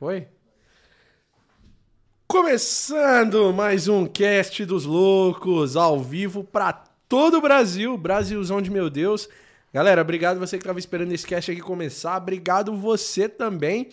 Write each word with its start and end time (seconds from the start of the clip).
Foi? 0.00 0.26
Começando 2.26 3.52
mais 3.52 3.86
um 3.86 4.06
cast 4.06 4.64
dos 4.64 4.86
loucos 4.86 5.76
ao 5.76 6.00
vivo 6.00 6.42
para 6.42 6.72
todo 7.06 7.36
o 7.36 7.40
Brasil, 7.42 7.98
Brasilzão 7.98 8.62
de 8.62 8.70
meu 8.70 8.88
Deus. 8.88 9.28
Galera, 9.74 10.00
obrigado 10.00 10.40
você 10.40 10.56
que 10.56 10.62
estava 10.62 10.78
esperando 10.78 11.12
esse 11.12 11.26
cast 11.26 11.50
aqui 11.50 11.60
começar. 11.60 12.16
Obrigado 12.16 12.74
você 12.74 13.28
também 13.28 13.90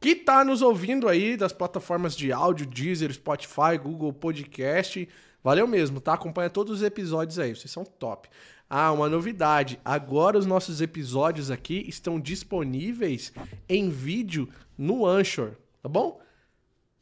que 0.00 0.16
tá 0.16 0.44
nos 0.44 0.60
ouvindo 0.60 1.08
aí 1.08 1.36
das 1.36 1.52
plataformas 1.52 2.16
de 2.16 2.32
áudio, 2.32 2.66
Deezer, 2.66 3.12
Spotify, 3.12 3.78
Google 3.80 4.12
Podcast. 4.12 5.08
Valeu 5.44 5.68
mesmo, 5.68 6.00
tá? 6.00 6.14
Acompanha 6.14 6.50
todos 6.50 6.78
os 6.78 6.82
episódios 6.82 7.38
aí, 7.38 7.54
vocês 7.54 7.70
são 7.70 7.84
top. 7.84 8.28
Ah, 8.68 8.90
uma 8.90 9.08
novidade. 9.08 9.78
Agora 9.84 10.36
os 10.36 10.46
nossos 10.46 10.80
episódios 10.80 11.48
aqui 11.48 11.84
estão 11.88 12.18
disponíveis 12.18 13.32
em 13.68 13.88
vídeo 13.88 14.48
no 14.78 15.04
Anchor, 15.04 15.50
tá 15.82 15.88
bom? 15.88 16.20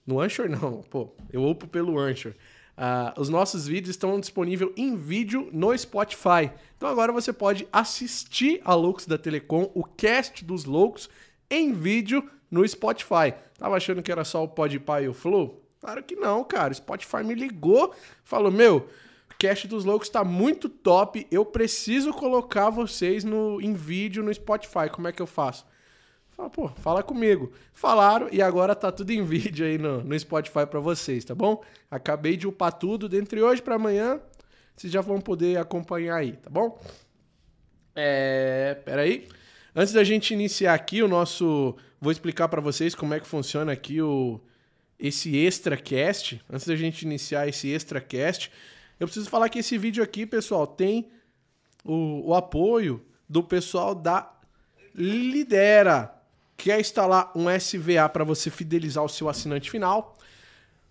No 0.07 0.19
Anchor 0.19 0.49
não, 0.51 0.83
pô, 0.83 1.15
eu 1.31 1.45
upo 1.45 1.69
pelo 1.69 1.99
Anchor. 1.99 2.33
Uh, 2.77 3.19
os 3.19 3.31
nossos 3.31 3.67
vídeos 3.67 3.91
estão 3.91 4.21
disponíveis 4.21 4.71
em 4.77 4.97
vídeo 4.97 5.49
no 5.53 5.77
Spotify. 5.77 6.51
Então 6.77 6.89
agora 6.89 7.13
você 7.13 7.33
pode 7.33 7.67
assistir 7.73 8.61
a 8.65 8.75
Loucos 8.75 9.07
da 9.07 9.17
Telecom, 9.17 9.71
o 9.75 9.83
cast 9.83 10.45
dos 10.45 10.65
Loucos, 10.65 11.09
em 11.51 11.73
vídeo 11.73 12.29
no 12.51 12.67
Spotify. 12.67 13.35
Tava 13.59 13.77
achando 13.77 14.03
que 14.03 14.13
era 14.13 14.25
só 14.25 14.45
o 14.45 14.49
Podpah 14.49 15.01
e 15.01 15.09
o 15.09 15.15
Flow? 15.15 15.63
Claro 15.81 16.03
que 16.03 16.17
não, 16.17 16.45
cara. 16.45 16.73
O 16.73 16.77
Spotify 16.77 17.23
me 17.25 17.35
ligou, 17.35 17.95
falou: 18.25 18.53
Meu, 18.53 18.89
o 19.31 19.35
cast 19.39 19.67
dos 19.67 19.85
Loucos 19.85 20.11
tá 20.11 20.23
muito 20.23 20.69
top. 20.69 21.27
Eu 21.31 21.47
preciso 21.47 22.13
colocar 22.13 22.69
vocês 22.69 23.25
no, 23.25 23.61
em 23.61 23.73
vídeo 23.73 24.23
no 24.23 24.33
Spotify. 24.35 24.91
Como 24.93 25.09
é 25.09 25.13
que 25.13 25.23
eu 25.23 25.27
faço? 25.27 25.65
Fala, 26.37 26.51
pô, 26.51 26.69
fala 26.69 27.03
comigo. 27.03 27.51
Falaram 27.73 28.29
e 28.31 28.43
agora 28.43 28.75
tá 28.75 28.93
tudo 28.93 29.11
em 29.11 29.25
vídeo 29.25 29.65
aí 29.65 29.79
no, 29.79 30.05
no 30.05 30.19
Spotify 30.19 30.67
para 30.67 30.79
vocês, 30.81 31.25
tá 31.25 31.35
bom? 31.35 31.65
Acabei 31.91 32.37
de 32.37 32.47
upar 32.47 32.73
tudo, 32.75 33.09
dentre 33.09 33.43
hoje 33.43 33.63
para 33.63 33.77
amanhã, 33.77 34.21
vocês 34.77 34.93
já 34.93 35.01
vão 35.01 35.19
poder 35.19 35.59
acompanhar 35.59 36.17
aí, 36.17 36.33
tá 36.33 36.51
bom? 36.51 36.79
É, 37.95 38.77
peraí. 38.85 39.27
Antes 39.75 39.95
da 39.95 40.05
gente 40.05 40.35
iniciar 40.35 40.75
aqui 40.75 41.03
o 41.03 41.09
nosso, 41.09 41.75
vou 41.99 42.13
explicar 42.13 42.49
para 42.49 42.61
vocês 42.61 42.95
como 42.95 43.15
é 43.15 43.21
que 43.21 43.27
funciona 43.27 43.73
aqui 43.73 44.03
o 44.03 44.39
esse 44.99 45.37
extra 45.37 45.77
cast. 45.77 46.43
Antes 46.51 46.67
da 46.67 46.77
gente 46.77 47.03
iniciar 47.03 47.49
esse 47.49 47.71
extra 47.71 48.01
cast, 48.01 48.53
eu 49.01 49.07
preciso 49.07 49.29
falar 49.31 49.49
que 49.49 49.59
esse 49.61 49.79
vídeo 49.79 50.05
aqui, 50.05 50.27
pessoal, 50.27 50.67
tem 50.67 51.11
o, 51.83 52.31
o 52.31 52.35
apoio 52.35 53.03
do 53.27 53.43
pessoal 53.43 53.95
da 53.95 54.33
Lidera. 54.95 56.16
Quer 56.57 56.81
instalar 56.81 57.31
um 57.35 57.47
SVA 57.51 58.09
para 58.09 58.25
você 58.25 58.51
fidelizar 58.51 59.05
o 59.05 59.09
seu 59.09 59.29
assinante 59.29 59.71
final? 59.71 60.17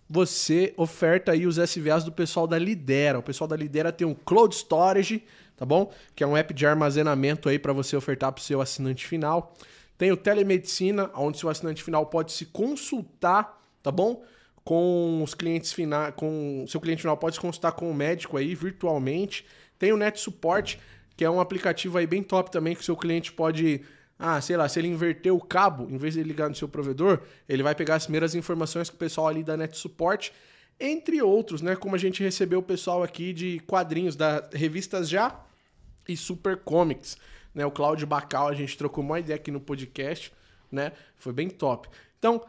Você 0.08 0.73
oferta 0.77 1.31
aí 1.31 1.47
os 1.47 1.58
SVAs 1.58 2.03
do 2.03 2.11
pessoal 2.11 2.45
da 2.45 2.59
Lidera. 2.59 3.17
O 3.17 3.23
pessoal 3.23 3.47
da 3.47 3.55
Lidera 3.55 3.91
tem 3.91 4.05
um 4.05 4.13
Cloud 4.13 4.53
Storage, 4.53 5.23
tá 5.58 5.66
bom? 5.66 5.91
Que 6.16 6.23
é 6.23 6.27
um 6.27 6.38
app 6.38 6.53
de 6.53 6.66
armazenamento 6.66 7.49
aí 7.49 7.58
para 7.58 7.73
você 7.73 7.95
ofertar 7.95 8.31
para 8.31 8.39
o 8.39 8.43
seu 8.43 8.61
assinante 8.61 9.08
final. 9.08 9.55
Tem 9.97 10.11
o 10.11 10.17
Telemedicina, 10.17 11.09
onde 11.16 11.39
seu 11.39 11.49
assinante 11.49 11.81
final 11.81 12.05
pode 12.05 12.33
se 12.33 12.45
consultar, 12.45 13.59
tá 13.81 13.91
bom? 13.91 14.23
Com 14.63 15.23
os 15.23 15.33
clientes 15.33 15.73
finais, 15.73 16.13
com 16.16 16.66
seu 16.67 16.80
cliente 16.80 17.02
final 17.02 17.17
pode 17.17 17.36
se 17.36 17.41
consultar 17.41 17.71
com 17.71 17.89
o 17.89 17.93
médico 17.93 18.38
aí 18.38 18.53
virtualmente. 18.53 19.45
Tem 19.80 19.91
o 19.91 19.97
Net 19.97 20.19
Support, 20.19 20.77
que 21.17 21.25
é 21.25 21.30
um 21.30 21.39
aplicativo 21.39 21.97
aí 21.97 22.05
bem 22.05 22.21
top 22.21 22.52
também 22.52 22.75
que 22.75 22.86
seu 22.86 22.95
cliente 22.95 23.31
pode 23.31 23.81
ah, 24.17 24.39
sei 24.39 24.55
lá, 24.55 24.67
se 24.69 24.80
ele 24.80 24.88
inverter 24.88 25.33
o 25.33 25.41
cabo, 25.41 25.88
em 25.89 25.97
vez 25.97 26.13
de 26.13 26.23
ligar 26.23 26.49
no 26.49 26.55
seu 26.55 26.67
provedor, 26.67 27.21
ele 27.47 27.61
vai 27.61 27.75
pegar 27.75 27.95
as 27.95 28.05
primeiras 28.05 28.33
informações 28.33 28.89
que 28.89 28.95
o 28.95 28.99
pessoal 28.99 29.27
ali 29.27 29.44
da 29.44 29.58
Net 29.58 29.77
Support, 29.77 30.31
entre 30.80 31.21
outros, 31.21 31.61
né? 31.61 31.75
Como 31.75 31.95
a 31.95 31.97
gente 31.97 32.23
recebeu 32.23 32.59
o 32.59 32.63
pessoal 32.63 33.03
aqui 33.03 33.33
de 33.33 33.59
quadrinhos 33.61 34.16
da 34.16 34.47
Revistas 34.53 35.09
Já 35.09 35.37
e 36.08 36.15
Super 36.15 36.58
Comics, 36.58 37.17
né? 37.53 37.65
O 37.65 37.71
Cláudio 37.71 38.08
Bacal, 38.08 38.48
a 38.48 38.53
gente 38.53 38.77
trocou 38.77 39.03
uma 39.03 39.20
ideia 39.20 39.36
aqui 39.36 39.52
no 39.52 39.59
podcast, 39.59 40.32
né? 40.71 40.93
Foi 41.17 41.33
bem 41.33 41.49
top. 41.49 41.89
Então, 42.17 42.42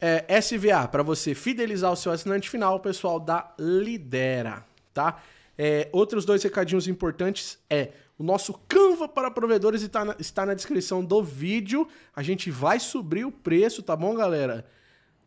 é, 0.00 0.40
SVA, 0.40 0.88
para 0.88 1.02
você 1.02 1.34
fidelizar 1.34 1.92
o 1.92 1.96
seu 1.96 2.12
assinante 2.12 2.50
final, 2.50 2.76
o 2.76 2.80
pessoal 2.80 3.18
da 3.18 3.54
Lidera, 3.58 4.64
tá? 4.92 5.22
É, 5.58 5.88
outros 5.92 6.24
dois 6.24 6.42
recadinhos 6.42 6.86
importantes 6.86 7.58
é 7.70 7.92
o 8.18 8.22
nosso 8.22 8.54
Canva 8.66 9.08
para 9.08 9.30
provedores 9.30 9.82
está 9.82 10.04
na, 10.04 10.16
está 10.18 10.46
na 10.46 10.54
descrição 10.54 11.04
do 11.04 11.22
vídeo. 11.22 11.86
A 12.14 12.22
gente 12.22 12.50
vai 12.50 12.80
subir 12.80 13.26
o 13.26 13.32
preço, 13.32 13.82
tá 13.82 13.94
bom, 13.94 14.14
galera? 14.14 14.66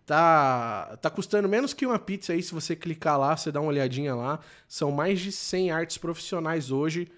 Tá, 0.05 0.97
tá 0.99 1.09
custando 1.09 1.47
menos 1.47 1.71
que 1.71 1.85
uma 1.85 1.99
pizza 1.99 2.33
aí, 2.33 2.41
se 2.41 2.51
você 2.51 2.75
clicar 2.75 3.19
lá, 3.19 3.37
você 3.37 3.51
dá 3.51 3.61
uma 3.61 3.69
olhadinha 3.69 4.15
lá. 4.15 4.39
São 4.67 4.91
mais 4.91 5.19
de 5.19 5.31
100 5.31 5.71
artes 5.71 5.97
profissionais 5.99 6.71
hoje 6.71 7.11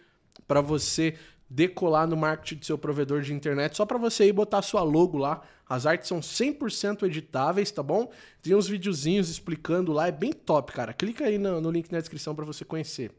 para 0.45 0.59
você 0.59 1.15
decolar 1.53 2.07
no 2.07 2.15
marketing 2.15 2.59
do 2.59 2.65
seu 2.65 2.77
provedor 2.77 3.21
de 3.21 3.33
internet, 3.33 3.75
só 3.75 3.85
para 3.85 3.97
você 3.97 4.25
ir 4.25 4.31
botar 4.31 4.61
sua 4.61 4.83
logo 4.83 5.17
lá. 5.17 5.41
As 5.67 5.85
artes 5.85 6.07
são 6.07 6.21
100% 6.21 7.03
editáveis, 7.03 7.69
tá 7.71 7.83
bom? 7.83 8.09
Tem 8.41 8.55
uns 8.55 8.67
videozinhos 8.67 9.29
explicando 9.29 9.91
lá, 9.91 10.07
é 10.07 10.11
bem 10.11 10.31
top, 10.31 10.71
cara. 10.71 10.93
Clica 10.93 11.25
aí 11.25 11.37
no, 11.37 11.59
no 11.59 11.69
link 11.69 11.91
na 11.91 11.99
descrição 11.99 12.33
para 12.33 12.45
você 12.45 12.63
conhecer. 12.63 13.11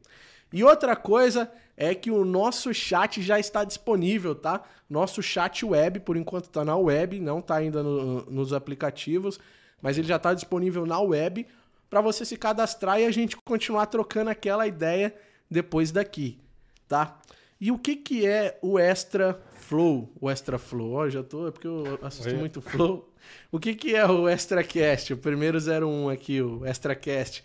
E 0.51 0.65
outra 0.65 0.97
coisa 0.97 1.51
é 1.77 1.95
que 1.95 2.11
o 2.11 2.25
nosso 2.25 2.73
chat 2.73 3.21
já 3.23 3.39
está 3.39 3.65
disponível, 3.65 4.35
tá? 4.35 4.63
Nosso 4.89 5.23
chat 5.23 5.65
web, 5.65 6.01
por 6.01 6.17
enquanto 6.17 6.45
está 6.45 6.65
na 6.65 6.77
web, 6.77 7.21
não 7.21 7.39
está 7.39 7.57
ainda 7.57 7.83
no, 7.83 8.23
nos 8.31 8.53
aplicativos, 8.53 9.39
mas 9.81 9.99
ele 9.99 10.09
já 10.09 10.17
está 10.17 10.33
disponível 10.33 10.87
na 10.87 11.01
web 11.01 11.47
para 11.91 12.01
você 12.01 12.25
se 12.25 12.39
cadastrar 12.39 12.99
e 12.99 13.05
a 13.05 13.11
gente 13.11 13.37
continuar 13.45 13.87
trocando 13.87 14.31
aquela 14.31 14.67
ideia 14.67 15.15
depois 15.51 15.91
daqui, 15.91 16.39
tá? 16.89 17.19
E 17.63 17.71
o 17.71 17.79
que 17.79 17.95
que 17.95 18.27
é 18.27 18.59
o 18.61 18.77
Extra 18.77 19.41
Flow? 19.53 20.13
O 20.21 20.29
Extra 20.29 20.59
Flow, 20.59 20.95
ó, 20.95 21.09
já 21.09 21.23
tô, 21.23 21.47
é 21.47 21.53
porque 21.53 21.69
eu 21.69 21.97
assisto 22.03 22.33
Oi. 22.33 22.37
muito 22.37 22.61
Flow. 22.61 23.09
O 23.53 23.61
que 23.61 23.73
que 23.77 23.95
é 23.95 24.05
o 24.05 24.29
Extra 24.29 24.65
Cast? 24.65 25.13
O 25.13 25.17
primeiro 25.17 25.59
01 25.59 26.09
aqui, 26.09 26.43
o 26.43 26.67
Extra 26.67 26.97
Cast. 26.97 27.45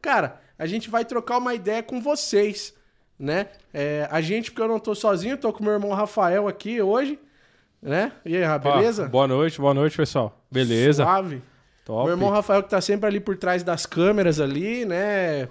Cara, 0.00 0.40
a 0.58 0.64
gente 0.64 0.88
vai 0.88 1.04
trocar 1.04 1.36
uma 1.36 1.52
ideia 1.52 1.82
com 1.82 2.00
vocês, 2.00 2.72
né? 3.18 3.48
É, 3.74 4.08
a 4.10 4.22
gente, 4.22 4.50
porque 4.50 4.62
eu 4.62 4.68
não 4.68 4.78
tô 4.78 4.94
sozinho, 4.94 5.36
tô 5.36 5.52
com 5.52 5.62
meu 5.62 5.74
irmão 5.74 5.92
Rafael 5.92 6.48
aqui 6.48 6.80
hoje, 6.80 7.18
né? 7.82 8.12
E 8.24 8.38
aí, 8.38 8.58
beleza? 8.58 9.04
Ah, 9.04 9.08
boa 9.08 9.28
noite, 9.28 9.60
boa 9.60 9.74
noite, 9.74 9.98
pessoal. 9.98 10.42
Beleza? 10.50 11.04
Suave. 11.04 11.42
Top. 11.84 12.04
Meu 12.04 12.14
irmão 12.14 12.30
Rafael 12.30 12.62
que 12.62 12.70
tá 12.70 12.80
sempre 12.80 13.06
ali 13.06 13.20
por 13.20 13.36
trás 13.36 13.62
das 13.62 13.84
câmeras 13.84 14.40
ali, 14.40 14.86
né? 14.86 15.46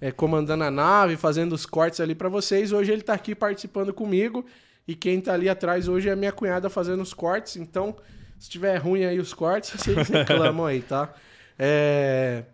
É, 0.00 0.10
comandando 0.10 0.64
a 0.64 0.70
nave, 0.70 1.16
fazendo 1.16 1.52
os 1.52 1.66
cortes 1.66 2.00
ali 2.00 2.14
para 2.14 2.28
vocês. 2.28 2.72
Hoje 2.72 2.90
ele 2.90 3.02
tá 3.02 3.12
aqui 3.12 3.34
participando 3.34 3.92
comigo. 3.92 4.44
E 4.88 4.94
quem 4.94 5.20
tá 5.20 5.34
ali 5.34 5.48
atrás 5.48 5.88
hoje 5.88 6.08
é 6.08 6.16
minha 6.16 6.32
cunhada 6.32 6.70
fazendo 6.70 7.02
os 7.02 7.12
cortes. 7.12 7.56
Então, 7.56 7.94
se 8.38 8.48
tiver 8.48 8.76
ruim 8.78 9.04
aí 9.04 9.18
os 9.18 9.34
cortes, 9.34 9.70
vocês 9.78 10.08
reclamam 10.08 10.66
aí, 10.66 10.80
tá? 10.80 11.12
É... 11.58 12.44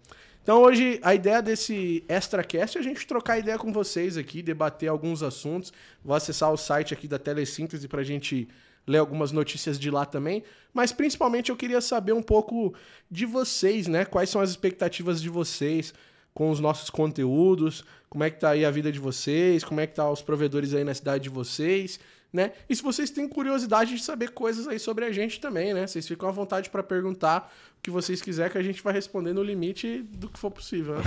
Então 0.42 0.62
hoje 0.62 1.00
a 1.02 1.14
ideia 1.14 1.42
desse 1.42 2.04
ExtraCast 2.08 2.76
é 2.76 2.80
a 2.80 2.84
gente 2.84 3.04
trocar 3.04 3.38
ideia 3.38 3.58
com 3.58 3.72
vocês 3.72 4.16
aqui, 4.16 4.42
debater 4.42 4.88
alguns 4.88 5.22
assuntos. 5.22 5.72
Vou 6.04 6.14
acessar 6.14 6.52
o 6.52 6.56
site 6.56 6.94
aqui 6.94 7.08
da 7.08 7.18
Telesíntese 7.18 7.88
para 7.88 8.00
a 8.00 8.04
gente 8.04 8.48
ler 8.86 8.98
algumas 8.98 9.32
notícias 9.32 9.78
de 9.78 9.90
lá 9.90 10.04
também. 10.04 10.44
Mas 10.72 10.92
principalmente 10.92 11.50
eu 11.50 11.56
queria 11.56 11.80
saber 11.80 12.12
um 12.12 12.22
pouco 12.22 12.74
de 13.10 13.26
vocês, 13.26 13.88
né? 13.88 14.04
Quais 14.04 14.30
são 14.30 14.40
as 14.40 14.50
expectativas 14.50 15.20
de 15.20 15.28
vocês 15.28 15.92
com 16.36 16.50
os 16.50 16.60
nossos 16.60 16.90
conteúdos, 16.90 17.82
como 18.10 18.22
é 18.22 18.28
que 18.28 18.38
tá 18.38 18.50
aí 18.50 18.62
a 18.62 18.70
vida 18.70 18.92
de 18.92 19.00
vocês, 19.00 19.64
como 19.64 19.80
é 19.80 19.86
que 19.86 19.94
tá 19.94 20.10
os 20.10 20.20
provedores 20.20 20.74
aí 20.74 20.84
na 20.84 20.92
cidade 20.92 21.24
de 21.24 21.30
vocês 21.30 21.98
né? 22.36 22.52
E 22.68 22.76
se 22.76 22.82
vocês 22.82 23.08
têm 23.08 23.26
curiosidade 23.26 23.94
de 23.94 24.02
saber 24.02 24.30
coisas 24.30 24.68
aí 24.68 24.78
sobre 24.78 25.06
a 25.06 25.10
gente 25.10 25.40
também, 25.40 25.72
né? 25.72 25.86
Vocês 25.86 26.06
ficam 26.06 26.28
à 26.28 26.32
vontade 26.32 26.68
para 26.68 26.82
perguntar 26.82 27.50
o 27.78 27.82
que 27.82 27.90
vocês 27.90 28.20
quiserem 28.20 28.52
que 28.52 28.58
a 28.58 28.62
gente 28.62 28.82
vai 28.82 28.92
responder 28.92 29.32
no 29.32 29.42
limite 29.42 30.02
do 30.02 30.28
que 30.28 30.38
for 30.38 30.50
possível, 30.50 30.96
né? 30.96 31.04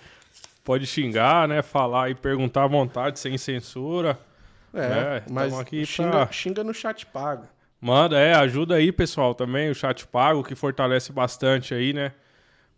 Pode 0.64 0.86
xingar, 0.86 1.46
né? 1.46 1.60
Falar 1.60 2.10
e 2.10 2.14
perguntar 2.14 2.64
à 2.64 2.66
vontade, 2.68 3.18
sem 3.18 3.36
censura. 3.36 4.18
É, 4.72 4.88
né? 4.88 5.22
mas 5.30 5.52
aqui 5.52 5.84
xinga, 5.84 6.10
pra... 6.10 6.32
xinga 6.32 6.64
no 6.64 6.72
chat 6.72 7.04
pago. 7.04 7.46
Manda, 7.78 8.18
é, 8.18 8.32
ajuda 8.32 8.76
aí, 8.76 8.90
pessoal, 8.92 9.34
também, 9.34 9.68
o 9.68 9.74
chat 9.74 10.06
pago, 10.06 10.42
que 10.42 10.54
fortalece 10.54 11.12
bastante 11.12 11.74
aí, 11.74 11.92
né? 11.92 12.12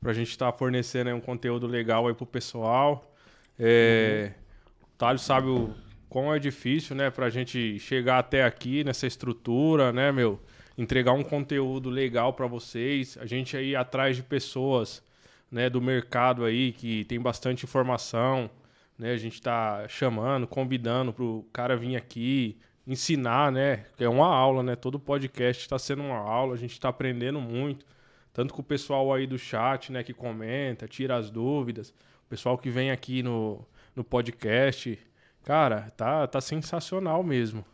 Pra 0.05 0.13
gente 0.13 0.29
estar 0.29 0.53
tá 0.53 0.59
fornecendo 0.59 1.09
um 1.15 1.21
conteúdo 1.21 1.67
legal 1.67 2.07
aí 2.07 2.13
pro 2.13 2.27
pessoal. 2.27 3.11
É, 3.59 4.33
uhum. 4.37 4.83
O 4.83 4.99
Thales 4.99 5.23
sabe 5.23 5.49
o 5.49 5.75
como 6.11 6.35
é 6.35 6.39
difícil, 6.39 6.95
né, 6.95 7.09
pra 7.11 7.31
gente 7.31 7.79
chegar 7.79 8.19
até 8.19 8.45
aqui 8.45 8.85
nessa 8.85 9.07
estrutura, 9.07 9.95
né, 9.95 10.13
meu? 10.13 10.39
Entregar 10.77 11.13
um 11.13 11.25
conteúdo 11.25 11.89
legal 11.89 12.35
para 12.35 12.47
vocês. 12.47 13.17
A 13.19 13.25
gente 13.25 13.57
aí 13.57 13.75
atrás 13.75 14.15
de 14.15 14.23
pessoas, 14.23 15.03
né, 15.51 15.71
do 15.71 15.81
mercado 15.81 16.45
aí 16.45 16.73
que 16.73 17.07
tem 17.07 17.19
bastante 17.19 17.65
informação, 17.65 18.51
né? 18.99 19.13
A 19.13 19.17
gente 19.17 19.41
tá 19.41 19.89
chamando, 19.89 20.47
convidando 20.47 21.15
pro 21.15 21.49
cara 21.51 21.79
vir 21.79 21.97
aqui, 21.97 22.59
ensinar, 22.87 23.51
né? 23.51 23.87
É 23.99 24.07
uma 24.07 24.27
aula, 24.27 24.63
né? 24.63 24.77
Todo 24.77 25.01
podcast 25.01 25.63
está 25.63 25.79
sendo 25.79 26.03
uma 26.03 26.19
aula, 26.19 26.53
a 26.53 26.59
gente 26.59 26.73
está 26.73 26.91
aprendendo 26.91 27.41
muito. 27.41 27.87
Tanto 28.35 28.53
com 28.53 28.61
o 28.61 28.65
pessoal 28.65 29.15
aí 29.15 29.29
do 29.29 29.39
chat, 29.39 29.93
né, 29.93 30.03
que 30.03 30.13
comenta, 30.13 30.89
tira 30.89 31.17
as 31.17 31.31
dúvidas. 31.31 31.91
O 32.27 32.29
pessoal 32.29 32.59
que 32.59 32.69
vem 32.69 32.91
aqui 32.91 33.23
no, 33.23 33.65
no 33.95 34.03
podcast. 34.03 34.99
Cara, 35.45 35.93
tá, 35.97 36.27
tá 36.27 36.41
sensacional 36.41 37.23
mesmo. 37.23 37.65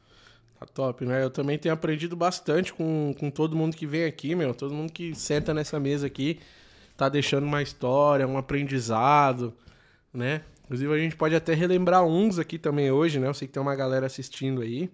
Tá 0.59 0.67
top, 0.67 1.07
né? 1.07 1.25
Eu 1.25 1.31
também 1.31 1.59
tenho 1.59 1.73
aprendido 1.73 2.15
bastante 2.15 2.75
com, 2.75 3.15
com 3.19 3.31
todo 3.31 3.57
mundo 3.57 3.75
que 3.75 3.87
vem 3.87 4.05
aqui, 4.05 4.35
meu. 4.35 4.55
Todo 4.55 4.75
mundo 4.75 4.93
que 4.93 5.15
senta 5.15 5.55
nessa 5.55 5.81
mesa 5.81 6.07
aqui 6.07 6.39
tá 6.95 7.09
deixando 7.09 7.45
uma 7.45 7.63
história, 7.63 8.29
um 8.29 8.37
aprendizado, 8.37 9.55
né? 10.13 10.43
Inclusive, 10.65 10.93
a 10.93 10.99
gente 10.99 11.17
pode 11.17 11.35
até 11.35 11.55
relembrar 11.55 12.05
uns 12.05 12.39
aqui 12.39 12.59
também 12.59 12.91
hoje, 12.91 13.19
né? 13.19 13.27
Eu 13.27 13.33
sei 13.33 13.49
que 13.49 13.55
tem 13.55 13.63
uma 13.63 13.75
galera 13.75 14.05
assistindo 14.05 14.61
aí. 14.61 14.91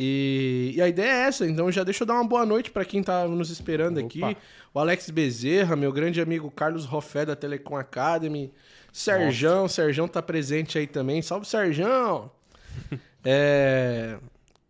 E, 0.00 0.74
e 0.76 0.80
a 0.80 0.86
ideia 0.86 1.10
é 1.10 1.20
essa, 1.26 1.44
então 1.44 1.72
já 1.72 1.82
deixa 1.82 2.04
eu 2.04 2.06
dar 2.06 2.14
uma 2.14 2.24
boa 2.24 2.46
noite 2.46 2.70
para 2.70 2.84
quem 2.84 3.02
tá 3.02 3.26
nos 3.26 3.50
esperando 3.50 3.98
Opa. 3.98 4.06
aqui. 4.06 4.36
O 4.72 4.78
Alex 4.78 5.10
Bezerra, 5.10 5.74
meu 5.74 5.92
grande 5.92 6.20
amigo 6.20 6.48
Carlos 6.52 6.84
Rofé 6.84 7.26
da 7.26 7.34
Telecom 7.34 7.76
Academy. 7.76 8.52
Serjão, 8.92 9.62
Nossa. 9.62 9.74
Serjão 9.74 10.06
tá 10.06 10.22
presente 10.22 10.78
aí 10.78 10.86
também. 10.86 11.20
Salve, 11.20 11.46
Serjão! 11.46 12.30
é, 13.24 14.16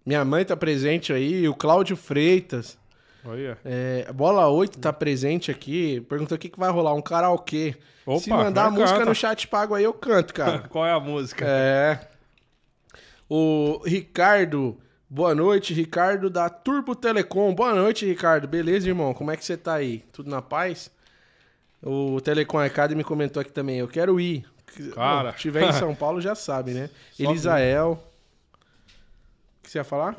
minha 0.04 0.24
mãe 0.24 0.44
tá 0.46 0.56
presente 0.56 1.12
aí, 1.12 1.46
o 1.46 1.54
Cláudio 1.54 1.96
Freitas. 1.96 2.78
Olha. 3.22 3.58
É, 3.64 4.10
Bola 4.12 4.48
8 4.48 4.78
tá 4.78 4.92
presente 4.92 5.50
aqui. 5.50 6.00
Perguntou 6.08 6.36
o 6.36 6.38
que, 6.38 6.48
que 6.48 6.58
vai 6.58 6.70
rolar, 6.70 6.94
um 6.94 7.02
karaokê. 7.02 7.76
Opa, 8.06 8.20
Se 8.20 8.30
mandar 8.30 8.66
a 8.66 8.70
música 8.70 9.00
canta. 9.00 9.04
no 9.10 9.14
chat 9.14 9.46
pago 9.46 9.74
aí, 9.74 9.84
eu 9.84 9.92
canto, 9.92 10.32
cara. 10.32 10.60
Qual 10.70 10.86
é 10.86 10.92
a 10.92 11.00
música? 11.00 11.44
É. 11.46 12.08
O 13.28 13.82
Ricardo. 13.84 14.78
Boa 15.10 15.34
noite, 15.34 15.72
Ricardo 15.72 16.28
da 16.28 16.50
Turbo 16.50 16.94
Telecom. 16.94 17.54
Boa 17.54 17.74
noite, 17.74 18.04
Ricardo. 18.04 18.46
Beleza, 18.46 18.86
irmão? 18.86 19.14
Como 19.14 19.30
é 19.30 19.38
que 19.38 19.44
você 19.44 19.56
tá 19.56 19.72
aí? 19.72 20.04
Tudo 20.12 20.28
na 20.28 20.42
paz? 20.42 20.90
O 21.82 22.20
Telecom 22.20 22.58
Academy 22.58 23.02
comentou 23.02 23.40
aqui 23.40 23.50
também. 23.50 23.78
Eu 23.78 23.88
quero 23.88 24.20
ir. 24.20 24.44
Cara. 24.94 25.32
Se 25.32 25.38
tiver 25.38 25.62
em 25.62 25.72
São 25.72 25.94
Paulo, 25.94 26.20
já 26.20 26.34
sabe, 26.34 26.72
né? 26.72 26.90
Só 27.12 27.22
Elisael. 27.22 27.92
O 28.52 29.62
que 29.62 29.70
você 29.70 29.78
ia 29.78 29.84
falar? 29.84 30.14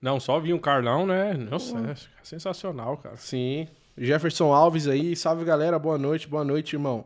Não, 0.00 0.18
só 0.18 0.40
vi 0.40 0.54
um 0.54 0.58
Carlão, 0.58 1.06
né? 1.06 1.34
Nossa, 1.34 1.76
é 1.78 1.94
sensacional, 2.22 2.96
cara. 2.96 3.16
Sim. 3.18 3.68
Jefferson 3.96 4.54
Alves 4.54 4.88
aí. 4.88 5.14
Salve, 5.14 5.44
galera. 5.44 5.78
Boa 5.78 5.98
noite. 5.98 6.26
Boa 6.26 6.44
noite, 6.44 6.76
irmão. 6.76 7.04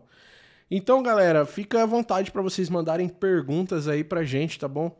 Então, 0.70 1.02
galera, 1.02 1.44
fica 1.44 1.82
à 1.82 1.86
vontade 1.86 2.30
para 2.30 2.42
vocês 2.42 2.70
mandarem 2.70 3.08
perguntas 3.08 3.88
aí 3.88 4.04
pra 4.04 4.22
gente, 4.22 4.56
tá 4.56 4.68
bom? 4.68 4.96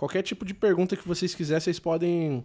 Qualquer 0.00 0.22
tipo 0.22 0.46
de 0.46 0.54
pergunta 0.54 0.96
que 0.96 1.06
vocês 1.06 1.34
quiserem, 1.34 1.60
vocês 1.60 1.78
podem 1.78 2.42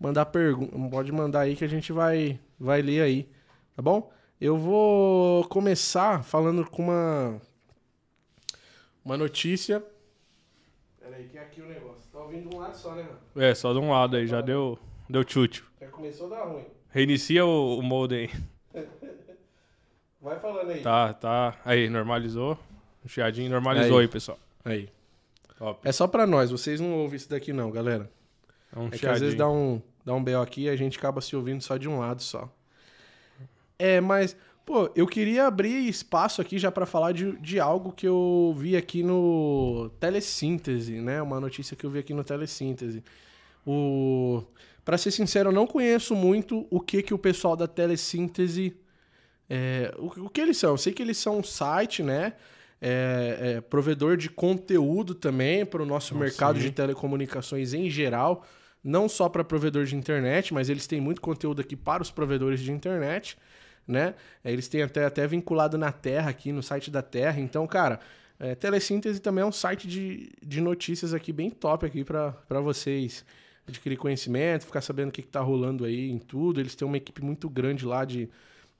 mandar 0.00 0.26
pergunta, 0.26 0.76
pode 0.90 1.12
mandar 1.12 1.42
aí 1.42 1.54
que 1.54 1.64
a 1.64 1.68
gente 1.68 1.92
vai 1.92 2.40
vai 2.58 2.82
ler 2.82 3.02
aí, 3.02 3.28
tá 3.76 3.80
bom? 3.80 4.12
Eu 4.40 4.56
vou 4.56 5.44
começar 5.44 6.24
falando 6.24 6.68
com 6.68 6.82
uma 6.82 7.40
uma 9.04 9.16
notícia. 9.16 9.80
Pera 10.98 11.14
aí, 11.14 11.28
que 11.28 11.38
é 11.38 11.42
aqui 11.42 11.62
o 11.62 11.68
negócio. 11.68 12.02
Tá 12.10 12.18
ouvindo 12.18 12.50
de 12.50 12.56
um 12.56 12.58
lado 12.58 12.76
só, 12.76 12.96
né, 12.96 13.04
mano? 13.04 13.20
É, 13.36 13.54
só 13.54 13.72
de 13.72 13.78
um 13.78 13.92
lado 13.92 14.16
aí, 14.16 14.26
já 14.26 14.40
deu 14.40 14.76
deu 15.08 15.22
chute. 15.24 15.62
Já 15.80 15.86
começou 15.86 16.26
a 16.26 16.30
dar 16.30 16.44
ruim. 16.46 16.64
Reinicia 16.88 17.46
o, 17.46 17.78
o 17.78 17.82
modem 17.82 18.28
aí. 18.74 18.82
Vai 20.20 20.40
falando 20.40 20.70
aí. 20.72 20.82
Tá, 20.82 21.14
tá. 21.14 21.60
Aí, 21.64 21.88
normalizou. 21.88 22.58
O 23.04 23.08
chiadinho 23.08 23.50
normalizou 23.52 23.98
aí, 23.98 24.06
aí 24.06 24.08
pessoal. 24.08 24.38
Aí. 24.64 24.88
Top. 25.62 25.88
É 25.88 25.92
só 25.92 26.08
pra 26.08 26.26
nós, 26.26 26.50
vocês 26.50 26.80
não 26.80 26.92
ouvem 26.94 27.16
isso 27.16 27.30
daqui 27.30 27.52
não, 27.52 27.70
galera. 27.70 28.10
É, 28.74 28.78
um 28.80 28.88
é 28.88 28.98
que 28.98 29.06
às 29.06 29.20
vezes 29.20 29.36
dá 29.36 29.48
um, 29.48 29.80
dá 30.04 30.12
um 30.12 30.22
BO 30.22 30.38
aqui 30.38 30.62
e 30.62 30.68
a 30.68 30.74
gente 30.74 30.98
acaba 30.98 31.20
se 31.20 31.36
ouvindo 31.36 31.62
só 31.62 31.76
de 31.76 31.88
um 31.88 32.00
lado 32.00 32.20
só. 32.20 32.52
É, 33.78 34.00
mas, 34.00 34.36
pô, 34.66 34.90
eu 34.96 35.06
queria 35.06 35.46
abrir 35.46 35.88
espaço 35.88 36.42
aqui 36.42 36.58
já 36.58 36.72
para 36.72 36.84
falar 36.84 37.12
de, 37.12 37.36
de 37.36 37.60
algo 37.60 37.92
que 37.92 38.08
eu 38.08 38.52
vi 38.58 38.76
aqui 38.76 39.04
no 39.04 39.88
Telesíntese, 40.00 41.00
né? 41.00 41.22
Uma 41.22 41.38
notícia 41.38 41.76
que 41.76 41.86
eu 41.86 41.90
vi 41.90 42.00
aqui 42.00 42.12
no 42.12 42.24
Telesíntese. 42.24 43.04
O... 43.64 44.42
Pra 44.84 44.98
ser 44.98 45.12
sincero, 45.12 45.50
eu 45.50 45.54
não 45.54 45.68
conheço 45.68 46.16
muito 46.16 46.66
o 46.70 46.80
que, 46.80 47.04
que 47.04 47.14
o 47.14 47.18
pessoal 47.18 47.54
da 47.54 47.68
Telesíntese 47.68 48.76
é, 49.48 49.94
o, 49.98 50.06
o, 50.24 50.28
que 50.30 50.40
eles 50.40 50.56
são? 50.56 50.70
Eu 50.70 50.78
sei 50.78 50.92
que 50.92 51.02
eles 51.02 51.18
são 51.18 51.38
um 51.38 51.42
site, 51.44 52.02
né? 52.02 52.32
É, 52.84 53.38
é, 53.58 53.60
provedor 53.60 54.16
de 54.16 54.28
conteúdo 54.28 55.14
também 55.14 55.64
para 55.64 55.80
o 55.80 55.86
nosso 55.86 56.16
oh, 56.16 56.18
mercado 56.18 56.58
sim. 56.58 56.64
de 56.64 56.72
telecomunicações 56.72 57.72
em 57.72 57.88
geral. 57.88 58.44
Não 58.82 59.08
só 59.08 59.28
para 59.28 59.44
provedor 59.44 59.84
de 59.84 59.94
internet, 59.94 60.52
mas 60.52 60.68
eles 60.68 60.88
têm 60.88 61.00
muito 61.00 61.20
conteúdo 61.20 61.60
aqui 61.60 61.76
para 61.76 62.02
os 62.02 62.10
provedores 62.10 62.58
de 62.58 62.72
internet, 62.72 63.38
né? 63.86 64.16
É, 64.42 64.52
eles 64.52 64.66
têm 64.66 64.82
até, 64.82 65.04
até 65.04 65.24
vinculado 65.28 65.78
na 65.78 65.92
Terra 65.92 66.30
aqui, 66.30 66.50
no 66.50 66.60
site 66.60 66.90
da 66.90 67.00
Terra. 67.02 67.38
Então, 67.38 67.64
cara, 67.68 68.00
é, 68.40 68.56
Telesíntese 68.56 69.20
também 69.20 69.42
é 69.42 69.46
um 69.46 69.52
site 69.52 69.86
de, 69.86 70.32
de 70.42 70.60
notícias 70.60 71.14
aqui 71.14 71.32
bem 71.32 71.50
top 71.50 71.86
aqui 71.86 72.02
para 72.02 72.60
vocês 72.60 73.24
adquirir 73.64 73.96
conhecimento, 73.96 74.66
ficar 74.66 74.80
sabendo 74.80 75.10
o 75.10 75.12
que, 75.12 75.20
está 75.20 75.40
rolando 75.40 75.84
aí 75.84 76.10
em 76.10 76.18
tudo. 76.18 76.58
Eles 76.58 76.74
têm 76.74 76.88
uma 76.88 76.96
equipe 76.96 77.22
muito 77.22 77.48
grande 77.48 77.86
lá 77.86 78.04
de 78.04 78.28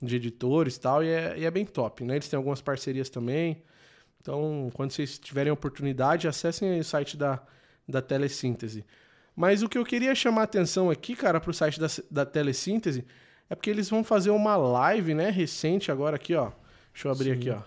de 0.02 0.16
editores 0.16 0.76
e 0.76 0.80
tal, 0.80 1.04
e 1.04 1.08
é, 1.08 1.38
e 1.38 1.44
é 1.44 1.50
bem 1.50 1.64
top, 1.64 2.04
né? 2.04 2.16
Eles 2.16 2.28
têm 2.28 2.36
algumas 2.36 2.60
parcerias 2.60 3.08
também. 3.08 3.62
Então, 4.22 4.70
quando 4.72 4.92
vocês 4.92 5.18
tiverem 5.18 5.52
oportunidade, 5.52 6.28
acessem 6.28 6.78
o 6.78 6.84
site 6.84 7.16
da, 7.16 7.42
da 7.88 8.00
Telesíntese. 8.00 8.86
Mas 9.34 9.62
o 9.62 9.68
que 9.68 9.76
eu 9.76 9.84
queria 9.84 10.14
chamar 10.14 10.42
a 10.42 10.44
atenção 10.44 10.90
aqui, 10.90 11.16
cara, 11.16 11.40
para 11.40 11.50
o 11.50 11.54
site 11.54 11.80
da, 11.80 11.88
da 12.08 12.24
Telesíntese, 12.24 13.04
é 13.50 13.54
porque 13.56 13.68
eles 13.68 13.90
vão 13.90 14.04
fazer 14.04 14.30
uma 14.30 14.56
live, 14.56 15.12
né, 15.12 15.28
recente 15.28 15.90
agora 15.90 16.16
aqui, 16.16 16.36
ó. 16.36 16.52
Deixa 16.92 17.08
eu 17.08 17.12
abrir 17.12 17.34
Sim. 17.34 17.40
aqui, 17.40 17.50
ó. 17.50 17.62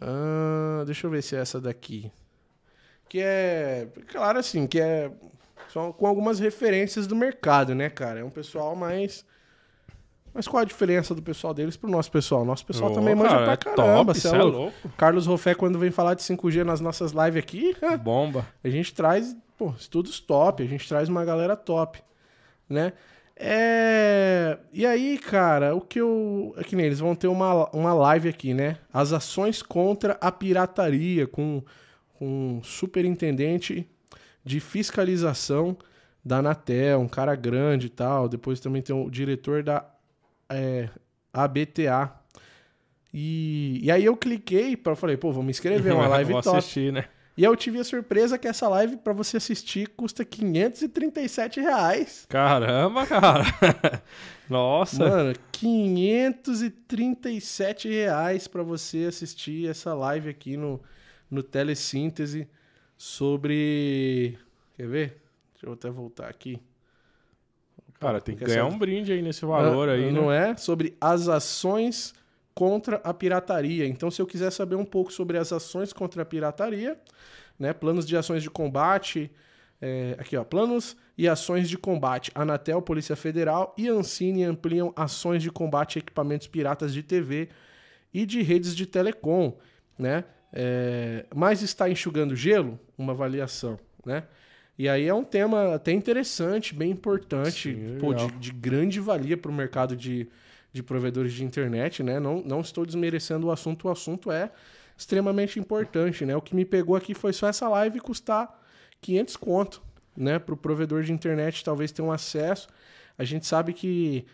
Ah, 0.00 0.82
deixa 0.84 1.06
eu 1.06 1.10
ver 1.10 1.22
se 1.22 1.36
é 1.36 1.40
essa 1.40 1.60
daqui. 1.60 2.10
Que 3.08 3.20
é, 3.20 3.88
claro 4.08 4.38
assim, 4.38 4.66
que 4.66 4.80
é 4.80 5.10
só 5.68 5.92
com 5.92 6.06
algumas 6.06 6.40
referências 6.40 7.06
do 7.06 7.14
mercado, 7.14 7.74
né, 7.74 7.88
cara? 7.88 8.20
É 8.20 8.24
um 8.24 8.30
pessoal 8.30 8.74
mais 8.74 9.24
mas 10.32 10.46
qual 10.46 10.62
a 10.62 10.64
diferença 10.64 11.14
do 11.14 11.22
pessoal 11.22 11.52
deles 11.52 11.76
pro 11.76 11.90
nosso 11.90 12.10
pessoal? 12.10 12.44
Nosso 12.44 12.64
pessoal 12.64 12.90
oh, 12.90 12.94
também 12.94 13.14
manja 13.14 13.30
cara, 13.30 13.44
pra 13.44 13.52
é 13.52 13.56
caramba. 13.56 14.14
Top, 14.14 14.26
é, 14.26 14.38
é 14.38 14.42
louco. 14.42 14.88
Carlos 14.96 15.26
Rofé, 15.26 15.54
quando 15.54 15.78
vem 15.78 15.90
falar 15.90 16.14
de 16.14 16.22
5G 16.22 16.64
nas 16.64 16.80
nossas 16.80 17.12
lives 17.12 17.36
aqui, 17.36 17.76
bomba. 18.02 18.46
A 18.62 18.68
gente 18.68 18.94
traz, 18.94 19.36
pô, 19.56 19.72
estudos 19.78 20.20
top, 20.20 20.62
a 20.62 20.66
gente 20.66 20.88
traz 20.88 21.08
uma 21.08 21.24
galera 21.24 21.56
top, 21.56 22.00
né? 22.68 22.92
É... 23.36 24.58
E 24.72 24.84
aí, 24.84 25.16
cara, 25.16 25.74
o 25.74 25.80
que 25.80 26.00
eu. 26.00 26.54
É 26.56 26.64
que 26.64 26.74
nem 26.74 26.86
eles 26.86 26.98
vão 26.98 27.14
ter 27.14 27.28
uma, 27.28 27.68
uma 27.70 27.94
live 27.94 28.28
aqui, 28.28 28.52
né? 28.52 28.78
As 28.92 29.12
ações 29.12 29.62
contra 29.62 30.18
a 30.20 30.32
pirataria, 30.32 31.26
com, 31.26 31.62
com 32.18 32.58
um 32.58 32.62
superintendente 32.62 33.88
de 34.44 34.58
fiscalização 34.58 35.76
da 36.24 36.38
Anatel, 36.38 37.00
um 37.00 37.08
cara 37.08 37.36
grande 37.36 37.86
e 37.86 37.90
tal. 37.90 38.28
Depois 38.28 38.58
também 38.58 38.82
tem 38.82 38.94
o 38.94 39.08
diretor 39.08 39.62
da 39.62 39.84
é, 40.50 40.88
ABTA. 41.32 42.12
E, 43.12 43.80
e 43.82 43.90
aí 43.90 44.04
eu 44.04 44.16
cliquei 44.16 44.76
para 44.76 44.94
falei, 44.94 45.16
pô, 45.16 45.32
vou 45.32 45.42
me 45.42 45.50
inscrever, 45.50 45.92
uma 45.94 46.06
live 46.18 46.32
vou 46.32 46.42
top. 46.42 46.58
assistir, 46.58 46.92
né? 46.92 47.06
E 47.36 47.44
eu 47.44 47.54
tive 47.54 47.78
a 47.78 47.84
surpresa 47.84 48.36
que 48.36 48.48
essa 48.48 48.68
live 48.68 48.96
para 48.96 49.12
você 49.12 49.36
assistir 49.36 49.86
custa 49.90 50.24
537 50.24 51.60
reais. 51.60 52.26
Caramba, 52.28 53.06
cara. 53.06 53.44
Nossa. 54.50 55.08
Mano, 55.08 55.34
537 55.52 57.88
reais 57.88 58.48
para 58.48 58.64
você 58.64 59.04
assistir 59.04 59.68
essa 59.68 59.94
live 59.94 60.28
aqui 60.28 60.56
no, 60.56 60.80
no 61.30 61.44
Telesíntese 61.44 62.48
sobre... 62.96 64.36
Quer 64.76 64.88
ver? 64.88 65.22
Deixa 65.52 65.66
eu 65.66 65.74
até 65.74 65.88
voltar 65.90 66.28
aqui. 66.28 66.60
Cara, 68.00 68.20
tem 68.20 68.36
que 68.36 68.44
ganhar 68.44 68.66
essa... 68.66 68.74
um 68.74 68.78
brinde 68.78 69.12
aí 69.12 69.22
nesse 69.22 69.44
valor 69.44 69.88
ah, 69.88 69.92
aí, 69.92 70.12
Não 70.12 70.28
né? 70.28 70.50
é? 70.50 70.56
Sobre 70.56 70.96
as 71.00 71.28
ações 71.28 72.14
contra 72.54 72.96
a 73.04 73.12
pirataria. 73.12 73.86
Então, 73.86 74.10
se 74.10 74.20
eu 74.20 74.26
quiser 74.26 74.50
saber 74.50 74.76
um 74.76 74.84
pouco 74.84 75.12
sobre 75.12 75.38
as 75.38 75.52
ações 75.52 75.92
contra 75.92 76.22
a 76.22 76.24
pirataria, 76.24 76.98
né? 77.58 77.72
Planos 77.72 78.06
de 78.06 78.16
ações 78.16 78.42
de 78.42 78.50
combate. 78.50 79.30
É, 79.80 80.16
aqui, 80.18 80.36
ó. 80.36 80.44
Planos 80.44 80.96
e 81.16 81.28
ações 81.28 81.68
de 81.68 81.78
combate. 81.78 82.30
Anatel, 82.34 82.82
Polícia 82.82 83.16
Federal 83.16 83.74
e 83.76 83.88
Ancine 83.88 84.44
ampliam 84.44 84.92
ações 84.96 85.42
de 85.42 85.50
combate 85.50 85.98
a 85.98 86.00
equipamentos 86.00 86.46
piratas 86.46 86.92
de 86.92 87.02
TV 87.02 87.48
e 88.12 88.24
de 88.24 88.42
redes 88.42 88.74
de 88.74 88.86
telecom, 88.86 89.56
né? 89.98 90.24
É, 90.52 91.26
mas 91.34 91.62
está 91.62 91.90
enxugando 91.90 92.34
gelo? 92.34 92.78
Uma 92.96 93.12
avaliação, 93.12 93.78
né? 94.04 94.24
E 94.78 94.88
aí 94.88 95.08
é 95.08 95.12
um 95.14 95.24
tema 95.24 95.74
até 95.74 95.90
interessante, 95.90 96.72
bem 96.72 96.92
importante, 96.92 97.74
Sim, 97.74 97.98
pô, 97.98 98.14
de, 98.14 98.30
de, 98.32 98.52
grande 98.52 99.00
valia 99.00 99.36
para 99.36 99.50
o 99.50 99.54
mercado 99.54 99.96
de, 99.96 100.28
de 100.72 100.82
provedores 100.84 101.32
de 101.32 101.44
internet, 101.44 102.00
né? 102.02 102.20
Não, 102.20 102.40
não 102.42 102.60
estou 102.60 102.86
desmerecendo 102.86 103.48
o 103.48 103.50
assunto, 103.50 103.88
o 103.88 103.90
assunto 103.90 104.30
é 104.30 104.52
extremamente 104.96 105.58
importante, 105.58 106.24
né? 106.24 106.36
O 106.36 106.40
que 106.40 106.54
me 106.54 106.64
pegou 106.64 106.94
aqui 106.94 107.12
foi 107.12 107.32
só 107.32 107.48
essa 107.48 107.68
live 107.68 107.98
custar 107.98 108.56
500 109.00 109.36
conto, 109.36 109.82
né, 110.16 110.38
para 110.38 110.54
o 110.54 110.56
provedor 110.56 111.02
de 111.02 111.12
internet 111.12 111.64
talvez 111.64 111.90
ter 111.92 112.02
um 112.02 112.10
acesso. 112.12 112.68
A 113.16 113.24
gente 113.24 113.46
sabe 113.46 113.72
que 113.72 114.26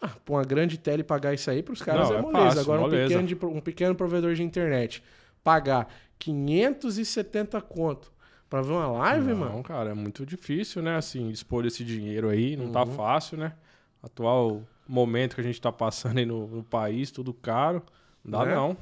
ah, 0.00 0.08
pra 0.24 0.34
uma 0.34 0.44
grande 0.44 0.78
tele 0.78 1.02
pagar 1.02 1.34
isso 1.34 1.50
aí, 1.50 1.60
para 1.62 1.72
os 1.72 1.82
caras 1.82 2.08
Não, 2.08 2.16
é 2.16 2.18
é 2.18 2.22
moleza. 2.22 2.44
fácil, 2.44 2.60
Agora, 2.60 2.78
um 2.80 2.84
moleza. 2.84 3.08
pequeno, 3.08 3.26
de- 3.28 3.46
um 3.46 3.60
pequeno 3.60 3.94
provedor 3.96 4.34
de 4.34 4.42
internet 4.44 5.02
pagar 5.42 5.88
570 6.20 7.60
conto 7.60 8.12
para 8.52 8.60
ver 8.60 8.72
uma 8.72 8.86
live, 8.86 9.28
não, 9.28 9.36
mano. 9.38 9.62
cara, 9.62 9.90
é 9.90 9.94
muito 9.94 10.26
difícil, 10.26 10.82
né? 10.82 10.96
Assim, 10.96 11.30
expor 11.30 11.64
esse 11.64 11.82
dinheiro 11.82 12.28
aí, 12.28 12.54
não 12.54 12.70
tá 12.70 12.84
Uhum. 12.84 12.92
fácil, 12.92 13.38
né? 13.38 13.54
Atual 14.02 14.62
momento 14.86 15.34
que 15.36 15.40
a 15.40 15.44
gente 15.44 15.58
tá 15.58 15.72
passando 15.72 16.18
aí 16.18 16.26
no, 16.26 16.46
no 16.46 16.62
país, 16.62 17.10
tudo 17.10 17.32
caro. 17.32 17.82
Não 18.22 18.38
dá 18.40 18.44
Né? 18.44 18.54
não. 18.54 18.76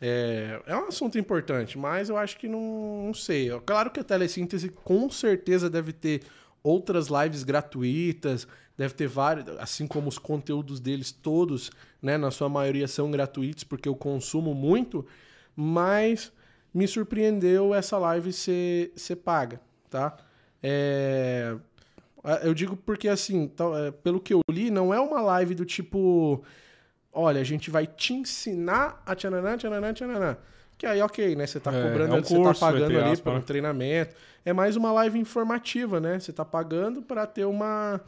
É, 0.00 0.62
é 0.66 0.76
um 0.76 0.86
assunto 0.86 1.18
importante, 1.18 1.76
mas 1.76 2.08
eu 2.08 2.16
acho 2.16 2.38
que 2.38 2.46
não, 2.46 3.06
não 3.06 3.14
sei. 3.14 3.50
Claro 3.66 3.90
que 3.90 3.98
a 3.98 4.04
Telesíntese 4.04 4.68
com 4.68 5.10
certeza 5.10 5.68
deve 5.68 5.92
ter 5.92 6.22
outras 6.62 7.08
lives 7.08 7.42
gratuitas, 7.42 8.46
deve 8.78 8.94
ter 8.94 9.08
vários, 9.08 9.48
assim 9.58 9.88
como 9.88 10.08
os 10.08 10.18
conteúdos 10.18 10.78
deles 10.78 11.10
todos, 11.10 11.70
né, 12.00 12.16
na 12.16 12.30
sua 12.30 12.48
maioria 12.48 12.86
são 12.86 13.10
gratuitos, 13.10 13.64
porque 13.64 13.88
eu 13.88 13.96
consumo 13.96 14.54
muito, 14.54 15.04
mas 15.56 16.32
me 16.74 16.86
surpreendeu 16.88 17.72
essa 17.74 17.96
live 17.98 18.32
ser, 18.32 18.92
ser 18.96 19.16
paga, 19.16 19.60
tá? 19.88 20.16
É, 20.62 21.54
eu 22.42 22.52
digo 22.54 22.76
porque, 22.76 23.08
assim, 23.08 23.50
é, 23.86 23.90
pelo 23.90 24.20
que 24.20 24.34
eu 24.34 24.40
li, 24.50 24.70
não 24.70 24.92
é 24.92 24.98
uma 25.00 25.20
live 25.20 25.54
do 25.54 25.64
tipo 25.64 26.42
olha, 27.16 27.40
a 27.40 27.44
gente 27.44 27.70
vai 27.70 27.86
te 27.86 28.12
ensinar 28.12 29.00
a 29.06 29.14
tchananã, 29.14 29.56
tchananã, 29.56 29.92
tchananã. 29.94 30.36
Que 30.76 30.84
aí, 30.84 31.00
ok, 31.00 31.36
né? 31.36 31.46
Você 31.46 31.60
tá 31.60 31.72
É, 31.72 31.82
cobrando, 31.82 32.16
é 32.16 32.18
um 32.18 32.24
você 32.24 32.34
curso, 32.34 32.60
tá 32.60 32.66
pagando 32.72 32.98
ali 32.98 33.16
para 33.16 33.32
um 33.32 33.36
né? 33.36 33.40
treinamento. 33.46 34.16
É 34.44 34.52
mais 34.52 34.74
uma 34.74 34.90
live 34.90 35.16
informativa, 35.20 36.00
né? 36.00 36.18
Você 36.18 36.32
tá 36.32 36.44
pagando 36.44 37.00
para 37.02 37.24
ter 37.24 37.44
uma, 37.44 38.00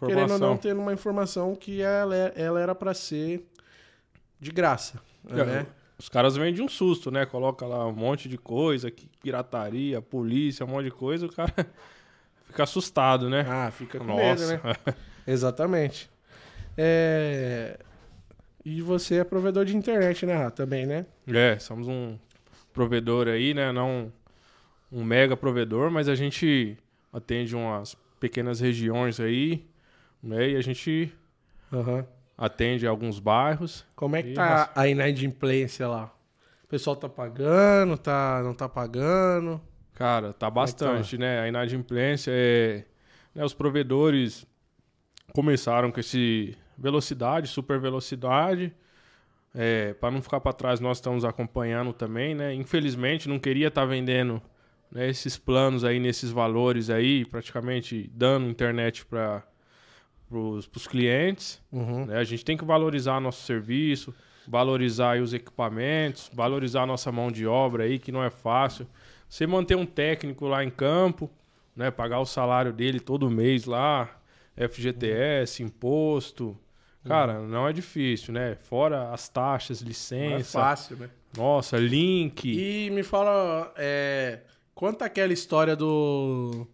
querendo 0.00 0.32
ou 0.32 0.38
não, 0.38 0.54
Informação. 0.54 0.56
ter 0.56 0.74
uma 0.74 0.94
informação 0.94 1.54
que 1.54 1.82
ela, 1.82 2.16
é- 2.16 2.32
ela 2.36 2.58
era 2.58 2.74
para 2.74 2.94
ser 2.94 3.46
de 4.40 4.50
graça, 4.50 4.98
É, 5.28 5.44
né? 5.44 5.66
Os 5.98 6.08
caras 6.08 6.36
vendem 6.36 6.64
um 6.64 6.68
susto, 6.68 7.10
né? 7.10 7.24
Coloca 7.24 7.66
lá 7.66 7.86
um 7.86 7.92
monte 7.92 8.28
de 8.28 8.36
coisa, 8.36 8.92
pirataria, 9.22 10.02
polícia, 10.02 10.66
um 10.66 10.68
monte 10.68 10.86
de 10.86 10.90
coisa, 10.90 11.26
o 11.26 11.32
cara 11.32 11.54
fica 12.46 12.64
assustado, 12.64 13.30
né? 13.30 13.46
Ah, 13.48 13.70
fica 13.70 13.98
com 13.98 14.04
Nossa. 14.04 14.56
medo, 14.56 14.64
né? 14.64 14.74
Exatamente. 15.26 16.10
É... 16.76 17.78
E 18.64 18.80
você 18.82 19.16
é 19.16 19.24
provedor 19.24 19.64
de 19.64 19.76
internet, 19.76 20.26
né, 20.26 20.34
Rá? 20.34 20.50
Também, 20.50 20.86
né? 20.86 21.06
É, 21.26 21.58
somos 21.58 21.86
um 21.86 22.18
provedor 22.72 23.28
aí, 23.28 23.54
né? 23.54 23.70
Não 23.72 24.12
um 24.90 25.04
mega 25.04 25.36
provedor, 25.36 25.90
mas 25.90 26.08
a 26.08 26.14
gente 26.14 26.76
atende 27.12 27.54
umas 27.54 27.96
pequenas 28.18 28.60
regiões 28.60 29.20
aí, 29.20 29.64
né? 30.22 30.50
E 30.50 30.56
a 30.56 30.60
gente 30.60 31.12
Aham. 31.72 32.06
Atende 32.36 32.86
alguns 32.86 33.18
bairros. 33.18 33.84
Como 33.94 34.16
é 34.16 34.22
que 34.22 34.30
Ih, 34.30 34.34
tá 34.34 34.70
a 34.74 34.88
inadimplência 34.88 35.86
lá? 35.88 36.14
O 36.64 36.66
pessoal 36.68 36.96
tá 36.96 37.08
pagando, 37.08 37.96
tá, 37.96 38.40
não 38.42 38.54
tá 38.54 38.68
pagando? 38.68 39.60
Cara, 39.94 40.32
tá 40.32 40.50
bastante, 40.50 41.16
né? 41.16 41.40
A 41.40 41.48
inadimplência 41.48 42.32
é. 42.34 42.84
né, 43.34 43.44
os 43.44 43.54
provedores 43.54 44.46
começaram 45.32 45.92
com 45.92 46.00
esse 46.00 46.56
velocidade, 46.76 47.48
super 47.48 47.78
velocidade. 47.78 48.74
É, 49.54 49.94
para 49.94 50.10
não 50.10 50.20
ficar 50.20 50.40
para 50.40 50.52
trás, 50.52 50.80
nós 50.80 50.96
estamos 50.96 51.24
acompanhando 51.24 51.92
também, 51.92 52.34
né? 52.34 52.52
Infelizmente, 52.52 53.28
não 53.28 53.38
queria 53.38 53.68
estar 53.68 53.84
vendendo 53.84 54.42
né, 54.90 55.08
esses 55.08 55.38
planos 55.38 55.84
aí 55.84 56.00
nesses 56.00 56.32
valores 56.32 56.90
aí, 56.90 57.24
praticamente 57.24 58.10
dando 58.12 58.48
internet 58.48 59.06
para 59.06 59.44
os 60.30 60.86
clientes. 60.86 61.60
Uhum. 61.70 62.06
né? 62.06 62.18
A 62.18 62.24
gente 62.24 62.44
tem 62.44 62.56
que 62.56 62.64
valorizar 62.64 63.20
nosso 63.20 63.42
serviço, 63.44 64.14
valorizar 64.46 65.20
os 65.20 65.32
equipamentos, 65.32 66.30
valorizar 66.32 66.82
a 66.82 66.86
nossa 66.86 67.10
mão 67.12 67.30
de 67.30 67.46
obra 67.46 67.84
aí, 67.84 67.98
que 67.98 68.12
não 68.12 68.22
é 68.22 68.30
fácil. 68.30 68.86
Você 69.28 69.46
manter 69.46 69.76
um 69.76 69.86
técnico 69.86 70.46
lá 70.46 70.62
em 70.62 70.70
campo, 70.70 71.30
né? 71.74 71.90
Pagar 71.90 72.20
o 72.20 72.26
salário 72.26 72.72
dele 72.72 73.00
todo 73.00 73.30
mês 73.30 73.64
lá, 73.64 74.08
FGTS, 74.56 75.62
imposto. 75.62 76.56
Cara, 77.06 77.40
não 77.40 77.68
é 77.68 77.72
difícil, 77.72 78.32
né? 78.32 78.56
Fora 78.62 79.10
as 79.12 79.28
taxas, 79.28 79.80
Não 79.82 79.86
é 79.86 79.88
licença, 79.88 80.58
fácil, 80.58 80.96
né? 80.96 81.10
nossa, 81.36 81.76
link. 81.76 82.44
E 82.48 82.88
me 82.90 83.02
fala, 83.02 83.72
é, 83.76 84.40
conta 84.74 85.04
aquela 85.04 85.32
história 85.32 85.76
do 85.76 86.66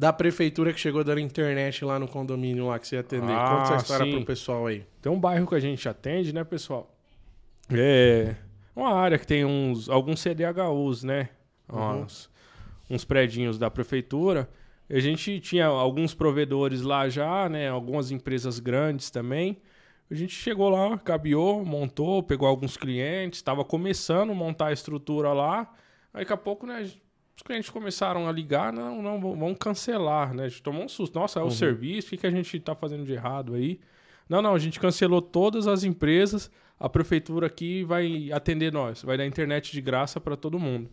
da 0.00 0.14
prefeitura 0.14 0.72
que 0.72 0.80
chegou 0.80 1.04
dando 1.04 1.20
internet 1.20 1.84
lá 1.84 1.98
no 1.98 2.08
condomínio 2.08 2.68
lá 2.68 2.78
que 2.78 2.88
você 2.88 2.96
ia 2.96 3.00
atender. 3.02 3.34
Ah, 3.34 3.50
conta 3.50 3.74
essa 3.74 3.82
história 3.82 4.06
sim. 4.06 4.12
pro 4.12 4.24
pessoal 4.24 4.66
aí. 4.66 4.82
Tem 5.02 5.12
um 5.12 5.20
bairro 5.20 5.46
que 5.46 5.54
a 5.54 5.60
gente 5.60 5.86
atende, 5.86 6.32
né, 6.32 6.42
pessoal? 6.42 6.90
É 7.70 8.34
uma 8.74 8.94
área 8.94 9.18
que 9.18 9.26
tem 9.26 9.44
uns 9.44 9.90
alguns 9.90 10.22
CDHUs, 10.22 11.04
né? 11.04 11.28
Uhum. 11.70 12.04
Uns, 12.04 12.30
uns 12.88 13.04
predinhos 13.04 13.58
da 13.58 13.70
prefeitura. 13.70 14.48
A 14.88 14.98
gente 15.00 15.38
tinha 15.38 15.66
alguns 15.66 16.14
provedores 16.14 16.80
lá 16.80 17.06
já, 17.10 17.46
né? 17.50 17.68
Algumas 17.68 18.10
empresas 18.10 18.58
grandes 18.58 19.10
também. 19.10 19.58
A 20.10 20.14
gente 20.14 20.32
chegou 20.32 20.70
lá, 20.70 20.96
cabeou, 20.96 21.62
montou, 21.62 22.22
pegou 22.22 22.48
alguns 22.48 22.74
clientes, 22.74 23.40
estava 23.40 23.66
começando 23.66 24.30
a 24.30 24.34
montar 24.34 24.68
a 24.68 24.72
estrutura 24.72 25.34
lá. 25.34 25.70
Aí 26.14 26.22
daqui 26.22 26.32
a 26.32 26.38
pouco, 26.38 26.66
né? 26.66 26.90
Os 27.40 27.42
clientes 27.42 27.70
começaram 27.70 28.28
a 28.28 28.32
ligar, 28.32 28.70
não, 28.70 29.00
não, 29.00 29.18
vamos 29.18 29.56
cancelar, 29.58 30.34
né? 30.34 30.44
A 30.44 30.48
gente 30.50 30.62
tomou 30.62 30.84
um 30.84 30.88
susto. 30.90 31.18
Nossa, 31.18 31.40
é 31.40 31.42
o 31.42 31.50
serviço, 31.50 32.08
o 32.08 32.10
que, 32.10 32.18
que 32.18 32.26
a 32.26 32.30
gente 32.30 32.60
tá 32.60 32.74
fazendo 32.74 33.02
de 33.02 33.14
errado 33.14 33.54
aí? 33.54 33.80
Não, 34.28 34.42
não, 34.42 34.54
a 34.54 34.58
gente 34.58 34.78
cancelou 34.78 35.22
todas 35.22 35.66
as 35.66 35.82
empresas, 35.82 36.50
a 36.78 36.86
prefeitura 36.86 37.46
aqui 37.46 37.82
vai 37.82 38.30
atender 38.30 38.70
nós, 38.70 39.02
vai 39.02 39.16
dar 39.16 39.24
internet 39.24 39.72
de 39.72 39.80
graça 39.80 40.20
para 40.20 40.36
todo 40.36 40.58
mundo. 40.58 40.90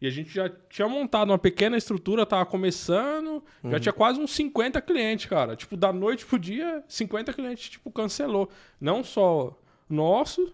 E 0.00 0.06
a 0.06 0.10
gente 0.10 0.30
já 0.32 0.48
tinha 0.70 0.88
montado 0.88 1.28
uma 1.32 1.38
pequena 1.38 1.76
estrutura, 1.76 2.24
tava 2.24 2.46
começando, 2.46 3.44
já 3.62 3.78
tinha 3.78 3.92
quase 3.92 4.18
uns 4.18 4.30
50 4.30 4.80
clientes, 4.80 5.26
cara. 5.26 5.54
Tipo, 5.54 5.76
da 5.76 5.92
noite 5.92 6.24
pro 6.24 6.38
dia, 6.38 6.82
50 6.88 7.34
clientes, 7.34 7.68
tipo, 7.68 7.90
cancelou. 7.90 8.48
Não 8.80 9.04
só 9.04 9.54
nosso, 9.86 10.50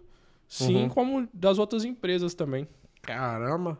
sim, 0.48 0.74
Uhum. 0.74 0.88
como 0.88 1.28
das 1.32 1.56
outras 1.60 1.84
empresas 1.84 2.34
também. 2.34 2.66
Caramba. 3.00 3.78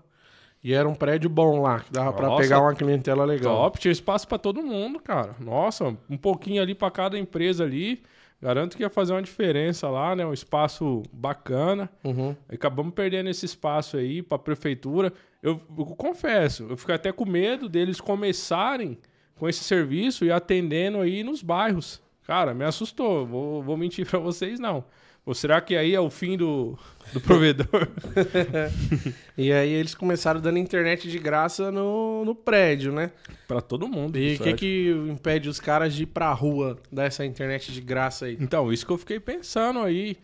E 0.66 0.75
era 0.75 0.88
um 0.88 0.96
prédio 0.96 1.30
bom 1.30 1.62
lá, 1.62 1.78
que 1.78 1.92
dava 1.92 2.12
pra 2.12 2.26
Nossa. 2.26 2.42
pegar 2.42 2.61
uma 2.61 2.75
clientela 2.75 3.25
legal. 3.25 3.54
Top, 3.54 3.78
tinha 3.78 3.92
espaço 3.92 4.26
pra 4.26 4.37
todo 4.37 4.61
mundo, 4.64 4.99
cara. 4.99 5.37
Nossa, 5.38 5.96
um 6.11 6.16
pouquinho 6.16 6.61
ali 6.61 6.75
pra 6.75 6.90
cada 6.90 7.16
empresa 7.16 7.62
ali. 7.62 8.02
Garanto 8.42 8.76
que 8.76 8.82
ia 8.82 8.90
fazer 8.90 9.12
uma 9.12 9.23
diferença 9.23 9.88
lá, 9.88 10.16
né? 10.16 10.26
Um 10.26 10.32
espaço 10.32 11.04
bacana. 11.12 11.88
Uhum. 12.02 12.35
Acabamos 12.52 12.92
perdendo 12.94 13.30
esse 13.30 13.46
espaço 13.46 13.96
aí 13.96 14.23
pra 14.23 14.40
prefeitura. 14.40 15.12
Eu, 15.40 15.61
eu 15.78 15.87
confesso, 15.87 16.66
eu 16.68 16.76
fico 16.76 16.90
até 16.90 17.12
com 17.12 17.25
medo 17.25 17.68
deles 17.68 18.00
começarem 18.00 18.99
com 19.37 19.49
esse 19.49 19.62
serviço 19.62 20.25
e 20.25 20.32
atendendo 20.32 21.00
aí 21.00 21.23
nos 21.23 21.42
bairros. 21.44 22.02
Cara, 22.26 22.52
me 22.52 22.64
assustou. 22.64 23.25
Vou, 23.25 23.62
vou 23.62 23.76
mentir 23.76 24.04
pra 24.04 24.18
vocês, 24.18 24.58
não. 24.58 24.82
Ou 25.26 25.35
será 25.35 25.61
que 25.61 25.76
aí 25.76 25.92
é 25.92 26.00
o 26.00 26.09
fim 26.09 26.37
do, 26.37 26.78
do 27.12 27.21
provedor? 27.21 27.88
E 29.37 29.52
aí 29.52 29.71
eles 29.71 29.95
começaram 29.95 30.40
dando 30.40 30.59
internet 30.59 31.11
de 31.11 31.18
graça 31.18 31.71
no, 31.71 32.25
no 32.25 32.35
prédio, 32.35 32.90
né? 32.92 33.11
pra 33.47 33.61
todo 33.61 33.87
mundo. 33.87 34.16
E 34.18 34.37
o 34.37 34.38
que 34.38 34.54
que 34.54 34.90
impede 35.11 35.49
os 35.49 35.61
caras 35.61 35.92
de 35.95 36.04
ir 36.04 36.06
pra 36.06 36.33
rua 36.33 36.78
dar 36.90 37.04
essa 37.04 37.25
internet 37.26 37.71
de 37.71 37.80
graça 37.83 38.25
aí? 38.26 38.38
Então, 38.40 38.73
isso 38.73 38.87
que 38.87 38.92
eu 38.92 38.97
fiquei 38.99 39.21
pensando 39.21 39.80
aí. 39.80 40.16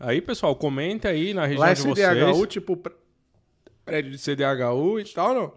Aí, 0.00 0.20
pessoal, 0.22 0.56
comenta 0.56 1.08
aí 1.08 1.34
na 1.34 1.44
região 1.44 1.60
Lá 1.60 1.70
é 1.70 1.74
de 1.74 1.82
CDHU, 1.82 2.34
vocês. 2.34 2.48
tipo, 2.48 2.76
pr- 2.76 2.92
prédio 3.84 4.10
de 4.12 4.18
CDHU 4.18 4.98
e 5.00 5.04
tal, 5.04 5.34
não? 5.34 5.52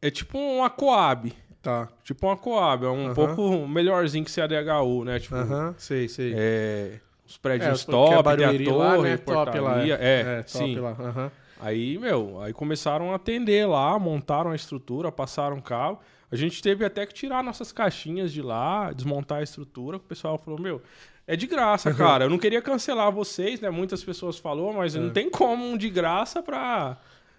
É 0.00 0.10
tipo 0.10 0.38
uma 0.38 0.70
Coab. 0.70 1.32
Tá. 1.60 1.88
Tipo 2.04 2.26
uma 2.26 2.36
Coab. 2.36 2.84
É 2.86 2.88
um 2.88 3.06
Aham. 3.06 3.14
pouco 3.14 3.68
melhorzinho 3.68 4.24
que 4.24 4.30
CDHU, 4.30 5.04
né? 5.04 5.20
Tipo, 5.20 5.34
Aham, 5.36 5.74
sei, 5.76 6.08
sei. 6.08 6.32
é, 6.34 7.00
os 7.28 7.36
prédios 7.36 7.82
É, 7.82 7.84
porque 7.84 7.90
top, 7.90 8.36
tem 8.36 8.44
a 8.46 8.48
torre, 8.52 8.70
lá, 8.70 8.98
né? 8.98 9.16
Top 9.18 9.30
lá. 9.36 9.44
portaria. 9.44 9.98
É, 10.00 10.36
top 10.42 10.50
sim. 10.50 10.78
lá. 10.80 10.96
aham. 10.98 11.30
Aí, 11.60 11.98
meu, 11.98 12.40
aí 12.40 12.52
começaram 12.52 13.12
a 13.12 13.16
atender 13.16 13.66
lá, 13.66 13.98
montaram 13.98 14.50
a 14.52 14.56
estrutura, 14.56 15.12
passaram 15.12 15.60
cabo. 15.60 16.00
A 16.30 16.36
gente 16.36 16.62
teve 16.62 16.84
até 16.84 17.04
que 17.04 17.12
tirar 17.12 17.42
nossas 17.42 17.72
caixinhas 17.72 18.32
de 18.32 18.40
lá, 18.40 18.92
desmontar 18.92 19.38
a 19.38 19.42
estrutura. 19.42 19.96
O 19.96 20.00
pessoal 20.00 20.38
falou, 20.38 20.60
meu, 20.60 20.80
é 21.26 21.34
de 21.36 21.46
graça, 21.46 21.92
cara. 21.92 22.24
Eu 22.24 22.30
não 22.30 22.38
queria 22.38 22.62
cancelar 22.62 23.10
vocês, 23.10 23.60
né? 23.60 23.68
Muitas 23.70 24.02
pessoas 24.04 24.38
falou, 24.38 24.72
mas 24.72 24.94
É. 24.94 25.00
não 25.00 25.10
tem 25.10 25.28
como 25.28 25.64
um 25.68 25.76
de 25.76 25.90
graça 25.90 26.42
pra... 26.42 26.96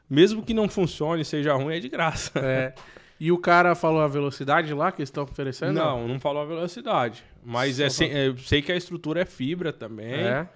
Mesmo 0.09 0.43
que 0.43 0.53
não 0.53 0.67
funcione, 0.67 1.23
seja 1.23 1.53
ruim, 1.53 1.75
é 1.75 1.79
de 1.79 1.87
graça. 1.87 2.31
É. 2.39 2.73
E 3.19 3.31
o 3.31 3.37
cara 3.37 3.75
falou 3.75 4.01
a 4.01 4.07
velocidade 4.07 4.73
lá 4.73 4.91
que 4.91 5.01
eles 5.01 5.09
estão 5.09 5.23
oferecendo? 5.23 5.73
Não, 5.73 6.07
não 6.07 6.19
falou 6.19 6.41
a 6.41 6.45
velocidade. 6.45 7.23
Mas 7.43 7.79
é 7.79 7.89
sem- 7.89 8.11
é, 8.11 8.27
eu 8.27 8.37
sei 8.37 8.61
que 8.61 8.71
a 8.71 8.75
estrutura 8.75 9.21
é 9.21 9.25
fibra 9.25 9.71
também. 9.73 10.13
É. 10.13 10.47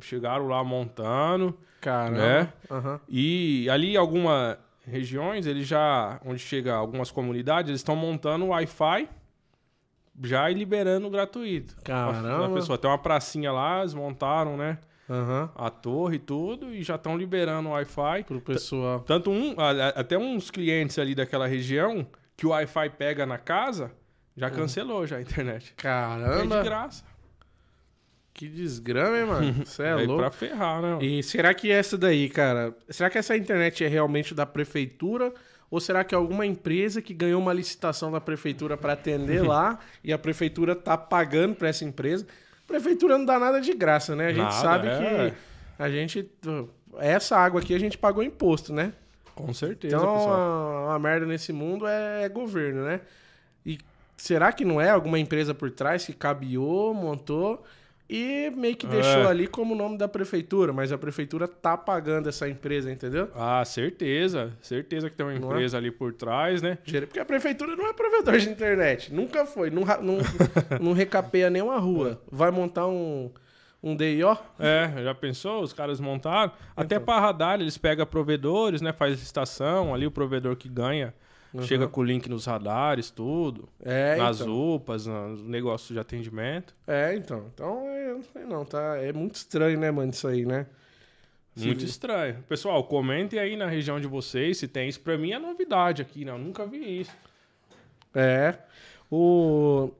Chegaram 0.00 0.46
lá 0.48 0.62
montando. 0.62 1.58
Caramba. 1.80 2.18
Né? 2.18 2.52
Aham. 2.70 3.00
E 3.08 3.68
ali 3.70 3.96
alguma 3.96 4.58
regiões, 4.86 5.46
eles 5.46 5.66
já, 5.66 6.20
onde 6.24 6.40
chega 6.40 6.74
algumas 6.74 7.10
comunidades, 7.10 7.68
eles 7.68 7.80
estão 7.80 7.94
montando 7.96 8.46
Wi-Fi 8.46 9.08
já 10.22 10.50
e 10.50 10.54
liberando 10.54 11.08
gratuito. 11.08 11.76
Caramba. 11.82 12.46
A 12.46 12.50
pessoa 12.50 12.76
tem 12.76 12.90
uma 12.90 12.98
pracinha 12.98 13.52
lá, 13.52 13.80
eles 13.80 13.94
montaram, 13.94 14.56
né? 14.56 14.78
Aham. 15.08 15.50
A 15.56 15.70
torre 15.70 16.16
e 16.16 16.18
tudo, 16.20 16.72
e 16.74 16.82
já 16.82 16.94
estão 16.96 17.16
liberando 17.16 17.68
o 17.68 17.72
Wi-Fi. 17.72 18.24
Pro 18.24 18.40
pessoal. 18.40 19.00
Tanto 19.00 19.30
um, 19.30 19.54
até 19.94 20.16
uns 20.18 20.50
clientes 20.50 20.98
ali 20.98 21.14
daquela 21.14 21.46
região 21.46 22.06
que 22.36 22.46
o 22.46 22.50
Wi-Fi 22.50 22.90
pega 22.90 23.26
na 23.26 23.38
casa, 23.38 23.90
já 24.36 24.50
cancelou 24.50 25.06
já 25.06 25.16
a 25.16 25.20
internet. 25.20 25.64
É 25.64 25.68
de 25.68 25.74
Caramba. 25.74 26.62
graça. 26.62 27.04
Que 28.32 28.48
desgrama, 28.48 29.18
hein, 29.18 29.26
mano? 29.26 29.52
Você 29.66 29.82
é 29.82 29.92
Aí 29.92 30.06
louco. 30.06 30.22
pra 30.22 30.30
ferrar, 30.30 30.80
né? 30.80 30.98
E 31.02 31.22
será 31.22 31.52
que 31.52 31.70
essa 31.70 31.98
daí, 31.98 32.28
cara, 32.28 32.74
será 32.88 33.10
que 33.10 33.18
essa 33.18 33.36
internet 33.36 33.84
é 33.84 33.88
realmente 33.88 34.34
da 34.34 34.46
prefeitura 34.46 35.32
ou 35.70 35.78
será 35.80 36.02
que 36.04 36.14
é 36.14 36.18
alguma 36.18 36.46
empresa 36.46 37.02
que 37.02 37.12
ganhou 37.12 37.40
uma 37.40 37.52
licitação 37.52 38.10
da 38.10 38.20
prefeitura 38.20 38.76
para 38.76 38.94
atender 38.94 39.42
lá 39.42 39.78
e 40.02 40.12
a 40.12 40.18
prefeitura 40.18 40.74
tá 40.74 40.96
pagando 40.96 41.54
para 41.54 41.68
essa 41.68 41.84
empresa? 41.84 42.26
Prefeitura 42.66 43.18
não 43.18 43.24
dá 43.24 43.38
nada 43.38 43.60
de 43.60 43.74
graça, 43.74 44.14
né? 44.16 44.26
A 44.28 44.32
gente 44.32 44.42
Nada, 44.42 44.52
sabe 44.52 44.88
é. 44.88 45.30
que 45.30 45.82
a 45.82 45.90
gente 45.90 46.30
essa 46.98 47.36
água 47.36 47.60
aqui 47.60 47.74
a 47.74 47.78
gente 47.78 47.98
pagou 47.98 48.22
imposto, 48.22 48.72
né? 48.72 48.92
Com 49.34 49.52
certeza, 49.54 49.96
Então, 49.96 50.14
pessoal. 50.14 50.38
a, 50.38 50.86
uma 50.88 50.98
merda 50.98 51.26
nesse 51.26 51.52
mundo 51.52 51.86
é, 51.86 52.28
governo, 52.28 52.84
né? 52.84 53.00
E 53.64 53.78
será 54.22 54.52
que 54.52 54.64
não 54.64 54.80
é 54.80 54.90
alguma 54.90 55.18
empresa 55.18 55.54
por 55.54 55.70
trás 55.70 56.04
que 56.04 56.12
cabeou, 56.12 56.92
montou 56.94 57.62
e 58.08 58.50
meio 58.56 58.74
que 58.76 58.86
deixou 58.88 59.22
É. 59.22 59.26
ali 59.28 59.46
como 59.46 59.72
nome 59.74 59.96
da 59.96 60.08
prefeitura, 60.08 60.72
mas 60.72 60.90
a 60.90 60.98
prefeitura 60.98 61.46
tá 61.46 61.76
pagando 61.76 62.28
essa 62.28 62.48
empresa, 62.48 62.90
entendeu? 62.90 63.30
Ah, 63.36 63.64
certeza. 63.64 64.52
Certeza 64.60 65.08
que 65.08 65.16
tem 65.16 65.24
uma 65.24 65.32
é? 65.32 65.36
empresa 65.36 65.76
ali 65.76 65.92
por 65.92 66.12
trás, 66.12 66.60
né? 66.60 66.76
Porque 67.06 67.20
a 67.20 67.24
prefeitura 67.24 67.76
não 67.76 67.86
é 67.88 67.92
provedor 67.92 68.36
de 68.38 68.48
internet. 68.50 69.14
Nunca 69.14 69.46
foi. 69.46 69.70
Não, 69.70 69.82
não, 70.02 70.18
não 70.80 70.92
recapeia 70.92 71.48
nenhuma 71.48 71.78
rua. 71.78 72.20
Vai 72.32 72.50
montar 72.50 72.88
um, 72.88 73.30
um 73.80 73.94
DIO? 73.94 74.36
É, 74.58 74.90
já 75.04 75.14
pensou? 75.14 75.62
Os 75.62 75.72
caras 75.72 76.00
montaram. 76.00 76.50
Até 76.76 76.96
Então. 76.96 77.04
pra 77.06 77.20
radar, 77.20 77.60
eles 77.60 77.78
pegam 77.78 78.04
provedores, 78.04 78.80
né? 78.82 78.92
Faz 78.92 79.12
licitação, 79.12 79.94
ali 79.94 80.04
o 80.04 80.10
provedor 80.10 80.56
que 80.56 80.68
ganha 80.68 81.14
chega 81.62 81.88
com 81.88 82.00
o 82.00 82.04
link 82.04 82.28
nos 82.28 82.46
radares, 82.46 83.10
tudo. 83.10 83.68
É, 83.82 84.16
nas 84.16 84.40
então. 84.40 84.74
UPAs, 84.76 85.06
nos 85.06 85.42
negócios 85.42 85.90
de 85.90 85.98
atendimento. 85.98 86.74
É, 86.86 87.14
então. 87.14 87.46
Então, 87.52 87.86
eu 87.86 88.16
não 88.16 88.22
sei 88.22 88.44
não, 88.44 88.64
tá? 88.64 88.96
É 88.96 89.12
muito 89.12 89.34
estranho, 89.34 89.78
né, 89.78 89.90
mano, 89.90 90.10
isso 90.10 90.28
aí, 90.28 90.44
né? 90.44 90.66
Se 91.56 91.66
Muito 91.66 91.84
estranho. 91.84 92.42
Pessoal, 92.48 92.84
comentem 92.84 93.38
aí 93.38 93.56
na 93.56 93.66
região 93.66 94.00
de 94.00 94.06
vocês 94.06 94.56
se 94.58 94.68
tem 94.68 94.88
isso. 94.88 95.00
Pra 95.00 95.18
mim 95.18 95.32
é 95.32 95.38
novidade 95.38 96.00
aqui, 96.00 96.24
né? 96.24 96.30
Eu 96.30 96.38
nunca 96.38 96.64
vi 96.64 97.00
isso. 97.00 97.10
É. 98.14 98.54
O 99.10 99.90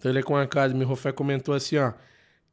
Telecom 0.00 0.36
Academy, 0.36 0.82
o 0.82 0.88
Rofé 0.88 1.12
comentou 1.12 1.54
assim, 1.54 1.76
ó. 1.76 1.92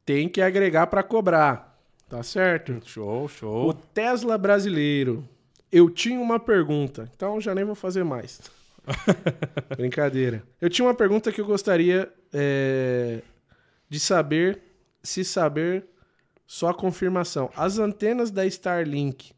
Tem 0.04 0.28
que 0.28 0.40
agregar 0.42 0.86
pra 0.86 1.02
cobrar. 1.02 1.78
Tá 2.08 2.22
certo? 2.22 2.78
Show, 2.86 3.24
O 3.24 3.28
show. 3.28 3.72
Tesla 3.92 4.38
brasileiro. 4.38 5.28
Eu 5.70 5.90
tinha 5.90 6.20
uma 6.20 6.38
pergunta, 6.38 7.10
então 7.14 7.40
já 7.40 7.54
nem 7.54 7.64
vou 7.64 7.74
fazer 7.74 8.04
mais. 8.04 8.40
Brincadeira. 9.76 10.42
Eu 10.60 10.70
tinha 10.70 10.86
uma 10.86 10.94
pergunta 10.94 11.30
que 11.30 11.40
eu 11.40 11.46
gostaria 11.46 12.10
é, 12.32 13.20
de 13.88 14.00
saber, 14.00 14.60
se 15.02 15.24
saber, 15.24 15.86
só 16.46 16.68
a 16.68 16.74
confirmação. 16.74 17.50
As 17.54 17.78
antenas 17.78 18.30
da 18.30 18.46
Starlink 18.46 19.32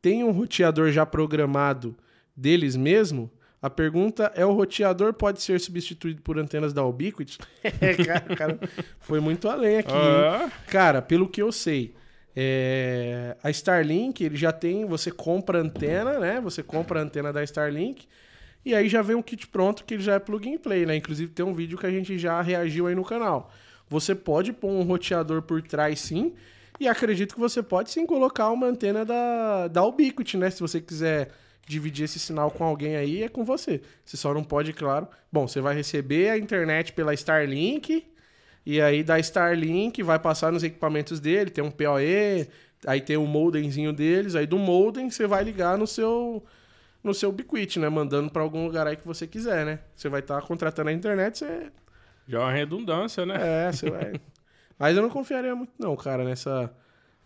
têm 0.00 0.24
um 0.24 0.30
roteador 0.30 0.90
já 0.90 1.04
programado 1.04 1.94
deles 2.34 2.74
mesmo? 2.74 3.30
A 3.62 3.68
pergunta 3.68 4.32
é: 4.34 4.44
o 4.44 4.52
roteador 4.52 5.12
pode 5.12 5.42
ser 5.42 5.60
substituído 5.60 6.22
por 6.22 6.38
antenas 6.38 6.72
da 6.72 6.84
Ubiquiti? 6.84 7.38
É, 7.62 7.92
cara, 8.02 8.36
cara, 8.36 8.60
foi 9.00 9.20
muito 9.20 9.48
além 9.48 9.78
aqui. 9.78 9.92
Ah, 9.92 10.50
Cara, 10.68 11.02
pelo 11.02 11.28
que 11.28 11.42
eu 11.42 11.52
sei, 11.52 11.94
é, 12.34 13.36
a 13.42 13.50
Starlink, 13.50 14.22
ele 14.22 14.36
já 14.36 14.52
tem, 14.52 14.84
você 14.84 15.10
compra 15.10 15.58
antena, 15.58 16.18
né? 16.18 16.40
Você 16.40 16.62
compra 16.62 17.00
a 17.00 17.02
antena 17.02 17.32
da 17.32 17.42
Starlink 17.42 18.06
e 18.64 18.74
aí 18.74 18.88
já 18.88 19.02
vem 19.02 19.16
um 19.16 19.22
kit 19.22 19.48
pronto 19.48 19.84
que 19.84 19.94
ele 19.94 20.02
já 20.02 20.14
é 20.14 20.18
plug 20.18 20.52
and 20.52 20.58
play, 20.58 20.86
né? 20.86 20.96
Inclusive 20.96 21.30
tem 21.32 21.44
um 21.44 21.54
vídeo 21.54 21.78
que 21.78 21.86
a 21.86 21.90
gente 21.90 22.18
já 22.18 22.40
reagiu 22.40 22.86
aí 22.86 22.94
no 22.94 23.04
canal. 23.04 23.50
Você 23.88 24.14
pode 24.14 24.52
pôr 24.52 24.70
um 24.70 24.82
roteador 24.82 25.42
por 25.42 25.60
trás 25.62 26.00
sim, 26.00 26.34
e 26.78 26.88
acredito 26.88 27.34
que 27.34 27.40
você 27.40 27.62
pode 27.62 27.90
sim 27.90 28.06
colocar 28.06 28.50
uma 28.50 28.66
antena 28.66 29.04
da, 29.04 29.68
da 29.68 29.84
Ubiquiti, 29.84 30.38
né? 30.38 30.48
Se 30.50 30.60
você 30.60 30.80
quiser 30.80 31.30
dividir 31.66 32.04
esse 32.04 32.18
sinal 32.18 32.50
com 32.50 32.64
alguém 32.64 32.96
aí, 32.96 33.22
é 33.22 33.28
com 33.28 33.44
você. 33.44 33.82
Você 34.02 34.16
só 34.16 34.32
não 34.32 34.42
pode, 34.42 34.72
claro. 34.72 35.06
Bom, 35.30 35.46
você 35.46 35.60
vai 35.60 35.74
receber 35.74 36.30
a 36.30 36.38
internet 36.38 36.94
pela 36.94 37.12
Starlink, 37.12 38.06
e 38.64 38.80
aí 38.80 39.02
da 39.02 39.18
Starlink 39.18 40.02
vai 40.02 40.18
passar 40.18 40.52
nos 40.52 40.62
equipamentos 40.62 41.18
dele, 41.20 41.50
tem 41.50 41.64
um 41.64 41.70
PoE, 41.70 42.48
aí 42.86 43.00
tem 43.00 43.16
o 43.16 43.26
modemzinho 43.26 43.92
deles, 43.92 44.34
aí 44.34 44.46
do 44.46 44.58
modem 44.58 45.10
você 45.10 45.26
vai 45.26 45.42
ligar 45.44 45.78
no 45.78 45.86
seu 45.86 46.44
no 47.02 47.14
seu 47.14 47.30
Ubiquiti, 47.30 47.78
né, 47.78 47.88
mandando 47.88 48.30
pra 48.30 48.42
algum 48.42 48.66
lugar 48.66 48.86
aí 48.86 48.94
que 48.94 49.06
você 49.06 49.26
quiser, 49.26 49.64
né? 49.64 49.78
Você 49.96 50.08
vai 50.10 50.20
estar 50.20 50.40
contratando 50.42 50.90
a 50.90 50.92
internet, 50.92 51.38
você 51.38 51.72
já 52.28 52.38
é 52.38 52.42
uma 52.42 52.52
redundância, 52.52 53.24
né? 53.24 53.68
é, 53.68 53.72
você 53.72 53.90
vai. 53.90 54.20
Mas 54.78 54.96
eu 54.96 55.02
não 55.02 55.10
confiaria 55.10 55.54
muito 55.54 55.72
não, 55.78 55.96
cara, 55.96 56.24
nessa 56.24 56.70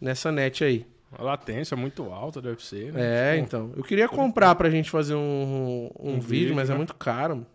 nessa 0.00 0.30
net 0.30 0.62
aí. 0.64 0.86
A 1.16 1.22
latência 1.22 1.74
é 1.74 1.78
muito 1.78 2.04
alta, 2.10 2.42
deve 2.42 2.64
ser, 2.64 2.92
né? 2.92 3.34
É, 3.34 3.36
então. 3.38 3.72
Eu 3.76 3.84
queria 3.84 4.08
comprar 4.08 4.54
pra 4.56 4.68
gente 4.68 4.90
fazer 4.90 5.14
um, 5.14 5.90
um, 5.98 6.08
Um 6.08 6.12
vídeo, 6.14 6.22
vídeo, 6.22 6.54
mas 6.56 6.68
é 6.68 6.72
né? 6.72 6.78
muito 6.78 6.94
caro. 6.94 7.46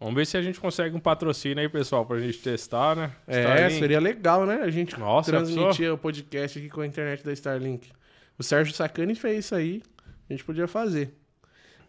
Vamos 0.00 0.14
ver 0.14 0.26
se 0.26 0.36
a 0.36 0.42
gente 0.42 0.60
consegue 0.60 0.94
um 0.94 1.00
patrocínio 1.00 1.58
aí, 1.58 1.68
pessoal, 1.68 2.06
pra 2.06 2.20
gente 2.20 2.38
testar, 2.38 2.94
né? 2.94 3.10
É, 3.26 3.40
Starlink. 3.40 3.78
seria 3.80 4.00
legal, 4.00 4.46
né? 4.46 4.60
A 4.62 4.70
gente 4.70 4.98
Nossa, 4.98 5.32
transmitir 5.32 5.92
o 5.92 5.98
podcast 5.98 6.56
aqui 6.56 6.68
com 6.68 6.80
a 6.80 6.86
internet 6.86 7.24
da 7.24 7.32
Starlink. 7.32 7.90
O 8.38 8.42
Sérgio 8.44 8.72
Sacani 8.72 9.16
fez 9.16 9.46
isso 9.46 9.56
aí. 9.56 9.82
A 10.30 10.32
gente 10.32 10.44
podia 10.44 10.68
fazer. 10.68 11.12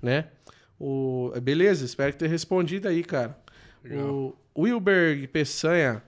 Né? 0.02 0.26
O... 0.80 1.32
Beleza, 1.40 1.86
espero 1.86 2.12
ter 2.14 2.28
respondido 2.28 2.88
aí, 2.88 3.04
cara. 3.04 3.38
O 3.86 4.34
Wilberg 4.58 5.28
Peçanha. 5.28 6.02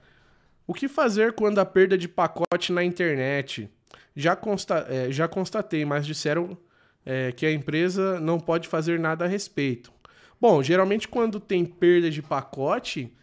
O 0.66 0.74
que 0.74 0.88
fazer 0.88 1.34
quando 1.34 1.60
a 1.60 1.66
perda 1.66 1.96
de 1.98 2.08
pacote 2.08 2.72
na 2.72 2.84
internet? 2.84 3.70
Já, 4.16 4.36
consta... 4.36 4.88
é, 4.90 5.12
já 5.12 5.28
constatei, 5.28 5.86
mas 5.86 6.08
disseram 6.08 6.58
é, 7.06 7.32
que 7.32 7.46
a 7.46 7.52
empresa 7.52 8.20
não 8.20 8.40
pode 8.40 8.68
fazer 8.68 9.00
nada 9.00 9.26
a 9.26 9.28
respeito. 9.28 9.94
Bom, 10.42 10.64
geralmente 10.64 11.08
quando 11.08 11.40
tem 11.40 11.64
perda 11.64 12.10
de 12.10 12.22
pacote, 12.22 13.14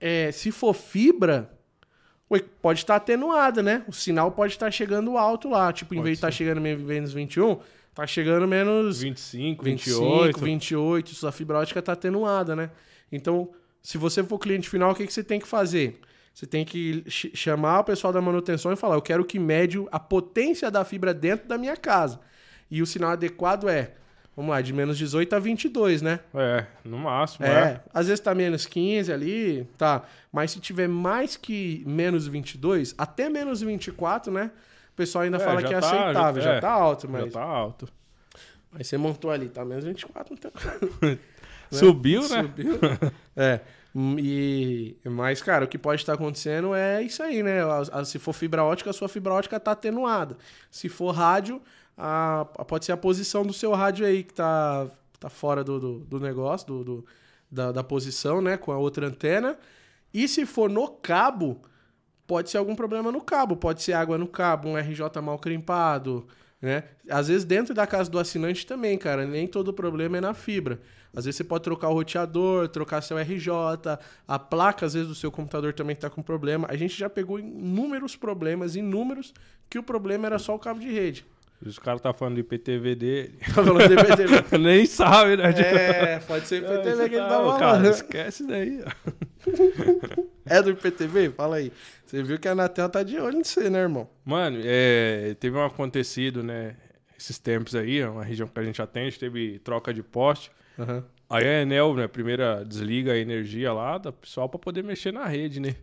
é, 0.00 0.32
se 0.32 0.50
for 0.50 0.74
fibra, 0.74 1.56
pode 2.60 2.80
estar 2.80 2.96
atenuada, 2.96 3.62
né? 3.62 3.84
O 3.86 3.92
sinal 3.92 4.32
pode 4.32 4.54
estar 4.54 4.70
chegando 4.70 5.16
alto 5.16 5.48
lá. 5.48 5.72
Tipo, 5.72 5.94
em 5.94 5.98
Pode 5.98 6.04
vez 6.06 6.16
de 6.16 6.18
estar 6.18 6.30
chegando 6.32 6.60
menos 6.60 7.12
21, 7.12 7.60
tá 7.94 8.06
chegando 8.06 8.48
menos 8.48 9.00
25, 9.02 9.64
25, 9.64 10.00
28. 10.00 10.40
28. 10.44 11.14
Sua 11.14 11.30
fibra 11.30 11.58
ótica 11.58 11.80
tá 11.80 11.92
atenuada, 11.92 12.56
né? 12.56 12.70
Então, 13.12 13.50
se 13.80 13.96
você 13.96 14.24
for 14.24 14.38
cliente 14.38 14.68
final, 14.68 14.90
o 14.90 14.94
que, 14.94 15.06
que 15.06 15.12
você 15.12 15.22
tem 15.22 15.38
que 15.38 15.46
fazer? 15.46 16.00
Você 16.34 16.46
tem 16.46 16.64
que 16.64 17.04
ch- 17.08 17.30
chamar 17.32 17.80
o 17.80 17.84
pessoal 17.84 18.12
da 18.12 18.20
manutenção 18.20 18.72
e 18.72 18.76
falar: 18.76 18.96
eu 18.96 19.02
quero 19.02 19.24
que 19.24 19.38
mede 19.38 19.78
a 19.92 20.00
potência 20.00 20.68
da 20.68 20.84
fibra 20.84 21.14
dentro 21.14 21.46
da 21.46 21.56
minha 21.56 21.76
casa. 21.76 22.18
E 22.68 22.82
o 22.82 22.86
sinal 22.86 23.10
adequado 23.10 23.68
é, 23.68 23.94
vamos 24.36 24.50
lá, 24.50 24.60
de 24.60 24.72
menos 24.72 24.96
18 24.98 25.34
a 25.34 25.38
22, 25.38 26.02
né? 26.02 26.20
É, 26.34 26.66
no 26.84 26.98
máximo, 26.98 27.46
É, 27.46 27.50
é. 27.50 27.80
às 27.92 28.06
vezes 28.06 28.20
tá 28.20 28.34
menos 28.34 28.66
15 28.66 29.12
ali, 29.12 29.68
tá. 29.78 30.02
Mas 30.32 30.50
se 30.52 30.60
tiver 30.60 30.88
mais 30.88 31.36
que 31.36 31.82
menos 31.86 32.26
22, 32.26 32.94
até 32.98 33.28
menos 33.28 33.60
24, 33.62 34.32
né? 34.32 34.50
O 34.92 34.96
pessoal 34.96 35.24
ainda 35.24 35.36
É, 35.38 35.40
fala 35.40 35.60
já 35.60 35.68
que 35.68 35.74
é 35.74 35.80
tá, 35.80 35.86
aceitável, 35.86 36.42
já- 36.42 36.50
já, 36.50 36.56
é, 36.56 36.60
tá 36.60 36.70
alto, 36.70 37.02
Já 37.06 37.12
mas. 37.12 37.32
tá 37.32 37.42
alto. 37.42 37.88
Mas 38.70 38.86
você 38.88 38.96
montou 38.96 39.30
ali, 39.30 39.48
tá 39.48 39.64
menos 39.64 39.84
24, 39.84 40.34
então. 40.34 40.50
Subiu, 41.70 42.22
né? 42.28 42.42
Subiu. 42.42 42.78
é. 43.36 43.60
E, 43.96 44.96
mas, 45.04 45.40
cara, 45.40 45.64
o 45.64 45.68
que 45.68 45.78
pode 45.78 46.02
estar 46.02 46.14
acontecendo 46.14 46.74
é 46.74 47.00
isso 47.02 47.22
aí, 47.22 47.42
né? 47.44 47.60
Se 48.04 48.18
for 48.18 48.32
fibra 48.32 48.64
ótica, 48.64 48.90
a 48.90 48.92
sua 48.92 49.08
fibra 49.08 49.32
ótica 49.32 49.58
tá 49.60 49.70
atenuada. 49.70 50.36
Se 50.70 50.88
for 50.88 51.12
rádio, 51.12 51.62
a, 51.96 52.42
a- 52.42 52.64
pode 52.64 52.84
ser 52.84 52.92
a 52.92 52.96
posição 52.96 53.44
do 53.44 53.52
seu 53.52 53.72
rádio 53.72 54.06
aí 54.06 54.22
que 54.24 54.34
tá, 54.34 54.88
tá 55.20 55.28
fora 55.30 55.62
do, 55.64 55.78
do, 55.80 55.98
do 56.00 56.20
negócio, 56.20 56.66
do, 56.66 56.84
do- 56.84 57.06
da, 57.50 57.72
da 57.72 57.84
posição, 57.84 58.40
né? 58.42 58.56
Com 58.56 58.72
a 58.72 58.78
outra 58.78 59.06
antena. 59.06 59.58
E 60.12 60.28
se 60.28 60.46
for 60.46 60.70
no 60.70 60.88
cabo, 60.88 61.60
pode 62.26 62.50
ser 62.50 62.58
algum 62.58 62.74
problema 62.74 63.12
no 63.12 63.20
cabo. 63.20 63.56
Pode 63.56 63.82
ser 63.82 63.92
água 63.94 64.18
no 64.18 64.26
cabo, 64.26 64.68
um 64.68 64.78
RJ 64.78 65.20
mal 65.22 65.38
crimpado, 65.38 66.26
né? 66.60 66.84
Às 67.08 67.28
vezes 67.28 67.44
dentro 67.44 67.74
da 67.74 67.86
casa 67.86 68.10
do 68.10 68.18
assinante 68.18 68.66
também, 68.66 68.96
cara. 68.98 69.26
Nem 69.26 69.46
todo 69.46 69.72
problema 69.72 70.18
é 70.18 70.20
na 70.20 70.34
fibra. 70.34 70.80
Às 71.14 71.26
vezes 71.26 71.36
você 71.36 71.44
pode 71.44 71.62
trocar 71.64 71.88
o 71.90 71.94
roteador, 71.94 72.68
trocar 72.68 73.00
seu 73.02 73.16
RJ, 73.18 73.50
a 74.26 74.38
placa, 74.38 74.84
às 74.86 74.94
vezes, 74.94 75.08
do 75.08 75.14
seu 75.14 75.30
computador 75.30 75.72
também 75.72 75.94
tá 75.94 76.10
com 76.10 76.22
problema. 76.22 76.66
A 76.70 76.76
gente 76.76 76.98
já 76.98 77.08
pegou 77.08 77.38
inúmeros 77.38 78.16
problemas, 78.16 78.74
inúmeros, 78.74 79.32
que 79.70 79.78
o 79.78 79.82
problema 79.82 80.26
era 80.26 80.38
só 80.40 80.54
o 80.54 80.58
cabo 80.58 80.80
de 80.80 80.90
rede. 80.90 81.24
Os 81.64 81.78
caras 81.78 82.00
tá 82.00 82.12
falando 82.12 82.34
do 82.34 82.40
IPTV 82.40 82.94
dele. 82.94 83.38
Tá 83.46 83.54
falando 83.64 83.88
do 83.88 83.94
IPTV. 83.94 84.58
Nem 84.58 84.84
sabe, 84.84 85.36
né? 85.36 85.50
É, 85.50 86.18
pode 86.20 86.46
ser 86.46 86.56
IPTV 86.62 87.08
que 87.08 87.14
ele 87.14 87.24
tá 87.24 87.28
falando. 87.28 87.58
cara, 87.58 87.88
esquece 87.88 88.46
daí. 88.46 88.84
É 90.44 90.60
do 90.60 90.70
IPTV? 90.70 91.30
Fala 91.30 91.56
aí. 91.56 91.72
Você 92.04 92.22
viu 92.22 92.38
que 92.38 92.46
a 92.48 92.52
Anatel 92.52 92.88
tá 92.88 93.02
de 93.02 93.18
olho 93.18 93.38
em 93.38 93.44
você, 93.44 93.70
né, 93.70 93.80
irmão? 93.80 94.08
Mano, 94.24 94.60
é, 94.62 95.34
teve 95.40 95.56
um 95.56 95.64
acontecido, 95.64 96.42
né? 96.42 96.76
Esses 97.18 97.38
tempos 97.38 97.74
aí, 97.74 97.98
é 98.00 98.08
uma 98.08 98.24
região 98.24 98.46
que 98.46 98.60
a 98.60 98.62
gente 98.62 98.82
atende, 98.82 99.18
teve 99.18 99.58
troca 99.60 99.94
de 99.94 100.02
poste. 100.02 100.50
Aham. 100.78 101.04
Aí 101.30 101.46
a 101.46 101.62
Enel, 101.62 101.94
né, 101.94 102.06
primeira 102.06 102.62
desliga 102.64 103.12
a 103.12 103.16
energia 103.18 103.72
lá 103.72 103.96
do 103.96 104.12
pessoal 104.12 104.48
pra 104.48 104.58
poder 104.58 104.84
mexer 104.84 105.12
na 105.12 105.24
rede, 105.26 105.58
né? 105.58 105.74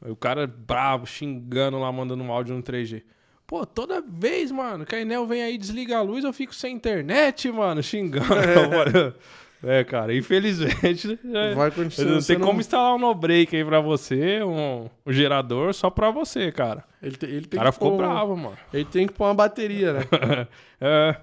Aí 0.00 0.10
o 0.10 0.16
cara 0.16 0.46
bravo, 0.46 1.06
xingando 1.06 1.78
lá, 1.78 1.92
mandando 1.92 2.24
um 2.24 2.32
áudio 2.32 2.56
no 2.56 2.62
3G. 2.62 3.02
Pô, 3.46 3.64
toda 3.64 4.00
vez, 4.00 4.50
mano, 4.50 4.84
que 4.84 4.94
a 4.94 5.00
Enel 5.00 5.24
vem 5.26 5.42
aí 5.42 5.54
e 5.54 5.58
desliga 5.58 5.98
a 5.98 6.02
luz, 6.02 6.24
eu 6.24 6.32
fico 6.32 6.54
sem 6.54 6.74
internet, 6.74 7.50
mano, 7.50 7.80
xingando. 7.82 8.26
Mano, 8.34 9.14
é, 9.62 9.84
cara, 9.84 10.14
infelizmente. 10.14 11.18
né, 11.24 11.54
Vai 11.54 11.70
continuar 11.70 12.10
Não 12.14 12.22
tem 12.22 12.38
como 12.38 12.60
instalar 12.60 12.94
um 12.94 12.98
no-break 12.98 13.54
aí 13.56 13.64
pra 13.64 13.80
você, 13.80 14.42
um, 14.42 14.88
um 15.06 15.12
gerador 15.12 15.72
só 15.74 15.88
pra 15.90 16.10
você, 16.10 16.50
cara. 16.52 16.84
Ele, 17.02 17.16
te- 17.16 17.26
ele 17.26 17.38
O 17.46 17.48
tem 17.48 17.58
cara 17.58 17.70
que 17.70 17.74
ficou 17.74 17.90
pôr- 17.90 17.98
bravo, 17.98 18.36
mano. 18.36 18.58
Ele 18.72 18.84
tem 18.84 19.06
que 19.06 19.12
pôr 19.12 19.24
uma 19.24 19.34
bateria, 19.34 19.92
né? 19.94 20.00
é, 20.80 21.16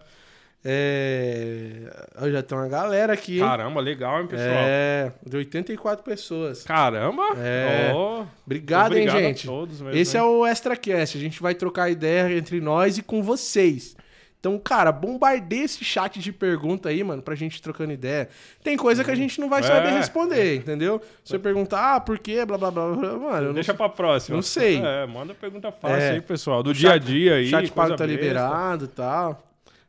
É. 0.65 2.05
ó, 2.21 2.29
Já 2.29 2.41
tem 2.43 2.57
uma 2.57 2.67
galera 2.67 3.13
aqui, 3.13 3.35
hein? 3.35 3.39
caramba, 3.45 3.79
legal, 3.81 4.21
hein, 4.21 4.27
pessoal? 4.27 4.49
É, 4.49 5.11
de 5.25 5.37
84 5.37 6.03
pessoas. 6.03 6.63
Caramba! 6.63 7.23
É. 7.37 7.91
Ó, 7.93 8.25
Obrigado, 8.45 8.87
obrigado 8.91 8.95
hein, 8.95 9.07
a 9.25 9.27
gente? 9.27 9.45
todos 9.47 9.81
mesmo, 9.81 9.97
Esse 9.97 10.15
né? 10.17 10.19
é 10.21 10.23
o 10.23 10.45
ExtraCast. 10.47 11.17
A 11.17 11.21
gente 11.21 11.41
vai 11.41 11.53
trocar 11.55 11.89
ideia 11.89 12.31
entre 12.37 12.59
nós 12.61 12.97
e 12.97 13.01
com 13.03 13.21
vocês. 13.21 13.95
Então, 14.39 14.59
cara, 14.59 14.91
bombardeia 14.91 15.63
esse 15.63 15.85
chat 15.85 16.19
de 16.19 16.33
pergunta 16.33 16.89
aí, 16.89 17.01
mano, 17.01 17.21
pra 17.21 17.33
gente 17.33 17.61
trocando 17.61 17.93
ideia. 17.93 18.27
Tem 18.61 18.75
coisa 18.75 19.01
que 19.01 19.09
a 19.09 19.15
gente 19.15 19.39
não 19.39 19.47
vai 19.47 19.63
saber 19.63 19.87
É. 19.87 19.97
responder, 19.97 20.57
entendeu? 20.57 20.99
Se 21.23 21.31
você 21.31 21.39
perguntar, 21.39 21.95
ah, 21.95 21.99
por 22.01 22.19
quê, 22.19 22.43
blá, 22.45 22.57
blá, 22.57 22.69
blá, 22.69 22.87
blá, 22.91 23.17
mano, 23.17 23.37
eu 23.37 23.43
não 23.47 23.53
Deixa 23.53 23.73
pra 23.73 23.87
próxima. 23.87 24.35
não 24.35 24.41
sei. 24.41 24.81
É, 24.83 25.05
manda 25.07 25.33
pergunta 25.33 25.71
fácil 25.71 25.95
É. 25.97 26.09
aí, 26.11 26.21
pessoal. 26.21 26.61
Do 26.61 26.73
dia 26.73 26.91
a 26.91 26.97
dia 26.97 27.35
aí. 27.35 27.45
O 27.45 27.49
chat 27.49 27.71
pago 27.71 27.95
tá 27.95 28.05
liberado 28.05 28.83
e 28.83 28.87
tal. 28.89 29.41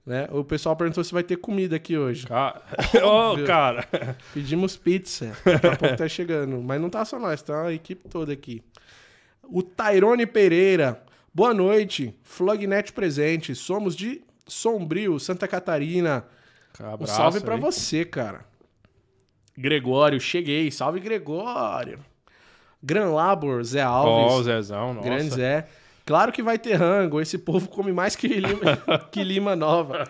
Né? 0.07 0.29
O 0.33 0.45
pessoal 0.45 0.77
perguntou 0.77 1.03
se 1.03 1.12
vai 1.14 1.23
ter 1.23 1.37
comida 1.37 1.77
aqui 1.77 1.97
hoje. 1.97 2.27
Ca- 2.27 2.61
Ô, 3.03 3.07
Óbvio. 3.07 3.47
cara. 3.47 3.88
Pedimos 4.35 4.77
pizza. 4.77 5.35
Daqui 5.45 5.67
a 5.67 5.77
pouco 5.77 5.97
tá 5.97 6.07
chegando. 6.09 6.61
Mas 6.62 6.81
não 6.81 6.90
tá 6.90 7.05
só 7.07 7.19
nós, 7.19 7.40
tá 7.40 7.62
a 7.69 7.73
equipe 7.73 8.07
toda 8.09 8.33
aqui. 8.33 8.62
O 9.43 9.62
Tairone 9.62 10.27
Pereira. 10.27 11.03
Boa 11.33 11.55
noite. 11.55 12.14
Flognet 12.23 12.93
presente. 12.93 13.55
Somos 13.55 13.97
de 13.97 14.23
Sombrio, 14.47 15.19
Santa 15.19 15.49
Catarina. 15.49 16.27
Um 17.01 17.07
salve 17.07 17.40
pra 17.40 17.55
aí. 17.55 17.61
você, 17.61 18.05
cara. 18.05 18.45
Gregório, 19.57 20.21
cheguei. 20.21 20.71
Salve, 20.71 21.01
Gregório. 21.01 21.99
Gran 22.83 23.11
Labor, 23.14 23.62
Zé 23.64 23.87
Ó, 23.87 23.90
Alves. 23.90 24.35
o 24.35 24.43
Zezão, 24.43 24.93
nossa. 24.95 25.09
Grande 25.09 25.31
Zé. 25.31 25.67
Claro 26.05 26.33
que 26.33 26.43
vai 26.43 26.59
ter 26.59 26.75
rango. 26.75 27.21
Esse 27.21 27.38
povo 27.38 27.69
come 27.69 27.93
mais 27.93 28.14
que 28.14 28.29
Lima, 28.29 28.77
que 29.11 29.25
Lima 29.25 29.57
Nova. 29.57 30.05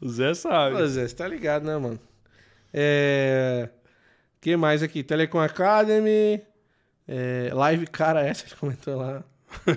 O 0.00 0.08
Zé 0.08 0.34
sabe. 0.34 0.76
Ô, 0.76 0.86
Zé, 0.86 1.08
você 1.08 1.14
tá 1.14 1.26
ligado, 1.26 1.64
né, 1.64 1.76
mano? 1.76 1.98
É... 2.72 3.68
que 4.40 4.56
mais 4.56 4.82
aqui? 4.82 5.02
Telecom 5.02 5.40
Academy. 5.40 6.40
É... 7.06 7.50
Live 7.52 7.86
cara, 7.88 8.24
essa 8.24 8.46
que 8.46 8.54
comentou 8.56 8.96
lá. 8.96 9.24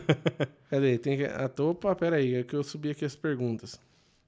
Cadê? 0.69 0.97
Tem 0.97 1.17
que... 1.17 1.25
Ah, 1.25 1.49
opa, 1.59 1.95
pera 1.95 2.17
aí, 2.17 2.35
é 2.35 2.43
que 2.43 2.55
eu 2.55 2.63
subi 2.63 2.91
aqui 2.91 3.03
as 3.03 3.15
perguntas. 3.15 3.79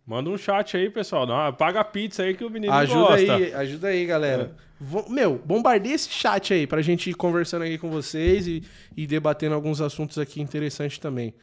Manda 0.07 0.29
um 0.29 0.37
chat 0.37 0.77
aí, 0.77 0.89
pessoal. 0.89 1.25
Dá, 1.25 1.51
paga 1.51 1.81
a 1.81 1.83
pizza 1.83 2.23
aí 2.23 2.33
que 2.33 2.45
o 2.45 2.49
menino 2.49 2.71
Ajuda 2.71 2.99
gosta. 3.09 3.35
aí, 3.35 3.53
ajuda 3.53 3.87
aí, 3.89 4.05
galera. 4.05 4.55
Vo- 4.79 5.05
Meu, 5.09 5.37
bombardeia 5.43 5.93
esse 5.95 6.09
chat 6.09 6.53
aí 6.53 6.65
pra 6.65 6.81
gente 6.81 7.09
ir 7.09 7.13
conversando 7.13 7.63
aqui 7.63 7.77
com 7.77 7.89
vocês 7.89 8.47
e, 8.47 8.63
e 8.95 9.05
debatendo 9.05 9.53
alguns 9.53 9.81
assuntos 9.81 10.17
aqui 10.17 10.41
interessantes 10.41 10.97
também. 10.97 11.33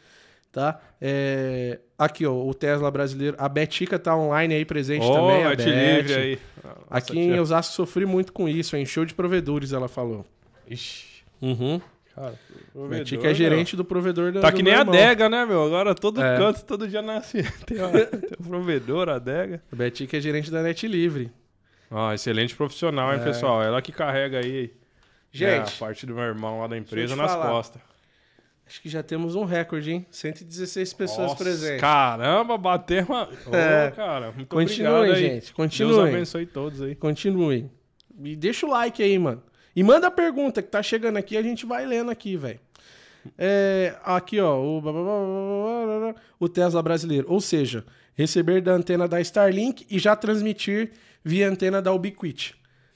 Tá? 0.50 0.80
É, 1.00 1.78
Aqui, 1.98 2.24
ó, 2.24 2.32
o 2.32 2.54
Tesla 2.54 2.90
brasileiro. 2.90 3.36
A 3.38 3.48
Betica 3.48 3.98
tá 3.98 4.16
online 4.16 4.54
aí 4.54 4.64
presente 4.64 5.04
Ó, 5.04 5.12
também. 5.12 5.44
A 5.44 5.48
Bet. 5.50 5.64
livre 5.68 6.14
aí. 6.14 6.38
Nossa, 6.62 6.76
Aqui 6.90 7.18
em 7.18 7.32
tia. 7.32 7.42
Osasco 7.42 7.74
sofri 7.74 8.06
muito 8.06 8.32
com 8.32 8.48
isso, 8.48 8.76
hein? 8.76 8.86
Show 8.86 9.04
de 9.04 9.12
provedores, 9.14 9.72
ela 9.72 9.88
falou. 9.88 10.24
Ixi, 10.70 11.22
Uhum. 11.42 11.80
Cara. 12.14 12.34
Betica 12.88 13.28
é 13.30 13.34
gerente 13.34 13.76
do 13.76 13.84
provedor 13.84 14.32
da. 14.32 14.40
Tá 14.40 14.52
que 14.52 14.62
meu 14.62 14.72
nem 14.72 14.74
a 14.74 14.80
adega, 14.82 15.28
né, 15.28 15.44
meu? 15.44 15.64
Agora 15.64 15.94
todo 15.94 16.22
É. 16.22 16.36
canto, 16.36 16.64
todo 16.64 16.86
dia 16.88 17.02
nasce. 17.02 17.42
Tem, 17.66 17.78
uma, 17.78 17.90
tem 18.06 18.30
um 18.40 18.44
provedor, 18.44 19.08
a 19.08 19.16
adega. 19.16 19.62
A 19.72 19.76
Betica 19.76 20.16
é 20.16 20.20
gerente 20.20 20.50
da 20.50 20.62
Net 20.62 20.86
Livre. 20.86 21.30
Ó, 21.90 22.12
excelente 22.12 22.54
profissional, 22.56 23.12
hein, 23.12 23.20
É. 23.20 23.24
pessoal? 23.24 23.62
Ela 23.62 23.80
que 23.82 23.92
carrega 23.92 24.38
aí 24.38 24.72
Gente, 25.30 25.50
né, 25.50 25.74
a 25.76 25.78
parte 25.78 26.06
do 26.06 26.14
meu 26.14 26.24
irmão 26.24 26.60
lá 26.60 26.66
da 26.66 26.76
empresa 26.76 27.14
nas 27.16 27.30
falar. 27.32 27.50
costas. 27.50 27.82
acho 28.66 28.80
que 28.80 28.88
já 28.88 29.02
temos 29.02 29.34
um 29.34 29.44
recorde, 29.44 29.92
hein? 29.92 30.06
116 30.10 30.92
pessoas 30.94 31.28
Nossa, 31.32 31.44
presentes. 31.44 31.80
Caramba, 31.80 32.56
bater 32.56 33.04
uma. 33.04 33.28
Ô, 33.46 33.54
É. 33.54 33.90
cara, 33.90 34.32
muito 34.32 34.48
Continuem, 34.48 34.92
obrigado 34.94 35.16
aí. 35.16 35.22
gente. 35.22 35.40
Deus 35.40 35.50
Continuem. 35.50 36.14
abençoe 36.14 36.46
todos 36.46 36.80
aí. 36.80 36.94
Continuem. 36.94 37.70
E 38.22 38.34
deixa 38.34 38.64
o 38.66 38.70
like 38.70 39.02
aí, 39.02 39.18
mano. 39.18 39.42
E 39.74 39.82
manda 39.82 40.06
a 40.06 40.10
pergunta 40.10 40.62
que 40.62 40.68
tá 40.68 40.82
chegando 40.82 41.16
aqui, 41.16 41.36
a 41.36 41.42
gente 41.42 41.66
vai 41.66 41.84
lendo 41.84 42.10
aqui, 42.10 42.36
velho. 42.36 42.60
É, 43.38 43.94
aqui, 44.04 44.38
ó, 44.40 44.58
o, 44.60 46.14
o 46.38 46.48
Tesla 46.48 46.82
brasileiro. 46.82 47.26
Ou 47.28 47.40
seja, 47.40 47.84
receber 48.14 48.60
da 48.60 48.72
antena 48.72 49.08
da 49.08 49.20
Starlink 49.20 49.86
e 49.90 49.98
já 49.98 50.14
transmitir 50.14 50.92
via 51.24 51.48
antena 51.48 51.80
da 51.80 51.92
Ubiquiti. 51.92 52.54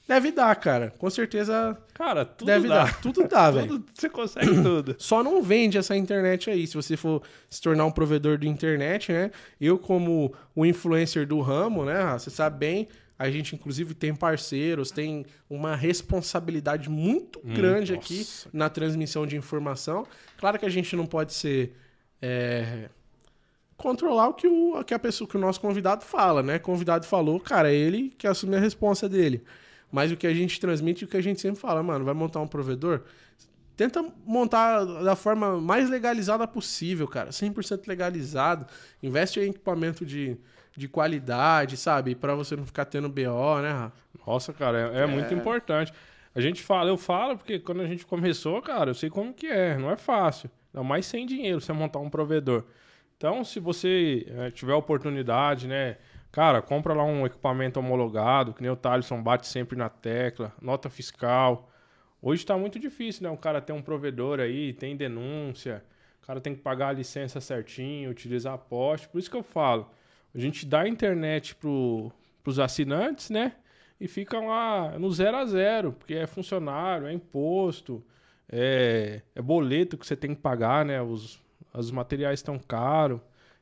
Deve 0.09 0.31
dar, 0.31 0.55
cara. 0.55 0.91
Com 0.97 1.07
certeza 1.07 1.77
Cara, 1.93 2.25
tudo 2.25 2.47
deve 2.47 2.67
dá. 2.67 2.85
dar. 2.85 2.99
Tudo 2.99 3.27
dá, 3.27 3.51
velho. 3.51 3.83
Você 3.93 4.09
consegue 4.09 4.55
tudo. 4.63 4.95
Só 4.97 5.21
não 5.23 5.43
vende 5.43 5.77
essa 5.77 5.95
internet 5.95 6.49
aí. 6.49 6.65
Se 6.65 6.73
você 6.73 6.97
for 6.97 7.21
se 7.47 7.61
tornar 7.61 7.85
um 7.85 7.91
provedor 7.91 8.35
de 8.39 8.47
internet, 8.47 9.11
né? 9.11 9.29
Eu, 9.61 9.77
como 9.77 10.33
o 10.55 10.65
influencer 10.65 11.27
do 11.27 11.39
ramo, 11.41 11.85
né? 11.85 12.11
Você 12.13 12.31
sabe 12.31 12.57
bem, 12.57 12.87
a 13.19 13.29
gente 13.29 13.53
inclusive 13.53 13.93
tem 13.93 14.15
parceiros, 14.15 14.91
tem 14.91 15.25
uma 15.49 15.75
responsabilidade 15.75 16.89
muito 16.89 17.41
grande 17.43 17.93
aqui 17.93 18.19
nossa. 18.19 18.49
na 18.53 18.69
transmissão 18.69 19.27
de 19.27 19.35
informação. 19.35 20.07
Claro 20.37 20.57
que 20.57 20.65
a 20.65 20.69
gente 20.69 20.95
não 20.95 21.05
pode 21.05 21.33
ser. 21.33 21.75
é, 22.21 22.89
controlar 23.75 24.29
o 24.29 24.33
que, 24.33 24.47
o 24.47 24.83
que 24.83 24.93
a 24.93 24.99
pessoa, 24.99 25.27
que 25.27 25.37
o 25.37 25.39
nosso 25.39 25.59
convidado 25.59 26.03
fala, 26.03 26.43
né? 26.43 26.59
Convidado 26.59 27.05
falou, 27.05 27.39
cara, 27.39 27.71
é 27.71 27.75
ele 27.75 28.13
que 28.17 28.25
assume 28.27 28.55
a 28.55 28.59
responsa 28.59 29.07
dele. 29.07 29.43
Mas 29.91 30.11
o 30.11 30.17
que 30.17 30.27
a 30.27 30.33
gente 30.33 30.59
transmite, 30.59 31.05
o 31.05 31.07
que 31.07 31.17
a 31.17 31.21
gente 31.21 31.41
sempre 31.41 31.59
fala, 31.59 31.81
mano, 31.81 32.05
vai 32.05 32.13
montar 32.13 32.39
um 32.41 32.47
provedor, 32.47 33.01
tenta 33.75 34.05
montar 34.25 34.83
da 34.83 35.15
forma 35.15 35.59
mais 35.59 35.89
legalizada 35.89 36.45
possível, 36.47 37.07
cara. 37.07 37.31
100% 37.31 37.87
legalizado. 37.87 38.65
Investe 39.01 39.39
em 39.39 39.49
equipamento 39.49 40.05
de, 40.05 40.37
de 40.79 40.87
qualidade, 40.87 41.75
sabe? 41.75 42.15
Pra 42.15 42.33
você 42.33 42.55
não 42.55 42.65
ficar 42.65 42.85
tendo 42.85 43.09
BO, 43.09 43.61
né? 43.61 43.71
Rafa? 43.71 43.97
Nossa, 44.25 44.53
cara, 44.53 44.91
é, 44.93 45.01
é 45.01 45.05
muito 45.05 45.33
importante. 45.33 45.93
A 46.33 46.39
gente 46.39 46.63
fala, 46.63 46.89
eu 46.89 46.97
falo, 46.97 47.37
porque 47.37 47.59
quando 47.59 47.81
a 47.81 47.85
gente 47.85 48.05
começou, 48.05 48.61
cara, 48.61 48.91
eu 48.91 48.93
sei 48.93 49.09
como 49.09 49.33
que 49.33 49.47
é, 49.47 49.77
não 49.77 49.91
é 49.91 49.97
fácil. 49.97 50.49
Ainda 50.73 50.87
mais 50.87 51.05
sem 51.05 51.25
dinheiro 51.25 51.59
você 51.59 51.73
montar 51.73 51.99
um 51.99 52.09
provedor. 52.09 52.63
Então, 53.17 53.43
se 53.43 53.59
você 53.59 54.25
eh, 54.29 54.51
tiver 54.51 54.71
a 54.71 54.77
oportunidade, 54.77 55.67
né, 55.67 55.97
cara, 56.31 56.61
compra 56.61 56.93
lá 56.93 57.03
um 57.03 57.25
equipamento 57.25 57.77
homologado, 57.77 58.53
que 58.53 58.61
nem 58.61 58.71
o 58.71 58.75
Thaleson 58.77 59.21
bate 59.21 59.47
sempre 59.47 59.77
na 59.77 59.89
tecla, 59.89 60.53
nota 60.61 60.89
fiscal. 60.89 61.69
Hoje 62.21 62.45
tá 62.45 62.57
muito 62.57 62.79
difícil, 62.79 63.23
né? 63.23 63.29
Um 63.29 63.35
cara 63.35 63.59
ter 63.59 63.73
um 63.73 63.81
provedor 63.81 64.39
aí, 64.39 64.71
tem 64.71 64.95
denúncia, 64.95 65.83
o 66.23 66.27
cara 66.27 66.39
tem 66.39 66.55
que 66.55 66.61
pagar 66.61 66.89
a 66.89 66.93
licença 66.93 67.41
certinho, 67.41 68.11
utilizar 68.11 68.53
a 68.53 68.57
poste. 68.57 69.09
Por 69.09 69.19
isso 69.19 69.29
que 69.29 69.35
eu 69.35 69.43
falo, 69.43 69.89
a 70.33 70.39
gente 70.39 70.65
dá 70.65 70.81
a 70.81 70.87
internet 70.87 71.55
pro, 71.55 72.11
pros 72.43 72.59
assinantes, 72.59 73.29
né? 73.29 73.53
E 73.99 74.07
ficam 74.07 74.47
lá 74.47 74.97
no 74.97 75.11
zero 75.11 75.37
a 75.37 75.45
zero, 75.45 75.91
porque 75.93 76.13
é 76.13 76.25
funcionário, 76.25 77.07
é 77.07 77.13
imposto, 77.13 78.03
é, 78.47 79.21
é 79.35 79.41
boleto 79.41 79.97
que 79.97 80.05
você 80.05 80.15
tem 80.15 80.33
que 80.33 80.41
pagar, 80.41 80.85
né? 80.85 81.01
Os, 81.01 81.41
os 81.73 81.91
materiais 81.91 82.39
estão 82.39 82.57
caros. 82.57 83.19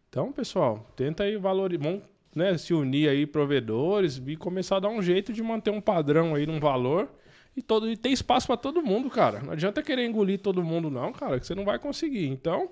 Então, 0.09 0.31
pessoal, 0.31 0.87
tenta 0.95 1.23
aí 1.23 1.37
valorizar, 1.37 2.01
né, 2.35 2.57
se 2.57 2.73
unir 2.73 3.09
aí 3.09 3.25
provedores 3.25 4.21
e 4.25 4.35
começar 4.35 4.77
a 4.77 4.79
dar 4.81 4.89
um 4.89 5.01
jeito 5.01 5.33
de 5.33 5.41
manter 5.41 5.71
um 5.71 5.81
padrão 5.81 6.35
aí 6.35 6.45
num 6.45 6.59
valor 6.59 7.09
e 7.55 7.61
todo 7.61 7.89
e 7.89 7.97
ter 7.97 8.09
espaço 8.09 8.47
para 8.47 8.55
todo 8.55 8.81
mundo, 8.81 9.09
cara. 9.09 9.41
Não 9.41 9.51
adianta 9.51 9.81
querer 9.81 10.05
engolir 10.05 10.39
todo 10.39 10.63
mundo 10.63 10.89
não, 10.89 11.11
cara, 11.11 11.39
que 11.39 11.47
você 11.47 11.55
não 11.55 11.65
vai 11.65 11.79
conseguir. 11.79 12.27
Então, 12.27 12.69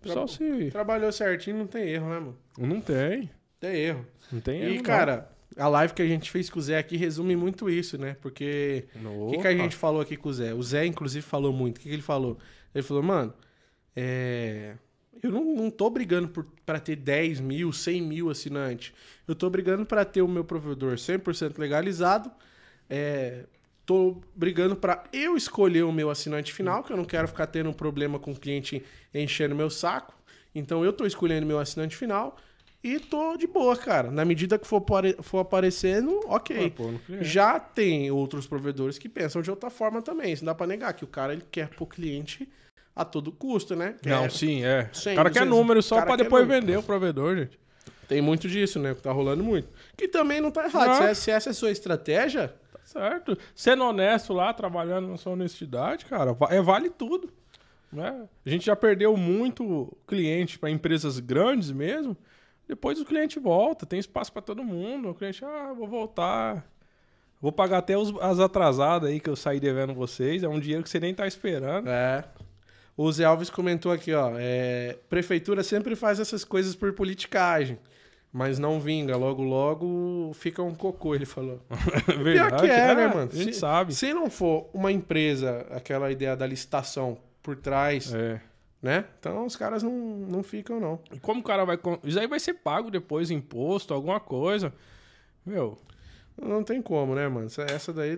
pessoal 0.00 0.28
se 0.28 0.70
Trabalhou 0.70 1.10
certinho, 1.12 1.58
não 1.58 1.66
tem 1.66 1.88
erro, 1.88 2.08
né, 2.08 2.18
mano? 2.20 2.38
não 2.58 2.80
tem, 2.80 3.30
Tem 3.60 3.74
erro. 3.76 4.06
não 4.32 4.40
tem 4.40 4.60
E, 4.60 4.64
erro, 4.66 4.74
não. 4.76 4.82
cara, 4.82 5.30
a 5.56 5.68
live 5.68 5.92
que 5.94 6.02
a 6.02 6.06
gente 6.06 6.30
fez 6.30 6.48
com 6.50 6.58
o 6.58 6.62
Zé 6.62 6.78
aqui 6.78 6.96
resume 6.96 7.34
muito 7.36 7.68
isso, 7.68 7.98
né? 7.98 8.16
Porque 8.20 8.84
O 9.04 9.30
que, 9.32 9.38
que 9.38 9.46
a 9.48 9.56
gente 9.56 9.74
falou 9.76 10.00
aqui 10.00 10.16
com 10.16 10.28
o 10.28 10.32
Zé? 10.32 10.54
O 10.54 10.62
Zé, 10.62 10.86
inclusive, 10.86 11.22
falou 11.24 11.52
muito. 11.52 11.78
O 11.78 11.80
que, 11.80 11.88
que 11.88 11.94
ele 11.94 12.02
falou? 12.02 12.38
Ele 12.74 12.82
falou, 12.82 13.02
mano, 13.02 13.32
é, 13.96 14.74
Eu 15.22 15.30
não, 15.32 15.44
não 15.56 15.70
tô 15.70 15.90
brigando 15.90 16.28
por, 16.28 16.46
pra 16.64 16.78
ter 16.78 16.94
10 16.96 17.40
mil, 17.40 17.72
100 17.72 18.02
mil 18.02 18.30
assinantes. 18.30 18.92
Eu 19.26 19.34
tô 19.34 19.50
brigando 19.50 19.84
pra 19.84 20.04
ter 20.04 20.22
o 20.22 20.28
meu 20.28 20.44
provedor 20.44 20.94
100% 20.94 21.58
legalizado. 21.58 22.30
É, 22.88 23.44
tô 23.88 24.18
brigando 24.36 24.76
pra 24.76 25.02
eu 25.14 25.34
escolher 25.34 25.82
o 25.82 25.90
meu 25.90 26.10
assinante 26.10 26.52
final, 26.52 26.82
que 26.84 26.92
eu 26.92 26.96
não 26.96 27.06
quero 27.06 27.26
ficar 27.26 27.46
tendo 27.46 27.70
um 27.70 27.72
problema 27.72 28.18
com 28.18 28.32
o 28.32 28.36
cliente 28.38 28.84
enchendo 29.14 29.54
meu 29.54 29.70
saco. 29.70 30.12
Então 30.54 30.84
eu 30.84 30.92
tô 30.92 31.06
escolhendo 31.06 31.46
meu 31.46 31.58
assinante 31.58 31.96
final 31.96 32.36
e 32.84 33.00
tô 33.00 33.34
de 33.38 33.46
boa, 33.46 33.74
cara. 33.78 34.10
Na 34.10 34.26
medida 34.26 34.58
que 34.58 34.66
for, 34.66 34.84
for 35.22 35.38
aparecendo, 35.38 36.20
ok. 36.26 36.68
Pô. 36.76 36.90
Já 37.22 37.58
tem 37.58 38.10
outros 38.10 38.46
provedores 38.46 38.98
que 38.98 39.08
pensam 39.08 39.40
de 39.40 39.48
outra 39.48 39.70
forma 39.70 40.02
também. 40.02 40.34
Isso 40.34 40.44
não 40.44 40.52
dá 40.52 40.54
pra 40.54 40.66
negar, 40.66 40.92
que 40.92 41.04
o 41.04 41.08
cara 41.08 41.32
ele 41.32 41.44
quer 41.50 41.68
pro 41.68 41.86
cliente 41.86 42.46
a 42.94 43.06
todo 43.06 43.32
custo, 43.32 43.74
né? 43.74 43.94
Quer- 44.02 44.10
Não, 44.10 44.28
sim, 44.28 44.64
é. 44.66 44.90
Cem, 44.92 45.14
o 45.14 45.16
cara 45.16 45.30
quer 45.30 45.46
número 45.46 45.82
só 45.82 46.02
quer 46.02 46.14
depois 46.18 46.42
número. 46.42 46.60
vender 46.60 46.76
o 46.76 46.82
provedor, 46.82 47.36
gente. 47.38 47.58
Tem 48.06 48.20
muito 48.20 48.46
disso, 48.48 48.78
né? 48.78 48.94
Que 48.94 49.00
tá 49.00 49.12
rolando 49.12 49.42
muito. 49.42 49.66
Que 49.96 50.06
também 50.08 50.42
não 50.42 50.50
tá 50.50 50.66
errado. 50.66 50.88
Não. 51.06 51.14
Se, 51.14 51.30
é- 51.30 51.34
essa 51.34 51.48
é 51.48 51.52
a 51.52 51.54
sua 51.54 51.70
estratégia, 51.70 52.54
certo. 52.88 53.36
Sendo 53.54 53.84
honesto 53.84 54.32
lá, 54.32 54.52
trabalhando 54.52 55.08
na 55.08 55.16
sua 55.16 55.32
honestidade, 55.32 56.04
cara, 56.06 56.36
é 56.50 56.60
vale 56.60 56.90
tudo. 56.90 57.30
Né? 57.92 58.28
A 58.44 58.50
gente 58.50 58.66
já 58.66 58.76
perdeu 58.76 59.16
muito 59.16 59.96
cliente 60.06 60.58
para 60.58 60.70
empresas 60.70 61.18
grandes 61.20 61.70
mesmo. 61.70 62.16
Depois 62.66 63.00
o 63.00 63.04
cliente 63.04 63.38
volta, 63.38 63.86
tem 63.86 63.98
espaço 63.98 64.32
para 64.32 64.42
todo 64.42 64.62
mundo. 64.62 65.08
O 65.10 65.14
cliente, 65.14 65.42
ah, 65.44 65.72
vou 65.74 65.88
voltar. 65.88 66.66
Vou 67.40 67.50
pagar 67.52 67.78
até 67.78 67.96
os- 67.96 68.14
as 68.20 68.40
atrasadas 68.40 69.08
aí 69.08 69.20
que 69.20 69.30
eu 69.30 69.36
saí 69.36 69.58
devendo 69.58 69.94
vocês. 69.94 70.42
É 70.42 70.48
um 70.48 70.60
dinheiro 70.60 70.82
que 70.82 70.90
você 70.90 71.00
nem 71.00 71.14
tá 71.14 71.26
esperando. 71.26 71.88
É. 71.88 72.24
O 72.96 73.10
Zé 73.12 73.24
Alves 73.24 73.48
comentou 73.48 73.92
aqui, 73.92 74.12
ó. 74.12 74.32
é, 74.36 74.98
prefeitura 75.08 75.62
sempre 75.62 75.94
faz 75.96 76.18
essas 76.20 76.44
coisas 76.44 76.74
por 76.74 76.92
politicagem. 76.92 77.78
Mas 78.38 78.58
não 78.58 78.78
vinga. 78.78 79.16
Logo, 79.16 79.42
logo 79.42 80.30
fica 80.34 80.62
um 80.62 80.72
cocô, 80.74 81.12
ele 81.14 81.26
falou. 81.26 81.60
Pior 82.06 82.22
Verdade, 82.22 82.62
que 82.62 82.70
é, 82.70 82.94
né, 82.94 83.02
é, 83.02 83.08
mano? 83.08 83.30
A 83.32 83.36
gente 83.36 83.54
se, 83.54 83.58
sabe. 83.60 83.92
Se 83.94 84.14
não 84.14 84.30
for 84.30 84.70
uma 84.72 84.92
empresa, 84.92 85.66
aquela 85.70 86.10
ideia 86.12 86.36
da 86.36 86.46
licitação 86.46 87.18
por 87.42 87.56
trás, 87.56 88.14
É. 88.14 88.40
né? 88.80 89.04
Então 89.18 89.44
os 89.44 89.56
caras 89.56 89.82
não, 89.82 89.90
não 89.92 90.42
ficam, 90.44 90.78
não. 90.78 91.00
E 91.12 91.18
como 91.18 91.40
o 91.40 91.42
cara 91.42 91.64
vai. 91.64 91.76
Isso 92.04 92.20
aí 92.20 92.28
vai 92.28 92.38
ser 92.38 92.54
pago 92.54 92.90
depois, 92.92 93.30
imposto, 93.30 93.92
alguma 93.92 94.20
coisa. 94.20 94.72
Meu. 95.44 95.76
Não 96.40 96.62
tem 96.62 96.80
como, 96.80 97.16
né, 97.16 97.26
mano? 97.26 97.48
Essa- 97.68 97.92
daí 97.92 98.16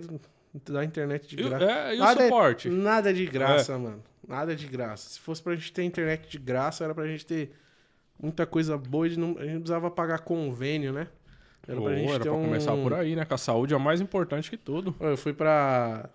da 0.69 0.85
internet 0.85 1.35
de 1.35 1.43
graça. 1.43 1.65
é, 1.65 1.95
e 1.95 1.97
o 1.97 2.01
Nada 2.01 2.21
é- 2.21 2.25
suporte? 2.25 2.69
Nada 2.69 3.15
de 3.15 3.25
graça, 3.25 3.79
mano. 3.79 4.03
Nada 4.29 4.55
de 4.55 4.67
graça. 4.67 5.09
Se 5.09 5.19
fosse 5.21 5.43
pra 5.43 5.55
gente 5.55 5.73
ter 5.73 5.83
internet 5.85 6.29
de 6.29 6.39
graça, 6.39 6.85
era 6.85 6.95
pra 6.95 7.07
gente 7.07 7.25
ter 7.25 7.53
muita 8.23 8.47
coisa 8.47 8.77
boa 8.77 9.07
e 9.07 9.17
não, 9.17 9.39
a 9.39 9.43
gente 9.43 9.53
não 9.53 9.61
precisava 9.61 9.91
pagar 9.91 10.21
convênio, 10.21 10.93
né? 10.93 11.09
Era 11.67 11.81
pra 11.81 11.95
gente 11.95 12.13
era 12.13 12.21
pra 12.21 12.33
um... 12.33 12.45
começar 12.45 12.77
por 12.77 12.95
aí, 12.95 13.15
né? 13.15 13.25
Que 13.25 13.35
a 13.35 13.39
saúde 13.39 13.75
é 13.75 13.79
mais 13.79 14.01
importante 14.01 14.51
que 14.51 14.57
tudo. 14.57 14.95
Eu 15.01 15.17
fui 15.17 15.33
pra. 15.33 16.11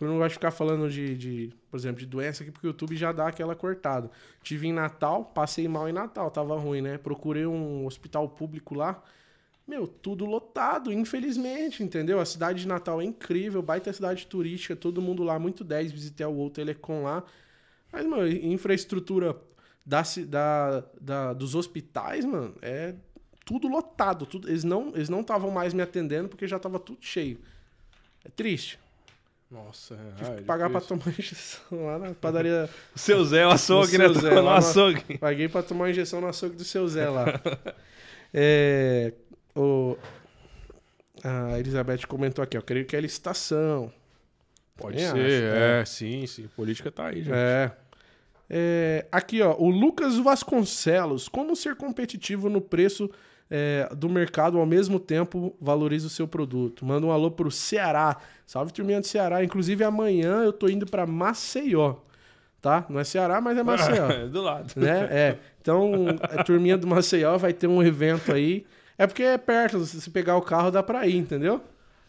Eu 0.00 0.08
não 0.08 0.16
gosto 0.16 0.28
de 0.28 0.34
ficar 0.34 0.50
falando 0.50 0.88
de, 0.88 1.16
de, 1.16 1.52
por 1.70 1.76
exemplo, 1.76 2.00
de 2.00 2.06
doença 2.06 2.42
aqui, 2.42 2.50
porque 2.50 2.66
o 2.66 2.70
YouTube 2.70 2.96
já 2.96 3.12
dá 3.12 3.28
aquela 3.28 3.54
cortada. 3.54 4.10
Tive 4.42 4.66
em 4.66 4.72
Natal, 4.72 5.26
passei 5.26 5.68
mal 5.68 5.88
em 5.88 5.92
Natal, 5.92 6.30
tava 6.30 6.58
ruim, 6.58 6.80
né? 6.80 6.96
Procurei 6.96 7.46
um 7.46 7.84
hospital 7.84 8.26
público 8.26 8.74
lá. 8.74 9.02
Meu, 9.68 9.86
tudo 9.86 10.24
lotado, 10.24 10.90
infelizmente, 10.90 11.82
entendeu? 11.82 12.18
A 12.18 12.24
cidade 12.24 12.62
de 12.62 12.68
Natal 12.68 13.00
é 13.00 13.04
incrível, 13.04 13.62
baita 13.62 13.92
cidade 13.92 14.26
turística, 14.26 14.74
todo 14.74 15.02
mundo 15.02 15.22
lá, 15.22 15.38
muito 15.38 15.62
10, 15.62 15.92
visitei 15.92 16.26
o 16.26 16.30
World 16.30 16.54
Telecom 16.54 17.02
lá. 17.02 17.22
Mas, 17.92 18.06
mano, 18.06 18.26
infraestrutura 18.26 19.36
da, 19.84 20.02
da, 20.26 20.84
da, 21.00 21.32
dos 21.32 21.54
hospitais, 21.54 22.24
mano, 22.24 22.54
é 22.62 22.94
tudo 23.44 23.68
lotado. 23.68 24.26
Tudo, 24.26 24.48
eles 24.48 24.64
não 24.64 24.88
eles 24.94 25.08
não 25.08 25.20
estavam 25.20 25.50
mais 25.50 25.74
me 25.74 25.82
atendendo 25.82 26.28
porque 26.28 26.46
já 26.46 26.58
tava 26.58 26.78
tudo 26.78 26.98
cheio. 27.00 27.38
É 28.24 28.28
triste. 28.28 28.78
Nossa, 29.50 29.98
Tive 30.16 30.30
é, 30.30 30.36
que 30.36 30.42
pagar 30.42 30.70
pra 30.70 30.78
difícil. 30.78 30.98
tomar 30.98 31.14
injeção 31.18 31.86
lá 31.86 31.98
na 31.98 32.14
padaria. 32.14 32.70
O 32.94 32.98
seu 32.98 33.24
Zé, 33.24 33.44
o 33.44 33.50
açougue, 33.50 33.98
né? 33.98 34.08
Zé, 34.08 34.40
no 34.40 34.48
açougue. 34.48 35.18
Paguei 35.18 35.48
pra 35.48 35.62
tomar 35.62 35.90
injeção 35.90 36.20
no 36.20 36.28
açougue 36.28 36.54
do 36.54 36.64
seu 36.64 36.86
Zé 36.88 37.08
lá. 37.08 37.26
É, 38.32 39.12
o, 39.56 39.96
a 41.24 41.58
Elizabeth 41.58 42.06
comentou 42.06 42.44
aqui, 42.44 42.56
ó. 42.56 42.62
Creio 42.62 42.86
que 42.86 42.94
é 42.94 43.00
licitação. 43.00 43.92
Pode 44.76 44.98
Também 44.98 45.28
ser, 45.28 45.52
acho, 45.52 45.56
é, 45.56 45.84
sim, 45.84 46.26
sim. 46.28 46.48
Política 46.54 46.92
tá 46.92 47.06
aí, 47.08 47.24
gente. 47.24 47.34
É. 47.34 47.72
É, 48.52 49.06
aqui, 49.12 49.40
ó, 49.40 49.54
o 49.56 49.70
Lucas 49.70 50.18
Vasconcelos. 50.18 51.28
Como 51.28 51.54
ser 51.54 51.76
competitivo 51.76 52.50
no 52.50 52.60
preço 52.60 53.08
é, 53.48 53.88
do 53.96 54.08
mercado 54.08 54.58
ao 54.58 54.66
mesmo 54.66 54.98
tempo 54.98 55.54
valoriza 55.60 56.08
o 56.08 56.10
seu 56.10 56.26
produto? 56.26 56.84
Manda 56.84 57.06
um 57.06 57.12
alô 57.12 57.30
pro 57.30 57.50
Ceará. 57.50 58.16
Salve, 58.44 58.72
turminha 58.72 59.00
do 59.00 59.06
Ceará. 59.06 59.44
Inclusive, 59.44 59.84
amanhã 59.84 60.42
eu 60.42 60.52
tô 60.52 60.68
indo 60.68 60.84
pra 60.84 61.06
Maceió. 61.06 61.94
Tá? 62.60 62.84
Não 62.90 62.98
é 62.98 63.04
Ceará, 63.04 63.40
mas 63.40 63.56
é 63.56 63.62
Maceió. 63.62 64.08
do 64.28 64.42
lado. 64.42 64.72
né? 64.76 65.08
É. 65.10 65.36
Então, 65.62 65.92
a 66.20 66.42
turminha 66.42 66.76
do 66.76 66.88
Maceió 66.88 67.38
vai 67.38 67.52
ter 67.52 67.68
um 67.68 67.80
evento 67.82 68.32
aí. 68.32 68.66
É 68.98 69.06
porque 69.06 69.22
é 69.22 69.38
perto, 69.38 69.82
se 69.86 70.00
você 70.00 70.10
pegar 70.10 70.36
o 70.36 70.42
carro 70.42 70.70
dá 70.70 70.82
pra 70.82 71.06
ir, 71.06 71.16
entendeu? 71.16 71.62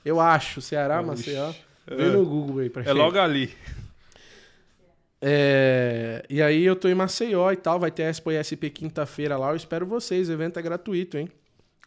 Eu 0.04 0.19
acho, 0.19 0.60
Ceará, 0.60 1.01
Maceió. 1.04 1.51
Vê 1.88 2.10
no 2.10 2.25
Google 2.25 2.60
aí 2.60 2.69
pra 2.69 2.84
É 2.84 2.91
logo 2.91 3.17
ali. 3.17 3.54
É, 5.23 6.25
e 6.29 6.41
aí 6.41 6.63
eu 6.65 6.75
tô 6.75 6.88
em 6.88 6.95
Maceió 6.95 7.51
e 7.51 7.55
tal, 7.55 7.79
vai 7.79 7.91
ter 7.91 8.03
a 8.03 8.10
Expo 8.10 8.31
ISP 8.31 8.69
quinta-feira 8.71 9.38
lá, 9.38 9.51
eu 9.51 9.55
espero 9.55 9.86
vocês, 9.86 10.29
o 10.29 10.31
evento 10.34 10.57
é 10.57 10.62
gratuito, 10.62 11.17
hein? 11.17 11.29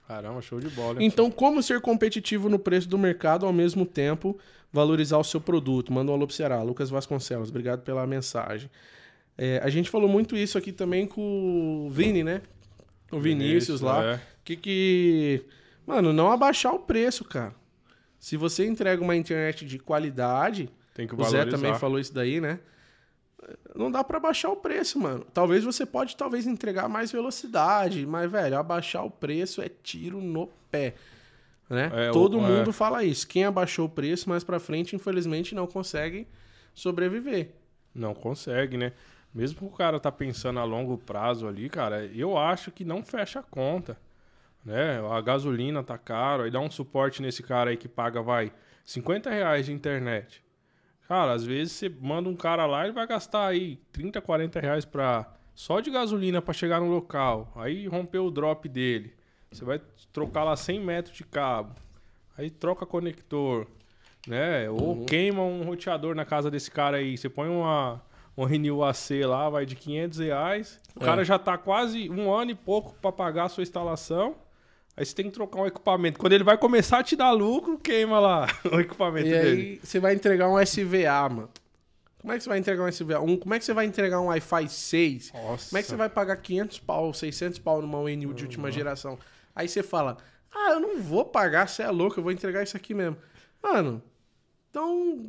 Caramba, 0.07 0.41
show 0.41 0.61
de 0.61 0.69
bola. 0.69 1.01
hein? 1.01 1.07
Então, 1.07 1.31
como 1.31 1.63
ser 1.63 1.81
competitivo 1.81 2.49
no 2.49 2.59
preço 2.59 2.89
do 2.89 2.97
mercado 2.97 3.45
ao 3.45 3.53
mesmo 3.53 3.85
tempo 3.85 4.39
valorizar 4.73 5.19
o 5.19 5.25
seu 5.25 5.41
produto? 5.41 5.93
Manda 5.93 6.13
um 6.13 6.15
alô 6.15 6.27
pro 6.27 6.37
Ceará, 6.37 6.63
Lucas 6.63 6.91
Vasconcelos, 6.91 7.49
obrigado 7.51 7.83
pela 7.83 8.07
mensagem. 8.07 8.71
É, 9.37 9.61
a 9.65 9.69
gente 9.69 9.91
falou 9.91 10.09
muito 10.09 10.37
isso 10.37 10.57
aqui 10.57 10.71
também 10.71 11.07
com 11.07 11.87
o 11.87 11.91
Vini, 11.91 12.23
né? 12.23 12.41
O 13.11 13.19
Vinícius 13.19 13.81
lá. 13.81 14.05
é. 14.05 14.21
Que 14.45 14.57
que. 14.57 15.43
Mano, 15.87 16.13
não 16.13 16.31
abaixar 16.31 16.73
o 16.75 16.79
preço, 16.79 17.25
cara. 17.25 17.55
Se 18.19 18.37
você 18.37 18.65
entrega 18.67 19.03
uma 19.03 19.17
internet 19.17 19.65
de 19.67 19.79
qualidade, 19.79 20.69
Tem 20.95 21.07
que 21.07 21.15
o 21.15 21.25
Zé 21.25 21.39
valorizar. 21.39 21.57
também 21.57 21.75
falou 21.79 21.99
isso 21.99 22.15
daí, 22.15 22.41
né? 22.41 22.61
Não 23.75 23.91
dá 23.91 24.03
pra 24.05 24.17
abaixar 24.19 24.51
o 24.51 24.57
preço, 24.57 24.99
mano. 24.99 25.27
Talvez 25.35 25.65
você 25.65 25.85
pode 25.85 26.17
talvez 26.17 26.47
entregar 26.47 26.89
mais 26.89 27.11
velocidade, 27.13 28.07
mas 28.07 28.31
velho, 28.31 28.59
abaixar 28.59 29.05
o 29.05 29.11
preço 29.11 29.61
é 29.63 29.69
tiro 29.83 30.21
no 30.21 30.47
pé, 30.71 30.95
né? 31.69 31.91
É, 31.93 32.11
Todo 32.11 32.39
o- 32.39 32.41
mundo 32.41 32.71
é. 32.71 32.73
fala 32.73 33.03
isso. 33.05 33.27
Quem 33.27 33.45
abaixou 33.45 33.87
o 33.87 33.89
preço 33.91 34.29
mais 34.29 34.45
pra 34.45 34.59
frente, 34.61 34.95
infelizmente, 34.97 35.55
não 35.55 35.67
consegue 35.67 36.27
sobreviver. 36.75 37.51
Não 37.95 38.15
consegue, 38.15 38.77
né? 38.77 38.93
Mesmo 39.35 39.59
que 39.59 39.65
o 39.65 39.71
cara 39.71 39.99
tá 39.99 40.13
pensando 40.13 40.61
a 40.61 40.65
longo 40.65 40.97
prazo 40.97 41.49
ali, 41.49 41.69
cara, 41.69 42.05
eu 42.07 42.39
acho 42.39 42.71
que 42.71 42.85
não 42.85 43.03
fecha 43.05 43.41
a 43.41 43.43
conta. 43.43 43.97
Né? 44.65 45.01
A 45.11 45.21
gasolina 45.21 45.83
tá 45.83 45.99
caro, 45.99 46.45
aí 46.45 46.51
dá 46.51 46.61
um 46.61 46.71
suporte 46.71 47.21
nesse 47.21 47.43
cara 47.43 47.71
aí 47.71 47.77
que 47.77 47.89
paga, 47.89 48.23
vai, 48.23 48.53
50 48.85 49.29
reais 49.31 49.67
de 49.67 49.73
internet. 49.73 50.43
Cara, 51.09 51.33
às 51.33 51.45
vezes 51.45 51.73
você 51.73 51.89
manda 51.89 52.29
um 52.29 52.37
cara 52.37 52.65
lá, 52.67 52.85
ele 52.85 52.93
vai 52.93 53.07
gastar 53.07 53.47
aí 53.49 53.77
30, 53.93 54.21
40 54.21 54.59
reais 54.61 54.85
pra, 54.85 55.27
só 55.55 55.81
de 55.81 55.91
gasolina 55.91 56.41
pra 56.41 56.55
chegar 56.55 56.81
no 56.81 56.89
local. 56.89 57.53
Aí 57.57 57.87
rompeu 57.87 58.25
o 58.27 58.31
drop 58.31 58.69
dele. 58.69 59.13
Você 59.53 59.65
vai 59.65 59.81
trocar 60.13 60.45
lá 60.45 60.57
100 60.57 60.81
metros 60.81 61.17
de 61.17 61.23
cabo. 61.25 61.75
Aí 62.37 62.51
troca 62.51 62.85
conector, 62.87 63.67
né? 64.27 64.69
Ou 64.71 65.05
queima 65.05 65.43
um 65.43 65.63
roteador 65.63 66.15
na 66.15 66.25
casa 66.25 66.51
desse 66.51 66.71
cara 66.71 66.97
aí. 66.97 67.17
Você 67.17 67.29
põe 67.29 67.49
uma, 67.49 68.03
um 68.37 68.45
Renew 68.45 68.83
AC 68.83 69.11
lá, 69.25 69.49
vai 69.51 69.65
de 69.67 69.77
500 69.77 70.19
reais. 70.19 70.81
O 70.99 71.03
É. 71.03 71.05
cara 71.07 71.23
já 71.25 71.39
tá 71.39 71.57
quase 71.59 72.11
um 72.11 72.33
ano 72.33 72.51
e 72.51 72.55
pouco 72.55 72.95
pra 73.01 73.13
pagar 73.13 73.45
a 73.45 73.49
sua 73.49 73.63
instalação. 73.63 74.35
Aí 74.97 75.05
você 75.05 75.15
tem 75.15 75.27
que 75.27 75.33
trocar 75.33 75.61
um 75.61 75.67
equipamento. 75.67 76.19
Quando 76.21 76.33
ele 76.33 76.45
vai 76.45 76.57
começar 76.57 76.99
a 77.01 77.03
te 77.03 77.17
dar 77.17 77.33
lucro, 77.33 77.79
queima 77.79 78.19
lá 78.21 78.47
o 78.71 78.79
equipamento 78.81 79.27
E 79.27 79.31
dele. 79.31 79.49
aí 79.63 79.81
você 79.83 79.99
vai 79.99 80.15
entregar 80.15 80.49
um 80.49 80.59
SVA, 80.61 81.29
mano. 81.29 81.51
Como 82.19 82.33
é 82.33 82.37
que 82.39 82.43
você 82.45 82.49
vai 82.49 82.59
entregar 82.59 82.83
um 82.85 82.89
SVA? 82.91 83.21
Um, 83.21 83.37
como 83.37 83.55
é 83.55 83.59
que 83.59 83.65
você 83.65 83.75
vai 83.75 83.85
entregar 83.87 84.21
um 84.21 84.27
Wi-Fi 84.27 84.69
6? 84.69 85.33
Nossa. 85.35 85.69
Como 85.69 85.79
é 85.79 85.83
que 85.83 85.89
você 85.89 85.97
vai 85.97 86.09
pagar 86.09 86.37
500 86.37 86.79
pau, 86.79 87.13
600 87.13 87.59
pau 87.59 87.83
numa 87.83 87.99
UNU 87.99 88.33
de 88.33 88.45
última 88.45 88.71
geração? 88.71 89.19
Aí 89.55 89.69
você 89.69 89.83
fala, 89.83 90.17
ah, 90.51 90.71
eu 90.71 90.81
não 90.81 91.01
vou 91.01 91.25
pagar, 91.25 91.69
você 91.69 91.83
é 91.83 91.91
louco, 91.91 92.19
eu 92.19 92.23
vou 92.23 92.33
entregar 92.33 92.63
isso 92.63 92.77
aqui 92.77 92.95
mesmo. 92.95 93.17
Mano, 93.63 94.03
então 94.71 95.27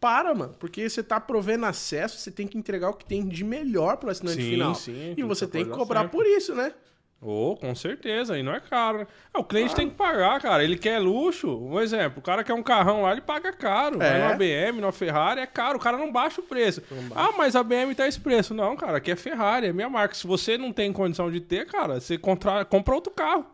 para, 0.00 0.34
mano. 0.34 0.54
Porque 0.58 0.88
você 0.88 1.02
tá 1.02 1.18
provendo 1.20 1.66
acesso, 1.66 2.18
você 2.18 2.30
tem 2.30 2.46
que 2.46 2.56
entregar 2.56 2.90
o 2.90 2.94
que 2.94 3.04
tem 3.04 3.26
de 3.28 3.42
melhor 3.44 3.96
pro 3.96 4.10
assinante 4.10 4.42
Sim, 4.42 4.50
final. 4.50 4.74
sim, 4.74 5.14
e 5.16 5.22
você 5.22 5.46
tem 5.46 5.64
que 5.64 5.70
cobrar 5.70 6.02
sempre. 6.02 6.16
por 6.16 6.26
isso, 6.26 6.54
né? 6.54 6.72
Oh, 7.26 7.56
com 7.58 7.74
certeza, 7.74 8.38
e 8.38 8.42
não 8.42 8.54
é 8.54 8.60
caro, 8.60 8.98
né? 8.98 9.06
É, 9.32 9.38
o 9.38 9.44
cliente 9.44 9.74
tem 9.74 9.88
que 9.88 9.94
pagar, 9.94 10.38
cara. 10.42 10.62
Ele 10.62 10.76
quer 10.76 10.98
luxo. 10.98 11.48
Um 11.56 11.80
exemplo, 11.80 12.18
o 12.18 12.22
cara 12.22 12.44
quer 12.44 12.52
um 12.52 12.62
carrão 12.62 13.00
lá, 13.02 13.12
ele 13.12 13.22
paga 13.22 13.50
caro. 13.50 14.02
É. 14.02 14.10
Vai 14.10 14.20
numa 14.20 14.36
BM, 14.36 14.80
numa 14.82 14.92
Ferrari, 14.92 15.40
é 15.40 15.46
caro. 15.46 15.78
O 15.78 15.80
cara 15.80 15.96
não 15.96 16.12
baixa 16.12 16.42
o 16.42 16.44
preço. 16.44 16.82
Ah, 17.14 17.30
mas 17.38 17.56
a 17.56 17.62
BM 17.62 17.94
tá 17.94 18.06
esse 18.06 18.20
preço. 18.20 18.52
Não, 18.52 18.76
cara, 18.76 18.98
aqui 18.98 19.10
é 19.10 19.16
Ferrari, 19.16 19.68
é 19.68 19.72
minha 19.72 19.88
marca. 19.88 20.14
Se 20.14 20.26
você 20.26 20.58
não 20.58 20.70
tem 20.70 20.92
condição 20.92 21.30
de 21.30 21.40
ter, 21.40 21.64
cara, 21.66 21.98
você 21.98 22.18
contra... 22.18 22.62
compra 22.64 22.94
outro 22.94 23.10
carro. 23.12 23.46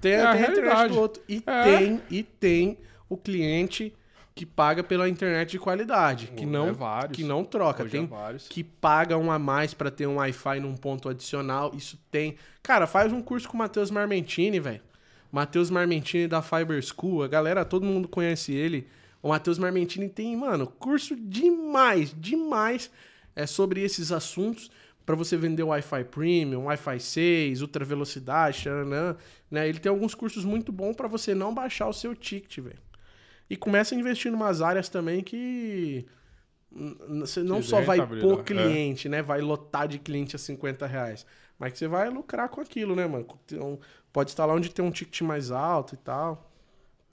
Tem, 0.00 0.12
É 0.12 0.22
a 0.22 0.32
tem 0.32 0.42
a 0.44 0.46
realidade. 0.46 0.92
do 0.94 1.00
outro. 1.00 1.22
E 1.28 1.42
É. 1.46 1.64
tem, 1.64 2.00
e 2.10 2.22
tem 2.22 2.78
o 3.10 3.16
cliente 3.16 3.92
que 4.38 4.46
paga 4.46 4.84
pela 4.84 5.08
internet 5.08 5.50
de 5.50 5.58
qualidade, 5.58 6.28
que 6.28 6.44
É 6.44 6.46
não, 6.46 6.72
vários. 6.72 7.16
que 7.16 7.24
não 7.24 7.44
troca. 7.44 7.82
Hoje 7.82 7.90
tem 7.90 8.04
é 8.04 8.06
vários. 8.06 8.46
que 8.46 8.62
paga 8.62 9.18
um 9.18 9.32
a 9.32 9.38
mais 9.38 9.74
pra 9.74 9.90
ter 9.90 10.06
um 10.06 10.14
Wi-Fi 10.18 10.60
num 10.60 10.76
ponto 10.76 11.08
adicional. 11.08 11.72
Isso 11.74 11.98
tem. 12.08 12.36
Cara, 12.62 12.86
faz 12.86 13.12
um 13.12 13.20
curso 13.20 13.48
com 13.48 13.54
o 13.56 13.58
Matheus 13.58 13.90
Marmentini, 13.90 14.60
velho. 14.60 14.80
Matheus 15.32 15.70
Marmentini 15.70 16.28
da 16.28 16.40
Fiber 16.40 16.80
School. 16.80 17.24
A 17.24 17.28
galera, 17.28 17.64
todo 17.64 17.84
mundo 17.84 18.06
conhece 18.06 18.52
ele. 18.54 18.86
O 19.20 19.30
Matheus 19.30 19.58
Marmentini 19.58 20.08
tem, 20.08 20.36
mano, 20.36 20.68
curso 20.68 21.16
demais, 21.16 22.14
demais 22.16 22.88
é 23.34 23.44
sobre 23.44 23.82
esses 23.82 24.12
assuntos 24.12 24.70
pra 25.04 25.16
você 25.16 25.36
vender 25.36 25.64
Wi-Fi 25.64 26.04
Premium, 26.04 26.66
Wi-Fi 26.66 27.00
6, 27.00 27.60
ultra 27.62 27.84
velocidade, 27.84 28.68
né? 29.50 29.68
Ele 29.68 29.80
tem 29.80 29.90
alguns 29.90 30.14
cursos 30.14 30.44
muito 30.44 30.70
bons 30.70 30.94
pra 30.94 31.08
você 31.08 31.34
não 31.34 31.52
baixar 31.52 31.88
o 31.88 31.92
seu 31.92 32.14
ticket, 32.14 32.58
velho. 32.60 32.78
E 33.48 33.56
começa 33.56 33.94
a 33.94 33.98
investir 33.98 34.30
em 34.30 34.34
umas 34.34 34.60
áreas 34.60 34.88
também 34.88 35.22
que 35.22 36.06
você 37.20 37.42
não 37.42 37.60
Que 37.60 37.66
só 37.66 37.80
vai 37.80 37.98
pôr 38.06 38.40
é. 38.40 38.42
cliente, 38.42 39.08
né? 39.08 39.22
Vai 39.22 39.40
lotar 39.40 39.88
de 39.88 39.98
cliente 39.98 40.36
a 40.36 40.38
50 40.38 40.86
reais. 40.86 41.26
Mas 41.58 41.72
que 41.72 41.78
você 41.78 41.88
vai 41.88 42.08
lucrar 42.08 42.48
com 42.48 42.60
aquilo, 42.60 42.94
né, 42.94 43.06
mano? 43.06 43.26
Então, 43.46 43.80
pode 44.12 44.30
estar 44.30 44.44
lá 44.44 44.54
onde 44.54 44.70
tem 44.70 44.84
um 44.84 44.90
ticket 44.90 45.22
mais 45.22 45.50
alto 45.50 45.94
e 45.94 45.98
tal. 45.98 46.50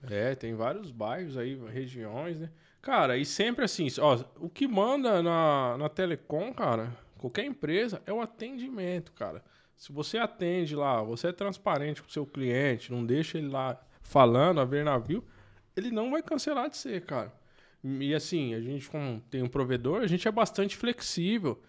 É, 0.09 0.35
tem 0.35 0.53
vários 0.53 0.91
bairros 0.91 1.37
aí, 1.37 1.59
regiões, 1.71 2.39
né? 2.39 2.49
Cara, 2.81 3.17
e 3.17 3.25
sempre 3.25 3.65
assim, 3.65 3.87
ó, 3.99 4.19
o 4.39 4.47
que 4.47 4.67
manda 4.67 5.23
na, 5.23 5.75
na 5.77 5.89
Telecom, 5.89 6.53
cara, 6.53 6.95
qualquer 7.17 7.43
empresa, 7.43 7.99
é 8.05 8.13
o 8.13 8.21
atendimento, 8.21 9.11
cara. 9.13 9.43
Se 9.75 9.91
você 9.91 10.19
atende 10.19 10.75
lá, 10.75 11.01
você 11.01 11.29
é 11.29 11.31
transparente 11.31 12.03
com 12.03 12.07
o 12.07 12.11
seu 12.11 12.25
cliente, 12.25 12.91
não 12.91 13.03
deixa 13.03 13.39
ele 13.39 13.47
lá 13.47 13.81
falando, 14.03 14.61
a 14.61 14.65
ver 14.65 14.85
navio, 14.85 15.23
ele 15.75 15.91
não 15.91 16.11
vai 16.11 16.21
cancelar 16.23 16.69
de 16.69 16.77
ser, 16.77 17.05
cara. 17.05 17.33
E 17.83 18.15
assim, 18.15 18.53
a 18.55 18.61
gente, 18.61 18.89
como 18.89 19.21
tem 19.29 19.43
um 19.43 19.47
provedor, 19.47 20.01
a 20.01 20.07
gente 20.07 20.27
é 20.27 20.31
bastante 20.31 20.75
flexível 20.75 21.61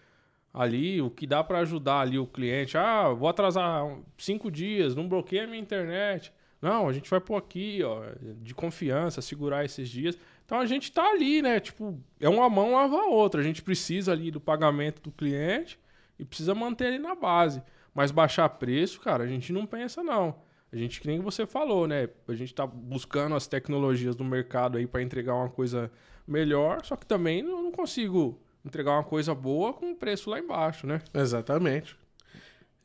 ali, 0.53 1.01
o 1.01 1.11
que 1.11 1.27
dá 1.27 1.43
pra 1.43 1.59
ajudar 1.59 2.01
ali 2.01 2.17
o 2.17 2.25
cliente. 2.25 2.77
Ah, 2.77 3.09
vou 3.09 3.29
atrasar 3.29 3.83
cinco 4.17 4.49
dias, 4.49 4.95
não 4.95 5.07
bloqueia 5.07 5.45
minha 5.45 5.59
internet. 5.59 6.33
Não, 6.59 6.89
a 6.89 6.93
gente 6.93 7.09
vai 7.09 7.19
pôr 7.19 7.35
aqui, 7.35 7.83
ó, 7.83 8.01
de 8.41 8.55
confiança, 8.55 9.21
segurar 9.21 9.63
esses 9.63 9.87
dias. 9.87 10.17
Então 10.43 10.59
a 10.59 10.65
gente 10.65 10.91
tá 10.91 11.07
ali, 11.07 11.41
né? 11.41 11.59
Tipo, 11.59 12.01
é 12.19 12.27
uma 12.27 12.49
mão 12.49 12.73
lava 12.73 12.97
a 12.97 13.05
outra. 13.05 13.41
A 13.41 13.43
gente 13.43 13.61
precisa 13.61 14.11
ali 14.11 14.31
do 14.31 14.39
pagamento 14.39 15.01
do 15.01 15.11
cliente 15.11 15.79
e 16.17 16.25
precisa 16.25 16.55
manter 16.55 16.87
ele 16.87 16.99
na 16.99 17.13
base. 17.13 17.61
Mas 17.93 18.11
baixar 18.11 18.49
preço, 18.49 18.99
cara, 18.99 19.23
a 19.23 19.27
gente 19.27 19.53
não 19.53 19.65
pensa, 19.67 20.03
não. 20.03 20.35
A 20.71 20.75
gente, 20.75 20.99
que 20.99 21.07
nem 21.07 21.19
você 21.19 21.45
falou, 21.45 21.87
né? 21.87 22.09
A 22.27 22.33
gente 22.33 22.53
tá 22.53 22.67
buscando 22.67 23.35
as 23.35 23.47
tecnologias 23.47 24.15
do 24.15 24.23
mercado 24.23 24.77
aí 24.77 24.85
para 24.85 25.01
entregar 25.01 25.33
uma 25.33 25.49
coisa 25.49 25.89
melhor, 26.27 26.83
só 26.83 26.95
que 26.95 27.05
também 27.05 27.39
eu 27.39 27.61
não 27.61 27.71
consigo 27.71 28.37
entregar 28.65 28.91
uma 28.91 29.03
coisa 29.03 29.33
boa 29.33 29.73
com 29.73 29.91
o 29.91 29.95
preço 29.95 30.29
lá 30.29 30.39
embaixo, 30.39 30.85
né? 30.85 31.01
Exatamente. 31.13 31.97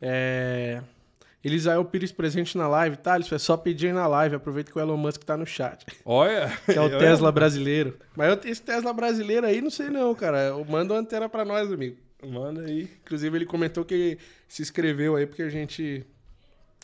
É... 0.00 0.80
Elisael 1.44 1.84
Pires 1.84 2.12
presente 2.12 2.56
na 2.56 2.68
live, 2.68 2.96
tá? 2.96 3.18
Isso 3.18 3.34
é 3.34 3.38
só 3.38 3.56
pedir 3.56 3.88
aí 3.88 3.92
na 3.92 4.06
live. 4.06 4.36
Aproveita 4.36 4.70
que 4.70 4.78
o 4.78 4.80
Elon 4.80 4.96
Musk 4.96 5.24
tá 5.24 5.36
no 5.36 5.44
chat. 5.44 5.84
Olha! 6.04 6.56
Que 6.66 6.78
é 6.78 6.80
o 6.80 6.88
Tesla 6.98 7.32
brasileiro. 7.32 7.98
Mas 8.16 8.30
eu, 8.30 8.50
esse 8.50 8.62
Tesla 8.62 8.92
brasileiro 8.92 9.44
aí, 9.44 9.60
não 9.60 9.70
sei 9.70 9.90
não, 9.90 10.14
cara. 10.14 10.44
Eu 10.44 10.64
mando 10.64 10.94
uma 10.94 11.00
antena 11.00 11.28
pra 11.28 11.44
nós, 11.44 11.70
amigo. 11.72 11.96
Manda 12.24 12.62
aí. 12.62 12.88
Inclusive, 13.04 13.36
ele 13.36 13.46
comentou 13.46 13.84
que 13.84 14.18
se 14.46 14.62
inscreveu 14.62 15.16
aí 15.16 15.26
porque 15.26 15.42
a 15.42 15.48
gente 15.48 16.06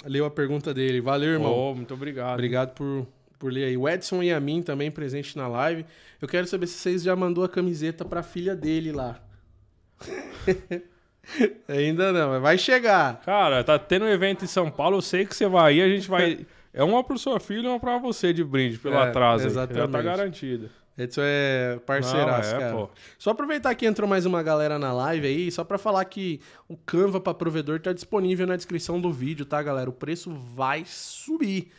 leu 0.04 0.24
a 0.24 0.30
pergunta 0.30 0.72
dele. 0.74 1.00
Valeu, 1.00 1.30
irmão. 1.32 1.52
Ô, 1.52 1.74
muito 1.74 1.94
obrigado. 1.94 2.34
Obrigado 2.34 2.74
por, 2.74 3.06
por 3.38 3.52
ler 3.52 3.64
aí. 3.64 3.76
O 3.76 3.88
Edson 3.88 4.22
e 4.22 4.32
a 4.32 4.40
mim 4.40 4.62
também 4.62 4.90
presente 4.90 5.36
na 5.36 5.48
live. 5.48 5.84
Eu 6.20 6.28
quero 6.28 6.46
saber 6.46 6.66
se 6.66 6.74
vocês 6.78 7.02
já 7.02 7.14
mandou 7.16 7.44
a 7.44 7.48
camiseta 7.48 8.04
pra 8.04 8.22
filha 8.22 8.54
dele 8.56 8.92
lá. 8.92 9.20
Ainda 11.68 12.12
não, 12.12 12.30
mas 12.30 12.42
vai 12.42 12.58
chegar. 12.58 13.20
Cara, 13.20 13.62
tá 13.62 13.78
tendo 13.78 14.04
um 14.04 14.08
evento 14.08 14.44
em 14.44 14.48
São 14.48 14.70
Paulo, 14.70 14.96
eu 14.96 15.02
sei 15.02 15.26
que 15.26 15.36
você 15.36 15.46
vai 15.46 15.74
ir, 15.76 15.82
a 15.82 15.88
gente 15.88 16.08
vai. 16.08 16.46
É 16.70 16.84
uma 16.84 17.02
pro 17.02 17.18
sua 17.18 17.40
filha 17.40 17.64
e 17.66 17.68
uma 17.68 17.80
pra 17.80 17.98
você 17.98 18.32
de 18.32 18.44
brinde, 18.44 18.78
pelo 18.78 18.94
É, 18.94 19.08
atraso. 19.08 19.42
aí. 19.44 19.50
Já 19.50 19.62
exatamente. 19.64 19.90
tá 19.90 20.02
garantido. 20.02 20.70
Edson 20.98 21.20
é 21.24 21.78
parceiraço, 21.86 22.50
Não, 22.50 22.56
é, 22.56 22.60
cara. 22.60 22.76
pô. 22.76 22.90
Só 23.16 23.30
aproveitar 23.30 23.72
que 23.76 23.86
entrou 23.86 24.08
mais 24.08 24.26
uma 24.26 24.42
galera 24.42 24.78
na 24.80 24.92
live 24.92 25.26
aí, 25.28 25.50
só 25.52 25.62
pra 25.62 25.78
falar 25.78 26.04
que 26.06 26.40
o 26.68 26.76
Canva 26.76 27.20
pra 27.20 27.32
provedor 27.32 27.78
tá 27.80 27.92
disponível 27.92 28.46
na 28.48 28.56
descrição 28.56 29.00
do 29.00 29.12
vídeo, 29.12 29.46
tá, 29.46 29.62
galera? 29.62 29.88
O 29.88 29.92
preço 29.92 30.30
vai 30.56 30.82
subir, 30.84 31.70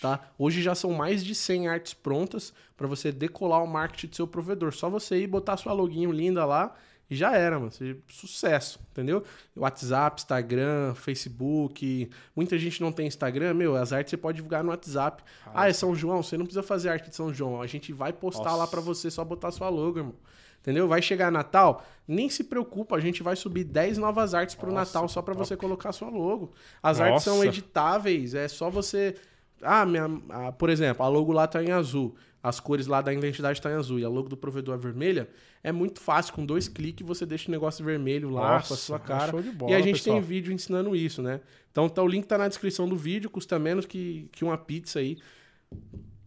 tá? 0.00 0.20
Hoje 0.38 0.62
já 0.62 0.76
são 0.76 0.92
mais 0.92 1.24
de 1.24 1.34
100 1.34 1.66
artes 1.66 1.92
prontas 1.92 2.54
pra 2.76 2.86
você 2.86 3.10
decolar 3.10 3.64
o 3.64 3.66
marketing 3.66 4.06
do 4.06 4.16
seu 4.16 4.26
provedor. 4.28 4.72
Só 4.72 4.88
você 4.88 5.18
ir 5.18 5.26
botar 5.26 5.56
sua 5.56 5.72
login 5.72 6.06
linda 6.12 6.44
lá 6.44 6.72
e 7.10 7.16
já 7.16 7.34
era, 7.34 7.58
mano. 7.58 7.70
Sucesso, 8.06 8.78
entendeu? 8.90 9.24
WhatsApp, 9.56 10.20
Instagram, 10.20 10.94
Facebook. 10.94 12.10
Muita 12.36 12.58
gente 12.58 12.82
não 12.82 12.92
tem 12.92 13.06
Instagram, 13.06 13.54
meu, 13.54 13.76
as 13.76 13.92
artes 13.92 14.10
você 14.10 14.16
pode 14.16 14.36
divulgar 14.36 14.62
no 14.62 14.70
WhatsApp. 14.70 15.22
Ah, 15.46 15.68
é 15.68 15.72
São 15.72 15.94
João, 15.94 16.22
você 16.22 16.36
não 16.36 16.44
precisa 16.44 16.62
fazer 16.62 16.90
arte 16.90 17.08
de 17.08 17.16
São 17.16 17.32
João. 17.32 17.62
A 17.62 17.66
gente 17.66 17.92
vai 17.92 18.12
postar 18.12 18.52
lá 18.52 18.58
Nossa. 18.58 18.70
pra 18.70 18.80
você 18.80 19.10
só 19.10 19.24
botar 19.24 19.50
sua 19.50 19.70
logo, 19.70 19.98
irmão. 19.98 20.14
Entendeu? 20.60 20.86
Vai 20.86 21.00
chegar 21.00 21.30
Natal, 21.30 21.82
nem 22.06 22.28
se 22.28 22.44
preocupa, 22.44 22.96
a 22.96 23.00
gente 23.00 23.22
vai 23.22 23.36
subir 23.36 23.64
10 23.64 23.96
novas 23.96 24.34
artes 24.34 24.54
pro 24.54 24.70
Nossa, 24.70 24.80
Natal 24.80 25.08
só 25.08 25.22
pra 25.22 25.34
top. 25.34 25.46
você 25.46 25.56
colocar 25.56 25.92
sua 25.92 26.10
logo. 26.10 26.52
As 26.82 27.00
artes 27.00 27.22
são 27.22 27.42
editáveis, 27.42 28.34
é 28.34 28.48
só 28.48 28.68
você. 28.68 29.14
Ah, 29.62 29.86
minha, 29.86 30.06
ah, 30.28 30.52
por 30.52 30.68
exemplo, 30.68 31.04
a 31.04 31.08
logo 31.08 31.32
lá 31.32 31.46
tá 31.46 31.62
em 31.62 31.70
azul, 31.70 32.14
as 32.42 32.60
cores 32.60 32.86
lá 32.86 33.00
da 33.02 33.12
identidade 33.12 33.60
tá 33.60 33.70
em 33.70 33.74
azul 33.74 33.98
e 33.98 34.04
a 34.04 34.08
logo 34.08 34.28
do 34.28 34.36
provedor 34.36 34.74
é 34.74 34.78
vermelha. 34.78 35.28
É 35.62 35.72
muito 35.72 36.00
fácil, 36.00 36.34
com 36.34 36.46
dois 36.46 36.68
cliques 36.68 37.06
você 37.06 37.26
deixa 37.26 37.48
o 37.48 37.50
negócio 37.50 37.84
vermelho 37.84 38.30
lá 38.30 38.54
Nossa, 38.54 38.68
com 38.68 38.74
a 38.74 38.76
sua 38.76 38.96
é 38.96 39.00
cara. 39.00 39.32
bola, 39.32 39.72
e 39.72 39.74
a 39.74 39.80
gente 39.80 39.96
pessoal. 39.96 40.16
tem 40.16 40.24
vídeo 40.24 40.52
ensinando 40.52 40.94
isso, 40.94 41.20
né? 41.20 41.40
Então 41.70 41.88
tá, 41.88 42.02
o 42.02 42.06
link 42.06 42.26
tá 42.26 42.38
na 42.38 42.48
descrição 42.48 42.88
do 42.88 42.96
vídeo, 42.96 43.28
custa 43.28 43.58
menos 43.58 43.86
que, 43.86 44.28
que 44.32 44.44
uma 44.44 44.56
pizza 44.56 45.00
aí. 45.00 45.18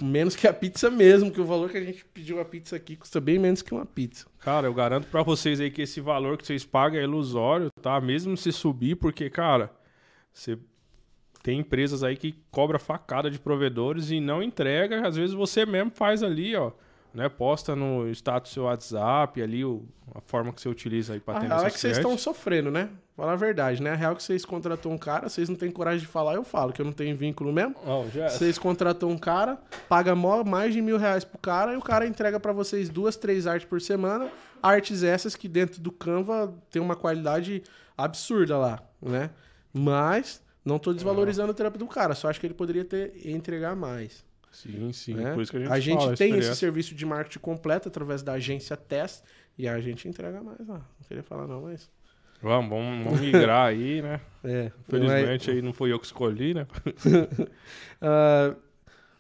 Menos 0.02 0.36
que 0.36 0.47
a 0.47 0.54
pizza 0.54 0.89
mesmo, 0.89 1.32
que 1.32 1.39
o 1.39 1.45
valor 1.45 1.69
que 1.69 1.78
a 1.78 1.84
gente 1.84 2.04
pediu 2.06 2.39
a 2.41 2.45
pizza 2.45 2.76
aqui 2.76 2.95
custa 2.95 3.21
bem 3.21 3.38
menos 3.38 3.62
que 3.62 3.71
uma 3.71 3.86
pizza. 3.86 4.26
Cara, 4.39 4.67
eu 4.67 4.74
garanto 4.74 5.06
pra 5.08 5.21
vocês 5.21 5.60
aí 5.60 5.69
que 5.69 5.84
esse 5.84 6.02
valor 6.02 6.38
que 6.38 6.45
vocês 6.45 6.65
pagam 6.65 7.00
é 7.00 7.04
ilusório, 7.04 7.69
tá? 7.82 8.02
Mesmo 8.02 8.36
se 8.36 8.52
subir, 8.52 8.95
porque, 8.95 9.30
cara, 9.30 9.71
você 10.34 10.58
tem 11.43 11.60
empresas 11.60 12.04
aí 12.04 12.15
que 12.15 12.36
cobra 12.51 12.77
facada 12.80 13.30
de 13.30 13.39
provedores 13.39 14.12
e 14.12 14.19
não 14.19 14.41
entrega. 14.43 15.08
Às 15.08 15.15
vezes 15.15 15.34
você 15.36 15.65
mesmo 15.65 15.91
faz 15.91 16.21
ali, 16.23 16.56
ó. 16.56 16.71
Né, 17.13 17.27
posta 17.27 17.75
no 17.75 18.08
status 18.12 18.51
do 18.51 18.54
seu 18.54 18.63
WhatsApp 18.63 19.41
ali 19.41 19.65
o, 19.65 19.84
a 20.15 20.21
forma 20.21 20.54
que 20.54 20.62
você 20.62 20.69
utiliza 20.69 21.12
aí 21.12 21.19
pra 21.19 21.34
A 21.34 21.38
atender 21.39 21.54
real 21.54 21.67
é 21.67 21.69
que 21.69 21.77
vocês 21.77 21.97
estão 21.97 22.17
sofrendo, 22.17 22.71
né? 22.71 22.88
Falar 23.17 23.34
a 23.34 23.36
verdade, 23.36 23.84
né? 23.84 23.91
A 23.91 23.95
real 23.95 24.13
é 24.13 24.15
que 24.15 24.23
vocês 24.23 24.45
contratou 24.45 24.89
um 24.93 24.97
cara, 24.97 25.27
vocês 25.27 25.49
não 25.49 25.58
têm 25.58 25.69
coragem 25.71 25.99
de 25.99 26.06
falar, 26.08 26.36
eu 26.36 26.43
falo, 26.45 26.71
que 26.71 26.80
eu 26.82 26.86
não 26.86 26.93
tenho 26.93 27.13
vínculo 27.17 27.51
mesmo. 27.51 27.75
Ó, 27.86 28.06
já- 28.08 28.30
Vocês 28.30 28.58
contratou 28.58 29.10
um 29.12 29.17
cara, 29.17 29.60
paga 29.89 30.15
mais 30.15 30.73
de 30.73 30.82
mil 30.82 30.95
reais 30.97 31.25
pro 31.25 31.38
cara 31.38 31.73
e 31.73 31.75
o 31.75 31.82
cara 31.82 32.08
entrega 32.08 32.39
pra 32.39 32.54
vocês 32.54 32.88
duas, 32.88 33.17
três 33.17 33.45
artes 33.45 33.67
por 33.67 33.82
semana. 33.82 34.32
Artes 34.63 35.04
essas 35.04 35.36
que 35.36 35.49
dentro 35.49 35.82
do 35.82 35.91
Canva 35.91 36.54
tem 36.69 36.82
uma 36.82 36.95
qualidade 36.95 37.62
absurda 37.97 38.58
lá, 38.58 38.80
né? 39.01 39.32
Mas 39.73 40.41
não 40.63 40.78
tô 40.78 40.93
desvalorizando 40.93 41.52
o 41.52 41.56
trampo 41.56 41.78
do 41.78 41.88
cara, 41.88 42.13
só 42.13 42.30
acho 42.30 42.39
que 42.39 42.47
ele 42.47 42.54
poderia 42.54 42.86
ter 42.86 43.13
entregar 43.26 43.76
mais. 43.76 44.26
Sim, 44.52 44.91
sim. 44.91 45.13
né? 45.13 45.34
Por 45.34 45.41
isso 45.41 45.52
que 45.52 45.58
a 45.58 45.80
gente, 45.80 46.00
fala, 46.00 46.15
tem 46.15 46.38
esse 46.38 46.56
serviço 46.56 46.93
de 46.93 47.06
marketing 47.06 47.39
completo 47.39 47.88
através 47.88 48.21
da 48.21 48.34
agência 48.34 48.76
Test 48.76 49.24
e 49.58 49.67
a 49.67 49.80
gente 49.80 50.08
entrega 50.08 50.41
mais 50.41 50.67
lá. 50.67 50.76
Não 51.00 51.08
queria 51.08 51.24
falar 51.24 51.47
não, 51.47 51.62
mas... 51.62 51.89
Vamos, 52.41 52.69
vamos, 52.69 53.04
vamos 53.04 53.21
migrar 53.21 53.67
aí, 53.67 54.02
né? 54.02 54.19
É, 54.43 54.71
Felizmente 54.89 55.52
aí 55.52 55.62
não 55.62 55.71
foi 55.71 55.91
eu 55.91 56.00
que 56.00 56.06
escolhi, 56.08 56.56
né? 56.56 56.65
Ah, 58.02 58.56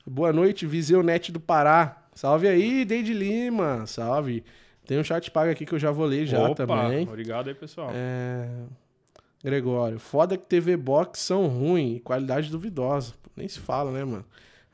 boa 0.05 0.33
noite, 0.33 0.65
Viseu 0.65 1.03
Net 1.03 1.31
do 1.31 1.39
Pará. 1.39 2.07
Salve 2.15 2.47
aí, 2.47 2.83
Deide 2.83 3.13
Lima. 3.13 3.85
Salve. 3.85 4.43
Tem 4.87 4.99
um 4.99 5.03
chat 5.03 5.29
pago 5.29 5.51
aqui 5.51 5.63
que 5.63 5.73
eu 5.73 5.79
já 5.79 5.91
vou 5.91 6.07
ler 6.07 6.25
já 6.25 6.41
Opa, 6.41 6.65
também. 6.65 7.07
Obrigado 7.07 7.49
aí, 7.49 7.53
pessoal. 7.53 7.91
É, 7.93 8.49
Gregório, 9.43 9.99
foda 9.99 10.37
que 10.37 10.45
TV 10.45 10.77
Box 10.77 11.19
são 11.19 11.47
ruim, 11.47 11.99
qualidade 12.03 12.49
duvidosa. 12.51 13.13
Nem 13.35 13.47
se 13.47 13.59
fala, 13.59 13.91
né, 13.91 14.03
mano? 14.03 14.25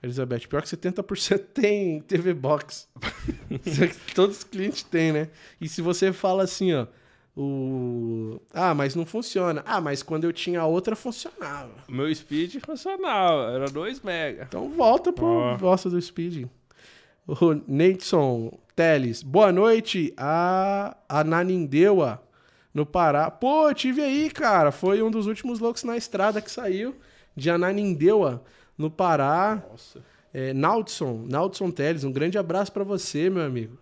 Elizabeth, 0.03 0.41
pior 0.47 0.61
que 0.61 0.67
70% 0.67 1.39
tem 1.53 2.01
TV 2.01 2.33
Box. 2.33 2.87
Todos 4.13 4.39
os 4.39 4.43
clientes 4.43 4.83
têm, 4.83 5.11
né? 5.11 5.29
E 5.59 5.67
se 5.69 5.81
você 5.81 6.11
fala 6.13 6.43
assim, 6.43 6.73
ó, 6.73 6.85
O... 7.35 8.39
Ah, 8.53 8.73
mas 8.73 8.93
não 8.95 9.05
funciona. 9.05 9.63
Ah, 9.65 9.79
mas 9.79 10.03
quando 10.03 10.23
eu 10.25 10.33
tinha 10.33 10.61
a 10.61 10.65
outra, 10.65 10.95
funcionava. 10.95 11.71
O 11.87 11.91
meu 11.91 12.13
speed 12.13 12.55
funcionava, 12.65 13.51
era 13.51 13.69
2 13.69 14.01
mega. 14.01 14.45
Então 14.47 14.69
volta 14.69 15.13
pro 15.13 15.25
Ó. 15.25 15.57
bosta 15.57 15.89
do 15.89 16.01
Speed. 16.01 16.45
O 17.27 17.53
Neidson 17.67 18.57
Teles. 18.75 19.21
Boa 19.23 19.51
noite. 19.51 20.13
A 20.17 20.95
Ananindeua, 21.09 22.21
no 22.77 22.85
Pará. 22.85 23.31
Pô, 23.31 23.69
eu 23.69 23.73
tive 23.73 24.03
aí, 24.03 24.29
cara. 24.29 24.71
Foi 24.71 25.01
um 25.01 25.09
dos 25.09 25.25
últimos 25.25 25.59
loucos 25.59 25.83
na 25.83 25.97
estrada 25.97 26.39
que 26.39 26.51
saiu. 26.51 26.95
De 27.35 27.49
Ananindeua, 27.49 28.43
no 28.77 28.91
Pará. 28.91 29.63
Nossa. 29.67 30.03
É, 30.31 30.53
Naudson, 30.53 31.25
Naudson 31.27 31.71
Teles, 31.71 32.03
um 32.03 32.11
grande 32.11 32.37
abraço 32.37 32.71
pra 32.71 32.83
você, 32.83 33.31
meu 33.31 33.43
amigo. 33.43 33.79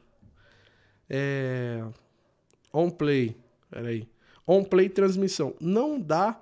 É... 1.09 1.83
On 2.73 2.89
Play, 2.89 3.35
peraí. 3.69 4.07
On 4.47 4.63
Play 4.63 4.87
transmissão. 4.87 5.53
Não 5.59 5.99
dá 5.99 6.39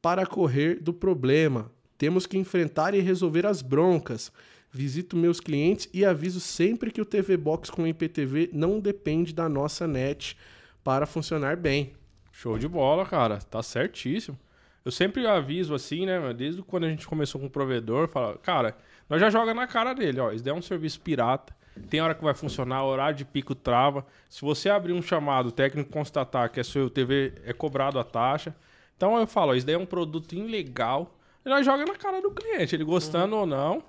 para 0.00 0.26
correr 0.26 0.80
do 0.80 0.92
problema. 0.92 1.70
Temos 1.96 2.26
que 2.26 2.36
enfrentar 2.36 2.94
e 2.94 3.00
resolver 3.00 3.46
as 3.46 3.62
broncas. 3.62 4.32
Visito 4.72 5.16
meus 5.16 5.38
clientes 5.38 5.88
e 5.92 6.04
aviso 6.04 6.40
sempre 6.40 6.90
que 6.90 7.00
o 7.00 7.04
TV 7.04 7.36
Box 7.36 7.70
com 7.70 7.86
IPTV 7.86 8.50
não 8.52 8.80
depende 8.80 9.32
da 9.32 9.48
nossa 9.48 9.86
net 9.86 10.36
para 10.82 11.06
funcionar 11.06 11.56
bem. 11.56 11.92
Show 12.32 12.58
de 12.58 12.66
bola, 12.66 13.04
cara. 13.04 13.38
Tá 13.38 13.62
certíssimo. 13.62 14.38
Eu 14.84 14.90
sempre 14.90 15.26
aviso 15.26 15.74
assim, 15.74 16.06
né? 16.06 16.32
Desde 16.32 16.62
quando 16.62 16.84
a 16.84 16.88
gente 16.88 17.06
começou 17.06 17.40
com 17.40 17.46
o 17.46 17.50
provedor, 17.50 18.08
fala, 18.08 18.36
cara, 18.38 18.76
nós 19.08 19.20
já 19.20 19.30
joga 19.30 19.54
na 19.54 19.66
cara 19.66 19.94
dele, 19.94 20.18
ó. 20.18 20.32
Isso 20.32 20.42
daí 20.42 20.52
é 20.52 20.56
um 20.56 20.62
serviço 20.62 21.00
pirata. 21.00 21.54
Tem 21.88 22.00
hora 22.00 22.14
que 22.14 22.22
vai 22.22 22.34
funcionar, 22.34 22.84
horário 22.84 23.16
de 23.16 23.24
pico 23.24 23.54
trava. 23.54 24.04
Se 24.28 24.42
você 24.42 24.68
abrir 24.68 24.92
um 24.92 25.00
chamado, 25.00 25.48
o 25.48 25.52
técnico 25.52 25.90
constatar 25.90 26.50
que 26.50 26.60
a 26.60 26.64
sua 26.64 26.90
TV 26.90 27.32
é 27.44 27.52
cobrado 27.52 27.98
a 27.98 28.04
taxa. 28.04 28.54
Então 28.96 29.18
eu 29.18 29.26
falo, 29.26 29.52
ó, 29.52 29.54
isso 29.54 29.66
daí 29.66 29.74
é 29.74 29.78
um 29.78 29.86
produto 29.86 30.32
ilegal. 30.32 31.18
E 31.44 31.48
nós 31.48 31.64
joga 31.64 31.84
na 31.84 31.94
cara 31.94 32.20
do 32.20 32.30
cliente, 32.30 32.74
ele 32.74 32.84
gostando 32.84 33.36
ou 33.36 33.46
não. 33.46 33.82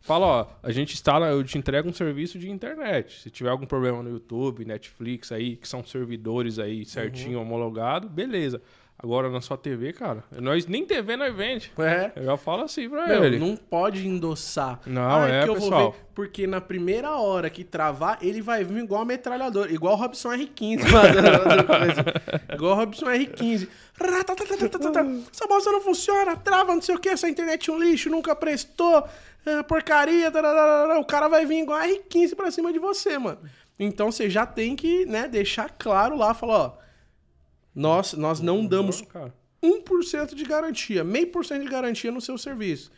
Fala, 0.00 0.26
ó, 0.26 0.46
a 0.62 0.70
gente 0.72 0.94
instala, 0.94 1.28
eu 1.28 1.42
te 1.44 1.58
entrego 1.58 1.88
um 1.88 1.92
serviço 1.92 2.38
de 2.38 2.50
internet. 2.50 3.20
Se 3.20 3.30
tiver 3.30 3.50
algum 3.50 3.66
problema 3.66 4.02
no 4.02 4.10
YouTube, 4.10 4.64
Netflix 4.64 5.32
aí, 5.32 5.56
que 5.56 5.68
são 5.68 5.84
servidores 5.84 6.58
aí 6.58 6.84
certinho, 6.84 7.40
homologado, 7.40 8.08
beleza. 8.08 8.60
Agora 9.00 9.30
na 9.30 9.40
sua 9.40 9.56
TV, 9.56 9.92
cara, 9.92 10.24
nós 10.40 10.66
nem 10.66 10.84
TV 10.84 11.16
nós 11.16 11.32
vende. 11.32 11.70
É. 11.78 12.10
Eu 12.16 12.24
já 12.24 12.36
falo 12.36 12.62
assim 12.64 12.88
pra 12.90 13.06
Meu, 13.06 13.22
ele. 13.24 13.38
não 13.38 13.54
pode 13.56 14.04
endossar. 14.08 14.80
Não, 14.84 15.20
Ah, 15.22 15.28
é, 15.28 15.42
que 15.44 15.50
eu 15.50 15.54
vou 15.54 15.70
pessoal. 15.70 15.92
ver. 15.92 15.98
Porque 16.16 16.48
na 16.48 16.60
primeira 16.60 17.12
hora 17.16 17.48
que 17.48 17.62
travar, 17.62 18.18
ele 18.20 18.42
vai 18.42 18.64
vir 18.64 18.82
igual 18.82 19.02
a 19.02 19.04
metralhadora, 19.04 19.70
igual 19.72 19.94
o 19.94 19.96
Robson 19.96 20.30
R15. 20.30 20.78
mano. 20.90 21.20
igual 22.54 22.72
o 22.72 22.74
Robson 22.74 23.06
R15. 23.06 23.68
Ratatatatata. 24.00 25.06
Essa 25.32 25.46
bolsa 25.46 25.70
não 25.70 25.80
funciona, 25.80 26.36
trava, 26.36 26.74
não 26.74 26.82
sei 26.82 26.96
o 26.96 26.98
que, 26.98 27.08
essa 27.08 27.28
internet 27.28 27.70
é 27.70 27.72
um 27.72 27.80
lixo, 27.80 28.10
nunca 28.10 28.34
prestou, 28.34 29.04
é, 29.48 29.62
porcaria. 29.62 30.30
tararara. 30.30 30.98
O 30.98 31.04
cara 31.04 31.28
vai 31.28 31.46
vir 31.46 31.62
igual 31.62 31.78
a 31.78 31.86
R15 31.86 32.34
pra 32.34 32.50
cima 32.50 32.72
de 32.72 32.78
você, 32.78 33.18
mano. 33.18 33.38
Então 33.78 34.10
você 34.10 34.28
já 34.28 34.44
tem 34.44 34.74
que, 34.74 35.06
né, 35.06 35.28
deixar 35.28 35.70
claro 35.78 36.16
lá, 36.16 36.34
falar, 36.34 36.58
ó. 36.58 36.78
Nós, 37.74 38.12
nós 38.14 38.40
não 38.40 38.66
damos 38.66 39.00
cara. 39.02 39.32
1% 39.62 40.34
de 40.34 40.44
garantia, 40.44 41.04
meio 41.04 41.28
por 41.28 41.44
cento 41.44 41.62
de 41.62 41.70
garantia 41.70 42.10
no 42.10 42.20
seu 42.20 42.36
serviço 42.36 42.90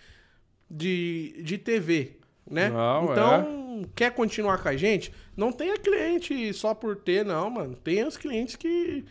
de, 0.70 1.42
de 1.42 1.58
TV, 1.58 2.16
né? 2.48 2.70
Não, 2.70 3.12
então, 3.12 3.90
quer 3.94 4.12
continuar 4.12 4.62
com 4.62 4.68
a 4.68 4.76
gente? 4.76 5.12
Não 5.36 5.50
tenha 5.50 5.76
cliente 5.76 6.52
só 6.54 6.74
por 6.74 6.96
ter, 6.96 7.24
não, 7.24 7.50
mano. 7.50 7.74
Tem 7.76 8.04
os 8.06 8.16
clientes 8.16 8.56
que, 8.56 9.04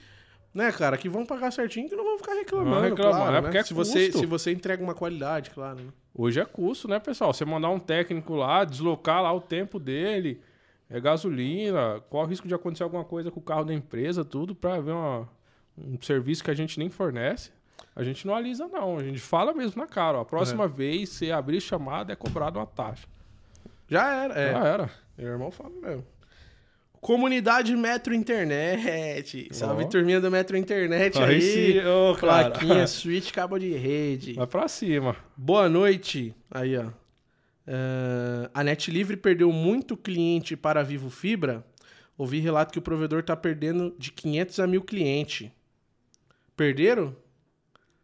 né, 0.53 0.71
cara, 0.71 0.97
que 0.97 1.09
vão 1.09 1.25
pagar 1.25 1.51
certinho 1.51 1.89
que 1.89 1.95
não 1.95 2.03
vão 2.03 2.17
ficar 2.17 2.33
reclamando, 2.33 2.75
Não 2.75 2.81
reclamar, 2.81 3.15
claro, 3.15 3.31
é 3.31 3.33
né? 3.33 3.41
porque 3.41 3.57
é 3.57 3.63
se 3.63 3.73
você 3.73 4.05
custo. 4.05 4.19
Se 4.19 4.25
você 4.25 4.51
entrega 4.51 4.81
uma 4.81 4.95
qualidade, 4.95 5.49
claro. 5.49 5.79
Né? 5.79 5.91
Hoje 6.21 6.39
é 6.41 6.43
custo, 6.45 6.85
né, 6.87 6.99
pessoal? 6.99 7.31
Você 7.33 7.45
mandar 7.45 7.69
um 7.69 7.79
técnico 7.79 8.35
lá, 8.35 8.65
deslocar 8.65 9.23
lá 9.23 9.31
o 9.31 9.39
tempo 9.39 9.79
dele, 9.79 10.41
é 10.89 10.99
gasolina, 10.99 12.01
qual 12.09 12.25
o 12.25 12.27
risco 12.27 12.45
de 12.45 12.53
acontecer 12.53 12.83
alguma 12.83 13.05
coisa 13.05 13.31
com 13.31 13.39
o 13.39 13.43
carro 13.43 13.63
da 13.63 13.73
empresa, 13.73 14.25
tudo, 14.25 14.53
pra 14.53 14.81
ver 14.81 14.91
uma- 14.91 15.29
um 15.77 15.97
serviço 16.01 16.43
que 16.43 16.51
a 16.51 16.53
gente 16.53 16.77
nem 16.77 16.89
fornece. 16.89 17.51
A 17.95 18.03
gente 18.03 18.27
não 18.27 18.35
alisa, 18.35 18.67
não. 18.67 18.97
A 18.97 19.03
gente 19.03 19.19
fala 19.19 19.53
mesmo 19.53 19.79
na 19.81 19.87
cara. 19.87 20.17
Ó, 20.17 20.21
a 20.21 20.25
próxima 20.25 20.67
vez, 20.67 21.07
se 21.07 21.31
abrir 21.31 21.61
chamada, 21.61 22.11
é 22.11 22.15
cobrado 22.17 22.59
uma 22.59 22.65
taxa. 22.65 23.07
Já 23.87 24.11
era, 24.23 24.33
é. 24.37 24.51
Já 24.51 24.65
era. 24.65 24.89
Meu 25.17 25.27
irmão 25.27 25.51
fala 25.51 25.69
mesmo. 25.69 26.05
Comunidade 27.01 27.75
Metro 27.75 28.13
Internet. 28.13 29.47
Salve 29.51 29.85
Ó. 29.85 29.87
turminha 29.87 30.19
do 30.19 30.29
Metro 30.29 30.57
Internet 30.57 31.17
aí. 31.17 31.35
Aí 31.35 31.41
sim, 31.41 31.73
cara. 31.75 32.15
Plaquinha, 32.17 32.85
switch, 32.87 33.31
cabo 33.31 33.57
de 33.57 33.71
rede. 33.73 34.33
Vai 34.33 34.47
pra 34.47 34.67
cima. 34.67 35.15
Boa 35.35 35.69
noite. 35.69 36.35
Aí, 36.51 36.77
ó. 36.77 36.87
Ah, 37.67 38.49
a 38.53 38.63
Net 38.63 38.89
Livre 38.91 39.15
perdeu 39.15 39.51
muito 39.51 39.95
cliente 39.95 40.57
para 40.57 40.81
a 40.81 40.83
Vivo 40.83 41.09
Fibra. 41.09 41.63
Ouvi 42.17 42.39
relato 42.39 42.73
que 42.73 42.79
o 42.79 42.81
provedor 42.81 43.23
tá 43.23 43.35
perdendo 43.35 43.95
de 43.97 44.11
500 44.11 44.59
a 44.59 44.67
1000 44.67 44.81
clientes. 44.81 45.49
Perderam? 46.57 47.15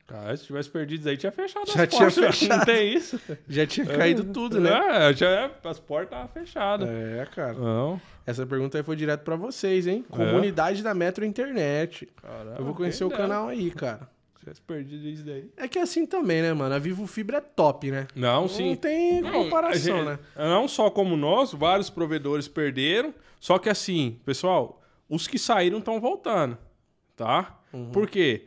Cara, 0.08 0.38
se 0.38 0.46
tivesse 0.46 0.70
perdido 0.70 1.10
aí, 1.10 1.18
tinha 1.18 1.32
fechado 1.32 1.66
Já 1.70 1.84
as 1.84 1.89
tinha 1.89 2.02
portas. 2.12 2.38
fechado. 2.39 2.58
Não 2.60 2.66
tem 2.66 2.93
isso. 2.93 3.20
Já 3.50 3.66
tinha 3.66 3.86
caído 3.88 4.24
tudo, 4.26 4.62
né? 4.62 5.10
É, 5.10 5.14
já 5.14 5.30
é, 5.30 5.52
as 5.64 5.80
portas 5.80 6.08
estavam 6.18 6.28
fechadas. 6.30 6.88
É, 6.88 7.28
cara. 7.34 7.54
Não. 7.54 8.00
Essa 8.26 8.45
pergunta 8.45 8.78
aí 8.78 8.84
foi 8.84 8.95
direto 8.95 9.21
pra 9.23 9.36
vocês, 9.36 9.86
hein? 9.88 10.03
Comunidade 10.09 10.82
da 10.82 10.93
Metro 10.93 11.23
Internet. 11.23 12.07
Caralho, 12.21 12.55
Eu 12.59 12.65
vou 12.65 12.73
conhecer 12.73 13.03
o 13.03 13.09
dera. 13.09 13.21
canal 13.21 13.47
aí, 13.49 13.69
cara. 13.71 14.09
Se 14.34 14.39
tivesse 14.39 14.61
perdido 14.61 15.07
isso 15.07 15.23
daí. 15.23 15.49
É 15.57 15.67
que 15.67 15.78
é 15.78 15.82
assim 15.84 16.05
também, 16.05 16.41
né, 16.41 16.51
mano? 16.53 16.73
A 16.73 16.80
Vivo 16.80 17.05
Fibra 17.07 17.38
é 17.38 17.41
top, 17.41 17.91
né? 17.91 18.07
Não, 18.15 18.47
sim. 18.47 18.69
Não 18.69 18.76
tem 18.76 19.21
Não, 19.21 19.32
comparação, 19.32 19.97
gente- 19.97 20.05
né? 20.05 20.19
Não 20.36 20.67
só 20.67 20.89
como 20.89 21.15
nós, 21.15 21.53
vários 21.53 21.89
provedores 21.89 22.47
perderam. 22.47 23.13
Só 23.39 23.59
que 23.59 23.69
assim, 23.69 24.19
pessoal, 24.26 24.82
os 25.07 25.28
que 25.28 25.38
saíram 25.38 25.78
estão 25.80 25.99
voltando, 25.99 26.57
tá? 27.15 27.59
Uhum. 27.71 27.91
Por 27.91 28.07
quê? 28.09 28.45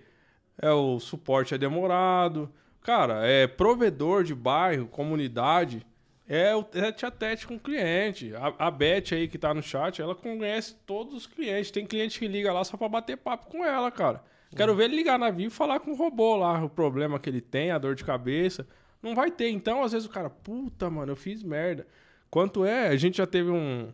É, 0.61 0.71
o 0.73 0.99
suporte 0.99 1.55
é 1.55 1.59
demorado. 1.59 2.51
Cara, 2.83 3.25
é 3.27 3.47
provedor 3.47 4.25
de 4.25 4.35
bairro, 4.35 4.87
comunidade, 4.89 5.87
é 6.29 6.55
o 6.55 6.63
tete 6.63 7.07
a 7.07 7.11
tete 7.11 7.47
com 7.47 7.57
o 7.57 7.61
cliente. 7.61 8.35
A, 8.35 8.67
a 8.67 8.71
Beth 8.71 9.13
aí 9.13 9.27
que 9.27 9.39
tá 9.39 9.55
no 9.55 9.63
chat, 9.63 10.03
ela 10.03 10.15
conhece 10.15 10.75
todos 10.87 11.15
os 11.15 11.27
clientes. 11.27 11.71
Tem 11.71 11.87
cliente 11.87 12.19
que 12.19 12.29
liga 12.29 12.53
lá 12.53 12.63
só 12.65 12.77
pra 12.77 12.89
bater 12.89 13.17
papo 13.17 13.47
com 13.47 13.65
ela, 13.65 13.91
cara. 13.91 14.23
Quero 14.55 14.75
ver 14.75 14.85
ele 14.85 14.97
ligar 14.97 15.19
na 15.19 15.31
Vivo 15.31 15.53
e 15.53 15.57
falar 15.57 15.81
com 15.81 15.93
o 15.93 15.95
robô 15.95 16.37
lá, 16.37 16.63
o 16.65 16.71
problema 16.71 17.19
que 17.19 17.29
ele 17.29 17.41
tem, 17.41 17.71
a 17.71 17.79
dor 17.79 17.95
de 17.95 18.05
cabeça. 18.05 18.67
Não 19.03 19.15
vai 19.15 19.31
ter. 19.31 19.49
Então, 19.51 19.83
às 19.83 19.93
vezes 19.93 20.07
o 20.07 20.11
cara, 20.11 20.29
puta, 20.29 20.91
mano, 20.91 21.13
eu 21.13 21.17
fiz 21.17 21.43
merda. 21.43 21.87
Quanto 22.31 22.65
é? 22.65 22.89
A 22.89 22.97
gente 22.97 23.19
já 23.19 23.27
teve 23.27 23.51
um. 23.51 23.93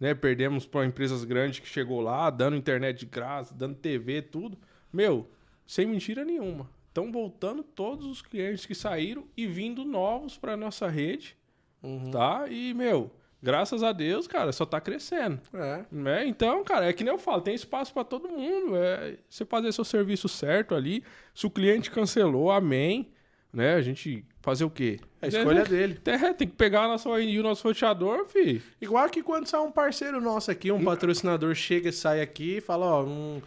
Né, 0.00 0.14
perdemos 0.14 0.64
para 0.64 0.86
empresas 0.86 1.24
grandes 1.24 1.58
que 1.58 1.66
chegou 1.66 2.00
lá, 2.00 2.30
dando 2.30 2.56
internet 2.56 3.00
de 3.00 3.06
graça, 3.06 3.52
dando 3.52 3.74
TV, 3.74 4.22
tudo. 4.22 4.56
Meu, 4.92 5.28
sem 5.66 5.86
mentira 5.86 6.24
nenhuma. 6.24 6.70
Estão 6.86 7.10
voltando 7.10 7.64
todos 7.64 8.06
os 8.06 8.22
clientes 8.22 8.64
que 8.64 8.76
saíram 8.76 9.24
e 9.36 9.46
vindo 9.46 9.84
novos 9.84 10.38
para 10.38 10.56
nossa 10.56 10.88
rede, 10.88 11.36
Uhum. 11.82 12.10
tá? 12.10 12.46
E, 12.48 12.74
meu, 12.74 13.10
graças 13.42 13.82
a 13.82 13.92
Deus, 13.92 14.26
cara, 14.26 14.52
só 14.52 14.66
tá 14.66 14.80
crescendo. 14.80 15.40
É. 15.54 15.84
Né? 15.90 16.26
Então, 16.26 16.62
cara, 16.64 16.86
é 16.86 16.92
que 16.92 17.04
nem 17.04 17.12
eu 17.12 17.18
falo, 17.18 17.40
tem 17.40 17.54
espaço 17.54 17.92
para 17.92 18.04
todo 18.04 18.28
mundo. 18.28 18.76
É 18.76 19.16
você 19.28 19.44
fazer 19.44 19.72
seu 19.72 19.84
serviço 19.84 20.28
certo 20.28 20.74
ali. 20.74 21.02
Se 21.34 21.46
o 21.46 21.50
cliente 21.50 21.90
cancelou, 21.90 22.50
amém. 22.50 23.08
Né? 23.52 23.74
A 23.74 23.80
gente 23.80 24.24
fazer 24.42 24.64
o 24.64 24.70
quê? 24.70 25.00
É 25.22 25.26
a 25.26 25.28
escolha 25.28 25.64
dele. 25.64 25.98
É, 26.04 26.32
tem 26.34 26.46
que 26.46 26.54
pegar 26.54 26.82
a 26.84 26.88
nossa 26.88 27.08
o 27.08 27.42
nosso 27.42 27.66
roteador, 27.66 28.26
fi. 28.26 28.62
Igual 28.80 29.08
que 29.08 29.22
quando 29.22 29.46
sai 29.46 29.60
um 29.60 29.70
parceiro 29.70 30.20
nosso 30.20 30.50
aqui, 30.50 30.70
um 30.70 30.84
patrocinador 30.84 31.54
chega 31.54 31.88
e 31.88 31.92
sai 31.92 32.20
aqui 32.20 32.58
e 32.58 32.60
fala, 32.60 32.86
ó, 32.86 33.02
não, 33.06 33.42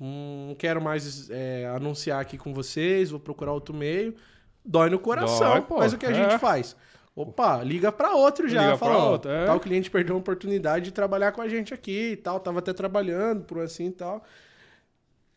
não 0.00 0.54
quero 0.58 0.80
mais 0.82 1.30
é, 1.30 1.66
anunciar 1.74 2.20
aqui 2.20 2.36
com 2.36 2.52
vocês, 2.52 3.10
vou 3.10 3.18
procurar 3.18 3.52
outro 3.52 3.74
meio. 3.74 4.14
Dói 4.64 4.90
no 4.90 4.98
coração. 4.98 5.50
Dói, 5.52 5.60
pô. 5.62 5.78
Mas 5.78 5.92
o 5.92 5.98
que 5.98 6.06
a 6.06 6.10
É. 6.10 6.14
gente 6.14 6.38
faz? 6.38 6.76
Opa, 7.14 7.62
liga 7.62 7.92
pra 7.92 8.14
outro 8.14 8.48
já. 8.48 8.64
Liga 8.66 8.78
fala, 8.78 9.10
outro, 9.10 9.30
é. 9.30 9.44
tal 9.44 9.60
cliente 9.60 9.90
perdeu 9.90 10.14
a 10.16 10.18
oportunidade 10.18 10.86
de 10.86 10.92
trabalhar 10.92 11.32
com 11.32 11.42
a 11.42 11.48
gente 11.48 11.74
aqui 11.74 12.12
e 12.12 12.16
tal. 12.16 12.40
Tava 12.40 12.60
até 12.60 12.72
trabalhando 12.72 13.44
por 13.44 13.58
assim 13.60 13.88
e 13.88 13.92
tal. 13.92 14.24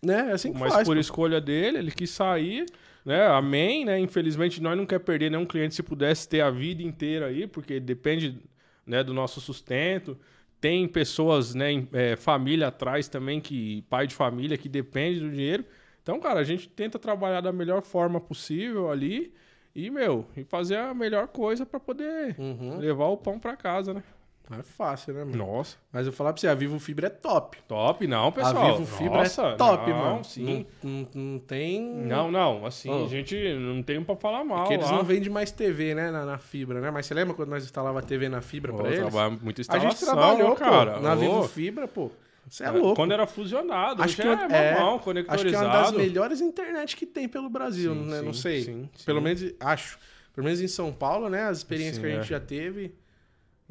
Né? 0.02 0.30
É 0.30 0.32
assim 0.34 0.54
que 0.54 0.60
Mas 0.60 0.74
faz. 0.74 0.88
por 0.88 0.96
pô. 0.96 1.00
escolha 1.02 1.42
dele, 1.42 1.80
ele 1.80 1.92
quis 1.92 2.12
sair, 2.12 2.66
né? 3.04 3.26
Amém, 3.28 3.84
né? 3.86 4.00
Infelizmente, 4.00 4.62
nós 4.62 4.78
não 4.78 4.86
quer 4.86 5.00
perder 5.00 5.32
nenhum 5.32 5.46
cliente 5.46 5.76
se 5.76 5.84
pudesse 5.84 6.30
ter 6.30 6.42
a 6.42 6.50
vida 6.50 6.82
inteira 6.84 7.26
aí, 7.28 7.48
porque 7.48 7.80
depende 7.80 8.40
né, 8.86 9.04
do 9.04 9.14
nosso 9.14 9.42
sustento. 9.42 10.18
Tem 10.62 10.88
pessoas, 10.88 11.54
né, 11.56 11.72
em- 11.72 11.90
é, 11.92 12.16
família 12.16 12.68
atrás 12.68 13.08
também, 13.10 13.42
que 13.42 13.82
pai 13.90 14.08
de 14.08 14.16
família, 14.16 14.58
que 14.58 14.70
depende 14.70 15.20
do 15.20 15.30
dinheiro. 15.30 15.66
Então, 16.02 16.20
cara, 16.20 16.40
a 16.40 16.44
gente 16.44 16.70
tenta 16.70 16.98
trabalhar 17.00 17.42
da 17.42 17.52
melhor 17.52 17.82
forma 17.82 18.22
possível 18.22 18.90
ali 18.92 19.34
e, 19.76 19.90
meu, 19.92 20.26
e 20.38 20.44
fazer 20.44 20.78
a 20.78 20.94
melhor 20.94 21.28
coisa 21.28 21.66
para 21.66 21.80
poder 21.80 22.36
Uhum. 22.40 22.78
levar 22.80 23.06
o 23.08 23.18
pão 23.18 23.38
para 23.40 23.56
casa, 23.58 23.94
né? 23.94 24.04
Não 24.48 24.60
é 24.60 24.62
fácil, 24.62 25.12
né, 25.16 25.24
mano? 25.24 25.38
Nossa, 25.38 25.76
Mas 25.92 26.06
eu 26.06 26.12
vou 26.12 26.18
falar 26.18 26.32
pra 26.32 26.40
você, 26.40 26.48
a 26.48 26.54
Vivo 26.54 26.78
Fibra 26.78 27.08
é 27.08 27.10
top. 27.10 27.58
top, 27.68 28.06
não, 28.06 28.32
pessoal. 28.32 28.56
a 28.56 28.72
Vivo 28.74 28.86
Fibra 28.86 29.18
Nossa, 29.24 29.42
é 29.42 29.56
top, 29.56 29.90
não, 29.90 29.98
mano. 29.98 30.24
Sim. 30.24 30.68
Não, 30.84 30.92
não, 30.92 31.08
não 31.34 31.40
tem... 31.40 31.82
Não, 31.82 32.32
não, 32.32 32.64
assim, 32.64 32.92
Oh. 32.92 33.06
a 33.06 33.08
gente 33.08 33.36
não 33.56 33.82
tem 33.82 34.04
pra 34.04 34.16
falar 34.16 34.44
mal. 34.44 34.60
Porque 34.60 34.76
eles 34.76 34.86
lá. 34.86 34.98
não 34.98 35.04
vendem 35.04 35.32
mais 35.32 35.50
TV, 35.52 35.96
né, 35.96 36.12
na, 36.12 36.26
na 36.26 36.38
fibra, 36.38 36.80
né? 36.80 36.92
Mas 36.92 37.08
você 37.08 37.16
lembra 37.16 37.34
quando 37.34 37.50
nós 37.50 37.64
instalava 37.64 38.04
TV 38.04 38.30
na 38.30 38.40
fibra 38.40 38.72
Pô, 38.72 38.78
pra 38.84 38.88
eles? 38.90 39.00
trabalha 39.02 39.36
muita 39.42 39.62
A 39.62 39.64
instalação, 39.64 39.90
gente 39.90 40.06
trabalhou, 40.06 40.56
cara. 40.56 40.92
pô, 40.94 41.00
na 41.00 41.14
Ô, 41.14 41.18
Vivo 41.18 41.44
Fibra, 41.48 41.88
pô. 41.88 42.12
Você 42.48 42.64
é 42.64 42.70
louco. 42.70 42.96
Quando 42.96 43.12
era 43.12 43.26
fusionado, 43.26 44.04
Acho 44.04 44.16
que 44.16 44.22
que 44.22 44.28
é, 44.28 44.32
é- 44.32 44.74
mamão, 44.76 44.90
Acho 44.90 44.98
que 45.00 45.04
conectorizado. 45.06 45.66
é 45.66 45.68
uma 45.68 45.82
das 45.84 45.92
melhores 45.94 46.42
internet 46.42 46.96
que 46.96 47.06
tem 47.06 47.28
pelo 47.28 47.50
Brasil, 47.50 47.94
Sim, 47.94 48.06
né? 48.06 48.22
Não 48.22 48.34
sim, 48.34 48.42
sei. 48.42 48.64
sim. 48.64 48.90
Pelo 49.06 49.22
menos, 49.22 49.44
acho. 49.60 49.98
Pelo 50.34 50.46
menos 50.46 50.62
em 50.62 50.68
São 50.68 50.92
Paulo, 50.94 51.30
né? 51.30 51.44
As 51.48 51.58
experiências 51.60 51.98
que 51.98 52.06
a 52.06 52.10
gente 52.10 52.20
é. 52.20 52.24
já 52.24 52.40
teve 52.40 52.94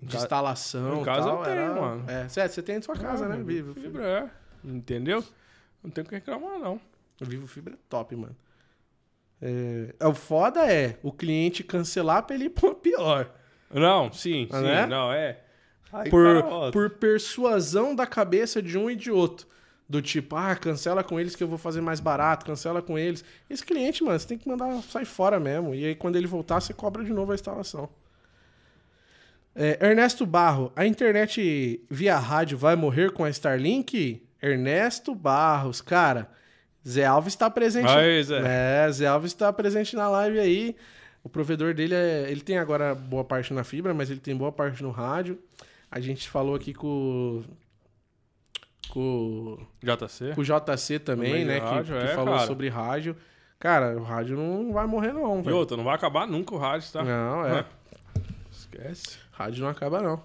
de 0.03 0.09
ca- 0.17 0.19
instalação 0.23 1.01
em 1.01 1.05
casa 1.05 1.29
tal, 1.29 1.39
eu 1.39 1.45
tenho, 1.45 1.57
era... 1.57 1.75
mano. 1.81 2.05
É, 2.11 2.29
certo, 2.29 2.53
você 2.53 2.63
tem 2.63 2.77
em 2.77 2.83
sua 2.83 2.97
casa, 2.97 3.27
Ah, 3.27 3.29
né? 3.29 3.43
Vivo 3.45 3.75
Fibra, 3.75 4.05
é. 4.05 4.31
Entendeu? 4.69 5.23
Não 5.83 5.91
tem 5.91 6.03
o 6.03 6.07
que 6.09 6.15
reclamar, 6.15 6.59
não. 6.59 6.81
Vivo 7.21 7.47
Fibra 7.47 7.75
é 7.75 7.79
top, 7.89 8.17
mano. 8.17 8.35
É... 9.41 9.95
é, 10.01 10.07
O 10.07 10.15
foda 10.15 10.61
é 10.71 10.99
o 11.03 11.13
cliente 11.13 11.63
cancelar 11.63 12.23
pra 12.25 12.35
ele 12.35 12.47
ir 12.47 12.53
uma 12.63 12.75
pior. 12.75 13.31
Não, 13.73 14.11
sim, 14.13 14.49
Ah, 14.51 14.59
sim, 14.59 14.65
né? 14.65 14.87
não, 14.87 15.13
é. 15.13 15.41
Aí, 15.95 16.11
por, 16.11 16.43
cara, 16.43 16.73
por 16.73 16.91
persuasão 16.91 17.95
da 17.95 18.05
cabeça 18.05 18.61
de 18.61 18.77
um 18.77 18.91
e 18.91 18.97
de 18.97 19.13
outro. 19.13 19.47
Do 19.89 20.03
tipo, 20.03 20.35
ah, 20.35 20.57
cancela 20.57 21.05
com 21.05 21.21
eles 21.21 21.37
que 21.37 21.45
eu 21.45 21.47
vou 21.47 21.59
fazer 21.59 21.81
mais 21.81 22.01
barato, 22.01 22.45
cancela 22.45 22.83
com 22.83 22.99
eles. 22.99 23.23
Esse 23.49 23.65
cliente, 23.65 24.03
mano, 24.03 24.19
você 24.19 24.27
tem 24.27 24.39
que 24.39 24.49
mandar 24.49 24.83
sair 24.83 25.05
fora 25.05 25.39
mesmo. 25.39 25.75
E 25.75 25.85
aí, 25.85 25.95
quando 25.95 26.17
ele 26.17 26.27
voltar, 26.27 26.61
você 26.61 26.73
cobra 26.73 27.05
de 27.05 27.13
novo 27.13 27.31
a 27.31 27.35
instalação. 27.35 27.89
É, 29.55 29.79
Ernesto 29.81 30.27
Barro, 30.27 30.73
a 30.75 30.85
internet 30.85 31.85
via 31.89 32.19
rádio 32.19 32.59
vai 32.59 32.75
morrer 32.75 33.13
com 33.13 33.23
a 33.23 33.31
Starlink? 33.31 34.27
Ernesto 34.43 35.15
Barros, 35.15 35.81
cara, 35.81 36.29
Zé 36.87 37.05
Alves 37.05 37.35
está 37.35 37.49
presente. 37.49 37.89
Aí, 37.89 38.23
Zé. 38.25 38.43
É, 38.45 38.91
Zé 38.91 39.07
Alves 39.07 39.31
está 39.31 39.53
presente 39.53 39.95
na 39.95 40.09
live 40.09 40.41
aí. 40.41 40.77
O 41.23 41.29
provedor 41.29 41.73
dele 41.73 41.95
é. 41.95 42.27
Ele 42.29 42.41
tem 42.41 42.59
agora 42.59 42.95
boa 42.95 43.25
parte 43.25 43.55
na 43.55 43.63
fibra, 43.65 43.95
mas 43.95 44.11
ele 44.11 44.21
tem 44.21 44.37
boa 44.37 44.51
parte 44.51 44.83
no 44.83 44.91
rádio. 44.91 45.39
A 45.95 46.01
gente 46.01 46.29
falou 46.29 46.57
aqui 46.57 46.75
com. 46.75 47.45
Com, 48.91 49.57
JC. 49.81 50.35
com 50.35 50.41
o 50.41 50.45
JC 50.45 50.99
também, 50.99 51.45
né? 51.45 51.61
que- 51.61 51.67
rádio, 51.67 51.97
que 51.99 52.05
é, 52.05 52.15
falou 52.15 52.35
cara. 52.35 52.47
sobre 52.49 52.69
rádio. 52.69 53.17
Cara, 53.61 53.97
o 53.97 54.03
rádio 54.03 54.37
não 54.37 54.73
vai 54.73 54.87
morrer, 54.89 55.13
não, 55.13 55.39
E 55.39 55.43
velho. 55.43 55.57
outra, 55.57 55.77
não 55.77 55.85
vai 55.85 55.95
acabar 55.95 56.27
nunca 56.27 56.53
o 56.55 56.59
rádio, 56.59 56.93
tá? 56.93 57.03
Não, 57.05 57.47
é. 57.47 57.65
Esquece. 58.51 59.19
Rádio 59.31 59.63
não 59.63 59.71
acaba, 59.71 60.03
não. 60.03 60.21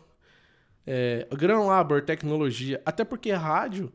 É, 0.88 1.28
Grão 1.34 1.68
Labor, 1.68 2.02
tecnologia. 2.02 2.82
Até 2.84 3.06
porque 3.06 3.32
rádio. 3.32 3.94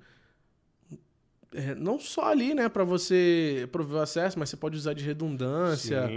é, 1.52 1.74
não 1.74 1.98
só 1.98 2.30
ali, 2.30 2.54
né, 2.54 2.68
pra 2.68 2.84
você 2.84 3.68
prover 3.72 3.96
o 3.98 4.00
acesso, 4.00 4.38
mas 4.38 4.48
você 4.48 4.56
pode 4.56 4.76
usar 4.76 4.94
de 4.94 5.04
redundância. 5.04 6.08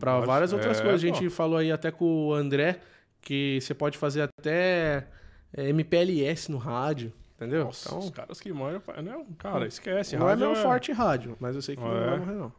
Pode- 0.00 0.26
várias 0.26 0.52
outras 0.52 0.80
é, 0.80 0.82
coisas. 0.82 1.04
A 1.04 1.06
pô. 1.12 1.14
gente 1.20 1.30
falou 1.30 1.58
aí 1.58 1.70
até 1.70 1.90
com 1.90 2.28
o 2.28 2.34
André 2.34 2.80
que 3.24 3.58
você 3.60 3.74
pode 3.74 3.96
fazer 3.98 4.22
até 4.22 5.06
é, 5.52 5.68
MPLS 5.70 6.50
no 6.52 6.58
rádio, 6.58 7.12
entendeu? 7.36 7.64
Nossa, 7.64 7.88
então, 7.88 7.98
os 8.00 8.10
caras 8.10 8.40
que 8.40 8.52
manjam. 8.52 8.82
Não, 9.02 9.24
cara, 9.38 9.66
esquece. 9.66 10.16
não 10.16 10.28
é 10.28 10.36
meu 10.36 10.54
forte 10.54 10.92
rádio, 10.92 11.36
mas 11.40 11.54
eu 11.56 11.62
sei 11.62 11.74
que 11.76 11.82
não 11.82 11.96
É. 11.96 12.10
vai 12.10 12.18
morrer, 12.18 12.32
não. 12.34 12.52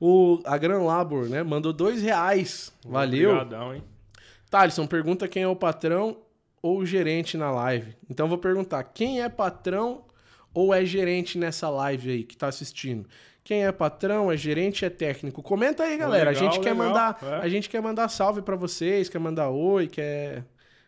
O, 0.00 0.40
a 0.44 0.58
Gran 0.58 0.82
Labor, 0.82 1.28
né, 1.28 1.42
mandou 1.44 1.72
dois 1.72 2.02
reais. 2.02 2.72
Valeu. 2.84 3.30
Obrigadão, 3.30 3.74
hein? 3.74 3.84
Thalisson, 4.50 4.86
pergunta 4.86 5.28
quem 5.28 5.44
é 5.44 5.48
o 5.48 5.54
patrão 5.56 6.16
ou 6.60 6.78
o 6.78 6.86
gerente 6.86 7.36
na 7.38 7.50
live. 7.50 7.94
Então 8.10 8.26
eu 8.26 8.28
vou 8.30 8.38
perguntar, 8.38 8.82
quem 8.82 9.22
é 9.22 9.28
patrão 9.28 10.04
ou 10.52 10.74
é 10.74 10.84
gerente 10.84 11.38
nessa 11.38 11.68
live 11.70 12.10
aí 12.10 12.24
que 12.24 12.36
tá 12.36 12.48
assistindo? 12.48 13.08
Quem 13.44 13.64
é 13.64 13.72
patrão, 13.72 14.30
é 14.30 14.36
gerente, 14.36 14.84
é 14.84 14.90
técnico? 14.90 15.42
Comenta 15.42 15.82
aí, 15.82 15.96
galera. 15.96 16.30
a 16.30 16.32
legal, 16.32 16.52
gente 16.52 16.60
quer 16.62 16.72
legal, 16.72 16.86
mandar, 16.88 17.18
é. 17.22 17.34
a 17.36 17.48
gente 17.48 17.68
quer 17.68 17.82
mandar 17.82 18.08
salve 18.08 18.40
pra 18.42 18.54
vocês, 18.54 19.08
quer 19.08 19.18
mandar 19.18 19.48
oi, 19.48 19.88
quer 19.88 20.44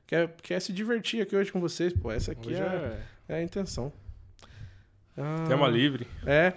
quer, 0.06 0.34
quer 0.42 0.60
se 0.60 0.72
divertir 0.72 1.22
aqui 1.22 1.34
hoje 1.34 1.50
com 1.50 1.60
vocês, 1.60 1.92
pô. 1.92 2.12
Essa 2.12 2.32
aqui 2.32 2.54
é, 2.54 2.58
é 2.58 2.98
é 3.28 3.34
a 3.36 3.42
intenção. 3.42 3.92
Ah, 5.16 5.44
tema 5.48 5.68
livre. 5.68 6.06
é. 6.26 6.54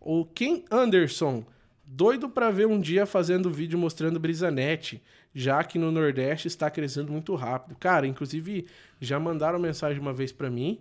O 0.00 0.24
Ken 0.24 0.64
Anderson, 0.70 1.44
doido 1.84 2.28
pra 2.28 2.50
ver 2.50 2.66
um 2.66 2.80
dia 2.80 3.04
fazendo 3.04 3.50
vídeo 3.50 3.78
mostrando 3.78 4.18
Brisanet, 4.18 5.02
já 5.34 5.62
que 5.64 5.78
no 5.78 5.90
Nordeste 5.90 6.48
está 6.48 6.70
crescendo 6.70 7.12
muito 7.12 7.34
rápido. 7.34 7.76
Cara, 7.78 8.06
inclusive 8.06 8.66
já 9.00 9.18
mandaram 9.18 9.58
mensagem 9.58 10.00
uma 10.00 10.12
vez 10.12 10.32
pra 10.32 10.48
mim, 10.48 10.80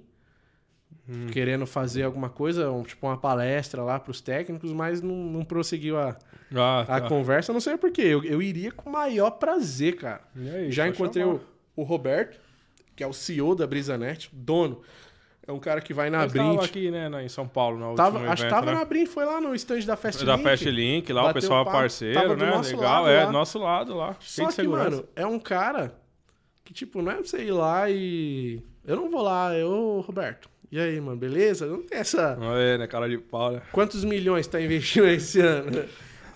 Hum. 1.10 1.28
querendo 1.32 1.66
fazer 1.66 2.04
alguma 2.04 2.30
coisa, 2.30 2.70
um- 2.70 2.84
tipo 2.84 3.08
uma 3.08 3.18
palestra 3.18 3.82
lá 3.82 3.98
pros 4.00 4.20
técnicos, 4.20 4.74
mas 4.74 5.02
não, 5.02 5.16
não 5.16 5.46
prosseguiu 5.46 5.98
a, 5.98 6.16
Ah, 6.54 6.82
a 6.82 7.02
tá. 7.02 7.08
conversa. 7.08 7.54
Não 7.54 7.62
sei 7.62 7.78
porquê. 7.78 8.02
Eu, 8.02 8.24
eu 8.26 8.42
iria 8.42 8.72
com 8.72 8.90
o 8.90 8.94
maior 8.94 9.32
prazer, 9.32 9.96
cara. 9.96 10.22
Aí, 10.36 10.70
Já 10.72 10.88
encontrei 10.88 11.24
o, 11.24 11.40
o 11.76 11.84
Roberto, 11.84 12.38
que 12.96 13.04
é 13.04 13.08
o 13.08 13.14
CEO 13.14 13.56
da 13.56 13.66
Brisanet, 13.66 14.30
dono. 14.34 14.82
É 15.48 15.52
um 15.54 15.60
cara 15.60 15.80
que 15.80 15.94
vai 15.94 16.10
na 16.10 16.24
Eles 16.24 16.34
estavam 16.34 16.58
Brint. 16.58 16.70
aqui, 16.70 16.92
né, 16.92 17.08
na- 17.08 17.24
em 17.24 17.30
São 17.30 17.48
Paulo, 17.48 17.78
no 17.80 17.96
Tava, 17.96 18.18
último 18.18 18.30
acho 18.34 18.42
que 18.44 18.48
evento, 18.50 18.60
tava 18.60 18.72
né? 18.74 18.78
na 18.80 18.84
Brint, 18.84 19.08
foi 19.08 19.24
lá 19.24 19.40
no 19.40 19.56
stand 19.56 19.80
da 19.86 19.96
Fast 19.96 20.26
Da 20.26 20.36
Link. 20.36 20.44
Fast 20.44 20.70
Link, 20.70 21.14
lá, 21.14 21.30
o 21.30 21.34
pessoal 21.34 21.64
papo, 21.64 21.78
parceiro, 21.78 22.20
tava 22.20 22.36
né? 22.36 22.52
Legal, 22.58 22.82
lado 23.04 23.08
é, 23.10 23.24
lá. 23.24 23.32
nosso 23.32 23.58
lado 23.60 23.96
lá. 23.96 24.18
Só 24.20 24.48
que, 24.52 24.68
mano, 24.68 25.06
é 25.16 25.26
um 25.26 25.40
cara 25.40 25.96
que, 26.66 26.74
tipo, 26.74 27.02
não 27.02 27.14
é 27.14 27.16
pra 27.16 27.24
você 27.24 27.46
ir 27.46 27.52
lá 27.52 27.90
e. 27.90 28.62
Eu 28.86 28.98
não 28.98 29.10
vou 29.10 29.22
lá, 29.22 29.54
eu, 29.56 30.04
Roberto. 30.06 30.50
E 30.72 30.80
aí, 30.80 31.00
mano, 31.00 31.18
beleza? 31.18 31.66
Não 31.66 31.82
tem 31.82 31.98
essa. 32.00 32.38
É, 32.58 32.78
né, 32.78 32.88
cara 32.88 33.08
de 33.08 33.18
pau, 33.18 33.54
né? 33.54 33.62
Quantos 33.72 34.04
milhões 34.04 34.46
tá 34.48 34.60
investindo 34.62 35.08
esse 35.08 35.40
ano? 35.40 35.72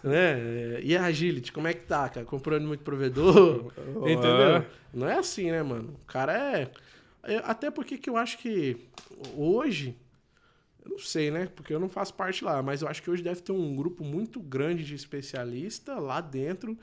né? 0.04 0.80
E 0.82 0.96
a 0.96 1.04
Agility, 1.06 1.52
como 1.52 1.68
é 1.68 1.74
que 1.74 1.86
tá, 1.86 2.08
cara? 2.10 2.26
Comprando 2.26 2.66
muito 2.66 2.84
provedor? 2.84 3.72
entendeu? 4.08 4.56
É. 4.58 4.66
Não 4.94 5.08
é 5.08 5.18
assim, 5.20 5.52
né, 5.52 5.62
mano? 5.62 5.96
O 6.02 6.06
cara 6.06 6.34
é. 6.58 6.72
é- 7.24 7.42
Até 7.44 7.70
porque 7.70 7.98
que 7.98 8.10
eu 8.10 8.18
acho 8.18 8.38
que 8.38 8.78
hoje. 9.36 9.96
Eu 10.84 10.92
não 10.92 10.98
sei, 11.00 11.30
né? 11.30 11.48
Porque 11.56 11.72
eu 11.74 11.80
não 11.80 11.88
faço 11.90 12.12
parte 12.16 12.44
lá, 12.44 12.64
mas 12.64 12.82
eu 12.82 12.88
acho 12.88 13.04
que 13.04 13.12
hoje 13.12 13.22
deve 13.22 13.42
ter 13.42 13.52
um 13.52 13.76
grupo 13.76 14.04
muito 14.04 14.40
grande 14.40 14.84
de 14.84 14.96
especialista 14.96 16.00
lá 16.00 16.20
dentro 16.22 16.76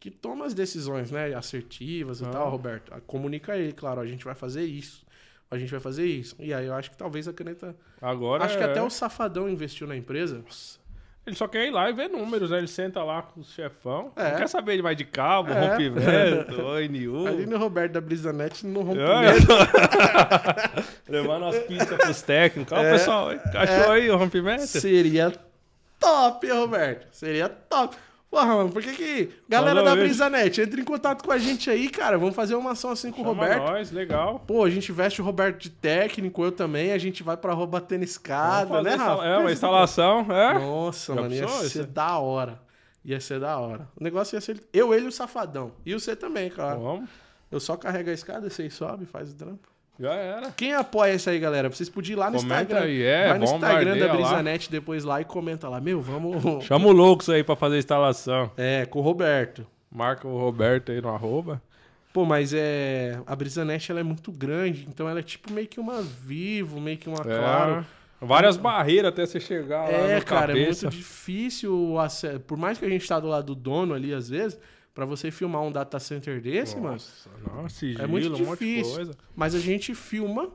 que 0.00 0.10
toma 0.10 0.44
as 0.46 0.52
decisões, 0.52 1.12
né? 1.12 1.32
Assertivas 1.32 2.20
e 2.20 2.24
Ah. 2.24 2.30
tal, 2.30 2.50
Roberto. 2.50 2.90
Comunica 3.06 3.52
a 3.52 3.58
ele, 3.58 3.72
claro, 3.72 4.00
a 4.00 4.06
gente 4.06 4.24
vai 4.24 4.34
fazer 4.34 4.64
isso. 4.64 5.05
A 5.50 5.56
gente 5.58 5.70
vai 5.70 5.80
fazer 5.80 6.04
isso. 6.06 6.34
E 6.40 6.52
aí 6.52 6.66
eu 6.66 6.74
acho 6.74 6.90
que 6.90 6.96
talvez 6.96 7.28
a 7.28 7.32
caneta. 7.32 7.74
Agora 8.02 8.44
acho 8.44 8.56
que 8.58 8.62
é- 8.64 8.66
até 8.66 8.82
o 8.82 8.90
Safadão 8.90 9.48
investiu 9.48 9.86
na 9.86 9.96
empresa. 9.96 10.42
Ele 11.26 11.34
só 11.34 11.48
quer 11.48 11.66
ir 11.66 11.70
lá 11.72 11.90
e 11.90 11.92
ver 11.92 12.08
números, 12.08 12.50
né? 12.50 12.58
Ele 12.58 12.68
senta 12.68 13.02
lá 13.02 13.20
com 13.22 13.40
o 13.40 13.44
chefão. 13.44 14.12
É. 14.14 14.30
Não 14.30 14.38
quer 14.38 14.48
saber 14.48 14.76
de 14.76 14.82
mais 14.82 14.96
de 14.96 15.04
cabo, 15.04 15.50
É. 15.50 15.60
rompimento, 15.70 16.54
ONU. 16.62 17.26
Ali 17.26 17.46
no 17.46 17.58
Roberto 17.58 17.92
da 17.92 18.00
Brisanet 18.00 18.64
no 18.64 18.80
É. 18.80 18.84
rompimento. 18.84 19.46
Levando 21.08 21.46
as 21.46 21.58
pistas 21.64 21.98
pros 21.98 22.22
técnicos. 22.22 22.72
Ó, 22.72 22.76
É. 22.80 22.92
pessoal, 22.92 23.28
achou 23.54 23.92
aí 23.92 24.10
o 24.10 24.16
rompimento? 24.16 24.66
Seria 24.66 25.32
top, 25.98 26.48
Roberto? 26.50 27.08
Seria 27.12 27.48
top. 27.48 27.96
Porra, 28.36 28.54
mano, 28.54 28.70
por 28.70 28.82
que 28.82 28.92
que... 28.92 29.30
Galera 29.48 29.80
Falou 29.80 29.96
da. 29.96 30.02
Brisanet, 30.02 30.60
entre 30.60 30.82
em 30.82 30.84
contato 30.84 31.24
com 31.24 31.32
a 31.32 31.38
gente 31.38 31.70
aí, 31.70 31.88
cara. 31.88 32.18
Vamos 32.18 32.34
fazer 32.34 32.54
uma 32.54 32.72
ação 32.72 32.90
assim 32.90 33.10
com 33.10 33.22
o 33.22 33.24
Chama 33.24 33.44
Roberto. 33.44 33.62
nós, 33.62 33.90
legal. 33.90 34.40
Pô, 34.46 34.62
a 34.62 34.68
gente 34.68 34.92
veste 34.92 35.22
o 35.22 35.24
Roberto 35.24 35.58
de 35.62 35.70
técnico, 35.70 36.44
eu 36.44 36.52
também. 36.52 36.92
A 36.92 36.98
gente 36.98 37.22
vai 37.22 37.34
pra 37.34 37.52
arroba 37.52 37.80
tênis 37.80 38.10
escada, 38.10 38.82
né, 38.82 38.94
Rafa? 38.94 39.24
É, 39.24 39.38
uma 39.38 39.50
instalação, 39.50 40.26
é. 40.30 40.52
Nossa, 40.58 41.14
Já 41.14 41.22
mano, 41.22 41.34
ia 41.34 41.48
ser 41.48 41.64
isso? 41.64 41.84
da 41.86 42.18
hora. 42.18 42.60
Ia 43.02 43.20
ser 43.20 43.40
da 43.40 43.56
hora. 43.56 43.88
O 43.98 44.04
negócio 44.04 44.36
ia 44.36 44.40
ser 44.42 44.62
eu, 44.70 44.92
ele 44.92 45.06
e 45.06 45.08
o 45.08 45.12
Safadão. 45.12 45.72
E 45.86 45.94
você 45.94 46.14
também, 46.14 46.50
claro. 46.50 46.78
Vamos, 46.80 47.08
Eu 47.50 47.58
só 47.58 47.74
carrego 47.74 48.10
a 48.10 48.12
escada, 48.12 48.50
vocês 48.50 48.74
sobem, 48.74 49.06
faz 49.06 49.30
o 49.30 49.34
trampo. 49.34 49.66
Já 49.98 50.12
era. 50.14 50.50
Quem 50.52 50.72
apoia 50.74 51.14
isso 51.14 51.28
aí, 51.30 51.38
galera? 51.38 51.68
Vocês 51.68 51.88
podiam 51.88 52.16
ir 52.16 52.18
lá 52.20 52.30
no 52.30 52.38
Comenta 52.38 52.62
Instagram. 52.62 52.80
aí, 52.86 53.02
é, 53.02 53.28
Vai 53.28 53.38
no 53.38 53.44
Instagram 53.44 53.98
da 53.98 54.06
lá. 54.06 54.12
Brisanet 54.14 54.70
depois 54.70 55.04
lá 55.04 55.20
e 55.20 55.24
comenta 55.24 55.68
lá. 55.68 55.80
Meu, 55.80 56.00
vamos. 56.00 56.64
Chama 56.66 56.86
o 56.88 56.92
Loucos 56.92 57.28
aí 57.30 57.42
pra 57.42 57.56
fazer 57.56 57.76
a 57.76 57.78
instalação. 57.78 58.50
É, 58.56 58.86
com 58.86 58.98
o 58.98 59.02
Roberto. 59.02 59.66
Marca 59.90 60.26
o 60.28 60.38
Roberto 60.38 60.92
aí 60.92 61.00
no 61.00 61.08
arroba. 61.08 61.62
Pô, 62.12 62.24
mas 62.24 62.52
é. 62.54 63.18
A 63.26 63.36
Brisanet 63.36 63.90
ela 63.90 64.00
é 64.00 64.02
muito 64.02 64.32
grande, 64.32 64.86
então 64.88 65.08
ela 65.08 65.20
é 65.20 65.22
tipo 65.22 65.52
meio 65.52 65.66
que 65.68 65.78
uma 65.78 66.00
Vivo, 66.02 66.80
meio 66.80 66.96
que 66.98 67.08
uma 67.08 67.20
É, 67.20 67.38
Claro. 67.38 67.86
Várias 68.18 68.56
barreiras 68.56 69.10
até 69.12 69.26
você 69.26 69.38
chegar 69.38 69.82
lá 69.84 69.90
É, 69.90 70.20
cara, 70.22 70.52
é 70.52 70.56
cabeça. 70.56 70.86
muito 70.86 70.96
difícil 70.96 71.74
o 71.78 71.98
acesso. 71.98 72.40
Por 72.40 72.56
mais 72.56 72.78
que 72.78 72.84
a 72.86 72.88
gente 72.88 73.06
tá 73.06 73.20
do 73.20 73.26
lado 73.28 73.46
do 73.46 73.54
dono 73.54 73.92
ali, 73.92 74.14
às 74.14 74.28
vezes, 74.30 74.58
pra 74.96 75.04
você 75.04 75.30
filmar 75.30 75.62
um 75.62 75.70
data 75.70 76.00
center 76.00 76.40
desse, 76.40 76.74
mano, 76.76 76.92
Nossa, 76.92 77.30
nossa, 77.54 77.68
sigilo, 77.68 78.02
é 78.02 78.06
muito 78.06 78.32
um 78.32 78.34
difícil. 78.34 78.94
coisa. 78.94 79.12
Mas 79.36 79.54
a 79.54 79.58
gente 79.60 79.94
filma 79.94 80.50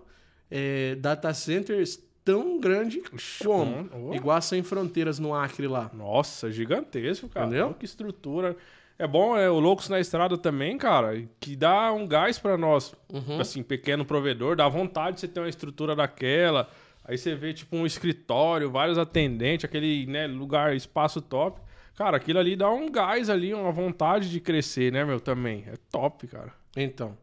é, 0.50 0.96
data 0.96 1.32
centers 1.32 2.02
tão 2.26 2.60
grande 2.60 3.04
como. 3.44 3.88
Oh. 3.94 4.14
Igual 4.16 4.38
a 4.38 4.42
Sem 4.42 4.64
Fronteiras 4.64 5.20
no 5.20 5.34
Acre 5.36 5.68
lá. 5.68 5.92
Nossa, 5.94 6.52
gigantesco, 6.52 7.30
cara. 7.30 7.46
Entendeu? 7.46 7.68
Olha 7.68 7.76
Que 7.76 7.86
estrutura. 7.86 8.58
É 8.98 9.06
bom, 9.08 9.38
é 9.38 9.50
o 9.50 9.60
Loucos 9.60 9.90
na 9.90 10.00
Estrada 10.00 10.38
também, 10.38 10.78
cara, 10.78 11.24
que 11.40 11.56
dá 11.56 11.92
um 11.94 12.08
gás 12.08 12.38
pra 12.38 12.56
nós, 12.58 12.94
assim, 13.40 13.64
pequeno 13.64 14.06
provedor, 14.06 14.56
dá 14.56 14.68
vontade 14.68 15.16
de 15.16 15.22
você 15.22 15.28
ter 15.28 15.40
uma 15.40 15.50
estrutura 15.50 15.96
daquela. 15.96 16.70
Aí 17.04 17.18
você 17.18 17.34
vê, 17.34 17.52
tipo, 17.54 17.76
um 17.76 17.86
escritório, 17.86 18.70
vários 18.70 19.00
atendentes, 19.00 19.66
aquele, 19.66 20.06
né, 20.06 20.28
lugar, 20.28 20.76
espaço 20.76 21.20
top. 21.20 21.60
Cara, 21.96 22.18
aquilo 22.18 22.40
ali 22.40 22.56
dá 22.56 22.70
um 22.72 22.90
gás 22.90 23.30
ali, 23.30 23.54
uma 23.54 23.72
vontade 23.72 24.30
de 24.30 24.40
crescer, 24.40 24.92
né, 24.92 25.04
meu, 25.04 25.20
também. 25.20 25.66
É 25.68 25.76
top, 25.92 26.28
cara. 26.28 26.54
Então. 26.76 27.18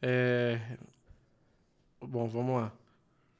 É... 0.00 0.60
Bom, 2.00 2.28
vamos 2.28 2.60
lá. 2.60 2.72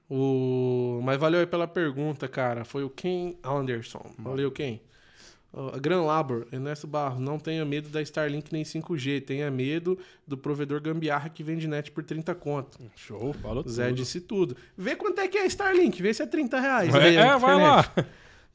O... 0.09 1.01
Mas 1.03 1.19
valeu 1.19 1.41
aí 1.41 1.47
pela 1.47 1.67
pergunta, 1.67 2.29
cara. 2.29 2.65
Foi 2.65 2.85
o 2.85 2.91
Ken 2.91 3.35
Anderson. 3.43 4.15
Valeu, 4.19 4.51
Ken. 4.51 4.81
Uh, 5.53 5.81
Gran 5.81 6.03
Labor, 6.03 6.49
Ernesto 6.51 6.85
Barros, 6.85 7.21
não 7.21 7.39
tenha 7.39 7.65
medo 7.65 7.89
da 7.89 8.03
Starlink 8.03 8.53
nem 8.53 8.65
5G, 8.65 9.25
tenha 9.25 9.49
medo 9.53 9.97
do 10.27 10.37
provedor 10.37 10.81
gambiarra 10.81 11.29
que 11.29 11.45
vende 11.45 11.69
net 11.69 11.93
por 11.93 12.03
30 12.03 12.35
conto. 12.35 12.79
Show, 12.97 13.33
falou 13.35 13.63
Zé 13.69 13.87
tudo. 13.87 13.97
disse 13.97 14.21
tudo. 14.21 14.57
Vê 14.77 14.97
quanto 14.97 15.21
é 15.21 15.29
que 15.29 15.39
é 15.39 15.43
a 15.43 15.47
Starlink, 15.47 16.03
vê 16.03 16.13
se 16.13 16.25
é 16.25 16.27
30 16.27 16.59
reais. 16.59 16.93
É, 16.93 17.15
é, 17.15 17.39
vai 17.39 17.55
lá. 17.55 17.89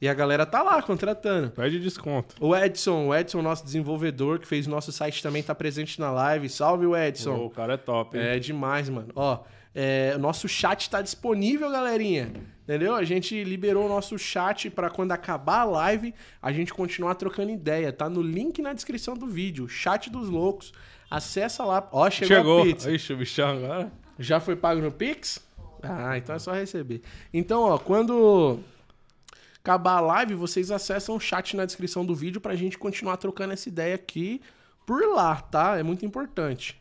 E 0.00 0.08
a 0.08 0.14
galera 0.14 0.46
tá 0.46 0.62
lá 0.62 0.80
contratando. 0.82 1.50
Pede 1.50 1.78
desconto. 1.78 2.34
O 2.40 2.56
Edson, 2.56 3.08
o 3.08 3.14
Edson, 3.14 3.42
nosso 3.42 3.62
desenvolvedor, 3.64 4.38
que 4.38 4.46
fez 4.46 4.66
o 4.66 4.70
nosso 4.70 4.90
site 4.90 5.22
também, 5.22 5.42
tá 5.42 5.54
presente 5.54 6.00
na 6.00 6.10
live. 6.10 6.48
Salve, 6.48 6.86
o 6.86 6.96
Edson. 6.96 7.36
O 7.44 7.50
cara 7.50 7.74
é 7.74 7.76
top, 7.76 8.16
hein? 8.16 8.24
É 8.24 8.38
demais, 8.38 8.88
mano. 8.88 9.08
Ó, 9.14 9.40
é, 9.74 10.14
o 10.16 10.18
nosso 10.18 10.48
chat 10.48 10.88
tá 10.88 11.02
disponível, 11.02 11.70
galerinha. 11.70 12.32
Entendeu? 12.64 12.94
A 12.94 13.04
gente 13.04 13.44
liberou 13.44 13.84
o 13.84 13.88
nosso 13.88 14.16
chat 14.18 14.70
pra 14.70 14.88
quando 14.88 15.12
acabar 15.12 15.60
a 15.60 15.64
live, 15.64 16.14
a 16.40 16.50
gente 16.50 16.72
continuar 16.72 17.14
trocando 17.16 17.50
ideia. 17.50 17.92
Tá 17.92 18.08
no 18.08 18.22
link 18.22 18.62
na 18.62 18.72
descrição 18.72 19.14
do 19.14 19.26
vídeo. 19.26 19.68
Chat 19.68 20.08
dos 20.08 20.30
loucos. 20.30 20.72
Acessa 21.10 21.62
lá. 21.64 21.86
Ó, 21.92 22.08
chegou, 22.08 22.36
Chegou. 22.36 22.60
a 22.60 22.64
pizza. 22.64 22.90
Ixi, 22.90 23.12
o 23.12 23.16
bichão 23.18 23.48
agora. 23.50 23.92
Já 24.18 24.38
foi 24.40 24.56
pago 24.56 24.80
no 24.80 24.92
Pix? 24.92 25.44
Ah, 25.82 26.16
então 26.16 26.34
é 26.36 26.38
só 26.38 26.52
receber. 26.52 27.02
Então, 27.34 27.62
ó, 27.62 27.78
quando 27.78 28.60
acabar 29.62 29.98
a 29.98 30.00
live, 30.00 30.34
vocês 30.34 30.70
acessam 30.70 31.14
o 31.16 31.20
chat 31.20 31.56
na 31.56 31.64
descrição 31.64 32.04
do 32.04 32.14
vídeo 32.14 32.40
pra 32.40 32.54
gente 32.54 32.78
continuar 32.78 33.16
trocando 33.16 33.52
essa 33.52 33.68
ideia 33.68 33.94
aqui 33.94 34.40
por 34.86 35.02
lá, 35.14 35.36
tá? 35.36 35.78
É 35.78 35.82
muito 35.82 36.04
importante. 36.04 36.80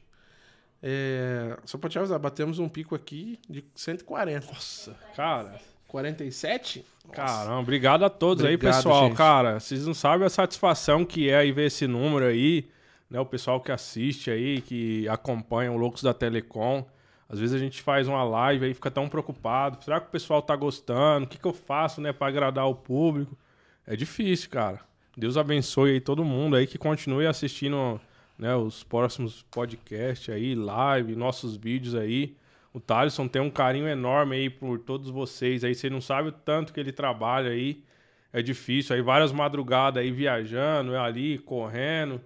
É... 0.81 1.57
Só 1.65 1.77
pra 1.77 1.89
te 1.89 1.99
avisar, 1.99 2.17
batemos 2.19 2.57
um 2.59 2.69
pico 2.69 2.95
aqui 2.95 3.37
de 3.49 3.63
140. 3.75 4.47
Nossa, 4.47 4.95
cara. 5.15 5.59
47? 5.87 6.85
Nossa. 7.05 7.15
Caramba, 7.15 7.59
obrigado 7.59 8.05
a 8.05 8.09
todos 8.09 8.43
Obrigado, 8.43 8.67
aí, 8.67 8.75
pessoal. 8.75 9.07
gente. 9.07 9.17
Cara, 9.17 9.59
vocês 9.59 9.85
não 9.85 9.93
sabem 9.93 10.25
a 10.25 10.29
satisfação 10.29 11.03
que 11.03 11.29
é 11.29 11.37
aí 11.37 11.51
ver 11.51 11.65
esse 11.67 11.87
número 11.87 12.25
aí, 12.25 12.69
né? 13.09 13.19
O 13.19 13.25
pessoal 13.25 13.59
que 13.59 13.71
assiste 13.71 14.29
aí, 14.29 14.61
que 14.61 15.07
acompanha 15.09 15.71
o 15.71 15.77
Loucos 15.77 16.03
da 16.03 16.13
Telecom. 16.13 16.85
Às 17.29 17.39
vezes 17.39 17.55
a 17.55 17.59
gente 17.59 17.81
faz 17.81 18.07
uma 18.07 18.23
live 18.23 18.65
aí, 18.65 18.73
fica 18.73 18.89
tão 18.89 19.07
preocupado. 19.07 19.83
Será 19.83 20.01
que 20.01 20.07
o 20.07 20.11
pessoal 20.11 20.41
tá 20.41 20.55
gostando? 20.55 21.25
O 21.25 21.29
que, 21.29 21.37
que 21.37 21.45
eu 21.45 21.53
faço, 21.53 22.01
né, 22.01 22.11
pra 22.11 22.27
agradar 22.27 22.67
o 22.67 22.73
público? 22.73 23.37
É 23.85 23.95
difícil, 23.95 24.49
cara. 24.49 24.81
Deus 25.15 25.37
abençoe 25.37 25.91
aí 25.91 26.01
todo 26.01 26.23
mundo 26.25 26.55
aí 26.55 26.65
que 26.65 26.77
continue 26.77 27.27
assistindo, 27.27 28.01
né, 28.37 28.55
os 28.55 28.83
próximos 28.83 29.43
podcasts 29.51 30.33
aí, 30.33 30.55
live, 30.55 31.15
nossos 31.15 31.55
vídeos 31.55 31.93
aí. 31.93 32.35
O 32.73 32.79
Thaleson 32.79 33.27
tem 33.27 33.41
um 33.41 33.49
carinho 33.49 33.87
enorme 33.87 34.35
aí 34.35 34.49
por 34.49 34.79
todos 34.79 35.09
vocês 35.09 35.63
aí. 35.63 35.75
Você 35.75 35.89
não 35.89 36.01
sabe 36.01 36.29
o 36.29 36.31
tanto 36.31 36.73
que 36.73 36.79
ele 36.79 36.91
trabalha 36.91 37.51
aí. 37.51 37.83
É 38.33 38.41
difícil. 38.41 38.95
Aí 38.95 39.01
várias 39.01 39.31
madrugadas 39.31 40.01
aí 40.01 40.11
viajando, 40.11 40.95
ali, 40.95 41.39
correndo, 41.39 42.21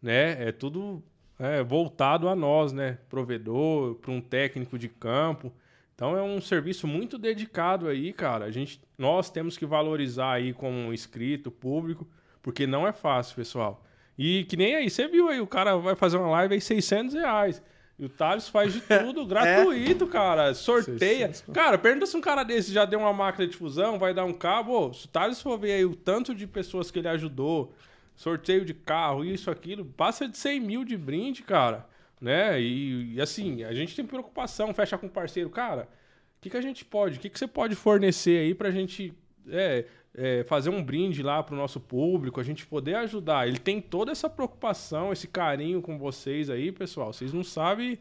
né? 0.00 0.48
É 0.48 0.52
tudo 0.52 1.02
é, 1.38 1.62
voltado 1.62 2.28
a 2.28 2.36
nós, 2.36 2.72
né? 2.72 2.98
Provedor, 3.08 3.96
para 3.96 4.10
um 4.10 4.20
técnico 4.20 4.78
de 4.78 4.88
campo. 4.88 5.52
Então 5.94 6.16
é 6.16 6.22
um 6.22 6.40
serviço 6.40 6.86
muito 6.86 7.16
dedicado 7.18 7.88
aí, 7.88 8.12
cara. 8.12 8.44
A 8.44 8.50
gente, 8.50 8.80
nós 8.98 9.30
temos 9.30 9.56
que 9.56 9.64
valorizar 9.64 10.32
aí 10.32 10.52
como 10.52 10.92
inscrito, 10.92 11.50
público, 11.50 12.06
porque 12.42 12.66
não 12.66 12.86
é 12.86 12.92
fácil, 12.92 13.34
pessoal. 13.34 13.82
E 14.18 14.44
que 14.44 14.56
nem 14.56 14.74
aí, 14.76 14.90
você 14.90 15.08
viu 15.08 15.28
aí, 15.28 15.40
o 15.40 15.46
cara 15.46 15.76
vai 15.76 15.94
fazer 15.94 16.16
uma 16.16 16.30
live 16.30 16.54
aí 16.54 16.60
600 16.60 17.14
reais. 17.14 17.62
E 17.98 18.04
o 18.04 18.08
Thales 18.10 18.46
faz 18.48 18.74
de 18.74 18.80
tudo 18.82 19.24
gratuito, 19.26 20.06
cara. 20.06 20.52
Sorteia. 20.52 21.28
600. 21.28 21.54
Cara, 21.54 21.78
pergunta 21.78 22.04
se 22.04 22.16
um 22.16 22.20
cara 22.20 22.42
desse 22.42 22.72
já 22.72 22.84
deu 22.84 22.98
uma 22.98 23.12
máquina 23.12 23.46
de 23.46 23.56
fusão, 23.56 23.98
vai 23.98 24.12
dar 24.12 24.24
um 24.24 24.34
cabo. 24.34 24.88
Ô, 24.88 24.92
se 24.92 25.06
o 25.06 25.08
Thales 25.08 25.40
for 25.40 25.58
ver 25.58 25.72
aí 25.72 25.84
o 25.84 25.96
tanto 25.96 26.34
de 26.34 26.46
pessoas 26.46 26.90
que 26.90 26.98
ele 26.98 27.08
ajudou, 27.08 27.74
sorteio 28.16 28.64
de 28.64 28.74
carro, 28.74 29.24
isso, 29.24 29.50
aquilo, 29.50 29.84
passa 29.84 30.26
de 30.26 30.36
100 30.36 30.60
mil 30.60 30.84
de 30.84 30.96
brinde, 30.96 31.42
cara. 31.42 31.86
Né? 32.20 32.60
E, 32.60 33.14
e 33.14 33.20
assim, 33.20 33.62
a 33.62 33.74
gente 33.74 33.94
tem 33.94 34.04
preocupação, 34.04 34.72
fecha 34.72 34.96
com 34.96 35.06
parceiro. 35.06 35.50
Cara, 35.50 35.82
o 35.82 36.40
que, 36.40 36.50
que 36.50 36.56
a 36.56 36.62
gente 36.62 36.84
pode? 36.84 37.18
O 37.18 37.20
que, 37.20 37.28
que 37.28 37.38
você 37.38 37.46
pode 37.46 37.74
fornecer 37.74 38.40
aí 38.40 38.54
pra 38.54 38.70
gente 38.70 39.12
é, 39.48 39.84
é, 40.14 40.44
fazer 40.44 40.70
um 40.70 40.82
brinde 40.82 41.22
lá 41.22 41.42
pro 41.42 41.54
nosso 41.54 41.78
público, 41.78 42.40
a 42.40 42.42
gente 42.42 42.66
poder 42.66 42.94
ajudar? 42.96 43.46
Ele 43.46 43.58
tem 43.58 43.82
toda 43.82 44.10
essa 44.10 44.30
preocupação, 44.30 45.12
esse 45.12 45.28
carinho 45.28 45.82
com 45.82 45.98
vocês 45.98 46.48
aí, 46.48 46.72
pessoal. 46.72 47.12
Vocês 47.12 47.34
não 47.34 47.44
sabem 47.44 47.98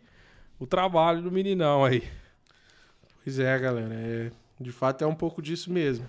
o 0.57 0.65
trabalho 0.65 1.21
do 1.21 1.31
meninão 1.31 1.83
aí. 1.83 2.03
Pois 3.21 3.37
é, 3.37 3.59
galera. 3.59 3.93
É, 3.93 4.31
de 4.61 4.71
fato 4.71 5.03
é 5.03 5.07
um 5.07 5.15
pouco 5.15 5.41
disso 5.41 5.71
mesmo. 5.73 6.07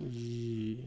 E 0.00 0.84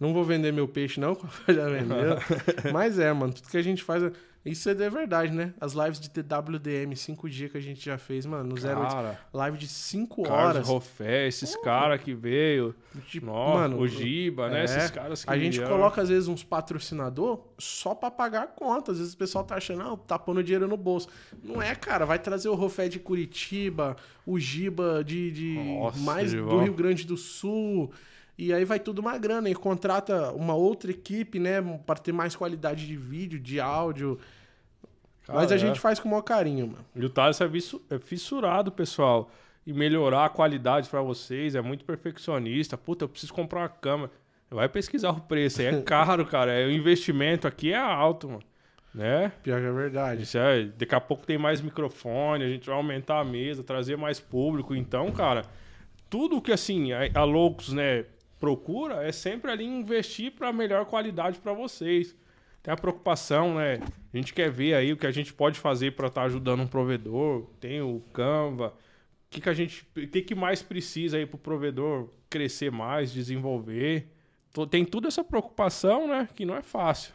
não 0.00 0.12
vou 0.12 0.24
vender 0.24 0.52
meu 0.52 0.66
peixe 0.68 0.98
não, 1.00 1.14
como 1.16 1.30
já 1.48 1.68
vendeu. 1.68 2.16
Mas 2.72 2.98
é, 2.98 3.12
mano, 3.12 3.32
tudo 3.32 3.48
que 3.48 3.56
a 3.56 3.62
gente 3.62 3.82
faz, 3.82 4.02
é- 4.02 4.12
isso 4.44 4.68
é 4.68 4.74
de 4.74 4.90
verdade, 4.90 5.32
né? 5.32 5.54
As 5.58 5.72
lives 5.72 5.98
de 5.98 6.10
TWDM, 6.10 6.94
5 6.94 7.30
dias 7.30 7.50
que 7.50 7.56
a 7.56 7.60
gente 7.62 7.82
já 7.82 7.96
fez, 7.96 8.26
mano, 8.26 8.44
no 8.44 8.54
08, 8.56 8.62
Cara, 8.92 9.18
live 9.32 9.56
de 9.56 9.66
5 9.66 10.22
Carlos 10.22 10.38
horas. 10.56 10.68
Rofé, 10.68 11.26
esses 11.26 11.56
caras 11.56 11.98
que 12.02 12.12
veio. 12.12 12.74
Tipo, 13.06 13.24
Nossa, 13.24 13.54
mano, 13.60 13.78
o 13.78 13.88
Giba, 13.88 14.50
né? 14.50 14.60
é, 14.60 14.64
Esses 14.64 14.90
caras 14.90 15.24
que 15.24 15.30
A 15.30 15.38
gente 15.38 15.56
vieram. 15.56 15.72
coloca, 15.74 16.02
às 16.02 16.10
vezes, 16.10 16.28
uns 16.28 16.44
patrocinador 16.44 17.40
só 17.58 17.94
pra 17.94 18.10
pagar 18.10 18.42
a 18.42 18.46
conta. 18.46 18.92
Às 18.92 18.98
vezes 18.98 19.14
o 19.14 19.16
pessoal 19.16 19.44
tá 19.44 19.54
achando, 19.54 19.78
não, 19.82 19.96
tá 19.96 20.18
pondo 20.18 20.42
dinheiro 20.42 20.68
no 20.68 20.76
bolso. 20.76 21.08
Não 21.42 21.62
é, 21.62 21.74
cara. 21.74 22.04
Vai 22.04 22.18
trazer 22.18 22.50
o 22.50 22.54
Rofé 22.54 22.86
de 22.86 22.98
Curitiba, 22.98 23.96
o 24.26 24.38
Giba 24.38 25.02
de, 25.02 25.30
de 25.30 25.54
Nossa, 25.78 25.98
mais 26.00 26.34
do. 26.34 26.58
Rio 26.60 26.74
Grande 26.74 27.06
do 27.06 27.16
Sul. 27.16 27.90
E 28.36 28.52
aí 28.52 28.64
vai 28.64 28.80
tudo 28.80 28.98
uma 28.98 29.16
grana. 29.16 29.48
E 29.48 29.54
contrata 29.54 30.32
uma 30.32 30.54
outra 30.54 30.90
equipe, 30.90 31.38
né? 31.38 31.62
Pra 31.86 31.96
ter 31.96 32.12
mais 32.12 32.34
qualidade 32.34 32.86
de 32.86 32.96
vídeo, 32.96 33.38
de 33.38 33.60
áudio. 33.60 34.18
Cara, 35.26 35.38
Mas 35.38 35.52
a 35.52 35.54
é. 35.54 35.58
gente 35.58 35.80
faz 35.80 35.98
com 35.98 36.08
o 36.08 36.10
maior 36.10 36.22
carinho, 36.22 36.66
mano. 36.66 36.84
E 36.94 37.04
o 37.04 37.08
Thales 37.08 37.40
é, 37.40 37.44
é 37.94 37.98
fissurado, 37.98 38.70
pessoal. 38.72 39.30
E 39.66 39.72
melhorar 39.72 40.26
a 40.26 40.28
qualidade 40.28 40.88
pra 40.88 41.00
vocês. 41.00 41.54
É 41.54 41.62
muito 41.62 41.84
perfeccionista. 41.84 42.76
Puta, 42.76 43.04
eu 43.04 43.08
preciso 43.08 43.32
comprar 43.32 43.60
uma 43.60 43.68
câmera. 43.68 44.10
Vai 44.50 44.68
pesquisar 44.68 45.10
o 45.10 45.20
preço. 45.20 45.62
É 45.62 45.80
caro, 45.82 46.26
cara. 46.26 46.52
É, 46.52 46.66
o 46.66 46.70
investimento 46.70 47.46
aqui 47.46 47.72
é 47.72 47.78
alto, 47.78 48.28
mano. 48.28 48.42
Né? 48.94 49.32
Pior 49.42 49.60
que 49.60 49.66
é 49.66 49.72
verdade. 49.72 50.22
Isso 50.22 50.38
é, 50.38 50.66
daqui 50.66 50.94
a 50.94 51.00
pouco 51.00 51.26
tem 51.26 51.36
mais 51.36 51.60
microfone, 51.60 52.44
a 52.44 52.48
gente 52.48 52.66
vai 52.66 52.76
aumentar 52.76 53.18
a 53.18 53.24
mesa, 53.24 53.64
trazer 53.64 53.96
mais 53.96 54.20
público. 54.20 54.72
Então, 54.72 55.10
cara, 55.10 55.42
tudo 56.08 56.40
que 56.40 56.52
assim 56.52 56.92
a, 56.92 57.00
a 57.12 57.24
Loucos, 57.24 57.72
né, 57.72 58.04
procura 58.44 59.02
é 59.02 59.10
sempre 59.10 59.50
ali 59.50 59.64
investir 59.64 60.32
para 60.32 60.52
melhor 60.52 60.84
qualidade 60.84 61.38
para 61.38 61.54
vocês. 61.54 62.14
Tem 62.62 62.72
a 62.72 62.76
preocupação, 62.76 63.54
né? 63.54 63.80
A 64.12 64.16
gente 64.16 64.34
quer 64.34 64.50
ver 64.50 64.74
aí 64.74 64.92
o 64.92 64.98
que 64.98 65.06
a 65.06 65.10
gente 65.10 65.32
pode 65.32 65.58
fazer 65.58 65.92
para 65.92 66.08
estar 66.08 66.24
ajudando 66.24 66.60
um 66.60 66.66
provedor. 66.66 67.46
Tem 67.58 67.80
o 67.80 68.00
Canva. 68.12 68.68
O 68.68 69.30
que, 69.30 69.40
que 69.40 69.48
a 69.48 69.54
gente, 69.54 69.86
o 69.96 70.06
que, 70.06 70.20
que 70.20 70.34
mais 70.34 70.62
precisa 70.62 71.16
aí 71.16 71.24
para 71.24 71.36
o 71.36 71.38
provedor 71.38 72.10
crescer 72.28 72.70
mais, 72.70 73.10
desenvolver? 73.12 74.10
Tem 74.70 74.84
toda 74.84 75.08
essa 75.08 75.24
preocupação, 75.24 76.06
né? 76.06 76.28
Que 76.34 76.44
não 76.44 76.54
é 76.54 76.62
fácil. 76.62 77.14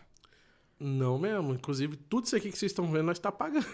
Não 0.79 1.19
mesmo. 1.19 1.53
Inclusive, 1.53 1.95
tudo 1.95 2.25
isso 2.25 2.35
aqui 2.35 2.51
que 2.51 2.57
vocês 2.57 2.71
estão 2.71 2.91
vendo, 2.91 3.05
nós 3.05 3.19
tá 3.19 3.31
pagando. 3.31 3.67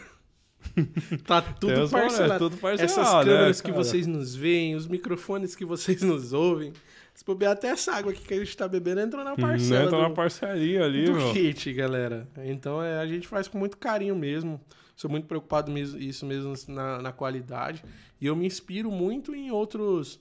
tá 1.26 1.42
tudo 1.42 1.74
Deus, 1.74 1.92
mano, 1.92 2.06
é 2.06 2.08
parcelado. 2.08 2.50
tudo 2.50 2.58
parcelado, 2.60 3.02
Essas 3.02 3.14
né, 3.14 3.32
câmeras 3.32 3.62
que 3.62 3.72
cara? 3.72 3.84
vocês 3.84 4.08
nos 4.08 4.36
veem, 4.36 4.76
os 4.76 4.88
microfones 4.88 5.56
que 5.56 5.64
vocês 5.64 6.02
nos 6.02 6.34
ouvem. 6.34 6.74
Se 7.16 7.24
bobear 7.24 7.54
até 7.54 7.70
essa 7.70 7.94
água 7.94 8.12
aqui 8.12 8.22
que 8.22 8.34
a 8.34 8.38
gente 8.38 8.56
tá 8.58 8.68
bebendo, 8.68 9.00
entrou 9.00 9.24
na 9.24 9.38
parcela 9.38 9.86
Né? 9.86 9.90
Tá 9.90 9.98
do, 9.98 10.04
na 10.04 10.10
parceria 10.10 10.84
ali, 10.84 11.06
do 11.06 11.14
meu. 11.14 11.32
kit, 11.34 11.72
galera. 11.72 12.28
Então, 12.44 12.84
é, 12.84 13.00
a 13.00 13.08
gente 13.08 13.26
faz 13.26 13.48
com 13.48 13.58
muito 13.58 13.78
carinho 13.78 14.16
mesmo. 14.16 14.60
Sou 14.98 15.10
muito 15.10 15.26
preocupado 15.26 15.72
mesmo, 15.72 15.98
isso 15.98 16.26
mesmo 16.26 16.54
na, 16.68 17.02
na 17.02 17.12
qualidade. 17.14 17.84
E 18.20 18.26
eu 18.26 18.36
me 18.36 18.46
inspiro 18.46 18.92
muito 18.92 19.34
em 19.34 19.50
outros 19.50 20.20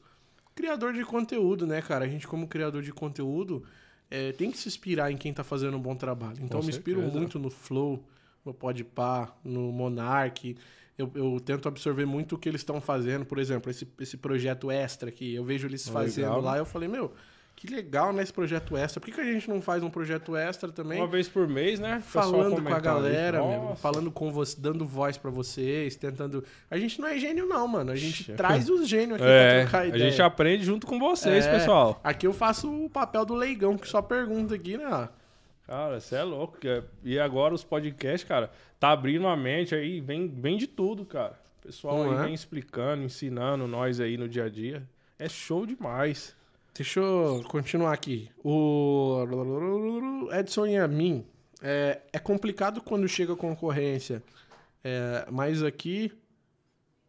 criador 0.54 0.92
de 0.92 1.04
conteúdo, 1.04 1.66
né, 1.66 1.82
cara? 1.82 2.04
A 2.04 2.08
gente, 2.08 2.28
como 2.28 2.46
criador 2.46 2.80
de 2.80 2.92
conteúdo, 2.92 3.64
é, 4.08 4.30
tem 4.30 4.52
que 4.52 4.56
se 4.58 4.68
inspirar 4.68 5.10
em 5.10 5.16
quem 5.16 5.32
tá 5.32 5.42
fazendo 5.42 5.76
um 5.76 5.80
bom 5.80 5.96
trabalho. 5.96 6.36
Então, 6.36 6.58
Com 6.58 6.58
eu 6.58 6.62
me 6.62 6.70
inspiro 6.70 7.00
certeza. 7.00 7.18
muito 7.18 7.38
no 7.40 7.50
Flow, 7.50 8.04
no 8.44 8.54
Podpah, 8.54 9.34
no 9.42 9.72
Monark. 9.72 10.56
Eu, 10.96 11.10
eu 11.14 11.40
tento 11.40 11.66
absorver 11.68 12.04
muito 12.06 12.36
o 12.36 12.38
que 12.38 12.48
eles 12.48 12.60
estão 12.60 12.80
fazendo. 12.80 13.24
Por 13.24 13.38
exemplo, 13.38 13.70
esse, 13.70 13.86
esse 14.00 14.16
projeto 14.16 14.70
extra 14.70 15.08
aqui, 15.08 15.34
eu 15.34 15.44
vejo 15.44 15.66
eles 15.66 15.86
Legal, 15.86 16.02
fazendo 16.02 16.30
né? 16.36 16.40
lá. 16.40 16.56
Eu 16.58 16.64
falei, 16.64 16.88
meu, 16.88 17.12
Que 17.56 17.68
legal, 17.68 18.12
né, 18.12 18.20
esse 18.22 18.32
projeto 18.32 18.76
extra. 18.76 19.00
Por 19.00 19.06
que, 19.06 19.12
que 19.12 19.20
a 19.20 19.24
gente 19.32 19.48
não 19.48 19.62
faz 19.62 19.80
um 19.82 19.88
projeto 19.90 20.34
extra 20.36 20.70
também? 20.72 20.98
Uma 21.00 21.06
vez 21.06 21.28
por 21.28 21.46
mês, 21.48 21.78
né? 21.80 22.00
Falando 22.04 22.60
com 22.60 22.74
a 22.74 22.80
galera, 22.80 23.38
meu, 23.44 23.76
falando 23.76 24.10
com 24.10 24.30
você, 24.32 24.56
dando 24.60 24.84
voz 24.84 25.16
pra 25.16 25.30
vocês, 25.30 25.94
tentando. 25.96 26.44
A 26.70 26.76
gente 26.78 27.00
não 27.00 27.06
é 27.08 27.16
gênio, 27.18 27.46
não, 27.46 27.66
mano. 27.68 27.92
A 27.92 27.96
gente 27.96 28.32
traz 28.32 28.68
os 28.68 28.88
gênios 28.88 29.20
aqui 29.20 29.28
É, 29.28 29.50
pra 29.52 29.62
trocar 29.62 29.78
a 29.82 29.86
ideia. 29.86 30.10
gente 30.10 30.20
aprende 30.22 30.64
junto 30.64 30.84
com 30.86 30.98
vocês, 30.98 31.46
É, 31.46 31.52
pessoal. 31.58 32.00
Aqui 32.04 32.26
eu 32.26 32.32
faço 32.32 32.68
o 32.72 32.90
papel 32.90 33.24
do 33.24 33.34
leigão, 33.34 33.76
que 33.78 33.86
só 33.88 34.02
pergunta 34.02 34.54
aqui, 34.56 34.76
né? 34.76 35.08
Cara, 35.66 36.00
você 36.00 36.16
é 36.16 36.22
louco. 36.22 36.58
é- 36.66 36.82
E 37.02 37.18
agora 37.18 37.54
os 37.54 37.64
podcasts, 37.64 38.26
cara, 38.28 38.50
tá 38.78 38.90
abrindo 38.90 39.26
a 39.26 39.36
mente 39.36 39.74
aí, 39.74 40.00
vem, 40.00 40.28
vem 40.28 40.56
de 40.56 40.66
tudo, 40.66 41.04
cara. 41.04 41.38
O 41.60 41.66
pessoal 41.66 42.04
Não 42.04 42.12
aí 42.12 42.18
é? 42.18 42.24
vem 42.26 42.34
explicando, 42.34 43.02
ensinando 43.02 43.66
nós 43.66 43.98
aí 44.00 44.16
no 44.18 44.28
dia 44.28 44.44
a 44.44 44.48
dia. 44.50 44.82
É 45.18 45.28
show 45.28 45.64
demais. 45.64 46.34
Deixa 46.74 47.00
eu 47.00 47.42
continuar 47.48 47.92
aqui. 47.92 48.28
O 48.44 50.28
Edson 50.32 50.66
e 50.66 50.76
a 50.76 50.86
mim. 50.88 51.24
É, 51.62 52.00
é 52.12 52.18
complicado 52.18 52.82
quando 52.82 53.08
chega 53.08 53.34
concorrência. 53.36 54.22
É, 54.82 55.24
mas 55.30 55.62
aqui. 55.62 56.12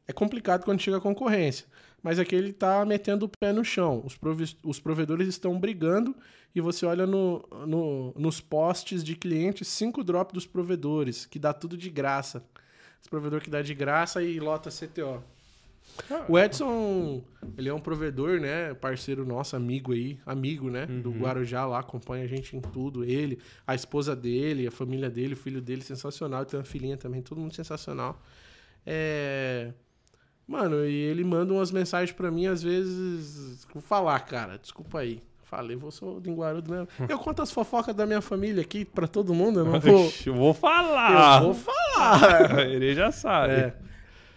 É 0.07 0.13
complicado 0.13 0.63
quando 0.63 0.79
chega 0.79 1.01
concorrência. 1.01 1.65
Mas 2.05 2.19
aqui 2.19 2.35
ele 2.35 2.53
tá 2.53 2.85
metendo 2.85 3.25
o 3.25 3.29
pé 3.39 3.51
no 3.51 3.65
chão. 3.65 4.03
Os, 4.05 4.15
os 4.63 4.79
provedores 4.79 5.27
estão 5.27 5.59
brigando 5.59 6.15
e 6.53 6.61
você 6.61 6.85
olha 6.85 7.07
no, 7.07 7.43
no- 7.65 8.13
nos 8.15 8.39
posts 8.39 9.03
de 9.03 9.15
clientes, 9.15 9.67
cinco 9.67 10.03
drop 10.03 10.31
dos 10.31 10.45
provedores, 10.45 11.25
que 11.25 11.39
dá 11.39 11.51
tudo 11.51 11.75
de 11.75 11.89
graça. 11.89 12.45
Esse 13.01 13.09
provedor 13.09 13.41
que 13.41 13.49
dá 13.49 13.63
de 13.63 13.73
graça 13.73 14.21
e 14.21 14.39
lota 14.39 14.69
CTO. 14.69 15.23
O 16.29 16.37
Edson, 16.37 17.23
ele 17.57 17.69
é 17.69 17.73
um 17.73 17.79
provedor, 17.79 18.39
né? 18.39 18.75
Parceiro 18.75 19.25
nosso, 19.25 19.55
amigo 19.55 19.91
aí, 19.91 20.19
amigo, 20.27 20.69
né? 20.69 20.85
Do 20.85 21.11
Guarujá 21.11 21.65
lá, 21.65 21.79
acompanha 21.79 22.25
a 22.25 22.27
gente 22.27 22.55
em 22.55 22.61
tudo. 22.61 23.03
Ele, 23.03 23.39
a 23.65 23.73
esposa 23.73 24.15
dele, 24.15 24.67
a 24.67 24.71
família 24.71 25.09
dele, 25.09 25.33
o 25.33 25.37
filho 25.37 25.59
dele, 25.61 25.81
sensacional. 25.81 26.45
Tem 26.45 26.59
uma 26.59 26.65
filhinha 26.65 26.97
também, 26.97 27.21
todo 27.23 27.39
mundo 27.41 27.55
sensacional. 27.55 28.21
É. 28.85 29.73
Mano, 30.47 30.85
e 30.85 30.93
ele 30.93 31.23
manda 31.23 31.53
umas 31.53 31.71
mensagens 31.71 32.15
pra 32.15 32.29
mim, 32.29 32.45
às 32.47 32.61
vezes. 32.61 33.65
Vou 33.73 33.81
falar, 33.81 34.19
cara, 34.21 34.57
desculpa 34.57 34.99
aí. 34.99 35.21
Falei, 35.43 35.75
vou 35.75 35.91
sou 35.91 36.19
Guarudo 36.19 36.71
mesmo. 36.71 36.87
Eu 37.07 37.19
conto 37.19 37.41
as 37.41 37.51
fofocas 37.51 37.95
da 37.95 38.05
minha 38.05 38.21
família 38.21 38.61
aqui 38.61 38.83
pra 38.83 39.07
todo 39.07 39.33
mundo, 39.33 39.59
eu 39.59 39.65
não 39.65 39.79
vou. 39.79 40.11
Eu 40.25 40.33
vou 40.33 40.53
falar. 40.53 41.43
Eu 41.43 41.53
vou 41.53 41.53
falar. 41.53 42.65
Ele 42.67 42.93
já 42.95 43.11
sabe. 43.11 43.53
É. 43.53 43.73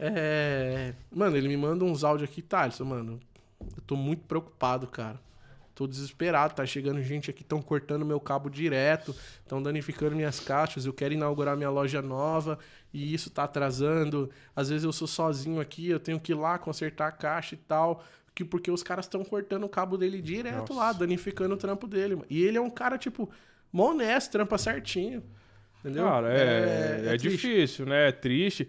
É, 0.01 0.95
Mano, 1.11 1.37
ele 1.37 1.49
me 1.49 1.57
manda 1.57 1.85
uns 1.85 2.05
áudios 2.05 2.31
aqui, 2.31 2.41
Thaleson, 2.41 2.85
mano. 2.85 3.19
Eu 3.61 3.83
tô 3.85 3.97
muito 3.97 4.23
preocupado, 4.27 4.87
cara. 4.87 5.19
Tô 5.75 5.87
desesperado, 5.87 6.55
tá 6.55 6.65
chegando 6.67 7.03
gente 7.03 7.31
aqui, 7.31 7.43
estão 7.43 7.63
cortando 7.63 8.05
meu 8.05 8.19
cabo 8.19 8.49
direto, 8.49 9.15
estão 9.41 9.63
danificando 9.63 10.15
minhas 10.15 10.41
caixas. 10.41 10.87
Eu 10.87 10.93
quero 10.93 11.15
inaugurar 11.15 11.57
minha 11.57 11.71
loja 11.71 12.03
nova 12.03 12.59
e 12.93 13.13
isso 13.13 13.31
tá 13.31 13.45
atrasando. 13.45 14.31
Às 14.55 14.69
vezes 14.69 14.85
eu 14.85 14.93
sou 14.93 15.07
sozinho 15.07 15.61
aqui, 15.61 15.89
eu 15.89 16.01
tenho 16.01 16.19
que 16.19 16.33
ir 16.33 16.35
lá 16.35 16.59
consertar 16.59 17.09
a 17.09 17.13
caixa 17.13 17.55
e 17.55 17.59
tal. 17.59 18.05
Que 18.35 18.45
porque 18.45 18.71
os 18.71 18.83
caras 18.83 19.07
estão 19.07 19.25
cortando 19.25 19.65
o 19.65 19.69
cabo 19.69 19.97
dele 19.97 20.23
direto 20.23 20.73
lá, 20.73 20.93
danificando 20.93 21.55
o 21.55 21.59
trampo 21.59 21.87
dele. 21.87 22.15
mano. 22.15 22.27
E 22.31 22.43
ele 22.43 22.57
é 22.57 22.61
um 22.61 22.71
cara, 22.71 22.97
tipo, 22.97 23.29
mó 23.73 23.91
honesto, 23.91 24.33
trampa 24.33 24.57
certinho. 24.57 25.25
Entendeu? 25.81 26.05
Cara, 26.05 26.33
é, 26.33 27.03
é, 27.05 27.17
triste. 27.17 27.29
difícil, 27.29 27.87
né? 27.87 28.09
É 28.09 28.13
triste. 28.13 28.69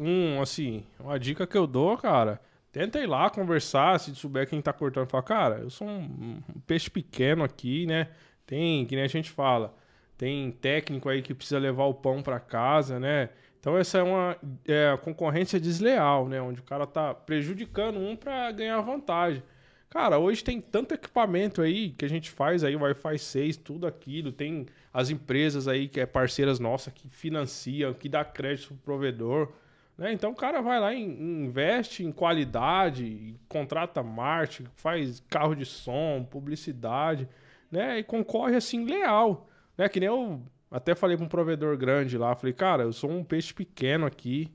Um, 0.00 0.40
assim, 0.40 0.84
uma 1.00 1.18
dica 1.18 1.46
que 1.46 1.56
eu 1.56 1.66
dou, 1.66 1.96
cara, 1.96 2.40
tenta 2.70 2.98
ir 2.98 3.06
lá 3.06 3.28
conversar, 3.30 3.98
se 3.98 4.14
souber 4.14 4.48
quem 4.48 4.60
tá 4.60 4.72
cortando, 4.72 5.08
fala, 5.08 5.22
cara, 5.22 5.58
eu 5.60 5.70
sou 5.70 5.88
um, 5.88 6.40
um 6.54 6.60
peixe 6.66 6.88
pequeno 6.88 7.42
aqui, 7.42 7.86
né? 7.86 8.08
Tem, 8.46 8.86
que 8.86 8.94
nem 8.94 9.04
a 9.04 9.08
gente 9.08 9.30
fala, 9.30 9.74
tem 10.16 10.50
técnico 10.50 11.08
aí 11.08 11.22
que 11.22 11.34
precisa 11.34 11.58
levar 11.58 11.84
o 11.84 11.94
pão 11.94 12.22
pra 12.22 12.40
casa, 12.40 12.98
né? 12.98 13.30
Então 13.68 13.76
essa 13.76 13.98
é 13.98 14.02
uma 14.02 14.34
é, 14.66 14.98
concorrência 15.02 15.60
desleal, 15.60 16.26
né? 16.26 16.40
Onde 16.40 16.58
o 16.58 16.62
cara 16.62 16.86
tá 16.86 17.12
prejudicando 17.12 17.98
um 17.98 18.16
pra 18.16 18.50
ganhar 18.50 18.80
vantagem. 18.80 19.42
Cara, 19.90 20.18
hoje 20.18 20.42
tem 20.42 20.58
tanto 20.58 20.94
equipamento 20.94 21.60
aí 21.60 21.90
que 21.90 22.02
a 22.02 22.08
gente 22.08 22.30
faz 22.30 22.64
aí, 22.64 22.74
Wi-Fi 22.74 23.18
6, 23.18 23.58
tudo 23.58 23.86
aquilo. 23.86 24.32
Tem 24.32 24.64
as 24.90 25.10
empresas 25.10 25.68
aí 25.68 25.86
que 25.86 26.00
é 26.00 26.06
parceiras 26.06 26.58
nossas 26.58 26.94
que 26.94 27.10
financiam, 27.10 27.92
que 27.92 28.08
dá 28.08 28.24
crédito 28.24 28.68
pro 28.68 28.78
provedor. 28.78 29.52
Né? 29.98 30.14
Então 30.14 30.30
o 30.30 30.34
cara 30.34 30.62
vai 30.62 30.80
lá 30.80 30.94
e 30.94 31.02
investe 31.02 32.02
em 32.02 32.10
qualidade, 32.10 33.34
contrata 33.50 34.02
marketing, 34.02 34.70
faz 34.76 35.22
carro 35.28 35.54
de 35.54 35.66
som, 35.66 36.26
publicidade, 36.30 37.28
né? 37.70 37.98
E 37.98 38.02
concorre 38.02 38.56
assim 38.56 38.86
leal. 38.86 39.46
Né? 39.76 39.90
Que 39.90 40.00
nem 40.00 40.06
eu 40.06 40.40
até 40.70 40.94
falei 40.94 41.16
para 41.16 41.24
um 41.26 41.28
provedor 41.28 41.76
grande 41.76 42.18
lá, 42.18 42.34
falei, 42.34 42.52
cara, 42.52 42.82
eu 42.82 42.92
sou 42.92 43.10
um 43.10 43.24
peixe 43.24 43.54
pequeno 43.54 44.06
aqui, 44.06 44.52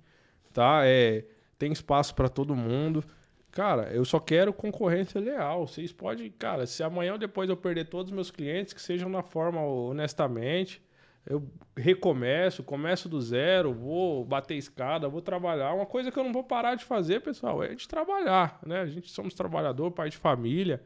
tá? 0.52 0.82
É, 0.86 1.26
tem 1.58 1.72
espaço 1.72 2.14
para 2.14 2.30
todo 2.30 2.56
mundo. 2.56 3.04
Cara, 3.52 3.92
eu 3.94 4.04
só 4.04 4.20
quero 4.20 4.52
concorrência 4.52 5.22
leal. 5.22 5.68
Vocês 5.68 5.92
podem, 5.94 6.32
cara, 6.32 6.66
se 6.66 6.84
amanhã 6.84 7.14
ou 7.14 7.18
depois 7.20 7.50
eu 7.50 7.58
perder 7.58 7.86
todos 7.86 8.12
os 8.12 8.16
meus 8.16 8.32
clientes, 8.32 8.74
que 8.74 8.82
sejam 8.82 9.10
na 9.10 9.22
forma 9.22 9.62
honestamente, 9.62 10.82
eu 11.26 11.48
recomeço, 11.78 12.64
começo 12.64 13.08
do 13.08 13.22
zero, 13.22 13.74
vou 13.74 14.26
bater 14.26 14.56
escada, 14.56 15.08
vou 15.08 15.22
trabalhar. 15.22 15.74
Uma 15.74 15.86
coisa 15.86 16.12
que 16.12 16.20
eu 16.20 16.24
não 16.24 16.34
vou 16.34 16.44
parar 16.44 16.76
de 16.76 16.84
fazer, 16.84 17.22
pessoal, 17.22 17.64
é 17.64 17.74
de 17.74 17.88
trabalhar, 17.88 18.60
né? 18.66 18.82
A 18.82 18.88
gente 18.88 19.10
somos 19.10 19.34
trabalhador, 19.34 19.92
pai 19.92 20.10
de 20.10 20.18
família, 20.18 20.82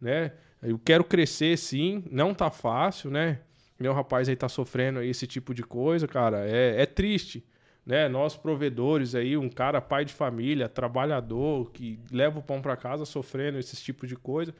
né? 0.00 0.32
Eu 0.62 0.78
quero 0.78 1.04
crescer 1.04 1.56
sim, 1.56 2.02
não 2.10 2.34
tá 2.34 2.50
fácil, 2.50 3.10
né? 3.10 3.40
Meu 3.78 3.92
rapaz 3.92 4.28
aí 4.28 4.36
tá 4.36 4.48
sofrendo 4.48 4.98
aí 5.00 5.08
esse 5.10 5.26
tipo 5.26 5.54
de 5.54 5.62
coisa, 5.62 6.06
cara, 6.08 6.46
é, 6.48 6.82
é 6.82 6.86
triste 6.86 7.44
né? 7.84 8.08
Nós 8.08 8.36
provedores 8.36 9.14
aí, 9.14 9.36
um 9.36 9.48
cara 9.48 9.80
pai 9.80 10.04
de 10.04 10.12
família, 10.12 10.68
trabalhador, 10.68 11.70
que 11.70 12.00
leva 12.10 12.40
o 12.40 12.42
pão 12.42 12.60
para 12.60 12.76
casa 12.76 13.04
sofrendo 13.04 13.58
esses 13.58 13.80
tipos 13.80 14.08
de 14.08 14.16
coisa, 14.16 14.52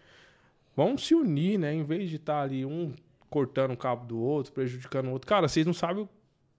vamos 0.77 1.07
se 1.07 1.15
unir, 1.15 1.59
né? 1.59 1.75
Em 1.75 1.85
vez 1.85 2.09
de 2.11 2.17
estar 2.17 2.43
ali 2.43 2.65
um 2.65 2.93
cortando 3.29 3.73
o 3.73 3.77
cabo 3.77 4.07
do 4.07 4.19
outro, 4.21 4.53
prejudicando 4.53 5.09
o 5.09 5.13
outro. 5.13 5.29
Cara, 5.29 5.49
vocês 5.49 5.67
não 5.67 5.75
sabem 5.75 6.05
o 6.05 6.09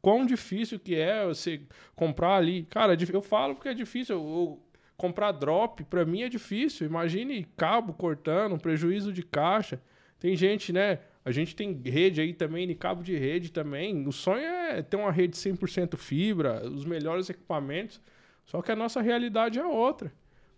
quão 0.01 0.25
difícil 0.25 0.79
que 0.79 0.95
é 0.95 1.25
você 1.25 1.61
comprar 1.95 2.35
ali. 2.35 2.63
Cara, 2.69 2.93
é 2.93 2.97
eu 3.13 3.21
falo 3.21 3.55
porque 3.55 3.69
é 3.69 3.73
difícil. 3.73 4.15
Eu, 4.17 4.21
eu- 4.23 4.63
comprar 4.97 5.31
drop, 5.31 5.83
para 5.83 6.03
mim 6.05 6.23
é 6.23 6.29
difícil. 6.29 6.87
Imagine 6.87 7.47
cabo 7.55 7.93
cortando, 7.93 8.57
prejuízo 8.57 9.13
de 9.13 9.23
caixa. 9.23 9.79
Tem 10.19 10.35
gente, 10.35 10.73
né? 10.73 10.99
A 11.27 11.31
gente 11.33 11.53
tem 11.53 11.73
rede 11.83 12.21
aí 12.21 12.33
também, 12.33 12.65
de 12.65 12.73
cabo 12.73 13.03
de 13.03 13.13
rede 13.17 13.51
também. 13.51 14.07
O 14.07 14.13
sonho 14.13 14.45
é 14.45 14.81
ter 14.81 14.95
uma 14.95 15.11
rede 15.11 15.35
100% 15.35 15.97
fibra, 15.97 16.65
os 16.65 16.85
melhores 16.85 17.29
equipamentos. 17.29 17.99
Só 18.45 18.61
que 18.61 18.71
a 18.71 18.77
nossa 18.77 19.01
realidade 19.01 19.59
é 19.59 19.65
outra, 19.65 20.09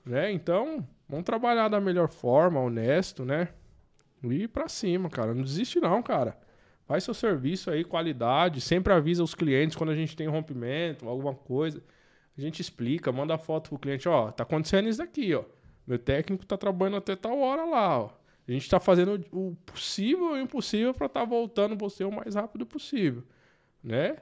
né? 0.06 0.32
Então, 0.32 0.88
vamos 1.08 1.26
trabalhar 1.26 1.70
da 1.70 1.82
melhor 1.82 2.08
forma, 2.08 2.60
honesto, 2.60 3.26
né? 3.26 3.48
E 4.24 4.44
ir 4.44 4.48
pra 4.48 4.70
cima, 4.70 5.10
cara. 5.10 5.34
Não 5.34 5.42
desiste 5.42 5.80
não, 5.80 6.04
cara. 6.04 6.38
Faz 6.86 7.04
seu 7.04 7.16
serviço 7.16 7.72
aí, 7.72 7.84
qualidade. 7.84 8.62
Sempre 8.62 8.94
avisa 8.94 9.24
os 9.24 9.34
clientes 9.34 9.76
quando 9.76 9.90
a 9.90 9.96
gente 9.96 10.16
tem 10.16 10.28
rompimento, 10.28 11.10
alguma 11.10 11.34
coisa. 11.34 11.82
A 12.38 12.42
gente 12.42 12.62
explica, 12.62 13.12
manda 13.12 13.40
foto 13.40 13.70
pro 13.70 13.80
cliente, 13.80 14.08
ó, 14.08 14.32
tá 14.32 14.44
acontecendo 14.44 14.88
isso 14.88 15.00
daqui, 15.00 15.34
ó. 15.34 15.46
Meu 15.88 15.98
técnico 15.98 16.46
tá 16.46 16.56
trabalhando 16.56 16.98
até 16.98 17.16
tal 17.16 17.40
hora 17.40 17.66
lá, 17.66 18.02
ó. 18.02 18.19
A 18.50 18.52
gente 18.52 18.68
tá 18.68 18.80
fazendo 18.80 19.24
o 19.32 19.56
possível 19.66 20.36
e 20.36 20.40
o 20.40 20.42
impossível 20.42 20.92
pra 20.94 21.08
tá 21.08 21.24
voltando 21.24 21.78
você 21.78 22.04
o 22.04 22.12
mais 22.12 22.34
rápido 22.34 22.66
possível, 22.66 23.24
né? 23.84 24.18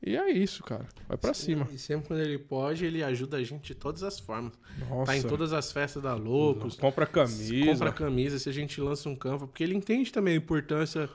E 0.00 0.16
é 0.16 0.30
isso, 0.30 0.62
cara. 0.62 0.86
Vai 1.08 1.16
pra 1.16 1.34
cima. 1.34 1.66
E 1.72 1.78
sempre 1.78 2.08
quando 2.08 2.20
ele 2.20 2.38
pode, 2.38 2.84
ele 2.84 3.02
ajuda 3.02 3.36
a 3.38 3.42
gente 3.42 3.62
de 3.62 3.74
todas 3.74 4.02
as 4.02 4.20
formas. 4.20 4.52
Nossa. 4.88 5.12
Tá 5.12 5.16
em 5.16 5.22
todas 5.22 5.52
as 5.52 5.70
festas 5.70 6.02
da 6.02 6.14
Loucos. 6.14 6.76
Compra 6.76 7.06
camisa. 7.06 7.72
Compra 7.72 7.92
camisa, 7.92 8.38
se 8.38 8.48
a 8.48 8.52
gente 8.52 8.80
lança 8.80 9.08
um 9.08 9.16
campo. 9.16 9.46
Porque 9.46 9.62
ele 9.62 9.74
entende 9.74 10.12
também 10.12 10.34
a 10.34 10.36
importância 10.36 11.08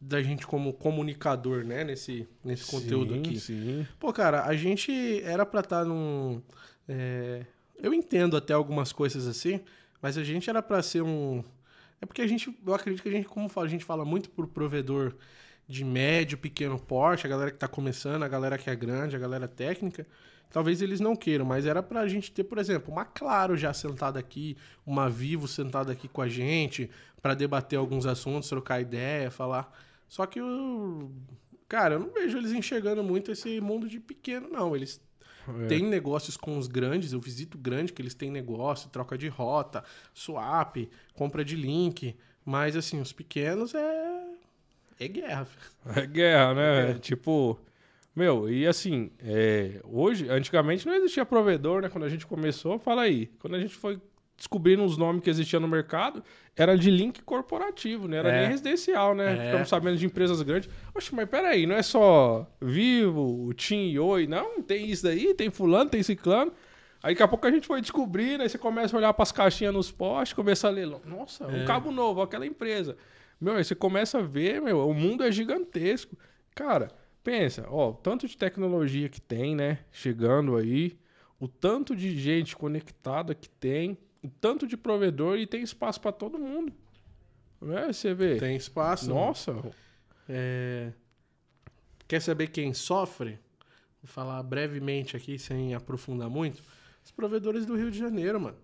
da 0.00 0.22
gente 0.22 0.46
como 0.46 0.72
comunicador, 0.72 1.64
né? 1.64 1.84
Nesse, 1.84 2.28
nesse 2.44 2.68
conteúdo 2.68 3.14
Sim, 3.14 3.20
aqui. 3.20 3.40
Sim. 3.40 3.86
Pô, 3.98 4.12
cara, 4.12 4.44
a 4.44 4.54
gente 4.56 5.20
era 5.22 5.46
pra 5.46 5.60
estar 5.60 5.84
num. 5.84 6.42
é, 6.88 7.44
Eu 7.80 7.94
entendo 7.94 8.36
até 8.36 8.52
algumas 8.52 8.92
coisas 8.92 9.26
assim, 9.28 9.60
mas 10.02 10.18
a 10.18 10.24
gente 10.24 10.50
era 10.50 10.62
pra 10.62 10.82
ser 10.82 11.02
um. 11.02 11.42
É 12.00 12.06
porque 12.06 12.22
a 12.22 12.26
gente. 12.26 12.56
Eu 12.66 12.74
acredito 12.74 13.02
que 13.02 13.08
a 13.08 13.12
gente, 13.12 13.28
como 13.28 13.50
a 13.56 13.66
gente 13.66 13.84
fala 13.84 14.04
muito 14.04 14.30
por 14.30 14.46
provedor 14.46 15.14
de 15.66 15.84
médio, 15.84 16.38
pequeno 16.38 16.78
porte, 16.78 17.26
a 17.26 17.30
galera 17.30 17.50
que 17.50 17.58
tá 17.58 17.68
começando, 17.68 18.22
a 18.22 18.28
galera 18.28 18.56
que 18.56 18.70
é 18.70 18.76
grande, 18.76 19.16
a 19.16 19.18
galera 19.18 19.46
técnica. 19.46 20.06
Talvez 20.50 20.80
eles 20.80 20.98
não 20.98 21.14
queiram, 21.14 21.44
mas 21.44 21.66
era 21.66 21.82
pra 21.82 22.08
gente 22.08 22.32
ter, 22.32 22.44
por 22.44 22.56
exemplo, 22.56 22.90
uma 22.90 23.04
Claro 23.04 23.54
já 23.54 23.74
sentada 23.74 24.18
aqui, 24.18 24.56
uma 24.86 25.10
Vivo 25.10 25.46
sentada 25.46 25.92
aqui 25.92 26.08
com 26.08 26.22
a 26.22 26.28
gente, 26.28 26.90
pra 27.20 27.34
debater 27.34 27.78
alguns 27.78 28.06
assuntos, 28.06 28.48
trocar 28.48 28.80
ideia, 28.80 29.30
falar. 29.30 29.70
Só 30.08 30.24
que 30.24 30.40
o. 30.40 31.10
Cara, 31.68 31.96
eu 31.96 32.00
não 32.00 32.10
vejo 32.10 32.38
eles 32.38 32.52
enxergando 32.52 33.04
muito 33.04 33.30
esse 33.30 33.60
mundo 33.60 33.86
de 33.86 34.00
pequeno, 34.00 34.48
não. 34.48 34.74
Eles 34.74 34.98
É. 35.64 35.66
tem 35.66 35.82
negócios 35.82 36.36
com 36.36 36.58
os 36.58 36.66
grandes, 36.66 37.12
eu 37.12 37.20
visito 37.20 37.56
grande 37.56 37.92
que 37.92 38.02
eles 38.02 38.14
têm 38.14 38.30
negócio, 38.30 38.90
troca 38.90 39.16
de 39.16 39.28
rota, 39.28 39.84
swap, 40.14 40.76
compra 41.14 41.44
de 41.44 41.56
link, 41.56 42.16
mas 42.44 42.76
assim, 42.76 43.00
os 43.00 43.12
pequenos 43.12 43.74
é 43.74 44.28
é 45.00 45.06
guerra. 45.08 45.48
É 45.94 46.06
guerra, 46.06 46.54
né? 46.54 46.90
É. 46.90 46.94
Tipo, 46.94 47.58
meu, 48.14 48.50
e 48.50 48.66
assim, 48.66 49.10
é, 49.20 49.80
hoje, 49.84 50.28
antigamente 50.28 50.84
não 50.84 50.94
existia 50.94 51.24
provedor, 51.24 51.82
né? 51.82 51.88
Quando 51.88 52.04
a 52.04 52.08
gente 52.08 52.26
começou, 52.26 52.78
fala 52.78 53.02
aí. 53.02 53.28
Quando 53.38 53.54
a 53.54 53.60
gente 53.60 53.74
foi 53.74 54.00
descobrindo 54.38 54.84
os 54.84 54.96
nomes 54.96 55.22
que 55.22 55.28
existiam 55.28 55.60
no 55.60 55.68
mercado, 55.68 56.22
era 56.56 56.78
de 56.78 56.90
link 56.90 57.20
corporativo, 57.22 58.06
né? 58.08 58.18
Era 58.18 58.30
É. 58.30 58.40
nem 58.42 58.50
residencial, 58.50 59.14
né? 59.14 59.36
É. 59.36 59.44
Ficamos 59.46 59.68
sabendo 59.68 59.96
de 59.98 60.06
empresas 60.06 60.40
grandes. 60.42 60.70
Oxe, 60.94 61.14
mas 61.14 61.28
peraí, 61.28 61.66
não 61.66 61.74
é 61.74 61.82
só 61.82 62.48
Vivo, 62.60 63.52
Tim 63.54 63.88
e 63.90 63.98
Oi, 63.98 64.26
não? 64.26 64.62
Tem 64.62 64.86
isso 64.88 65.02
daí, 65.02 65.34
tem 65.34 65.50
fulano, 65.50 65.90
tem 65.90 66.02
ciclano. 66.02 66.52
Aí 67.02 67.14
daqui 67.14 67.22
a 67.22 67.28
pouco 67.28 67.46
a 67.46 67.50
gente 67.50 67.66
foi 67.66 67.80
descobrindo, 67.80 68.42
aí 68.42 68.48
você 68.48 68.56
começa 68.58 68.96
a 68.96 68.98
olhar 68.98 69.12
pras 69.12 69.30
caixinhas 69.32 69.74
nos 69.74 69.90
postes, 69.90 70.32
começa 70.34 70.66
a 70.66 70.70
ler, 70.70 70.86
nossa, 71.04 71.46
um 71.46 71.62
É. 71.62 71.64
cabo 71.64 71.90
novo, 71.90 72.22
aquela 72.22 72.46
empresa. 72.46 72.96
Meu, 73.40 73.54
aí 73.54 73.64
você 73.64 73.74
começa 73.74 74.18
a 74.18 74.22
ver, 74.22 74.60
meu, 74.62 74.88
o 74.88 74.94
mundo 74.94 75.22
é 75.22 75.30
gigantesco. 75.30 76.16
Cara, 76.56 76.88
pensa, 77.22 77.66
ó, 77.68 77.90
o 77.90 77.94
tanto 77.94 78.26
de 78.26 78.36
tecnologia 78.36 79.08
que 79.08 79.20
tem, 79.20 79.54
né, 79.54 79.78
chegando 79.92 80.56
aí, 80.56 80.96
o 81.38 81.46
tanto 81.46 81.94
de 81.94 82.18
gente 82.18 82.56
conectada 82.56 83.32
que 83.34 83.48
tem, 83.48 83.96
tanto 84.40 84.66
de 84.66 84.76
provedor 84.76 85.38
e 85.38 85.46
tem 85.46 85.62
espaço 85.62 86.00
pra 86.00 86.12
todo 86.12 86.38
mundo. 86.38 86.72
Né, 87.60 87.92
você 87.92 88.14
vê. 88.14 88.36
Tem 88.36 88.56
espaço. 88.56 89.08
Nossa, 89.08 89.54
É, 90.28 90.92
Quer 92.06 92.22
saber 92.22 92.46
quem 92.48 92.72
sofre? 92.72 93.38
Vou 94.02 94.08
falar 94.08 94.42
brevemente 94.42 95.14
aqui, 95.14 95.38
sem 95.38 95.74
aprofundar 95.74 96.30
muito. 96.30 96.62
Os 97.04 97.10
provedores 97.10 97.66
do 97.66 97.76
Rio 97.76 97.90
de 97.90 97.98
Janeiro, 97.98 98.40
mano. 98.40 98.56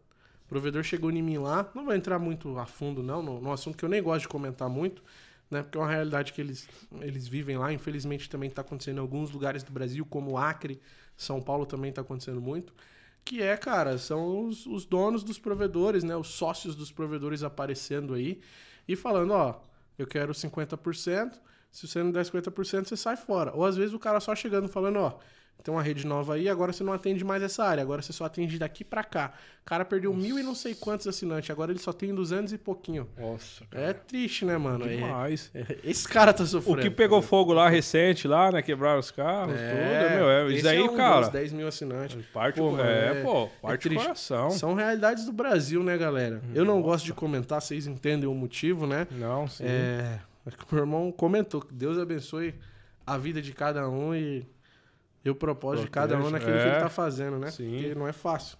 O 0.45 0.49
provedor 0.49 0.83
chegou 0.83 1.11
em 1.11 1.21
mim 1.21 1.37
lá. 1.37 1.71
Não 1.75 1.85
vou 1.85 1.95
entrar 1.95 2.19
muito 2.19 2.59
a 2.59 2.65
fundo, 2.65 3.03
não, 3.03 3.23
no, 3.23 3.41
no 3.41 3.53
assunto 3.53 3.77
que 3.77 3.85
eu 3.85 3.89
nem 3.89 4.03
gosto 4.03 4.23
de 4.23 4.29
comentar 4.29 4.69
muito, 4.69 5.03
né? 5.51 5.63
Porque 5.63 5.77
é 5.77 5.81
uma 5.81 5.91
realidade 5.91 6.33
que 6.33 6.41
eles, 6.41 6.67
eles 7.01 7.29
vivem 7.29 7.59
lá. 7.59 7.71
Infelizmente 7.71 8.31
também 8.31 8.49
está 8.49 8.63
acontecendo 8.63 8.97
em 8.97 9.01
alguns 9.01 9.31
lugares 9.31 9.63
do 9.63 9.73
Brasil, 9.73 10.07
como 10.07 10.39
Acre, 10.39 10.81
São 11.17 11.43
Paulo 11.43 11.67
também 11.67 11.91
está 11.91 12.01
acontecendo 12.01 12.41
muito. 12.41 12.73
Que 13.25 13.43
é, 13.43 13.57
cara, 13.57 13.97
são 13.97 14.47
os, 14.47 14.67
os 14.67 14.85
donos 14.85 15.25
dos 15.25 15.39
provedores, 15.39 16.05
né? 16.05 16.15
Os 16.17 16.29
sócios 16.29 16.75
dos 16.75 16.93
provedores 16.93 17.43
aparecendo 17.43 18.15
aí 18.15 18.41
e 18.87 18.95
falando, 18.95 19.33
ó, 19.33 19.61
eu 19.99 20.07
quero 20.07 20.33
50%. 20.33 21.33
Se 21.71 21.89
você 21.89 22.03
não 22.03 22.13
der 22.13 22.25
50%, 22.25 22.85
você 22.87 22.97
sai 22.97 23.17
fora. 23.17 23.53
Ou 23.55 23.65
às 23.65 23.77
vezes 23.77 23.95
o 23.95 23.99
cara 23.99 24.21
só 24.21 24.35
chegando 24.35 24.69
falando, 24.69 24.99
ó, 24.99 25.19
tem 25.65 25.75
uma 25.75 25.83
rede 25.83 26.07
nova 26.07 26.35
aí, 26.35 26.47
agora 26.49 26.73
você 26.75 26.85
não 26.85 26.93
atende 26.93 27.25
mais 27.25 27.43
essa 27.43 27.65
área, 27.65 27.83
agora 27.83 28.03
você 28.03 28.13
só 28.13 28.27
atende 28.27 28.59
daqui 28.59 28.85
pra 28.85 29.03
cá. 29.03 29.33
O 29.63 29.65
cara 29.65 29.83
perdeu 29.83 30.13
mil 30.13 30.39
e 30.39 30.43
não 30.43 30.55
sei 30.55 30.75
quantos 30.75 31.09
assinantes, 31.09 31.49
agora 31.51 31.73
ele 31.73 31.79
só 31.81 31.91
tem 31.91 32.15
200 32.15 32.53
e 32.53 32.59
pouquinho. 32.59 33.09
nossa, 33.19 33.65
É 33.73 33.95
triste, 33.95 34.45
né, 34.45 34.59
mano? 34.59 34.85
É- 34.85 34.97
demais. 34.97 35.51
é- 35.55 35.79
esse 35.83 36.07
cara 36.07 36.35
tá 36.35 36.45
O 36.45 36.47
sofrendo. 36.47 36.83
que 36.83 36.91
pegou 36.91 37.23
fogo 37.23 37.55
lá 37.55 37.67
recente, 37.71 38.29
lá, 38.29 38.53
né? 38.53 38.61
Quebraram 38.61 39.01
os 39.01 39.11
carros, 39.11 39.55
tudo, 39.55 40.15
meu. 40.17 40.29
É, 40.31 40.53
isso 40.53 40.69
aí, 40.69 40.77
é 40.79 40.83
um 40.85 40.95
cara. 40.97 41.21
dos 41.23 41.29
10 41.31 41.51
mil 41.51 41.67
assinantes. 41.67 42.23
Parte, 42.27 42.61
Pô, 42.61 42.79
é, 42.79 43.21
é- 43.21 43.23
pô, 43.23 43.45
é 43.45 43.49
parte 43.63 43.83
triste. 43.89 44.03
coração. 44.03 44.51
São 44.51 44.75
realidades 44.75 45.25
do 45.25 45.33
Brasil, 45.33 45.83
né, 45.83 45.97
galera? 45.97 46.43
Eu 46.55 46.67
não 46.67 46.83
gosto 46.83 47.07
de 47.07 47.15
comentar, 47.15 47.63
vocês 47.63 47.87
entendem 47.87 48.29
o 48.29 48.35
motivo, 48.35 48.87
né? 48.87 49.07
Não, 49.13 49.49
sim. 49.49 49.65
É, 49.67 50.19
é 50.47 50.51
que 50.51 50.63
o 50.71 50.75
meu 50.75 50.85
irmão 50.85 51.11
comentou 51.11 51.63
que 51.63 51.73
Deus 51.73 51.97
abençoe 51.99 52.55
a 53.07 53.17
vida 53.17 53.41
de 53.41 53.53
cada 53.55 53.89
um 53.89 54.15
e, 54.15 54.47
e 55.25 55.31
o 55.31 55.35
propósito 55.35 55.85
de 55.85 55.91
cada 55.91 56.17
um 56.19 56.31
naquilo 56.31 56.53
que 56.53 56.59
é. 56.59 56.69
ele 56.73 56.81
tá 56.81 56.89
fazendo, 56.89 57.39
né? 57.39 57.51
Sim. 57.51 57.71
Porque 57.71 57.95
não 57.95 58.07
é 58.07 58.13
fácil. 58.13 58.57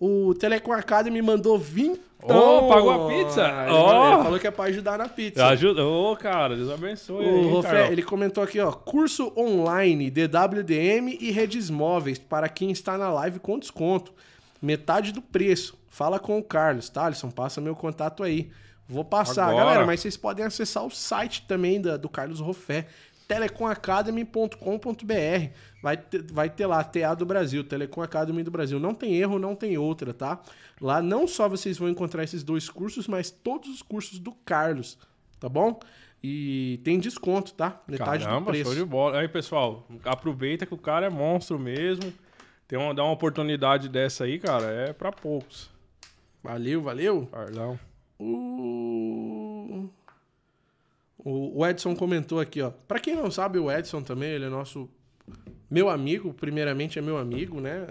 O 0.00 0.32
Telecom 0.34 0.72
Academy 0.72 1.20
mandou 1.20 1.58
20. 1.58 2.00
Ô, 2.22 2.68
pagou 2.68 2.90
a 2.90 3.08
pizza? 3.08 3.42
Ele, 3.46 3.72
Ó. 3.72 4.12
ele 4.14 4.22
falou 4.22 4.38
que 4.38 4.46
é 4.46 4.50
pra 4.50 4.64
ajudar 4.66 4.96
na 4.96 5.08
pizza. 5.08 5.44
Ajuda. 5.48 5.84
Ô, 5.84 6.16
cara, 6.16 6.54
Deus 6.56 6.70
abençoe. 6.70 7.24
O 7.26 7.28
aí, 7.40 7.48
Rofé, 7.50 7.92
ele 7.92 8.02
comentou 8.02 8.42
aqui, 8.44 8.60
ó, 8.60 8.70
curso 8.72 9.32
online 9.36 10.08
DWDM 10.10 11.16
e 11.20 11.30
redes 11.32 11.68
móveis 11.68 12.18
para 12.18 12.48
quem 12.48 12.70
está 12.70 12.96
na 12.96 13.10
live 13.10 13.40
com 13.40 13.58
desconto. 13.58 14.12
Metade 14.62 15.12
do 15.12 15.20
preço. 15.20 15.76
Fala 15.88 16.18
com 16.20 16.38
o 16.38 16.42
Carlos, 16.44 16.88
tá, 16.88 17.06
Alisson? 17.06 17.30
Passa 17.30 17.60
meu 17.60 17.74
contato 17.74 18.22
aí. 18.22 18.50
Vou 18.88 19.04
passar. 19.04 19.48
Agora. 19.48 19.64
Galera, 19.64 19.86
mas 19.86 20.00
vocês 20.00 20.16
podem 20.16 20.44
acessar 20.44 20.84
o 20.84 20.90
site 20.90 21.44
também 21.46 21.80
da- 21.80 21.96
do 21.96 22.08
Carlos 22.08 22.40
Rofé, 22.40 22.86
telecomacademy.com.br. 23.28 25.52
Vai 25.82 25.96
ter, 25.96 26.22
vai 26.32 26.50
ter 26.50 26.66
lá, 26.66 26.82
TA 26.82 27.14
do 27.14 27.26
Brasil, 27.26 27.62
Telecom 27.62 28.02
Academy 28.02 28.42
do 28.42 28.50
Brasil. 28.50 28.80
Não 28.80 28.94
tem 28.94 29.14
erro, 29.14 29.38
não 29.38 29.54
tem 29.54 29.78
outra, 29.78 30.12
tá? 30.12 30.40
Lá 30.80 31.00
não 31.00 31.28
só 31.28 31.48
vocês 31.48 31.78
vão 31.78 31.88
encontrar 31.88 32.24
esses 32.24 32.42
dois 32.42 32.68
cursos, 32.68 33.06
mas 33.06 33.30
todos 33.30 33.68
os 33.68 33.82
cursos 33.82 34.18
do 34.18 34.32
Carlos, 34.32 34.98
tá 35.38 35.48
bom? 35.48 35.78
E 36.24 36.80
tem 36.82 36.98
desconto, 36.98 37.54
tá? 37.54 37.80
Metade 37.86 38.24
Caramba, 38.24 38.46
do 38.46 38.46
preço. 38.46 38.64
show 38.64 38.74
de 38.74 38.84
bola. 38.84 39.20
Aí, 39.20 39.28
pessoal, 39.28 39.86
aproveita 40.04 40.66
que 40.66 40.74
o 40.74 40.78
cara 40.78 41.06
é 41.06 41.10
monstro 41.10 41.58
mesmo. 41.58 42.12
Tem 42.66 42.78
uma, 42.78 42.92
dá 42.92 43.04
uma 43.04 43.12
oportunidade 43.12 43.88
dessa 43.88 44.24
aí, 44.24 44.38
cara, 44.38 44.66
é 44.66 44.92
pra 44.92 45.12
poucos. 45.12 45.70
Valeu, 46.42 46.82
valeu. 46.82 47.26
Carlão. 47.26 47.78
O... 48.18 49.88
o 51.18 51.66
Edson 51.66 51.96
comentou 51.96 52.40
aqui, 52.40 52.62
ó. 52.62 52.70
Pra 52.70 53.00
quem 53.00 53.14
não 53.14 53.30
sabe, 53.30 53.58
o 53.58 53.70
Edson 53.70 54.02
também, 54.02 54.30
ele 54.30 54.44
é 54.44 54.48
nosso 54.48 54.88
meu 55.70 55.88
amigo, 55.88 56.32
primeiramente 56.32 56.98
é 56.98 57.02
meu 57.02 57.18
amigo, 57.18 57.60
né? 57.60 57.86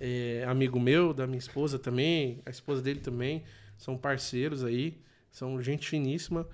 É 0.00 0.44
amigo 0.48 0.80
meu, 0.80 1.12
da 1.12 1.26
minha 1.26 1.38
esposa 1.38 1.78
também, 1.78 2.40
a 2.46 2.50
esposa 2.50 2.80
dele 2.80 3.00
também, 3.00 3.44
são 3.76 3.96
parceiros 3.96 4.64
aí, 4.64 4.98
são 5.30 5.60
gente 5.62 5.88
finíssima. 5.88 6.48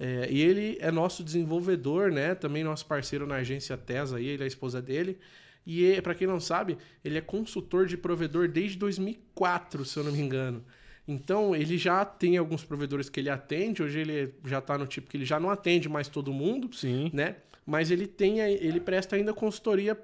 É, 0.00 0.28
e 0.30 0.40
ele 0.40 0.78
é 0.80 0.90
nosso 0.90 1.24
desenvolvedor, 1.24 2.10
né? 2.10 2.34
Também 2.34 2.62
nosso 2.62 2.86
parceiro 2.86 3.26
na 3.26 3.36
agência 3.36 3.76
TES 3.76 4.12
aí, 4.12 4.26
ele 4.26 4.42
é 4.42 4.44
a 4.44 4.48
esposa 4.48 4.82
dele. 4.82 5.18
E 5.66 6.00
para 6.02 6.14
quem 6.14 6.26
não 6.26 6.40
sabe, 6.40 6.78
ele 7.04 7.18
é 7.18 7.20
consultor 7.20 7.86
de 7.86 7.96
provedor 7.96 8.48
desde 8.48 8.78
2004, 8.78 9.84
se 9.84 9.98
eu 9.98 10.04
não 10.04 10.12
me 10.12 10.20
engano. 10.20 10.64
Então, 11.08 11.56
ele 11.56 11.78
já 11.78 12.04
tem 12.04 12.36
alguns 12.36 12.62
provedores 12.62 13.08
que 13.08 13.18
ele 13.18 13.30
atende, 13.30 13.82
hoje 13.82 14.00
ele 14.00 14.34
já 14.44 14.60
tá 14.60 14.76
no 14.76 14.86
tipo 14.86 15.08
que 15.08 15.16
ele 15.16 15.24
já 15.24 15.40
não 15.40 15.48
atende 15.48 15.88
mais 15.88 16.06
todo 16.06 16.34
mundo, 16.34 16.68
Sim. 16.76 17.10
né? 17.14 17.36
Mas 17.64 17.90
ele 17.90 18.06
tem 18.06 18.40
ele 18.40 18.78
presta 18.78 19.16
ainda 19.16 19.32
consultoria 19.32 19.98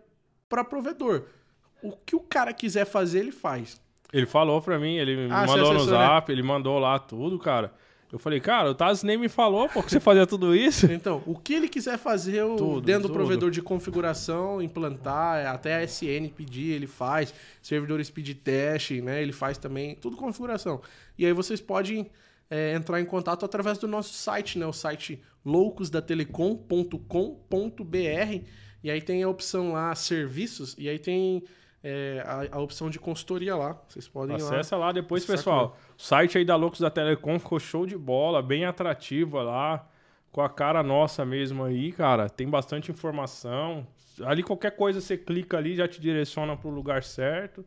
para 0.49 0.65
provedor. 0.65 1.25
O 1.83 1.93
que 1.93 2.17
o 2.17 2.21
cara 2.21 2.55
quiser 2.55 2.87
fazer, 2.87 3.19
ele 3.21 3.33
faz. 3.33 3.79
Ele 4.13 4.25
falou 4.25 4.63
pra 4.63 4.79
mim, 4.79 4.97
ele 4.97 5.29
Ah, 5.31 5.47
você 5.47 5.57
mandou 5.57 5.75
no 5.75 5.81
né? 5.81 5.91
zap, 5.91 6.33
ele 6.33 6.43
mandou 6.43 6.79
lá 6.79 6.99
tudo, 6.99 7.39
cara. 7.39 7.73
Eu 8.15 8.19
falei, 8.21 8.39
cara, 8.39 8.71
o 8.71 8.75
Taz 8.77 9.03
nem 9.03 9.19
me 9.19 9.29
falou, 9.29 9.69
pô, 9.69 9.83
que 9.83 9.91
você 9.91 9.99
fazia 10.09 10.25
tudo 10.25 10.55
isso. 10.55 10.87
Então, 10.93 11.21
o 11.27 11.37
que 11.37 11.53
ele 11.53 11.69
quiser 11.69 11.99
fazer 11.99 12.45
o- 12.45 12.55
Tudo, 12.55 12.81
dentro 12.81 13.03
do 13.03 13.09
tudo. 13.09 13.17
provedor 13.17 13.51
de 13.51 13.61
configuração, 13.61 14.63
implantar, 14.63 15.45
até 15.53 15.75
a 15.75 15.83
SN 15.83 16.29
pedir, 16.29 16.71
ele 16.71 16.87
faz. 16.87 17.35
Servidores 17.61 18.11
pedir 18.11 18.35
teste, 18.37 19.03
né? 19.03 19.21
Ele 19.21 19.33
faz 19.33 19.59
também, 19.59 19.97
tudo 19.97 20.17
configuração. 20.17 20.81
E 21.19 21.27
aí 21.27 21.33
vocês 21.33 21.61
podem 21.61 22.09
é, 22.49 22.73
entrar 22.75 23.01
em 23.01 23.05
contato 23.05 23.45
através 23.45 23.79
do 23.79 23.89
nosso 23.89 24.15
site, 24.15 24.61
né? 24.61 24.67
O 24.67 24.73
site 24.73 25.21
loucosdatelecom.com.br 25.45 28.45
e 28.83 28.91
aí 28.91 29.01
tem 29.01 29.23
a 29.23 29.29
opção 29.29 29.73
lá, 29.73 29.95
serviços, 29.95 30.75
e 30.79 30.89
aí 30.89 30.99
tem 30.99 31.43
é, 31.87 32.25
a, 32.27 32.57
a 32.57 32.61
opção 32.61 32.89
de 32.89 32.99
consultoria 32.99 33.55
lá. 33.55 33.79
Vocês 33.87 34.09
podem 34.09 34.37
ir 34.39 34.43
lá. 34.43 34.49
Acessa 34.49 34.77
lá 34.79 34.91
depois, 34.91 35.23
Acessa 35.23 35.37
pessoal. 35.37 35.77
O 35.99 36.03
site 36.03 36.39
aí 36.39 36.45
da 36.45 36.57
Loucos 36.57 36.81
da 36.81 36.89
Telecom 36.89 37.39
ficou 37.39 37.61
show 37.61 37.85
de 37.85 37.97
bola, 37.97 38.41
bem 38.41 38.65
atrativa 38.65 39.43
lá, 39.43 39.87
com 40.33 40.41
a 40.41 40.49
cara 40.49 40.83
nossa 40.83 41.27
mesmo 41.27 41.63
aí, 41.63 41.93
cara. 41.93 42.31
Tem 42.31 42.49
bastante 42.49 42.91
informação. 42.91 43.87
Ali 44.25 44.43
qualquer 44.43 44.71
coisa 44.71 44.99
você 44.99 45.19
clica 45.19 45.59
ali, 45.59 45.77
já 45.77 45.87
te 45.87 46.01
direciona 46.01 46.57
pro 46.57 46.71
lugar 46.71 47.03
certo. 47.03 47.63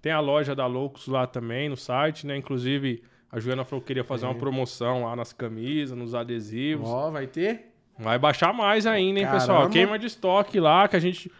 Tem 0.00 0.10
a 0.10 0.18
loja 0.18 0.56
da 0.56 0.66
Loucos 0.66 1.06
lá 1.06 1.28
também 1.28 1.68
no 1.68 1.76
site, 1.76 2.26
né? 2.26 2.36
Inclusive, 2.36 3.04
a 3.30 3.38
Juliana 3.38 3.64
falou 3.64 3.80
que 3.80 3.86
queria 3.86 4.02
fazer 4.02 4.26
uma 4.26 4.34
promoção 4.34 5.04
lá 5.04 5.14
nas 5.14 5.32
camisas, 5.32 5.96
nos 5.96 6.16
adesivos. 6.16 6.88
Ó, 6.88 7.12
vai 7.12 7.28
ter? 7.28 7.72
Vai 7.96 8.18
baixar 8.18 8.52
mais 8.52 8.86
ainda, 8.86 9.20
hein, 9.20 9.26
pessoal? 9.30 9.58
Caramba. 9.58 9.72
Queima 9.72 9.98
de 9.98 10.06
estoque 10.06 10.58
lá, 10.58 10.88
que 10.88 10.96
a 10.96 10.98
gente. 10.98 11.30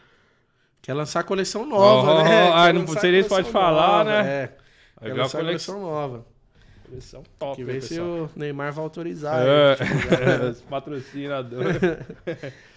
Quer 0.83 0.95
lançar 0.95 1.23
coleção 1.25 1.65
nova, 1.65 2.11
Oh, 2.21 2.25
né? 2.25 2.51
ah, 2.53 2.73
não 2.73 2.87
sei 2.89 3.13
nem 3.13 3.23
se 3.23 3.29
pode 3.29 3.49
falar, 3.51 4.05
nova, 4.05 4.23
né? 4.23 4.29
É. 4.29 4.47
Vai 5.01 5.11
Quer 5.11 5.19
a 5.19 5.23
lançar 5.23 5.39
coleção, 5.39 5.81
nova. 5.81 6.27
coleção 6.89 7.23
top, 7.39 7.57
Que 7.57 7.65
né, 7.65 7.73
vê 7.75 7.81
se 7.81 8.01
o 8.01 8.29
Neymar 8.35 8.73
vai 8.73 8.83
autorizar. 8.85 9.41
É, 9.47 9.77
aí, 9.81 10.51
os 10.51 10.61
patrocinadores. 10.63 11.77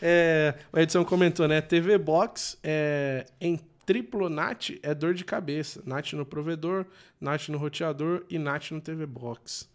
É, 0.01 0.53
o 0.71 0.79
Edson 0.79 1.03
comentou, 1.03 1.47
né? 1.47 1.61
TV 1.61 1.97
Box 1.97 2.57
é, 2.63 3.25
em 3.41 3.59
triplo 3.85 4.29
NAT 4.29 4.71
é 4.83 4.93
dor 4.93 5.13
de 5.15 5.25
cabeça. 5.25 5.81
NAT 5.85 6.13
no 6.13 6.25
provedor, 6.25 6.85
NAT 7.19 7.49
no 7.49 7.57
roteador 7.57 8.23
e 8.29 8.37
NAT 8.37 8.71
no 8.71 8.81
TV 8.81 9.05
Box. 9.07 9.67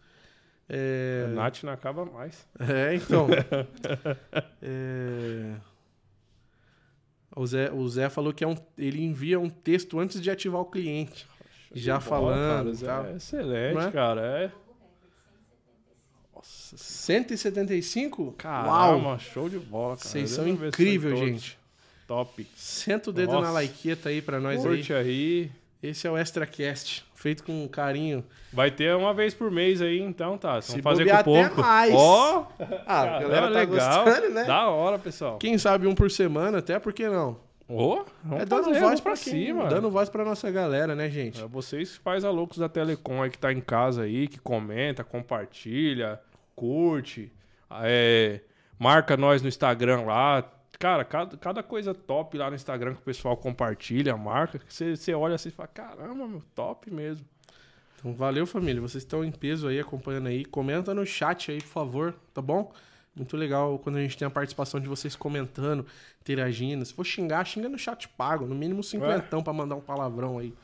É, 0.72 1.26
Nath 1.35 1.64
não 1.64 1.72
acaba 1.72 2.05
mais. 2.05 2.47
é, 2.61 2.95
então. 2.95 3.26
É, 4.62 5.55
O 7.35 7.47
Zé, 7.47 7.70
o 7.70 7.89
Zé 7.89 8.09
falou 8.09 8.33
que 8.33 8.43
é 8.43 8.47
um, 8.49 8.57
ele 8.76 9.03
envia 9.03 9.39
um 9.39 9.49
texto 9.49 9.99
antes 10.01 10.20
de 10.20 10.31
ativar 10.31 10.61
o 10.61 10.64
cliente. 10.64 11.26
Já 11.72 11.99
bola, 11.99 12.35
falando. 12.35 12.78
cara, 12.81 13.03
tal. 13.05 13.12
É 13.12 13.16
excelente, 13.16 13.87
é? 13.87 13.91
cara. 13.91 14.20
É. 14.20 14.53
Nossa, 16.35 16.76
175? 16.76 18.33
caramba, 18.33 18.70
Uau! 19.09 19.18
show 19.18 19.49
de 19.49 19.59
bola, 19.59 19.97
cara. 19.97 20.09
Vocês 20.09 20.31
são 20.31 20.49
incríveis, 20.49 21.18
gente. 21.18 21.59
Top. 22.07 22.45
Senta 22.57 23.11
o 23.11 23.12
dedo 23.12 23.35
Nossa. 23.35 23.47
na 23.47 23.53
laiqueta 23.53 24.09
aí 24.09 24.20
pra 24.20 24.41
nós 24.41 24.61
Curte 24.61 24.93
aí. 24.93 25.01
aí. 25.07 25.53
Esse 25.83 26.07
é 26.07 26.11
o 26.11 26.18
ExtraCast, 26.18 27.07
feito 27.14 27.43
com 27.43 27.66
carinho. 27.68 28.22
Vai 28.53 28.70
ter 28.70 28.95
uma 28.95 29.14
vez 29.14 29.33
por 29.33 29.51
mês 29.51 29.81
aí, 29.81 29.99
então, 30.01 30.37
tá? 30.37 30.61
Se 30.61 30.72
Vamos 30.72 30.85
fazer 30.85 31.05
com 31.07 31.14
até 31.14 31.22
pouco. 31.22 31.61
mais. 31.61 31.95
Ó, 31.95 32.47
Ah, 32.87 33.01
a 33.16 33.20
galera 33.20 33.43
tá 33.51 33.61
legal. 33.61 34.05
gostando, 34.05 34.31
né? 34.35 34.45
Da 34.45 34.68
hora, 34.68 34.99
pessoal. 34.99 35.39
Quem 35.39 35.57
sabe 35.57 35.87
um 35.87 35.95
por 35.95 36.11
semana, 36.11 36.59
até 36.59 36.78
por 36.78 36.93
que 36.93 37.09
não? 37.09 37.39
Ô, 37.66 38.05
vamos 38.24 38.43
é 38.43 38.45
dando 38.45 38.64
fazer, 38.64 38.81
voz 38.81 39.01
pra 39.01 39.12
pra 39.12 39.20
quem? 39.22 39.33
cima. 39.47 39.66
Dando 39.68 39.91
voz 39.91 40.09
pra 40.09 40.24
nossa 40.24 40.51
galera, 40.51 40.95
né, 40.95 41.09
gente? 41.09 41.41
É 41.41 41.47
vocês 41.47 41.97
faz 41.97 42.24
a 42.24 42.31
loucos 42.31 42.59
da 42.59 42.68
Telecom 42.68 43.22
aí 43.22 43.31
que 43.31 43.39
tá 43.39 43.53
em 43.53 43.61
casa 43.61 44.03
aí, 44.03 44.26
que 44.28 44.39
comenta, 44.41 45.05
compartilha, 45.05 46.20
curte, 46.55 47.33
é, 47.83 48.41
marca 48.78 49.16
nós 49.16 49.41
no 49.41 49.49
Instagram 49.49 50.03
lá. 50.03 50.45
Cara, 50.81 51.05
cada, 51.05 51.37
cada 51.37 51.62
coisa 51.62 51.93
top 51.93 52.39
lá 52.39 52.49
no 52.49 52.57
Instagram 52.57 52.95
que 52.95 53.03
o 53.03 53.05
pessoal 53.05 53.37
compartilha, 53.37 54.16
marca, 54.16 54.59
que 54.59 54.72
você, 54.72 54.97
você 54.97 55.12
olha 55.12 55.35
assim 55.35 55.51
e 55.51 55.53
fala, 55.53 55.68
caramba, 55.68 56.26
meu, 56.26 56.43
top 56.55 56.91
mesmo. 56.91 57.26
Então, 57.99 58.14
valeu, 58.14 58.47
família. 58.47 58.81
Vocês 58.81 59.05
estão 59.05 59.22
em 59.22 59.31
peso 59.31 59.68
aí, 59.68 59.78
acompanhando 59.78 60.28
aí. 60.28 60.43
Comenta 60.43 60.95
no 60.95 61.05
chat 61.05 61.51
aí, 61.51 61.59
por 61.59 61.68
favor, 61.68 62.14
tá 62.33 62.41
bom? 62.41 62.72
Muito 63.14 63.37
legal 63.37 63.78
quando 63.78 63.97
a 63.97 64.01
gente 64.01 64.16
tem 64.16 64.26
a 64.26 64.31
participação 64.31 64.81
de 64.81 64.89
vocês 64.89 65.14
comentando, 65.14 65.85
interagindo. 66.22 66.83
Se 66.83 66.95
for 66.95 67.05
xingar, 67.05 67.45
xinga 67.45 67.68
no 67.68 67.78
chat 67.78 68.09
pago. 68.09 68.47
No 68.47 68.55
mínimo 68.55 68.83
cinquentão 68.83 69.43
pra 69.43 69.53
mandar 69.53 69.74
um 69.74 69.83
palavrão 69.83 70.39
aí 70.39 70.55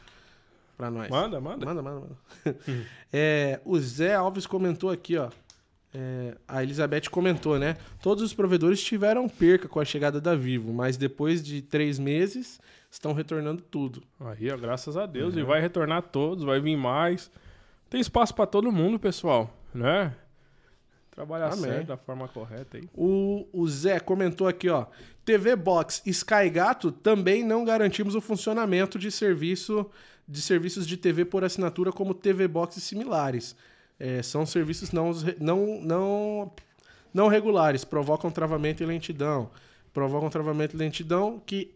pra 0.78 0.90
nós. 0.90 1.10
Manda, 1.10 1.38
manda. 1.38 1.66
Manda, 1.66 1.82
manda, 1.82 2.00
manda. 2.00 2.58
É, 3.12 3.60
o 3.66 3.78
Zé 3.78 4.14
Alves 4.14 4.46
comentou 4.46 4.90
aqui, 4.90 5.18
ó. 5.18 5.28
É, 5.98 6.36
a 6.46 6.62
Elizabeth 6.62 7.08
comentou, 7.10 7.58
né? 7.58 7.78
Todos 8.02 8.22
os 8.22 8.34
provedores 8.34 8.82
tiveram 8.82 9.26
perca 9.30 9.66
com 9.66 9.80
a 9.80 9.84
chegada 9.84 10.20
da 10.20 10.34
Vivo, 10.34 10.70
mas 10.70 10.98
depois 10.98 11.42
de 11.42 11.62
três 11.62 11.98
meses 11.98 12.60
estão 12.90 13.14
retornando 13.14 13.62
tudo. 13.62 14.02
Aí, 14.20 14.50
ó, 14.50 14.58
graças 14.58 14.94
a 14.98 15.06
Deus. 15.06 15.32
Uhum. 15.32 15.40
E 15.40 15.42
vai 15.42 15.58
retornar 15.58 16.02
todos, 16.02 16.44
vai 16.44 16.60
vir 16.60 16.76
mais. 16.76 17.30
Tem 17.88 17.98
espaço 17.98 18.34
pra 18.34 18.44
todo 18.44 18.70
mundo, 18.70 18.98
pessoal, 18.98 19.50
né? 19.74 20.14
Trabalhar 21.12 21.54
Amém. 21.54 21.64
certo, 21.64 21.86
da 21.86 21.96
forma 21.96 22.28
correta 22.28 22.76
aí. 22.76 22.86
O, 22.94 23.46
o 23.50 23.66
Zé 23.66 23.98
comentou 23.98 24.46
aqui, 24.46 24.68
ó. 24.68 24.84
TV 25.24 25.56
Box 25.56 26.02
e 26.04 26.10
Sky 26.10 26.50
Gato 26.52 26.92
também 26.92 27.42
não 27.42 27.64
garantimos 27.64 28.14
o 28.14 28.20
funcionamento 28.20 28.98
de 28.98 29.10
serviço 29.10 29.90
de 30.28 30.42
serviços 30.42 30.86
de 30.86 30.96
TV 30.96 31.24
por 31.24 31.42
assinatura 31.42 31.90
como 31.90 32.12
TV 32.12 32.46
Box 32.46 32.76
e 32.76 32.80
similares. 32.82 33.56
É, 33.98 34.22
são 34.22 34.44
serviços 34.44 34.92
não, 34.92 35.10
não, 35.40 35.80
não, 35.80 36.52
não 37.14 37.28
regulares, 37.28 37.84
provocam 37.84 38.30
travamento 38.30 38.82
e 38.82 38.86
lentidão. 38.86 39.50
Provocam 39.92 40.28
travamento 40.28 40.76
e 40.76 40.78
lentidão 40.78 41.42
que 41.46 41.74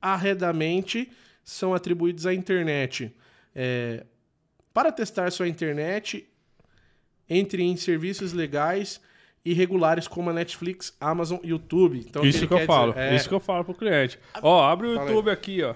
arredamente 0.00 1.10
são 1.44 1.74
atribuídos 1.74 2.26
à 2.26 2.34
internet. 2.34 3.14
É, 3.54 4.04
para 4.72 4.90
testar 4.90 5.30
sua 5.30 5.48
internet, 5.48 6.26
entre 7.28 7.62
em 7.62 7.76
serviços 7.76 8.32
legais 8.32 9.00
e 9.44 9.52
regulares 9.52 10.08
como 10.08 10.30
a 10.30 10.32
Netflix, 10.32 10.96
Amazon 11.00 11.38
e 11.42 11.48
YouTube. 11.48 11.98
Então, 11.98 12.24
isso 12.24 12.46
que 12.46 12.54
eu 12.54 12.60
falo, 12.66 12.92
dizer- 12.92 13.12
é, 13.12 13.16
isso 13.16 13.28
que 13.28 13.34
eu 13.34 13.40
falo 13.40 13.64
pro 13.64 13.74
cliente. 13.74 14.18
Ó, 14.42 14.62
abre 14.64 14.86
o 14.88 14.94
Fala 14.94 15.08
YouTube 15.08 15.30
aqui, 15.30 15.62
ó. 15.62 15.74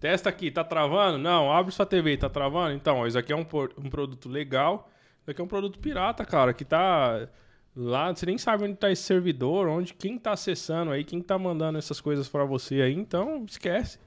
Testa 0.00 0.28
aqui, 0.28 0.50
tá 0.50 0.62
travando? 0.62 1.16
Não, 1.16 1.50
abre 1.50 1.72
sua 1.72 1.86
TV, 1.86 2.16
tá 2.18 2.28
travando? 2.28 2.74
Então, 2.74 2.98
ó, 2.98 3.06
isso 3.06 3.18
aqui 3.18 3.32
é 3.32 3.36
um, 3.36 3.46
um 3.78 3.88
produto 3.88 4.28
legal. 4.28 4.90
Isso 5.24 5.30
aqui 5.30 5.40
é 5.40 5.44
um 5.44 5.48
produto 5.48 5.78
pirata, 5.78 6.22
cara, 6.22 6.52
que 6.52 6.66
tá 6.66 7.26
lá, 7.74 8.14
você 8.14 8.26
nem 8.26 8.36
sabe 8.36 8.64
onde 8.64 8.74
tá 8.74 8.90
esse 8.90 9.04
servidor, 9.04 9.66
onde 9.68 9.94
quem 9.94 10.18
tá 10.18 10.32
acessando 10.32 10.90
aí, 10.90 11.02
quem 11.02 11.22
tá 11.22 11.38
mandando 11.38 11.78
essas 11.78 11.98
coisas 11.98 12.28
pra 12.28 12.44
você 12.44 12.82
aí, 12.82 12.92
então 12.92 13.42
esquece. 13.48 13.98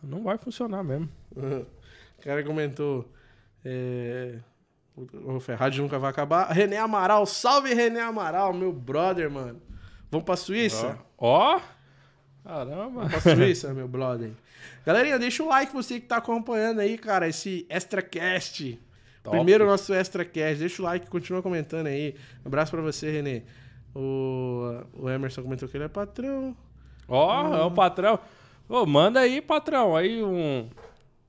Não 0.00 0.22
vai 0.22 0.38
funcionar 0.38 0.84
mesmo. 0.84 1.08
O 2.18 2.20
cara 2.20 2.42
comentou. 2.42 3.08
É... 3.64 4.40
O 5.24 5.38
Ferrari 5.38 5.78
nunca 5.78 6.00
vai 6.00 6.10
acabar. 6.10 6.50
René 6.50 6.76
Amaral, 6.76 7.24
salve 7.26 7.72
René 7.72 8.00
Amaral, 8.00 8.52
meu 8.52 8.72
brother, 8.72 9.30
mano. 9.30 9.62
Vamos 10.10 10.24
pra 10.24 10.34
Suíça? 10.34 10.98
Ó, 11.16 11.54
ó. 11.54 11.60
caramba. 12.42 13.04
Vamos 13.04 13.22
pra 13.22 13.36
Suíça, 13.36 13.72
meu 13.72 13.86
brother. 13.86 14.32
Galerinha, 14.84 15.16
deixa 15.16 15.44
o 15.44 15.48
like 15.48 15.72
você 15.72 16.00
que 16.00 16.08
tá 16.08 16.16
acompanhando 16.16 16.80
aí, 16.80 16.98
cara, 16.98 17.28
esse 17.28 17.64
ExtraCast. 17.70 18.80
Top. 19.28 19.36
Primeiro 19.36 19.66
nosso 19.66 19.94
ExtraCast. 19.94 20.58
Deixa 20.58 20.82
o 20.82 20.84
like, 20.84 21.08
continua 21.08 21.42
comentando 21.42 21.86
aí. 21.86 22.14
abraço 22.44 22.70
pra 22.70 22.80
você, 22.80 23.10
René. 23.10 23.42
O, 23.94 24.82
o 24.94 25.10
Emerson 25.10 25.42
comentou 25.42 25.68
que 25.68 25.76
ele 25.76 25.84
é 25.84 25.88
patrão. 25.88 26.56
Ó, 27.06 27.54
é 27.54 27.64
o 27.64 27.70
patrão. 27.70 28.18
Ô, 28.68 28.84
manda 28.84 29.20
aí, 29.20 29.40
patrão, 29.40 29.96
aí 29.96 30.22
um, 30.22 30.68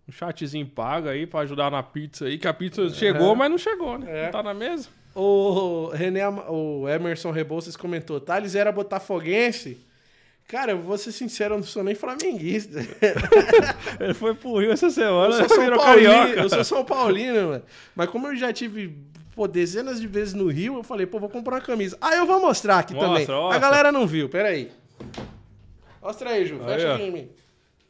um 0.07 0.11
chatzinho 0.11 0.67
pago 0.67 1.07
aí 1.07 1.25
pra 1.25 1.41
ajudar 1.41 1.71
na 1.71 1.81
pizza 1.81 2.25
aí, 2.25 2.37
que 2.37 2.47
a 2.47 2.53
pizza 2.53 2.89
chegou, 2.89 3.33
mas 3.35 3.49
não 3.49 3.57
chegou, 3.57 3.97
né? 3.97 4.07
É. 4.09 4.23
Não 4.25 4.31
tá 4.31 4.43
na 4.43 4.53
mesa. 4.53 4.89
O 5.15 5.89
René, 5.93 6.27
o 6.27 6.87
Emerson 6.87 7.31
Rebouças 7.31 7.75
comentou: 7.75 8.19
Thales 8.19 8.55
era 8.55 8.71
botafoguense? 8.71 9.77
Cara, 10.49 10.71
eu 10.71 10.81
vou 10.81 10.97
ser 10.97 11.11
sincero, 11.11 11.53
eu 11.53 11.57
não 11.59 11.63
sou 11.63 11.83
nem 11.83 11.93
flamenguista. 11.93 12.79
Ele 14.01 14.15
foi 14.15 14.33
pro 14.33 14.57
Rio 14.57 14.71
essa 14.71 14.89
semana, 14.89 15.35
Eu 15.35 15.47
sou 15.47 15.49
São 15.49 15.63
virou 15.63 15.79
Paulino, 15.79 16.09
carioca. 16.11 16.41
eu 16.41 16.49
sou 16.49 16.63
São 16.63 16.83
Paulino, 16.83 17.49
mano. 17.49 17.63
Mas 17.95 18.09
como 18.09 18.25
eu 18.27 18.35
já 18.35 18.51
tive 18.51 18.97
pô, 19.35 19.47
dezenas 19.47 20.01
de 20.01 20.07
vezes 20.07 20.33
no 20.33 20.47
Rio, 20.47 20.77
eu 20.77 20.83
falei, 20.83 21.05
pô, 21.05 21.19
vou 21.19 21.29
comprar 21.29 21.57
uma 21.57 21.61
camisa. 21.61 21.95
Ah, 22.01 22.15
eu 22.15 22.25
vou 22.25 22.41
mostrar 22.41 22.79
aqui 22.79 22.95
Mostra, 22.95 23.09
também. 23.11 23.27
mostra. 23.27 23.55
A 23.55 23.59
galera 23.59 23.91
não 23.91 24.07
viu, 24.07 24.27
peraí. 24.27 24.71
Mostra 26.01 26.31
aí, 26.31 26.45
Ju. 26.47 26.55
Aí, 26.61 26.65
Fecha 26.65 26.95
aqui 26.95 27.03
em 27.03 27.11
mim. 27.11 27.29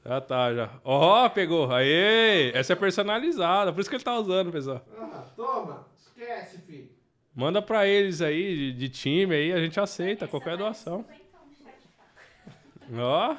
Já 0.06 0.20
tá, 0.20 0.54
já. 0.54 0.70
Ó, 0.84 1.30
pegou. 1.30 1.72
Aê! 1.72 2.52
Essa 2.54 2.74
é 2.74 2.76
personalizada, 2.76 3.72
por 3.72 3.80
isso 3.80 3.90
que 3.90 3.96
ele 3.96 4.04
tá 4.04 4.18
usando, 4.20 4.52
pessoal. 4.52 4.86
Ah, 5.00 5.24
toma. 5.34 5.88
Esquece, 5.98 6.58
filho. 6.68 6.90
Manda 7.34 7.62
pra 7.62 7.88
eles 7.88 8.22
aí, 8.22 8.74
de, 8.74 8.74
de 8.74 8.90
time 8.90 9.34
aí, 9.34 9.54
a 9.54 9.60
gente 9.62 9.80
aceita 9.80 10.28
qualquer 10.28 10.58
doação. 10.58 11.06
Ó, 12.94 13.36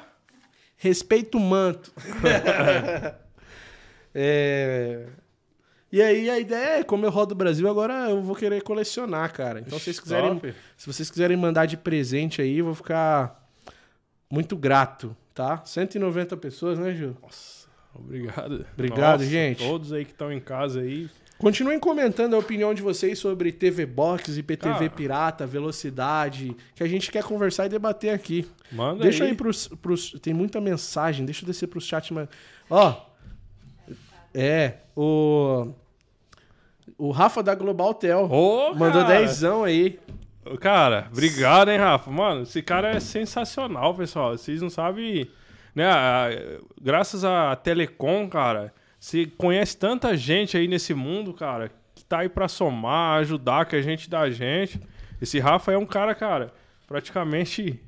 Respeita 0.77 1.37
o 1.37 1.39
manto. 1.39 1.91
É, 4.13 5.05
E 5.89 6.01
aí 6.01 6.29
a 6.29 6.37
ideia 6.37 6.79
é, 6.79 6.83
como 6.83 7.05
eu 7.05 7.09
rodo 7.09 7.33
o 7.33 7.37
Brasil, 7.37 7.69
agora 7.69 8.09
eu 8.09 8.21
vou 8.21 8.35
querer 8.35 8.61
colecionar, 8.61 9.31
cara. 9.33 9.59
Então 9.61 9.77
se 9.79 9.85
vocês 9.85 9.99
quiserem, 10.01 10.33
top. 10.33 10.53
se 10.77 10.87
vocês 10.87 11.09
quiserem 11.09 11.37
mandar 11.37 11.65
de 11.65 11.77
presente 11.77 12.41
aí, 12.41 12.57
eu 12.57 12.65
vou 12.65 12.75
ficar 12.75 13.49
muito 14.29 14.57
grato, 14.57 15.15
tá? 15.33 15.61
190 15.65 16.35
pessoas, 16.37 16.77
né, 16.77 16.93
Gil? 16.93 17.15
Obrigado. 17.93 18.65
Obrigado, 18.73 19.23
gente. 19.25 19.65
Todos 19.65 19.91
aí 19.93 20.03
que 20.05 20.11
estão 20.11 20.31
em 20.31 20.39
casa 20.39 20.81
aí. 20.81 21.09
Continuem 21.41 21.79
comentando 21.79 22.35
a 22.35 22.37
opinião 22.37 22.71
de 22.71 22.83
vocês 22.83 23.17
sobre 23.17 23.51
TV 23.51 23.83
Box, 23.83 24.37
IPTV 24.37 24.73
Cara. 24.75 24.89
pirata, 24.91 25.47
velocidade, 25.47 26.55
que 26.75 26.83
a 26.83 26.87
gente 26.87 27.11
quer 27.11 27.23
conversar 27.23 27.65
e 27.65 27.69
debater 27.69 28.13
aqui. 28.13 28.47
Manda 28.71 29.01
Deixa 29.01 29.23
aí. 29.23 29.31
aí 29.31 29.35
pros, 29.35 29.67
pros. 29.67 30.11
Tem 30.21 30.35
muita 30.35 30.61
mensagem, 30.61 31.25
deixa 31.25 31.43
eu 31.43 31.47
descer 31.47 31.65
pros 31.65 31.83
chats, 31.87 32.11
mas. 32.11 32.29
Ó. 32.69 32.95
É, 34.35 34.73
o. 34.95 35.73
O 36.95 37.09
Rafa 37.09 37.41
da 37.41 37.55
Global 37.55 37.95
Tel 37.95 38.29
Ô, 38.31 38.75
mandou 38.75 39.01
cara. 39.01 39.21
dezão 39.21 39.63
aí. 39.63 39.99
Cara, 40.59 41.07
obrigado, 41.11 41.71
hein, 41.71 41.79
Rafa. 41.79 42.11
Mano, 42.11 42.43
esse 42.43 42.61
cara 42.61 42.91
é 42.91 42.99
sensacional, 42.99 43.95
pessoal. 43.95 44.37
Vocês 44.37 44.61
não 44.61 44.69
sabem, 44.69 45.27
né? 45.73 45.89
Graças 46.79 47.25
à 47.25 47.55
Telecom, 47.55 48.29
cara, 48.29 48.71
você 49.01 49.25
conhece 49.25 49.75
tanta 49.75 50.15
gente 50.15 50.55
aí 50.55 50.67
nesse 50.67 50.93
mundo, 50.93 51.33
cara, 51.33 51.71
que 51.95 52.05
tá 52.05 52.19
aí 52.19 52.29
pra 52.29 52.47
somar, 52.47 53.19
ajudar, 53.21 53.65
que 53.65 53.75
a 53.75 53.81
gente 53.81 54.07
dá 54.07 54.19
a 54.19 54.29
gente. 54.29 54.79
Esse 55.19 55.39
Rafa 55.39 55.71
é 55.71 55.77
um 55.77 55.87
cara, 55.87 56.13
cara, 56.13 56.53
praticamente 56.87 57.81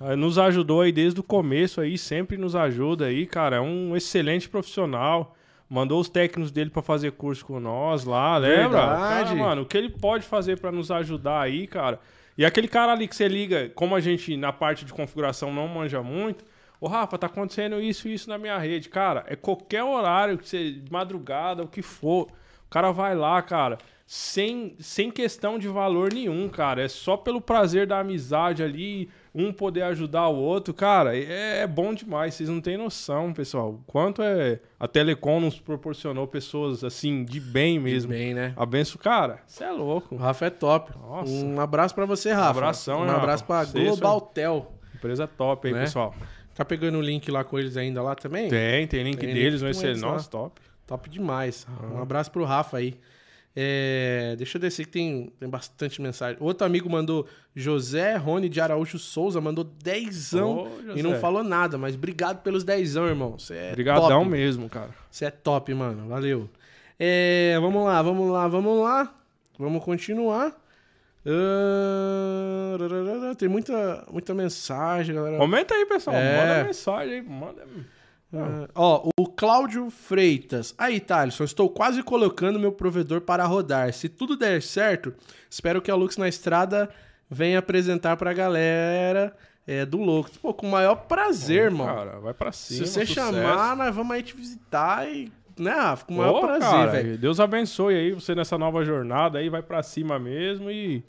eh, 0.00 0.16
nos 0.16 0.38
ajudou 0.38 0.80
aí 0.80 0.90
desde 0.90 1.20
o 1.20 1.22
começo 1.22 1.80
aí, 1.80 1.96
sempre 1.96 2.36
nos 2.36 2.56
ajuda 2.56 3.06
aí, 3.06 3.26
cara. 3.26 3.56
É 3.56 3.60
um 3.60 3.96
excelente 3.96 4.48
profissional. 4.48 5.36
Mandou 5.70 6.00
os 6.00 6.08
técnicos 6.08 6.50
dele 6.50 6.70
pra 6.70 6.82
fazer 6.82 7.12
curso 7.12 7.46
com 7.46 7.60
nós 7.60 8.04
lá, 8.04 8.36
lembra? 8.36 8.62
Verdade. 8.68 9.28
Cara, 9.28 9.36
mano, 9.36 9.62
o 9.62 9.66
que 9.66 9.78
ele 9.78 9.90
pode 9.90 10.26
fazer 10.26 10.58
pra 10.58 10.72
nos 10.72 10.90
ajudar 10.90 11.42
aí, 11.42 11.68
cara. 11.68 12.00
E 12.36 12.44
aquele 12.44 12.66
cara 12.66 12.90
ali 12.90 13.06
que 13.06 13.14
você 13.14 13.28
liga, 13.28 13.70
como 13.72 13.94
a 13.94 14.00
gente 14.00 14.36
na 14.36 14.52
parte 14.52 14.84
de 14.84 14.92
configuração 14.92 15.54
não 15.54 15.68
manja 15.68 16.02
muito, 16.02 16.44
ô 16.80 16.86
Rafa, 16.88 17.18
tá 17.18 17.26
acontecendo 17.26 17.80
isso 17.80 18.08
e 18.08 18.14
isso 18.14 18.28
na 18.28 18.38
minha 18.38 18.58
rede. 18.58 18.88
Cara, 18.88 19.24
é 19.26 19.36
qualquer 19.36 19.82
horário 19.84 20.38
que 20.38 20.48
você, 20.48 20.72
de 20.72 20.90
madrugada, 20.92 21.62
o 21.62 21.68
que 21.68 21.82
for. 21.82 22.28
O 22.66 22.68
cara 22.70 22.90
vai 22.90 23.14
lá, 23.14 23.40
cara, 23.42 23.78
sem, 24.06 24.74
sem 24.78 25.10
questão 25.10 25.58
de 25.58 25.68
valor 25.68 26.12
nenhum, 26.12 26.48
cara. 26.48 26.82
É 26.82 26.88
só 26.88 27.16
pelo 27.16 27.40
prazer 27.40 27.86
da 27.86 28.00
amizade 28.00 28.62
ali, 28.62 29.08
um 29.34 29.52
poder 29.52 29.82
ajudar 29.82 30.28
o 30.28 30.36
outro. 30.36 30.72
Cara, 30.74 31.16
é, 31.16 31.60
é 31.62 31.66
bom 31.66 31.92
demais. 31.94 32.34
Vocês 32.34 32.48
não 32.48 32.60
têm 32.60 32.76
noção, 32.76 33.32
pessoal. 33.32 33.80
Quanto 33.86 34.22
é 34.22 34.60
a 34.80 34.88
Telecom 34.88 35.40
nos 35.40 35.60
proporcionou 35.60 36.26
pessoas 36.26 36.82
assim, 36.84 37.24
de 37.24 37.38
bem 37.40 37.78
mesmo. 37.78 38.10
Bem, 38.12 38.32
né? 38.34 38.52
Abenço, 38.56 38.98
cara. 38.98 39.40
Você 39.46 39.64
é 39.64 39.72
O 39.72 39.76
louco. 39.76 40.16
Rafa 40.16 40.46
é 40.46 40.50
top. 40.50 40.92
Nossa. 40.98 41.32
Um 41.32 41.60
abraço 41.60 41.94
pra 41.94 42.04
você, 42.06 42.32
Rafa. 42.32 42.50
abração, 42.50 43.00
Um 43.00 43.10
abraço 43.10 43.44
Rafa? 43.44 43.46
pra 43.46 43.64
Você, 43.64 43.84
Global 43.84 44.20
Tel. 44.20 44.72
Empresa 44.94 45.26
top 45.26 45.68
aí, 45.68 45.74
Né? 45.74 45.80
pessoal. 45.82 46.14
Tá 46.56 46.64
pegando 46.64 46.96
o 46.96 47.02
link 47.02 47.30
lá 47.30 47.44
com 47.44 47.58
eles 47.58 47.76
ainda 47.76 48.02
lá 48.02 48.14
também? 48.14 48.48
Tem, 48.48 48.86
tem 48.86 49.04
link 49.04 49.18
Tem 49.18 49.34
deles, 49.34 49.60
vai 49.60 49.74
ser 49.74 49.94
nossa, 49.98 50.28
top. 50.30 50.60
Top 50.86 51.10
demais. 51.10 51.66
Um 51.92 52.00
abraço 52.00 52.30
pro 52.30 52.44
Rafa 52.44 52.78
aí. 52.78 52.98
É, 53.54 54.34
deixa 54.36 54.56
eu 54.56 54.60
descer 54.60 54.86
que 54.86 54.92
tem, 54.92 55.32
tem 55.38 55.48
bastante 55.48 56.00
mensagem. 56.00 56.36
Outro 56.40 56.66
amigo 56.66 56.88
mandou 56.88 57.26
José 57.54 58.16
Rony 58.16 58.48
de 58.48 58.60
Araújo 58.60 58.98
Souza, 58.98 59.40
mandou 59.40 59.64
dezão 59.64 60.68
Ô, 60.88 60.92
e 60.94 61.02
não 61.02 61.14
falou 61.16 61.42
nada, 61.42 61.78
mas 61.78 61.94
obrigado 61.94 62.42
pelos 62.42 62.64
dezão, 62.64 63.06
irmão. 63.06 63.38
Você 63.38 63.54
é 63.54 63.68
Obrigadão 63.70 64.08
top. 64.08 64.30
mesmo, 64.30 64.68
cara. 64.68 64.90
Você 65.10 65.26
é 65.26 65.30
top, 65.30 65.72
mano. 65.74 66.08
Valeu. 66.08 66.48
É, 66.98 67.58
vamos 67.60 67.84
lá, 67.84 68.00
vamos 68.02 68.30
lá, 68.30 68.48
vamos 68.48 68.82
lá. 68.82 69.14
Vamos 69.58 69.84
continuar. 69.84 70.54
Rararara, 72.78 73.34
tem 73.34 73.48
muita, 73.48 74.04
muita 74.10 74.34
mensagem, 74.34 75.14
galera. 75.14 75.38
Comenta 75.38 75.74
aí, 75.74 75.86
pessoal. 75.86 76.16
É. 76.16 76.36
Manda 76.40 76.64
mensagem 76.64 77.14
aí. 77.14 77.22
Manda... 77.22 77.64
Ah, 78.34 78.68
ó, 78.74 79.08
o 79.18 79.26
Cláudio 79.26 79.88
Freitas. 79.88 80.74
Aí, 80.76 81.00
Thaleson, 81.00 81.44
estou 81.44 81.70
quase 81.70 82.02
colocando 82.02 82.58
meu 82.58 82.72
provedor 82.72 83.20
para 83.20 83.44
rodar. 83.44 83.92
Se 83.92 84.08
tudo 84.08 84.36
der 84.36 84.60
certo, 84.62 85.14
espero 85.48 85.80
que 85.80 85.90
a 85.90 85.94
Lux 85.94 86.16
na 86.16 86.28
estrada 86.28 86.88
venha 87.30 87.58
apresentar 87.60 88.16
pra 88.16 88.32
galera 88.32 89.34
é, 89.66 89.86
do 89.86 89.98
Louco. 89.98 90.30
Pô, 90.42 90.52
com 90.52 90.66
o 90.66 90.70
maior 90.70 90.96
prazer, 91.06 91.64
irmão. 91.64 91.86
Cara, 91.86 92.18
vai 92.20 92.34
pra 92.34 92.52
Se 92.52 92.74
cima. 92.74 92.86
você 92.86 93.06
sucesso. 93.06 93.14
chamar, 93.14 93.76
nós 93.76 93.94
vamos 93.94 94.12
aí 94.14 94.22
te 94.22 94.36
visitar 94.36 95.08
e. 95.08 95.32
Né, 95.58 95.70
Rafa? 95.70 96.04
Com 96.06 96.14
o 96.14 96.16
maior 96.18 96.36
Ô, 96.36 96.40
prazer, 96.40 96.60
cara, 96.70 96.90
velho. 96.90 97.18
Deus 97.18 97.40
abençoe 97.40 97.94
aí 97.94 98.12
você 98.12 98.34
nessa 98.34 98.58
nova 98.58 98.84
jornada 98.84 99.38
aí, 99.38 99.48
vai 99.48 99.62
pra 99.62 99.82
cima 99.82 100.18
mesmo 100.18 100.70
e 100.70 101.02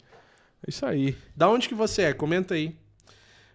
é 0.65 0.69
isso 0.69 0.85
aí. 0.85 1.15
Da 1.35 1.49
onde 1.49 1.67
que 1.67 1.75
você 1.75 2.03
é? 2.03 2.13
Comenta 2.13 2.53
aí. 2.53 2.75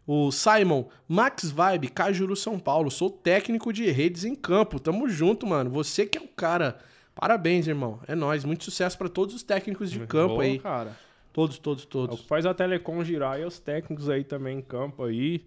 O 0.06 0.30
Simon, 0.32 0.84
Max 1.08 1.50
Vibe, 1.50 1.88
Cajuru, 1.88 2.34
São 2.36 2.58
Paulo. 2.58 2.90
Sou 2.90 3.08
técnico 3.08 3.72
de 3.72 3.88
redes 3.90 4.24
em 4.24 4.34
campo. 4.34 4.80
Tamo 4.80 5.08
junto, 5.08 5.46
mano. 5.46 5.70
Você 5.70 6.04
que 6.04 6.18
é 6.18 6.20
o 6.20 6.26
cara. 6.28 6.78
Parabéns, 7.14 7.68
irmão. 7.68 8.00
É 8.08 8.14
nóis. 8.14 8.44
Muito 8.44 8.64
sucesso 8.64 8.98
pra 8.98 9.08
todos 9.08 9.34
os 9.34 9.42
técnicos 9.42 9.90
de 9.90 10.00
campo 10.00 10.36
Ô, 10.36 10.40
aí. 10.40 10.58
cara. 10.58 10.96
Todos, 11.32 11.56
todos, 11.58 11.84
É 11.84 11.86
todos. 11.86 12.20
que 12.20 12.26
faz 12.26 12.44
a 12.44 12.52
Telecom 12.52 13.02
girar 13.04 13.40
e 13.40 13.44
os 13.44 13.58
técnicos 13.58 14.08
aí 14.10 14.24
também 14.24 14.58
em 14.58 14.62
campo 14.62 15.04
aí. 15.04 15.46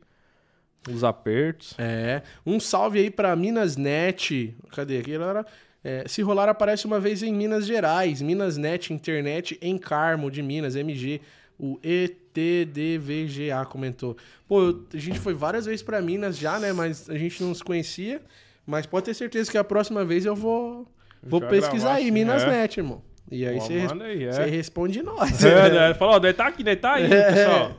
Os 0.91 1.03
apertos. 1.03 1.73
É. 1.77 2.21
Um 2.45 2.59
salve 2.59 2.99
aí 2.99 3.09
pra 3.09 3.36
Minas 3.36 3.75
Net. 3.77 4.55
Cadê 4.71 4.99
aqui? 4.99 5.13
Era- 5.13 5.45
É, 5.88 6.03
se 6.07 6.21
rolar, 6.23 6.49
aparece 6.49 6.86
uma 6.88 6.99
vez 6.99 7.21
em 7.21 7.31
Minas 7.31 7.65
Gerais. 7.67 8.19
Minas 8.21 8.57
Net, 8.57 8.91
internet 8.91 9.55
em 9.61 9.77
Carmo, 9.77 10.31
de 10.31 10.41
Minas, 10.41 10.75
MG. 10.75 11.21
O 11.59 11.79
ETDVGA 11.83 13.65
comentou. 13.65 14.17
Pô, 14.47 14.61
eu- 14.61 14.83
a 14.93 14.97
gente 14.97 15.19
foi 15.19 15.33
várias 15.33 15.65
vezes 15.65 15.81
pra 15.83 16.01
Minas 16.01 16.38
já, 16.38 16.59
né? 16.59 16.73
Mas 16.73 17.09
a 17.09 17.17
gente 17.17 17.41
não 17.43 17.53
se 17.53 17.63
conhecia. 17.63 18.21
Mas 18.65 18.86
pode 18.86 19.05
ter 19.05 19.13
certeza 19.13 19.51
que 19.51 19.57
a 19.57 19.63
próxima 19.63 20.03
vez 20.03 20.25
eu 20.25 20.36
vou, 20.36 20.88
vou 21.21 21.39
pesquisar 21.41 21.93
aí, 21.93 22.05
sim, 22.05 22.11
Minas 22.11 22.41
é. 22.43 22.47
Net, 22.49 22.79
irmão. 22.79 23.01
E 23.31 23.45
aí 23.45 23.59
você 23.59 23.73
res- 23.79 23.91
manda 23.91 24.05
aí, 24.05 24.23
é. 24.23 24.45
responde 24.45 25.01
nós. 25.03 25.43
É, 25.43 25.69
né? 25.89 25.93
Falou, 25.93 26.15
ó, 26.15 26.19
daí 26.19 26.33
tá 26.33 26.47
aqui, 26.47 26.63
daí 26.63 26.75
tá 26.75 26.93
aí, 26.93 27.11
É. 27.11 27.31
pessoal. 27.31 27.77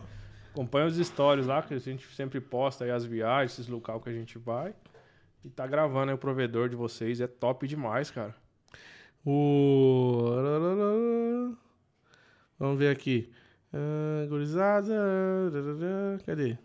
Acompanha 0.57 0.87
os 0.87 0.97
stories 0.97 1.45
lá, 1.45 1.63
que 1.63 1.75
a 1.75 1.79
gente 1.79 2.07
sempre 2.15 2.41
posta 2.41 2.85
aí 2.87 2.91
as 2.91 3.05
viagens, 3.05 3.53
esses 3.53 3.69
locais 3.69 4.03
que 4.03 4.09
a 4.09 4.13
gente 4.13 4.39
vai. 4.39 4.75
E 5.45 5.51
tá 5.51 5.67
gravando 5.67 6.11
aí 6.11 6.15
o 6.15 6.19
provedor 6.19 6.71
de 6.71 6.75
vocês. 6.75 7.21
É 7.21 7.27
top 7.27 7.69
demais, 7.69 8.11
cara. 8.11 8.35
O. 9.23 10.31
Vamos 12.59 12.79
ver 12.79 12.89
aqui. 12.89 13.31
Ah, 13.71 14.25
gurizada. 14.31 14.95
Cadê? 16.25 16.57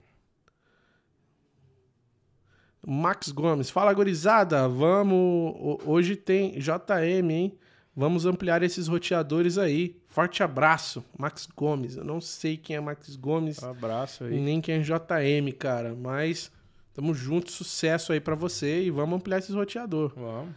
Max 2.87 3.29
Gomes. 3.29 3.69
Fala, 3.69 3.93
gurizada. 3.93 4.69
Vamos. 4.69 5.53
ho- 5.59 5.79
Hoje 5.85 6.15
tem 6.15 6.57
JM, 6.57 7.29
hein? 7.29 7.59
Vamos 8.02 8.26
ampliar 8.26 8.64
esses 8.64 8.88
roteadores 8.88 9.60
aí. 9.60 9.95
Forte 10.08 10.41
abraço, 10.41 11.06
Max 11.16 11.47
Gomes. 11.56 11.95
Eu 11.97 12.04
não 12.04 12.20
sei 12.20 12.58
quem 12.58 12.76
é 12.76 12.80
Max 12.80 13.16
Gomes, 13.16 13.64
Abraço 13.64 14.24
e 14.24 14.34
aí. 14.34 14.39
nem 14.39 14.60
quem 14.60 14.76
é 14.76 14.80
JM, 14.80 15.52
cara. 15.58 15.93
Mas 15.93 16.52
tamo 16.95 17.14
junto, 17.14 17.52
sucesso 17.52 18.12
aí 18.12 18.20
pra 18.20 18.34
você 18.34 18.82
e 18.84 18.89
vamos 18.89 19.16
ampliar 19.18 19.38
esses 19.38 19.54
roteadores. 19.54 20.14
Vamos. 20.16 20.49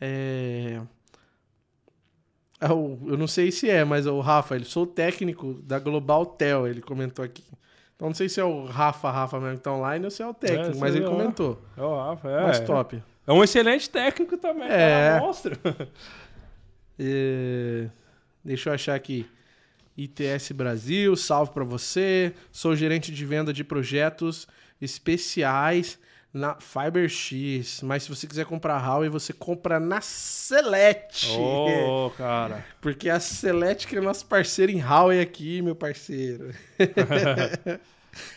É... 0.00 0.80
é 2.60 2.68
Eu 2.68 3.16
não 3.18 3.26
sei 3.26 3.50
se 3.50 3.68
é, 3.68 3.82
mas 3.84 4.06
é 4.06 4.10
o 4.12 4.20
Rafa, 4.20 4.54
ele 4.54 4.64
sou 4.64 4.86
técnico 4.86 5.54
da 5.64 5.80
Global 5.80 6.24
Tel, 6.24 6.66
ele 6.68 6.80
comentou 6.80 7.24
aqui. 7.24 7.42
Então 7.96 8.06
não 8.08 8.14
sei 8.14 8.28
se 8.28 8.38
é 8.40 8.44
o 8.44 8.66
Rafa, 8.66 9.10
Rafa 9.10 9.40
mesmo 9.40 9.56
que 9.56 9.64
tá 9.64 9.72
online 9.72 10.04
ou 10.04 10.10
se 10.12 10.22
é 10.22 10.26
o 10.28 10.32
técnico, 10.32 10.76
É, 10.76 10.80
mas 10.80 10.94
ele 10.94 11.04
lá. 11.06 11.10
comentou. 11.10 11.60
É 11.76 11.82
o 11.82 11.96
Rafa, 11.96 12.28
é. 12.30 12.42
Mas 12.44 12.60
top. 12.60 13.02
É 13.26 13.32
um 13.32 13.42
excelente 13.42 13.90
técnico 13.90 14.36
também, 14.36 14.68
É. 14.68 15.10
cara. 15.10 15.20
Monstro. 15.20 15.58
É, 16.98 17.88
Deixa 18.44 18.68
eu 18.68 18.74
achar 18.74 18.94
aqui. 18.94 19.26
ITS 19.96 20.52
Brasil, 20.52 21.16
salve 21.16 21.52
pra 21.52 21.64
você. 21.64 22.34
Sou 22.52 22.76
gerente 22.76 23.10
de 23.12 23.24
venda 23.24 23.52
de 23.52 23.64
projetos 23.64 24.46
especiais 24.80 25.98
na 26.32 26.56
FiberX. 26.60 27.80
Mas 27.82 28.02
se 28.02 28.08
você 28.10 28.26
quiser 28.26 28.44
comprar 28.44 28.84
Huawei, 28.84 29.08
você 29.08 29.32
compra 29.32 29.80
na 29.80 30.00
Select. 30.00 31.30
Ô, 31.38 32.10
cara. 32.18 32.66
Porque 32.82 33.08
a 33.08 33.18
Select 33.18 33.86
que 33.86 33.96
é 33.96 34.00
nosso 34.00 34.26
parceiro 34.26 34.72
em 34.72 34.82
Huawei 34.82 35.20
aqui, 35.20 35.62
meu 35.62 35.76
parceiro. 35.76 36.50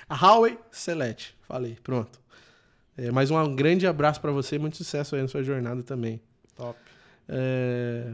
a 0.07 0.15
Huawei 0.15 0.57
Select. 0.71 1.35
Falei, 1.41 1.77
pronto. 1.83 2.19
É, 2.95 3.11
mais 3.11 3.29
um 3.29 3.55
grande 3.55 3.85
abraço 3.85 4.21
pra 4.21 4.31
você 4.31 4.55
e 4.55 4.59
muito 4.59 4.77
sucesso 4.77 5.15
aí 5.15 5.21
na 5.21 5.27
sua 5.27 5.43
jornada 5.43 5.83
também. 5.83 6.21
Top. 6.55 6.79
É, 7.27 8.13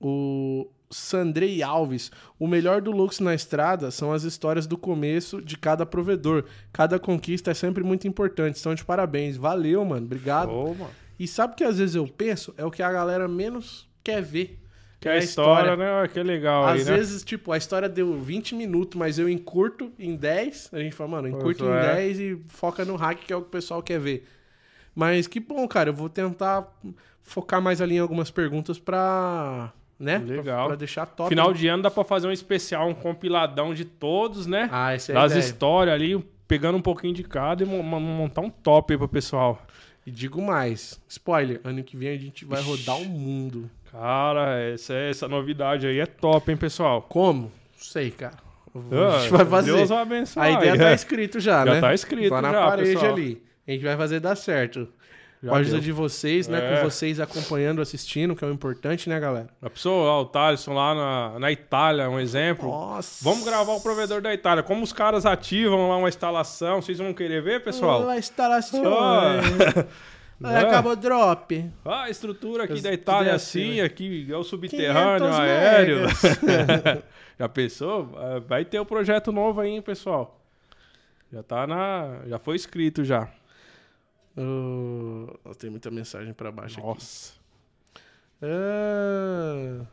O 0.00 0.66
Sandrei 0.90 1.62
Alves. 1.62 2.10
O 2.38 2.46
melhor 2.46 2.80
do 2.80 2.90
Lux 2.90 3.20
na 3.20 3.34
estrada 3.34 3.90
são 3.90 4.12
as 4.12 4.24
histórias 4.24 4.66
do 4.66 4.76
começo 4.76 5.40
de 5.40 5.56
cada 5.56 5.84
provedor. 5.86 6.44
Cada 6.72 6.98
conquista 6.98 7.50
é 7.50 7.54
sempre 7.54 7.84
muito 7.84 8.08
importante. 8.08 8.56
Estão 8.56 8.74
de 8.74 8.84
parabéns. 8.84 9.36
Valeu, 9.36 9.84
mano. 9.84 10.06
Obrigado. 10.06 10.50
Ô, 10.50 10.74
mano. 10.74 10.90
E 11.18 11.28
sabe 11.28 11.52
o 11.52 11.56
que 11.56 11.64
às 11.64 11.78
vezes 11.78 11.94
eu 11.94 12.08
penso? 12.08 12.54
É 12.56 12.64
o 12.64 12.70
que 12.70 12.82
a 12.82 12.90
galera 12.90 13.28
menos 13.28 13.88
quer 14.02 14.22
ver. 14.22 14.58
Que 14.98 15.08
é 15.08 15.12
a 15.12 15.18
história, 15.18 15.76
né? 15.76 15.90
Olha 15.90 16.08
Que 16.08 16.22
legal 16.22 16.66
aí, 16.66 16.80
Às 16.80 16.86
né? 16.86 16.96
vezes, 16.96 17.24
tipo, 17.24 17.52
a 17.52 17.56
história 17.56 17.88
deu 17.88 18.18
20 18.18 18.54
minutos, 18.54 18.98
mas 18.98 19.18
eu 19.18 19.28
encurto 19.28 19.90
em 19.98 20.14
10. 20.14 20.70
A 20.72 20.78
gente 20.78 20.94
fala, 20.94 21.10
mano, 21.10 21.28
encurto 21.28 21.64
em 21.64 21.68
é. 21.68 21.94
10 21.94 22.20
e 22.20 22.38
foca 22.48 22.84
no 22.84 22.96
hack, 22.96 23.18
que 23.18 23.32
é 23.32 23.36
o 23.36 23.40
que 23.40 23.48
o 23.48 23.50
pessoal 23.50 23.82
quer 23.82 23.98
ver. 23.98 24.28
Mas 24.94 25.26
que 25.26 25.40
bom, 25.40 25.66
cara. 25.66 25.88
Eu 25.88 25.94
vou 25.94 26.08
tentar 26.10 26.68
focar 27.22 27.62
mais 27.62 27.80
ali 27.80 27.94
em 27.94 27.98
algumas 27.98 28.30
perguntas 28.30 28.78
pra. 28.78 29.72
Né? 30.00 30.16
Legal. 30.16 30.44
Pra, 30.44 30.66
pra 30.68 30.76
deixar 30.76 31.04
top. 31.04 31.28
Final 31.28 31.52
de 31.52 31.68
ano 31.68 31.82
dá 31.82 31.90
pra 31.90 32.02
fazer 32.02 32.26
um 32.26 32.32
especial, 32.32 32.88
um 32.88 32.94
compiladão 32.94 33.74
de 33.74 33.84
todos, 33.84 34.46
né? 34.46 34.66
Ah, 34.72 34.94
essa 34.94 35.12
é 35.12 35.14
das 35.14 35.32
ideia. 35.32 35.44
histórias 35.44 35.94
ali, 35.94 36.24
pegando 36.48 36.78
um 36.78 36.82
pouquinho 36.82 37.12
de 37.12 37.22
cada 37.22 37.62
e 37.62 37.66
mo- 37.66 37.82
mo- 37.82 38.00
montar 38.00 38.40
um 38.40 38.48
top 38.48 38.94
aí 38.94 38.98
pro 38.98 39.06
pessoal. 39.06 39.60
E 40.06 40.10
digo 40.10 40.40
mais. 40.40 40.98
Spoiler, 41.06 41.60
ano 41.62 41.84
que 41.84 41.98
vem 41.98 42.08
a 42.08 42.16
gente 42.16 42.46
vai 42.46 42.62
rodar 42.62 42.96
o 42.98 43.04
mundo. 43.04 43.70
Cara, 43.92 44.58
essa, 44.58 44.94
essa 44.94 45.28
novidade 45.28 45.86
aí 45.86 45.98
é 46.00 46.06
top, 46.06 46.50
hein, 46.50 46.56
pessoal? 46.56 47.02
Como? 47.02 47.42
Não 47.42 47.50
sei, 47.76 48.10
cara. 48.10 48.34
Ah, 48.74 49.16
A 49.16 49.18
gente 49.20 49.30
vai 49.32 49.44
fazer. 49.44 49.74
Deus 49.74 49.88
vai 49.90 49.98
abençoar. 49.98 50.46
A 50.46 50.50
ideia 50.52 50.78
tá 50.78 50.92
escrito 50.94 51.38
já, 51.40 51.66
Já 51.66 51.74
né? 51.74 51.80
tá 51.80 51.92
escrito 51.92 52.30
Tá 52.30 52.40
na 52.40 52.52
já, 52.52 52.66
parede 52.66 52.92
pessoal. 52.94 53.12
ali. 53.12 53.42
A 53.68 53.70
gente 53.72 53.84
vai 53.84 53.96
fazer 53.98 54.20
dar 54.20 54.34
certo. 54.36 54.88
Já 55.42 55.48
Com 55.48 55.54
a 55.54 55.58
ajuda 55.58 55.76
deu. 55.76 55.84
de 55.84 55.92
vocês, 55.92 56.48
né? 56.48 56.58
É. 56.58 56.76
Com 56.76 56.90
vocês 56.90 57.18
acompanhando, 57.18 57.80
assistindo, 57.80 58.36
que 58.36 58.44
é 58.44 58.48
o 58.48 58.52
importante, 58.52 59.08
né, 59.08 59.18
galera? 59.18 59.48
A 59.62 59.70
pessoa, 59.70 60.10
ó, 60.10 60.20
o 60.20 60.26
Thaleson 60.26 60.74
lá 60.74 60.94
na, 60.94 61.38
na 61.38 61.50
Itália, 61.50 62.10
um 62.10 62.20
exemplo. 62.20 62.68
Nossa. 62.68 63.24
Vamos 63.24 63.44
gravar 63.44 63.72
o 63.72 63.80
provedor 63.80 64.20
da 64.20 64.34
Itália. 64.34 64.62
Como 64.62 64.82
os 64.82 64.92
caras 64.92 65.24
ativam 65.24 65.88
lá 65.88 65.96
uma 65.96 66.10
instalação, 66.10 66.82
vocês 66.82 66.98
vão 66.98 67.14
querer 67.14 67.42
ver, 67.42 67.64
pessoal? 67.64 68.06
A 68.06 68.18
instalação. 68.18 68.82
Aí 70.42 70.54
Né? 70.54 70.58
acabou 70.60 70.92
o 70.92 70.96
drop. 70.96 71.70
Ah, 71.84 72.04
a 72.04 72.10
estrutura 72.10 72.64
aqui 72.64 72.80
da 72.80 72.92
Itália 72.92 73.30
é 73.30 73.32
é 73.32 73.34
assim, 73.36 73.72
assim, 73.72 73.80
aqui 73.82 74.26
é 74.30 74.36
o 74.36 74.42
subterrâneo, 74.42 75.26
500 75.28 75.38
aéreo. 75.38 76.00
já 77.38 77.48
pensou? 77.48 78.10
Ah, 78.16 78.40
Vai 78.46 78.64
ter 78.64 78.80
o 78.80 78.84
projeto 78.86 79.32
novo 79.32 79.60
aí, 79.60 79.70
hein, 79.70 79.82
pessoal. 79.82 80.38
Já 81.32 81.42
tá 81.42 81.66
na. 81.66 82.20
Já 82.26 82.38
foi 82.38 82.56
escrito 82.56 83.04
já. 83.04 83.28
Uh, 84.36 85.54
tem 85.58 85.68
muita 85.70 85.90
mensagem 85.90 86.32
pra 86.32 86.50
baixo 86.52 86.78
aqui. 86.78 86.86
Nossa. 86.86 87.32
Ah, 88.42 89.84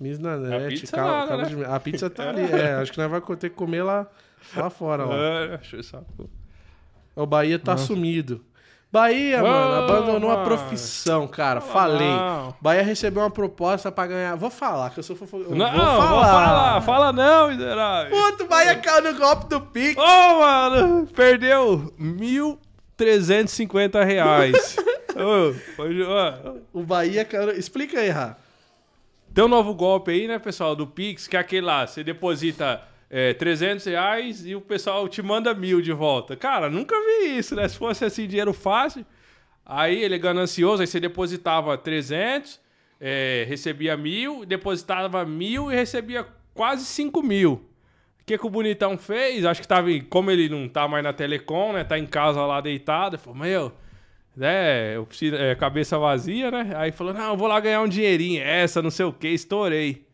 Miss 0.00 0.18
Nanete, 0.18 0.80
pizza 0.80 0.96
calma, 0.96 1.36
né? 1.38 1.44
de- 1.44 1.64
A 1.64 1.80
pizza 1.80 2.08
tá 2.10 2.28
ali. 2.30 2.42
É, 2.52 2.74
acho 2.74 2.92
que 2.92 2.98
nós 2.98 3.10
vamos 3.10 3.26
ter 3.38 3.50
que 3.50 3.56
comer 3.56 3.82
lá, 3.82 4.06
lá 4.54 4.70
fora. 4.70 5.04
Lá. 5.04 5.14
É, 5.14 5.54
achei 5.56 5.82
saco. 5.82 6.28
O 7.14 7.26
Bahia 7.26 7.58
tá 7.58 7.76
sumido. 7.76 8.44
Bahia, 8.92 9.42
mano, 9.42 9.84
abandonou 9.84 10.30
a 10.30 10.34
mano. 10.36 10.46
profissão, 10.46 11.26
cara. 11.26 11.60
Fala 11.60 11.94
Falei. 11.98 12.08
não. 12.08 12.54
Bahia 12.60 12.82
recebeu 12.82 13.22
uma 13.22 13.30
proposta 13.30 13.90
pra 13.90 14.06
ganhar. 14.06 14.36
Vou 14.36 14.48
falar, 14.48 14.90
que 14.90 15.00
eu 15.00 15.02
sou 15.02 15.16
fofo... 15.16 15.38
Não, 15.38 15.48
vou 15.48 15.56
falar. 15.58 16.08
vou 16.08 16.22
falar. 16.22 16.80
Fala 16.82 17.12
não, 17.12 17.48
miserável. 17.48 18.10
Puto, 18.16 18.44
o 18.44 18.48
Bahia 18.48 18.76
caiu 18.76 19.12
no 19.12 19.18
golpe 19.18 19.48
do 19.48 19.60
Pix. 19.60 19.96
Ô, 20.00 20.38
mano, 20.38 21.06
perdeu 21.08 21.92
1.350 22.98 24.04
reais. 24.04 24.76
Ô, 25.16 25.82
hoje, 25.82 26.02
ó, 26.02 26.56
O 26.72 26.82
Bahia 26.82 27.24
caiu. 27.24 27.50
Explica 27.52 28.00
aí, 28.00 28.08
Rá. 28.10 28.36
Tem 29.32 29.44
um 29.44 29.48
novo 29.48 29.74
golpe 29.74 30.10
aí, 30.10 30.26
né, 30.26 30.38
pessoal, 30.38 30.74
do 30.74 30.86
Pix, 30.86 31.28
que 31.28 31.36
é 31.36 31.40
aquele 31.40 31.66
lá, 31.66 31.86
você 31.86 32.02
deposita 32.02 32.82
é, 33.10 33.34
300 33.34 33.84
reais 33.84 34.46
e 34.46 34.54
o 34.54 34.60
pessoal 34.60 35.06
te 35.08 35.20
manda 35.20 35.52
mil 35.52 35.80
de 35.82 35.92
volta. 35.92 36.34
Cara, 36.34 36.70
nunca 36.70 36.94
vi 36.94 37.36
isso, 37.36 37.54
né? 37.54 37.68
Se 37.68 37.76
fosse 37.76 38.04
assim, 38.04 38.26
dinheiro 38.26 38.54
fácil, 38.54 39.04
aí 39.64 40.02
ele 40.02 40.14
é 40.14 40.18
ganancioso, 40.18 40.80
aí 40.80 40.86
você 40.86 40.98
depositava 40.98 41.76
300, 41.76 42.58
é, 42.98 43.44
recebia 43.46 43.94
mil, 43.96 44.46
depositava 44.46 45.24
mil 45.26 45.70
e 45.70 45.74
recebia 45.74 46.26
quase 46.54 46.86
5 46.86 47.22
mil. 47.22 47.65
Que, 48.26 48.36
que 48.36 48.46
o 48.46 48.50
Bonitão 48.50 48.98
fez? 48.98 49.44
Acho 49.44 49.62
que 49.62 49.68
tava, 49.68 49.88
como 50.10 50.30
ele 50.30 50.48
não 50.48 50.68
tá 50.68 50.88
mais 50.88 51.02
na 51.04 51.12
Telecom, 51.12 51.72
né, 51.72 51.84
tá 51.84 51.96
em 51.96 52.06
casa 52.06 52.44
lá 52.44 52.60
deitado, 52.60 53.16
falou, 53.16 53.38
meu 53.38 53.72
né, 54.36 54.94
eu 54.94 55.06
preciso, 55.06 55.34
é, 55.34 55.54
cabeça 55.54 55.98
vazia, 55.98 56.50
né? 56.50 56.72
Aí 56.76 56.92
falou, 56.92 57.14
não, 57.14 57.30
eu 57.30 57.36
vou 57.36 57.48
lá 57.48 57.58
ganhar 57.58 57.80
um 57.80 57.88
dinheirinho, 57.88 58.42
essa, 58.42 58.82
não 58.82 58.90
sei 58.90 59.06
o 59.06 59.12
que, 59.12 59.28
estourei. 59.28 60.06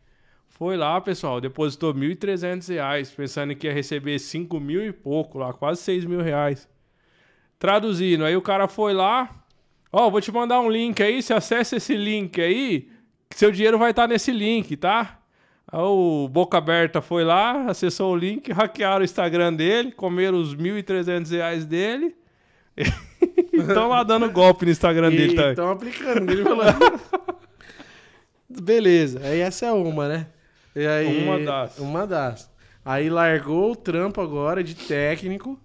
Foi 0.47 0.77
lá, 0.77 1.01
pessoal, 1.01 1.41
depositou 1.41 1.93
1.300 1.93 2.69
reais, 2.69 3.11
pensando 3.11 3.53
que 3.53 3.67
ia 3.67 3.73
receber 3.73 4.17
5 4.17 4.59
mil 4.61 4.85
e 4.85 4.93
pouco 4.93 5.37
lá, 5.37 5.51
quase 5.51 5.81
6 5.81 6.05
mil 6.05 6.21
reais. 6.21 6.69
Traduzindo, 7.59 8.23
aí 8.23 8.35
o 8.37 8.41
cara 8.41 8.67
foi 8.67 8.93
lá, 8.93 9.29
ó, 9.91 10.09
vou 10.09 10.21
te 10.21 10.31
mandar 10.31 10.61
um 10.61 10.69
link 10.69 11.03
aí, 11.03 11.21
você 11.21 11.33
acessa 11.33 11.75
esse 11.75 11.97
link 11.97 12.41
aí, 12.41 12.89
seu 13.31 13.51
dinheiro 13.51 13.77
vai 13.77 13.89
estar 13.89 14.07
nesse 14.07 14.31
link, 14.31 14.77
tá? 14.77 15.19
O 15.75 16.27
Boca 16.27 16.59
Aberta 16.59 17.01
foi 17.01 17.23
lá, 17.23 17.65
acessou 17.65 18.13
o 18.13 18.15
link, 18.15 18.51
hackearam 18.51 19.01
o 19.01 19.03
Instagram 19.03 19.51
dele, 19.53 19.91
comeram 19.91 20.39
os 20.39 20.55
1.300 20.55 21.31
reais 21.31 21.65
dele. 21.65 22.15
Estão 23.51 23.89
lá 23.89 24.03
dando 24.03 24.29
golpe 24.29 24.65
no 24.65 24.71
Instagram 24.71 25.09
dele 25.09 25.33
também. 25.33 25.49
Estão 25.51 25.71
aplicando. 25.71 26.31
Ele 26.31 26.43
falou. 26.43 26.65
Beleza, 28.47 29.19
aí 29.23 29.39
essa 29.39 29.65
é 29.65 29.71
uma, 29.71 30.07
né? 30.07 30.27
E 30.75 30.85
aí, 30.85 31.23
Uma 31.23 31.39
das. 31.39 31.79
Uma 31.79 32.07
das. 32.07 32.51
Aí 32.85 33.09
largou 33.09 33.71
o 33.71 33.75
trampo 33.75 34.21
agora 34.21 34.63
de 34.63 34.75
técnico 34.75 35.59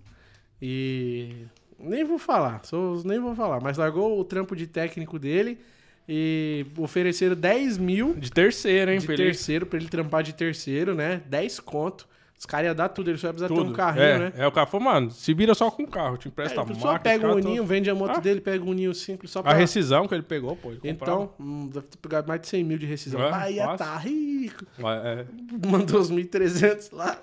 e. 0.60 1.44
Nem 1.78 2.02
vou 2.02 2.18
falar, 2.18 2.64
sou, 2.64 3.02
nem 3.04 3.20
vou 3.20 3.34
falar, 3.34 3.60
mas 3.60 3.76
largou 3.76 4.18
o 4.18 4.24
trampo 4.24 4.56
de 4.56 4.66
técnico 4.66 5.18
dele 5.18 5.60
e 6.08 6.64
ofereceram 6.78 7.36
10 7.36 7.76
mil 7.78 8.14
De 8.14 8.30
terceiro, 8.32 8.90
hein, 8.90 8.98
de 8.98 9.06
Felipe? 9.06 9.24
terceiro 9.24 9.66
pra 9.66 9.78
ele 9.78 9.88
trampar 9.88 10.22
de 10.22 10.32
terceiro, 10.32 10.94
né? 10.94 11.20
10 11.26 11.60
conto. 11.60 12.08
Os 12.38 12.46
caras 12.46 12.66
iam 12.68 12.74
dar 12.74 12.88
tudo, 12.88 13.10
ele 13.10 13.18
só 13.18 13.26
ia 13.26 13.32
precisar 13.32 13.48
ter 13.48 13.54
Tudo. 13.60 13.70
um 13.70 13.74
carrinho, 13.74 14.04
é, 14.04 14.18
né? 14.20 14.32
É, 14.36 14.46
o 14.46 14.52
cara 14.52 14.64
falou, 14.64 14.84
mano, 14.86 15.10
se 15.10 15.34
vira 15.34 15.54
só 15.56 15.72
com 15.72 15.82
o 15.82 15.88
carro, 15.88 16.16
te 16.16 16.28
empresta 16.28 16.60
a 16.60 16.62
a 16.62 16.66
pessoa 16.66 16.92
máquina. 16.92 17.12
pega 17.18 17.26
um 17.32 17.34
uninho, 17.36 17.64
vende 17.66 17.90
a 17.90 17.96
moto 17.96 18.18
Ah. 18.18 18.20
dele, 18.20 18.40
pega 18.40 18.64
um 18.64 18.68
uninho 18.68 18.94
simples 18.94 19.32
só 19.32 19.42
pra... 19.42 19.50
A 19.50 19.54
rescisão 19.56 20.06
que 20.06 20.14
ele 20.14 20.22
pegou, 20.22 20.54
pô. 20.54 20.70
ele. 20.70 20.78
Então, 20.84 21.32
hum, 21.40 21.66
deve 21.66 21.86
ter 21.88 21.96
pegado 21.98 22.28
mais 22.28 22.40
de 22.40 22.46
100 22.46 22.62
mil 22.62 22.78
de 22.78 22.86
rescisão. 22.86 23.20
É, 23.20 23.28
Bahia 23.28 23.64
fácil. 23.64 23.78
tá 23.86 23.96
rico. 23.98 24.64
É, 25.04 25.24
Mandou 25.68 26.00
os 26.00 26.12
1.300 26.12 26.90
lá. 26.92 27.18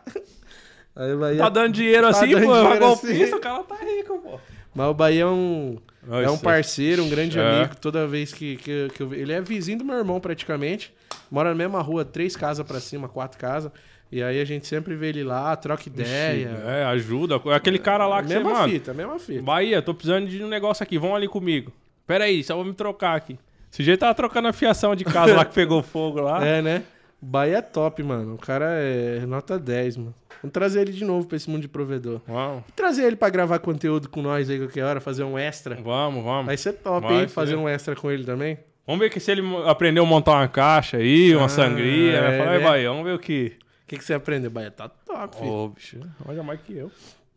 Aí 0.97 1.13
o 1.13 1.19
Bahia... 1.19 1.37
Tá 1.37 1.47
dando 1.49 1.71
dinheiro 1.73 2.01
Tá 2.03 2.09
assim, 2.09 2.31
dando 2.31 2.45
pô. 2.45 2.53
dinheiro 2.53 2.73
É 2.73 2.79
golpista, 2.79 3.23
assim. 3.23 3.33
o 3.35 3.39
cara 3.39 3.63
tá 3.63 3.75
rico, 3.77 4.19
pô. 4.19 4.39
Mas 4.75 4.87
o 4.89 4.93
Bahia 4.93 5.21
é 5.21 5.25
um... 5.27 5.77
É 6.09 6.17
um 6.27 6.31
Nossa. 6.31 6.43
parceiro, 6.43 7.03
um 7.03 7.09
grande 7.09 7.39
É. 7.39 7.41
amigo. 7.41 7.75
Toda 7.77 8.05
vez 8.05 8.33
que, 8.33 8.57
que, 8.57 8.89
que 8.93 9.01
eu 9.01 9.13
Ele 9.13 9.33
é 9.33 9.41
vizinho 9.41 9.79
do 9.79 9.85
meu 9.85 9.95
irmão, 9.97 10.19
praticamente. 10.19 10.93
Mora 11.31 11.49
na 11.49 11.55
mesma 11.55 11.81
rua, 11.81 12.05
três 12.05 12.35
casas 12.35 12.65
pra 12.65 12.79
cima, 12.79 13.07
quatro 13.09 13.39
casas. 13.39 13.71
E 14.11 14.21
aí 14.21 14.39
a 14.39 14.45
gente 14.45 14.67
sempre 14.67 14.95
vê 14.95 15.07
ele 15.09 15.23
lá, 15.23 15.55
troca 15.55 15.83
ideia. 15.89 16.49
É, 16.65 16.85
ajuda. 16.85 17.41
É 17.47 17.55
aquele 17.55 17.79
cara 17.79 18.05
lá 18.07 18.21
que 18.21 18.27
você, 18.29 18.35
mesma 18.35 18.67
fita, 18.67 18.93
mesma 18.93 19.19
fita. 19.19 19.41
Bahia, 19.41 19.81
tô 19.81 19.93
precisando 19.93 20.27
de 20.27 20.43
um 20.43 20.47
negócio 20.47 20.83
aqui, 20.83 20.97
vão 20.97 21.15
ali 21.15 21.27
comigo. 21.27 21.71
Pera 22.05 22.25
aí, 22.25 22.43
só 22.43 22.55
vou 22.55 22.63
me 22.63 22.73
trocar 22.73 23.15
aqui. 23.15 23.37
Esse 23.71 23.83
jeito 23.83 23.99
tava 23.99 24.13
trocando 24.13 24.47
a 24.47 24.53
fiação 24.53 24.95
de 24.95 25.03
casa 25.03 25.35
lá 25.35 25.43
que 25.43 25.53
pegou 25.53 25.81
fogo 25.81 26.21
lá. 26.21 26.45
É, 26.45 26.61
né? 26.61 26.83
O 27.21 27.25
Bahia 27.25 27.57
é 27.57 27.61
top, 27.61 28.03
mano. 28.03 28.35
O 28.35 28.37
cara 28.37 28.65
é 28.79 29.25
nota 29.25 29.57
10, 29.57 29.97
mano. 29.97 30.13
Vamos 30.41 30.53
trazer 30.53 30.81
ele 30.81 30.91
de 30.91 31.03
novo 31.03 31.27
pra 31.27 31.37
esse 31.37 31.49
mundo 31.49 31.61
de 31.61 31.67
provedor. 31.67 32.21
Vamos, 32.27 32.63
Trazer 32.75 33.05
ele 33.05 33.15
pra 33.15 33.29
gravar 33.29 33.57
conteúdo 33.59 34.07
com 34.09 34.21
nós 34.21 34.49
aí 34.49 34.59
qualquer 34.59 34.83
hora, 34.83 35.01
fazer 35.01 35.23
um 35.23 35.37
extra. 35.37 35.75
vamos, 35.75 36.23
vamos. 36.23 36.45
Vai 36.45 36.57
ser 36.57 36.73
top, 36.73 37.07
Vai 37.07 37.15
hein? 37.21 37.27
ser. 37.27 37.33
Fazer 37.33 37.55
um 37.55 37.67
extra 37.67 37.95
com 37.95 38.11
ele 38.11 38.23
também. 38.23 38.59
Vamos 38.85 38.99
ver 38.99 39.09
que 39.09 39.19
se 39.19 39.31
ele 39.31 39.41
aprendeu 39.65 40.03
a 40.03 40.05
montar 40.05 40.33
uma 40.33 40.47
caixa 40.47 40.97
aí, 40.97 41.35
uma 41.35 41.45
Ah, 41.45 41.49
sangria, 41.49 42.21
né? 42.21 42.35
é, 42.35 42.37
Fala 42.37 42.51
aí, 42.51 42.57
né? 42.59 42.63
Bahia, 42.63 42.89
vamos 42.89 43.05
ver 43.05 43.13
o 43.15 43.19
que. 43.19 43.53
O 43.83 43.87
que, 43.87 43.97
que 43.97 44.03
você 44.03 44.13
aprendeu, 44.13 44.51
Bahia? 44.51 44.69
Tá 44.71 44.89
top, 44.89 45.37
filho. 45.37 45.51
Ô, 45.51 45.69
bicho, 45.69 45.99
olha 46.27 46.43
mais 46.43 46.59
que 46.61 46.75
eu. 46.77 46.91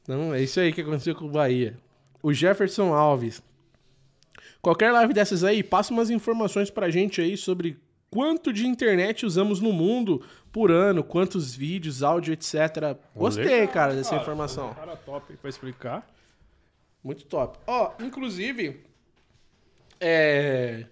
Não, 0.06 0.34
é 0.34 0.42
isso 0.42 0.58
aí 0.60 0.72
que 0.72 0.80
aconteceu 0.82 1.14
com 1.14 1.24
o 1.26 1.30
Bahia. 1.30 1.76
O 2.22 2.32
Jefferson 2.34 2.92
Alves. 2.94 3.42
Qualquer 4.60 4.90
live 4.92 5.14
dessas 5.14 5.44
aí, 5.44 5.62
passa 5.62 5.92
umas 5.92 6.10
informações 6.10 6.68
pra 6.68 6.90
gente 6.90 7.20
aí 7.20 7.36
sobre 7.36 7.78
quanto 8.10 8.52
de 8.52 8.66
internet 8.66 9.24
usamos 9.26 9.60
no 9.60 9.72
mundo 9.72 10.22
por 10.50 10.70
ano, 10.70 11.04
quantos 11.04 11.54
vídeos, 11.54 12.02
áudio, 12.02 12.32
etc. 12.32 12.96
Gostei, 13.14 13.44
Legal, 13.44 13.68
cara, 13.68 13.94
dessa 13.94 14.10
cara. 14.10 14.22
informação. 14.22 14.74
Cara 14.74 14.96
top 14.96 15.36
pra 15.36 15.48
explicar. 15.48 16.06
Muito 17.02 17.24
top. 17.26 17.58
Ó, 17.66 17.92
inclusive, 18.00 18.80
é... 20.00 20.84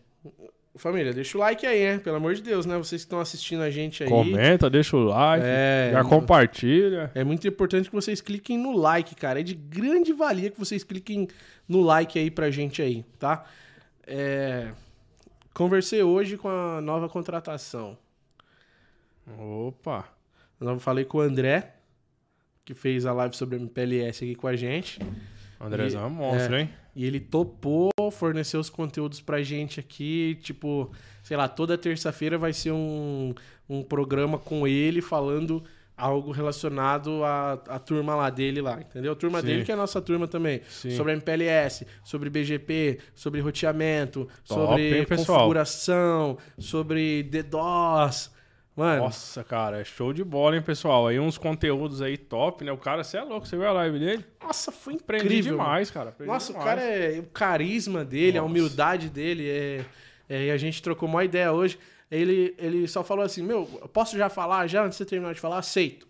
Família, 0.76 1.10
deixa 1.10 1.38
o 1.38 1.40
like 1.40 1.66
aí, 1.66 1.84
né? 1.84 1.98
Pelo 1.98 2.16
amor 2.16 2.34
de 2.34 2.42
Deus, 2.42 2.66
né? 2.66 2.76
Vocês 2.76 3.00
que 3.00 3.06
estão 3.06 3.18
assistindo 3.18 3.62
a 3.62 3.70
gente 3.70 4.02
aí. 4.02 4.10
Comenta, 4.10 4.68
deixa 4.68 4.94
o 4.94 5.04
like, 5.04 5.42
É, 5.46 5.90
já 5.90 6.04
compartilha. 6.04 7.10
É 7.14 7.24
muito 7.24 7.48
importante 7.48 7.88
que 7.88 7.94
vocês 7.94 8.20
cliquem 8.20 8.58
no 8.58 8.76
like, 8.76 9.14
cara. 9.14 9.40
É 9.40 9.42
de 9.42 9.54
grande 9.54 10.12
valia 10.12 10.50
que 10.50 10.58
vocês 10.58 10.84
cliquem 10.84 11.28
no 11.66 11.80
like 11.80 12.18
aí 12.18 12.30
pra 12.30 12.50
gente 12.50 12.82
aí, 12.82 13.06
tá? 13.18 13.46
É... 14.06 14.68
Conversei 15.56 16.02
hoje 16.02 16.36
com 16.36 16.48
a 16.50 16.82
nova 16.82 17.08
contratação. 17.08 17.96
Opa. 19.38 20.04
Eu 20.60 20.78
falei 20.78 21.06
com 21.06 21.16
o 21.16 21.20
André, 21.22 21.76
que 22.62 22.74
fez 22.74 23.06
a 23.06 23.12
live 23.14 23.34
sobre 23.34 23.56
MPLS 23.56 24.22
aqui 24.22 24.34
com 24.34 24.46
a 24.48 24.54
gente. 24.54 24.98
Andrezão 25.58 26.04
é 26.04 26.08
E- 26.08 26.10
monstro, 26.12 26.54
é. 26.56 26.60
hein? 26.60 26.70
E 26.94 27.06
ele 27.06 27.18
topou 27.20 27.88
fornecer 28.12 28.58
os 28.58 28.68
conteúdos 28.68 29.22
pra 29.22 29.42
gente 29.42 29.80
aqui. 29.80 30.38
Tipo, 30.42 30.90
sei 31.22 31.38
lá, 31.38 31.48
toda 31.48 31.78
terça-feira 31.78 32.36
vai 32.36 32.52
ser 32.52 32.72
um, 32.72 33.34
um 33.66 33.82
programa 33.82 34.38
com 34.38 34.68
ele 34.68 35.00
falando 35.00 35.64
algo 35.96 36.30
relacionado 36.30 37.24
à, 37.24 37.52
à 37.68 37.78
turma 37.78 38.14
lá 38.14 38.28
dele 38.28 38.60
lá, 38.60 38.78
entendeu? 38.80 39.12
A 39.12 39.16
turma 39.16 39.40
Sim. 39.40 39.46
dele 39.46 39.64
que 39.64 39.70
é 39.70 39.74
a 39.74 39.78
nossa 39.78 40.00
turma 40.00 40.28
também. 40.28 40.60
Sim. 40.68 40.90
Sobre 40.90 41.12
MPLS, 41.12 41.86
sobre 42.04 42.28
BGP, 42.28 42.98
sobre 43.14 43.40
roteamento, 43.40 44.28
Top, 44.46 44.60
sobre 44.60 44.98
hein, 44.98 45.06
configuração, 45.06 46.36
sobre 46.58 47.22
DDoS. 47.22 48.34
Mano, 48.76 49.04
Nossa, 49.04 49.42
cara, 49.42 49.80
é 49.80 49.84
show 49.84 50.12
de 50.12 50.22
bola, 50.22 50.54
hein, 50.54 50.60
pessoal? 50.60 51.06
Aí 51.06 51.18
uns 51.18 51.38
conteúdos 51.38 52.02
aí 52.02 52.18
top, 52.18 52.62
né? 52.62 52.70
O 52.70 52.76
cara, 52.76 53.02
você 53.02 53.16
é 53.16 53.22
louco, 53.22 53.46
você 53.46 53.56
viu 53.56 53.66
a 53.66 53.72
live 53.72 53.98
dele? 53.98 54.24
nossa, 54.42 54.70
foi 54.70 54.96
Aprendi 54.96 55.24
incrível. 55.24 55.52
demais, 55.52 55.90
cara. 55.90 56.10
aprendi 56.10 56.30
Nossa, 56.30 56.52
o 56.52 56.58
demais. 56.58 56.68
cara 56.68 56.82
é. 56.82 57.18
O 57.18 57.22
carisma 57.22 58.04
dele, 58.04 58.36
a 58.36 58.42
Nossa. 58.42 58.50
humildade 58.52 59.08
dele, 59.08 59.48
é, 59.48 59.84
é, 60.28 60.44
e 60.48 60.50
a 60.50 60.58
gente 60.58 60.82
trocou 60.82 61.08
uma 61.08 61.24
ideia 61.24 61.50
hoje. 61.52 61.78
Ele, 62.10 62.54
ele 62.58 62.86
só 62.86 63.02
falou 63.02 63.24
assim: 63.24 63.42
Meu, 63.42 63.64
posso 63.92 64.16
já 64.16 64.28
falar 64.28 64.66
já? 64.66 64.82
Antes 64.84 64.98
de 64.98 65.04
você 65.04 65.10
terminar 65.10 65.34
de 65.34 65.40
falar, 65.40 65.58
aceito. 65.58 66.06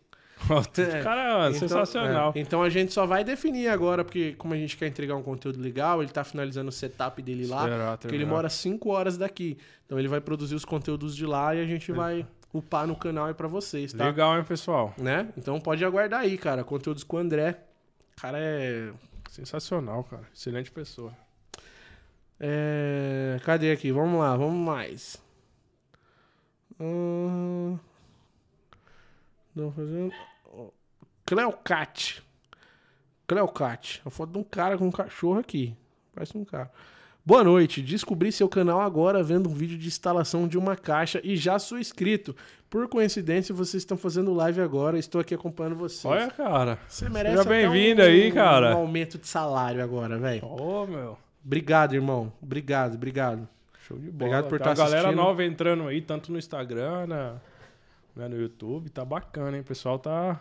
É. 0.79 1.03
cara 1.03 1.47
é 1.47 1.49
Então, 1.49 1.61
sensacional. 1.61 2.33
é, 2.37 2.39
então 2.39 2.63
a 2.63 2.69
gente 2.69 2.93
só 2.93 3.07
vai 3.07 3.25
definir 3.25 3.69
agora, 3.69 4.05
porque 4.05 4.35
como 4.35 4.53
a 4.53 4.57
gente 4.57 4.77
quer 4.77 4.87
entregar 4.87 5.17
um 5.17 5.23
conteúdo 5.23 5.59
legal, 5.59 6.03
ele 6.03 6.11
tá 6.13 6.23
finalizando 6.25 6.69
o 6.69 6.73
setup 6.73 7.23
dele 7.23 7.47
lá. 7.47 7.65
Esperar 7.65 7.91
Porque 7.97 8.07
ele 8.09 8.19
terminar. 8.19 8.37
mora 8.37 8.49
5 8.51 8.91
horas 8.91 9.17
daqui. 9.17 9.57
Então 9.87 9.99
ele 9.99 10.09
vai 10.09 10.21
produzir 10.21 10.55
os 10.55 10.65
conteúdos 10.65 11.17
de 11.17 11.25
lá 11.25 11.55
e 11.55 11.61
a 11.63 11.67
gente 11.67 11.91
vai 11.91 12.27
upar 12.53 12.87
no 12.87 12.95
canal 12.95 13.25
aí 13.27 13.35
pra 13.35 13.49
vocês, 13.49 13.95
tá? 13.95 14.05
Legal, 14.07 14.37
hein, 14.37 14.45
pessoal? 14.45 14.93
Né? 14.99 15.29
Então 15.39 15.59
pode 15.59 15.83
aguardar 15.85 16.21
aí, 16.21 16.37
cara. 16.37 16.63
Conteúdos 16.63 17.03
com 17.03 17.17
o 17.17 17.21
André. 17.21 17.59
O 18.17 18.21
cara 18.21 18.39
é 18.39 18.91
Sensacional, 19.31 20.05
cara. 20.05 20.23
Excelente 20.35 20.71
pessoa. 20.71 21.13
É, 22.39 23.39
Cadê 23.45 23.71
aqui? 23.73 23.91
Vamos 23.91 24.21
lá, 24.21 24.37
vamos 24.37 24.55
mais. 24.67 25.17
Hum... 26.81 27.79
Não 29.55 29.73
fazendo. 29.73 30.13
Cleocat. 31.25 32.23
Cleocat. 33.27 34.03
A 34.05 34.11
foto 34.11 34.33
de 34.33 34.39
um 34.39 34.45
cara 34.45 34.77
com 34.77 34.87
um 34.87 34.93
cachorro 34.93 35.39
aqui. 35.39 35.75
Parece 36.15 36.37
um 36.37 36.45
cara. 36.45 36.71
Boa 37.25 37.43
noite. 37.43 37.83
Descobri 37.83 38.31
seu 38.31 38.49
canal 38.49 38.81
agora 38.81 39.23
vendo 39.23 39.49
um 39.49 39.55
vídeo 39.55 39.77
de 39.79 39.89
instalação 39.89 40.47
de 40.47 40.57
uma 40.57 40.77
caixa 40.77 41.21
e 41.25 41.37
já 41.37 41.59
sou 41.59 41.79
inscrito. 41.79 42.37
Por 42.71 42.87
coincidência, 42.89 43.55
vocês 43.55 43.83
estão 43.83 43.97
fazendo 43.97 44.33
live 44.35 44.61
agora. 44.61 44.99
Estou 44.99 45.21
aqui 45.21 45.35
acompanhando 45.35 45.75
vocês. 45.77 46.05
Olha, 46.05 46.31
cara. 46.31 46.79
Você 46.87 47.09
merece 47.09 47.39
Seja 47.39 47.49
bem-vindo 47.49 48.03
um- 48.03 48.05
aí, 48.05 48.31
cara. 48.31 48.77
um 48.77 48.81
aumento 48.81 49.19
de 49.19 49.27
salário 49.27 49.83
agora, 49.83 50.19
velho. 50.19 50.45
Ô, 50.47 50.87
meu. 50.87 51.19
Obrigado, 51.45 51.95
irmão. 51.95 52.33
Obrigado, 52.43 52.95
obrigado. 52.95 53.49
Show 53.87 53.99
de 53.99 54.11
bola. 54.11 54.15
Obrigado 54.31 54.49
por 54.49 54.57
estar 54.59 54.75
galera 54.75 55.09
assistindo. 55.09 55.17
nova 55.23 55.45
entrando 55.45 55.87
aí, 55.87 56.01
tanto 56.03 56.33
no 56.33 56.39
Instagram, 56.39 57.07
na, 57.07 57.37
né, 58.17 58.29
no 58.29 58.41
YouTube. 58.41 58.91
Tá 58.91 59.05
bacana, 59.05 59.57
hein? 59.57 59.61
O 59.63 59.65
pessoal 59.65 59.99
tá... 59.99 60.41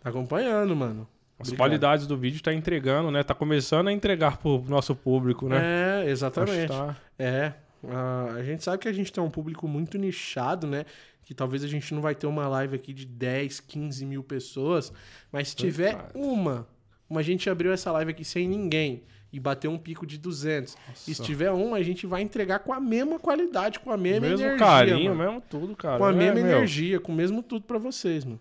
Tá 0.00 0.10
acompanhando, 0.10 0.76
mano. 0.76 1.08
As 1.38 1.48
Obrigado. 1.48 1.56
qualidades 1.56 2.06
do 2.06 2.16
vídeo 2.16 2.40
tá 2.42 2.52
entregando, 2.52 3.10
né? 3.10 3.22
Tá 3.24 3.34
começando 3.34 3.88
a 3.88 3.92
entregar 3.92 4.36
pro 4.36 4.62
nosso 4.68 4.94
público, 4.94 5.48
né? 5.48 6.04
É, 6.04 6.10
exatamente. 6.10 6.68
tá- 6.68 6.96
É, 7.18 7.54
a, 7.88 8.34
a 8.36 8.42
gente 8.44 8.62
sabe 8.62 8.78
que 8.78 8.88
a 8.88 8.92
gente 8.92 9.12
tem 9.12 9.22
um 9.22 9.30
público 9.30 9.66
muito 9.66 9.98
nichado, 9.98 10.66
né? 10.66 10.84
Que 11.24 11.34
talvez 11.34 11.64
a 11.64 11.66
gente 11.66 11.92
não 11.94 12.02
vai 12.02 12.14
ter 12.14 12.26
uma 12.26 12.46
live 12.46 12.76
aqui 12.76 12.92
de 12.92 13.06
10, 13.06 13.60
15 13.60 14.06
mil 14.06 14.22
pessoas, 14.22 14.92
mas 15.32 15.48
se 15.48 15.56
tiver 15.56 15.96
uma, 16.14 16.68
uma 17.08 17.20
a 17.20 17.22
gente 17.22 17.48
abriu 17.50 17.72
essa 17.72 17.90
live 17.90 18.10
aqui 18.12 18.24
sem 18.24 18.46
ninguém 18.46 19.02
e 19.34 19.40
bateu 19.40 19.68
um 19.70 19.76
pico 19.78 20.06
de 20.06 20.16
200. 20.16 20.76
E 21.08 21.14
se 21.14 21.20
tiver 21.20 21.50
um, 21.50 21.74
a 21.74 21.82
gente 21.82 22.06
vai 22.06 22.22
entregar 22.22 22.60
com 22.60 22.72
a 22.72 22.78
mesma 22.78 23.18
qualidade, 23.18 23.80
com 23.80 23.90
a 23.90 23.96
mesma 23.96 24.28
mesmo 24.28 24.44
energia. 24.44 24.58
carinho, 24.64 25.14
mano. 25.14 25.30
mesmo 25.32 25.42
tudo, 25.50 25.74
cara. 25.74 25.98
Com 25.98 26.04
a 26.04 26.12
É, 26.12 26.14
mesma 26.14 26.34
meu, 26.34 26.46
energia, 26.46 27.00
com 27.00 27.10
o 27.10 27.14
mesmo 27.16 27.42
tudo 27.42 27.64
pra 27.66 27.76
vocês, 27.78 28.24
mano. 28.24 28.38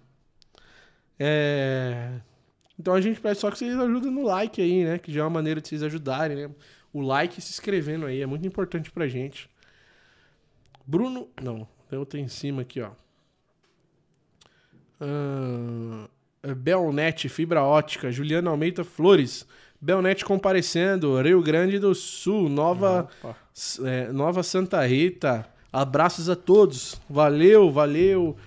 É... 1.20 2.12
Então 2.80 2.94
a 2.94 3.02
gente 3.02 3.20
pede 3.20 3.40
só 3.40 3.50
que 3.50 3.58
vocês 3.58 3.78
ajudem 3.78 4.12
no 4.12 4.24
like 4.24 4.62
aí, 4.62 4.84
né? 4.84 5.00
Que 5.00 5.12
já 5.12 5.22
é 5.22 5.24
uma 5.24 5.30
maneira 5.32 5.60
de 5.60 5.68
vocês 5.68 5.82
ajudarem, 5.82 6.38
né? 6.38 6.52
O 6.92 7.02
like 7.02 7.40
e 7.40 7.42
se 7.42 7.50
inscrevendo 7.52 8.06
aí 8.06 8.22
é 8.22 8.26
muito 8.28 8.46
importante 8.46 8.92
pra 8.92 9.08
gente. 9.08 9.50
Bruno. 10.86 11.28
Não, 11.42 11.68
tem 11.90 11.98
outra 11.98 12.20
em 12.20 12.28
cima 12.28 12.62
aqui, 12.62 12.82
ó. 12.82 12.92
Ah, 15.02 16.08
Belnet, 16.56 17.30
fibra 17.30 17.64
ótica. 17.64 18.12
Juliana 18.12 18.50
Almeida 18.50 18.84
Flores. 18.84 19.48
Belnet 19.84 20.24
comparecendo. 20.24 21.20
Rio 21.22 21.42
Grande 21.42 21.78
do 21.78 21.94
Sul. 21.94 22.48
Nova. 22.48 23.10
É, 23.84 24.08
Nova 24.14 24.42
Santa 24.42 24.82
Rita. 24.86 25.46
Abraços 25.74 26.30
a 26.30 26.38
todos. 26.38 27.02
Valeu, 27.10 27.70
valeu. 27.70 28.38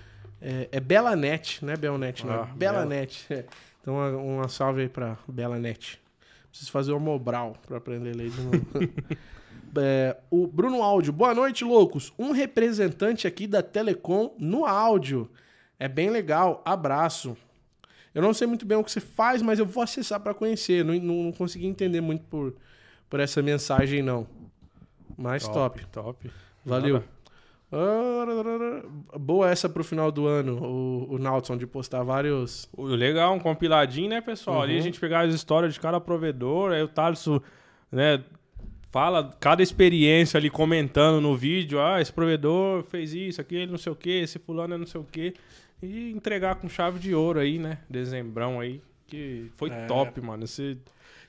É, 0.40 0.66
é 0.72 0.80
Belanet, 0.80 1.62
né, 1.62 1.76
Belnet? 1.76 2.24
Não, 2.24 2.32
Ah, 2.32 2.48
é 2.50 2.56
Belanet. 2.56 3.26
É. 3.28 3.44
Então, 3.82 3.94
uma, 3.96 4.08
uma 4.16 4.48
salve 4.48 4.80
aí 4.80 4.88
pra 4.88 5.18
Belanet. 5.28 6.00
Preciso 6.48 6.70
fazer 6.72 6.92
o 6.92 6.98
Mobral 7.00 7.54
pra 7.66 7.76
aprender 7.76 8.12
a 8.12 8.16
ler 8.16 8.30
de 8.30 8.40
novo. 8.40 8.66
É, 9.78 10.16
o 10.30 10.46
Bruno 10.46 10.82
Áudio. 10.82 11.12
Boa 11.12 11.34
noite, 11.34 11.62
loucos. 11.62 12.10
Um 12.18 12.30
representante 12.32 13.26
aqui 13.26 13.46
da 13.46 13.62
Telecom 13.62 14.34
no 14.38 14.64
áudio. 14.64 15.30
É 15.78 15.86
bem 15.86 16.08
legal. 16.08 16.62
Abraço. 16.64 17.36
Eu 18.16 18.22
não 18.22 18.32
sei 18.32 18.46
muito 18.46 18.64
bem 18.64 18.78
o 18.78 18.82
que 18.82 18.90
você 18.90 19.00
faz, 19.00 19.42
mas 19.42 19.58
eu 19.58 19.66
vou 19.66 19.82
acessar 19.82 20.18
pra 20.20 20.32
conhecer. 20.32 20.82
Não, 20.84 20.94
não, 20.94 21.24
não 21.24 21.32
consegui 21.32 21.66
entender 21.66 22.00
muito 22.00 22.24
por, 22.24 22.54
por 23.10 23.20
essa 23.20 23.42
mensagem, 23.42 24.02
não. 24.02 24.26
Mas 25.18 25.46
top. 25.46 25.84
Top. 25.92 26.30
Valeu. 26.64 26.94
Nada. 26.94 27.06
Ah, 27.70 29.18
Boa 29.18 29.50
essa 29.50 29.68
pro 29.68 29.82
final 29.84 30.10
do 30.10 30.26
ano, 30.26 30.56
o, 30.62 31.14
o 31.14 31.18
Nautson, 31.18 31.56
de 31.56 31.66
postar 31.66 32.02
vários. 32.02 32.68
Legal, 32.78 33.34
um 33.34 33.38
compiladinho, 33.38 34.08
né, 34.10 34.20
pessoal? 34.20 34.62
Ali 34.62 34.74
a 34.74 34.76
Uhum. 34.76 34.82
gente 34.82 35.00
pegar 35.00 35.26
as 35.26 35.34
histórias 35.34 35.74
de 35.74 35.80
cada 35.80 36.00
provedor, 36.00 36.72
aí 36.72 36.82
o 36.82 36.88
Thales, 36.88 37.26
né, 37.90 38.22
fala 38.90 39.36
cada 39.40 39.62
experiência 39.62 40.38
ali 40.38 40.48
comentando 40.48 41.20
no 41.20 41.36
vídeo. 41.36 41.80
Ah, 41.80 42.00
esse 42.00 42.12
provedor 42.12 42.82
fez 42.84 43.12
isso, 43.12 43.40
aquele 43.40 43.66
não 43.66 43.78
sei 43.78 43.92
o 43.92 43.96
que, 43.96 44.10
esse 44.10 44.38
fulano 44.38 44.74
é 44.74 44.78
não 44.78 44.86
sei 44.86 45.00
o 45.00 45.04
que. 45.04 45.34
E 45.82 46.10
entregar 46.12 46.56
com 46.56 46.68
chave 46.68 46.98
de 46.98 47.14
ouro 47.14 47.38
aí, 47.38 47.58
né? 47.58 47.78
Dezembrão 47.88 48.60
aí, 48.60 48.82
que 49.06 49.50
foi 49.56 49.70
É. 49.70 49.86
top, 49.86 50.20
mano. 50.20 50.44
Esse... 50.44 50.78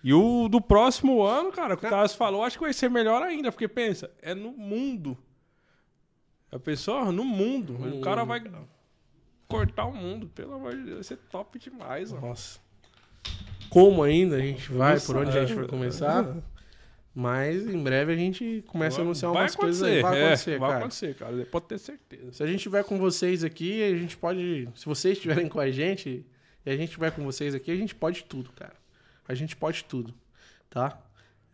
E 0.03 0.13
o 0.13 0.47
do 0.47 0.61
próximo 0.61 1.23
ano, 1.23 1.51
cara, 1.51 1.75
que 1.75 1.85
o 1.85 1.89
Thales 1.89 2.13
falou, 2.13 2.43
acho 2.43 2.57
que 2.57 2.63
vai 2.63 2.73
ser 2.73 2.89
melhor 2.89 3.21
ainda, 3.21 3.51
porque 3.51 3.67
pensa, 3.67 4.09
é 4.21 4.33
no 4.33 4.51
mundo. 4.51 5.17
A 6.51 6.57
pessoa, 6.57 7.11
no 7.11 7.25
mundo. 7.25 7.75
o 7.97 8.01
cara 8.01 8.23
vai 8.23 8.41
cortar 9.47 9.85
o 9.85 9.93
mundo, 9.93 10.27
pelo 10.27 10.53
amor 10.53 10.71
de 10.75 10.83
Deus, 10.83 10.95
vai 10.95 11.03
ser 11.03 11.17
top 11.29 11.59
demais, 11.59 12.11
mano. 12.11 12.27
Nossa. 12.27 12.59
Como 13.69 14.01
ainda 14.01 14.37
a 14.37 14.39
gente 14.39 14.71
vai, 14.71 14.93
Nossa, 14.93 15.05
por 15.05 15.17
onde 15.17 15.37
a 15.37 15.45
gente 15.45 15.55
vai 15.55 15.65
é. 15.65 16.41
Mas 17.19 17.67
em 17.67 17.81
breve 17.81 18.13
a 18.13 18.15
gente 18.15 18.63
começa 18.67 18.99
a 18.99 19.01
anunciar 19.01 19.33
Vai 19.33 19.41
umas 19.41 19.55
coisas 19.55 19.81
aí. 19.81 20.03
Vai 20.03 20.19
é, 20.19 20.25
acontecer, 20.25 20.59
vai 20.59 20.69
cara. 20.69 20.79
acontecer, 20.79 21.15
cara. 21.15 21.45
Pode 21.47 21.65
ter 21.65 21.79
certeza. 21.79 22.31
Se 22.31 22.43
a 22.43 22.45
gente 22.45 22.61
tiver 22.61 22.83
com 22.83 22.99
vocês 22.99 23.43
aqui, 23.43 23.81
a 23.81 23.97
gente 23.97 24.15
pode. 24.15 24.69
Se 24.75 24.85
vocês 24.85 25.17
estiverem 25.17 25.49
com 25.49 25.59
a 25.59 25.71
gente 25.71 26.23
e 26.63 26.69
a 26.69 26.77
gente 26.77 26.91
tiver 26.91 27.09
com 27.09 27.23
vocês 27.23 27.55
aqui, 27.55 27.71
a 27.71 27.75
gente 27.75 27.95
pode 27.95 28.23
tudo, 28.25 28.51
cara. 28.51 28.75
A 29.27 29.33
gente 29.33 29.55
pode 29.55 29.83
tudo, 29.85 30.13
tá? 30.69 31.01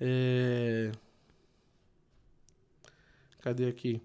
É... 0.01 0.91
Cadê 3.39 3.65
aqui? 3.65 4.01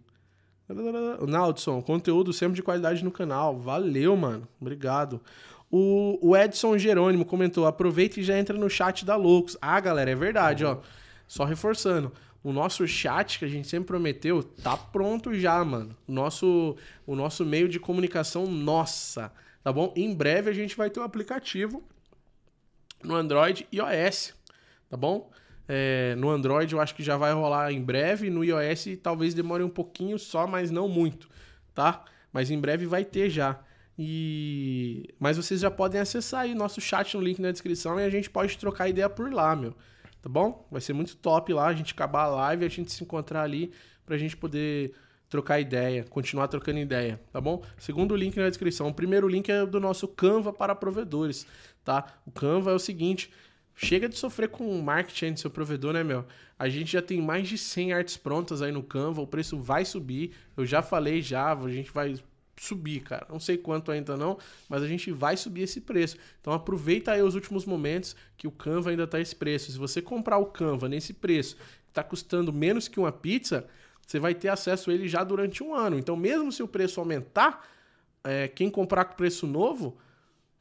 O 1.19 1.27
Naldson, 1.27 1.83
conteúdo 1.83 2.33
sempre 2.33 2.55
de 2.55 2.63
qualidade 2.63 3.03
no 3.03 3.11
canal. 3.11 3.59
Valeu, 3.59 4.17
mano. 4.17 4.47
Obrigado. 4.61 5.21
O, 5.69 6.21
o 6.23 6.37
Edson 6.37 6.79
Jerônimo 6.79 7.25
comentou: 7.25 7.67
aproveita 7.67 8.21
e 8.21 8.23
já 8.23 8.39
entra 8.39 8.57
no 8.57 8.71
chat 8.71 9.05
da 9.05 9.17
Loucos. 9.17 9.57
Ah, 9.61 9.81
galera, 9.81 10.09
é 10.09 10.15
verdade, 10.15 10.65
ó. 10.65 10.79
Só 11.29 11.45
reforçando. 11.45 12.11
O 12.43 12.53
nosso 12.53 12.87
chat 12.89 13.39
que 13.39 13.45
a 13.45 13.49
gente 13.49 13.69
sempre 13.69 13.89
prometeu 13.89 14.43
tá 14.43 14.77
pronto 14.77 15.35
já, 15.35 15.63
mano. 15.63 15.95
O 16.07 16.13
nosso, 16.13 16.77
o 17.07 17.15
nosso 17.15 17.45
meio 17.45 17.69
de 17.69 17.79
comunicação, 17.79 18.47
nossa. 18.47 19.31
Tá 19.63 19.73
bom? 19.73 19.93
Em 19.95 20.15
breve 20.15 20.51
a 20.51 20.55
gente 20.55 20.77
vai 20.77 20.89
ter 20.89 20.99
um 20.99 21.03
aplicativo 21.03 21.83
no 23.05 23.15
Android 23.15 23.69
e 23.71 23.77
iOS. 23.77 24.35
Tá 24.89 24.97
bom? 24.97 25.31
É, 25.69 26.15
no 26.17 26.31
Android 26.31 26.73
eu 26.73 26.81
acho 26.81 26.95
que 26.95 27.03
já 27.03 27.19
vai 27.19 27.33
rolar 27.35 27.71
em 27.71 27.83
breve. 27.83 28.31
No 28.31 28.43
iOS 28.43 28.87
talvez 29.03 29.35
demore 29.35 29.63
um 29.63 29.69
pouquinho 29.69 30.19
só, 30.19 30.47
mas 30.47 30.71
não 30.71 30.89
muito. 30.89 31.29
Tá? 31.75 32.05
Mas 32.33 32.51
em 32.51 32.59
breve 32.59 32.87
vai 32.87 33.05
ter 33.05 33.29
já. 33.29 33.61
E... 33.99 35.13
Mas 35.19 35.37
vocês 35.37 35.61
já 35.61 35.71
podem 35.71 36.01
acessar 36.01 36.43
aí 36.43 36.55
nosso 36.55 36.81
chat 36.81 37.15
no 37.17 37.23
link 37.23 37.41
na 37.41 37.51
descrição 37.51 37.99
e 37.99 38.05
a 38.05 38.11
gente 38.11 38.31
pode 38.31 38.57
trocar 38.57 38.89
ideia 38.89 39.11
por 39.11 39.33
lá, 39.33 39.57
meu. 39.57 39.75
Tá 40.21 40.29
bom? 40.29 40.67
Vai 40.71 40.81
ser 40.81 40.93
muito 40.93 41.17
top 41.17 41.53
lá, 41.53 41.67
a 41.67 41.75
gente 41.75 41.93
acabar 41.93 42.23
a 42.23 42.29
live 42.29 42.65
a 42.65 42.69
gente 42.69 42.93
se 42.93 43.03
encontrar 43.03 43.43
ali 43.43 43.73
pra 44.05 44.17
gente 44.17 44.37
poder 44.37 44.95
trocar 45.29 45.61
ideia, 45.61 46.05
continuar 46.05 46.49
trocando 46.49 46.79
ideia, 46.79 47.21
tá 47.33 47.41
bom? 47.41 47.63
Segundo 47.77 48.17
link 48.17 48.37
na 48.37 48.49
descrição. 48.49 48.89
O 48.89 48.95
primeiro 48.95 49.29
link 49.29 49.49
é 49.51 49.65
do 49.67 49.79
nosso 49.79 50.09
Canva 50.09 50.53
para 50.53 50.75
provedores, 50.75 51.47
tá? 51.85 52.07
O 52.27 52.31
Canva 52.31 52.71
é 52.71 52.75
o 52.75 52.79
seguinte, 52.79 53.31
chega 53.75 54.09
de 54.09 54.17
sofrer 54.17 54.49
com 54.49 54.67
o 54.69 54.83
marketing 54.83 55.35
do 55.35 55.41
seu 55.41 55.51
provedor, 55.51 55.93
né, 55.93 56.03
meu? 56.03 56.25
A 56.59 56.69
gente 56.69 56.93
já 56.93 57.03
tem 57.03 57.21
mais 57.21 57.47
de 57.47 57.59
100 57.59 57.93
artes 57.93 58.17
prontas 58.17 58.63
aí 58.63 58.73
no 58.73 58.83
Canva, 58.83 59.21
o 59.21 59.27
preço 59.27 59.59
vai 59.59 59.85
subir. 59.85 60.33
Eu 60.57 60.65
já 60.65 60.83
falei 60.83 61.21
já, 61.21 61.53
a 61.53 61.69
gente 61.69 61.93
vai 61.93 62.17
subir, 62.61 63.01
cara. 63.01 63.27
Não 63.29 63.41
sei 63.41 63.57
quanto 63.57 63.91
ainda 63.91 64.17
não, 64.17 64.39
mas 64.69 64.83
a 64.83 64.87
gente 64.87 65.11
vai 65.11 65.37
subir 65.37 65.63
esse 65.63 65.81
preço. 65.81 66.17
Então 66.41 66.53
aproveita 66.53 67.13
aí 67.13 67.23
os 67.23 67.35
últimos 67.35 67.65
momentos 67.65 68.17
que 68.37 68.47
o 68.47 68.51
Canva 68.51 68.91
ainda 68.91 69.07
tá 69.07 69.21
esse 69.21 69.37
preço. 69.37 69.73
Se 69.73 69.79
você 69.79 70.03
comprar 70.03 70.39
o 70.39 70.47
Canva 70.47 70.89
nesse 70.89 71.13
preço, 71.13 71.57
que 71.57 71.93
tá 71.93 72.03
custando 72.03 72.53
menos 72.53 72.89
que 72.89 72.99
uma 72.99 73.13
pizza, 73.13 73.67
você 74.07 74.19
vai 74.19 74.35
ter 74.35 74.49
acesso 74.49 74.91
a 74.91 74.95
ele 74.95 75.09
já 75.09 75.23
durante 75.23 75.63
um 75.63 75.75
ano. 75.75 75.99
Então 75.99 76.17
mesmo 76.17 76.51
se 76.51 76.63
o 76.63 76.69
preço 76.69 77.01
aumentar, 77.01 77.67
é, 78.25 78.49
quem 78.49 78.71
comprar 78.71 79.05
com 79.05 79.17
preço 79.17 79.47
novo, 79.47 79.99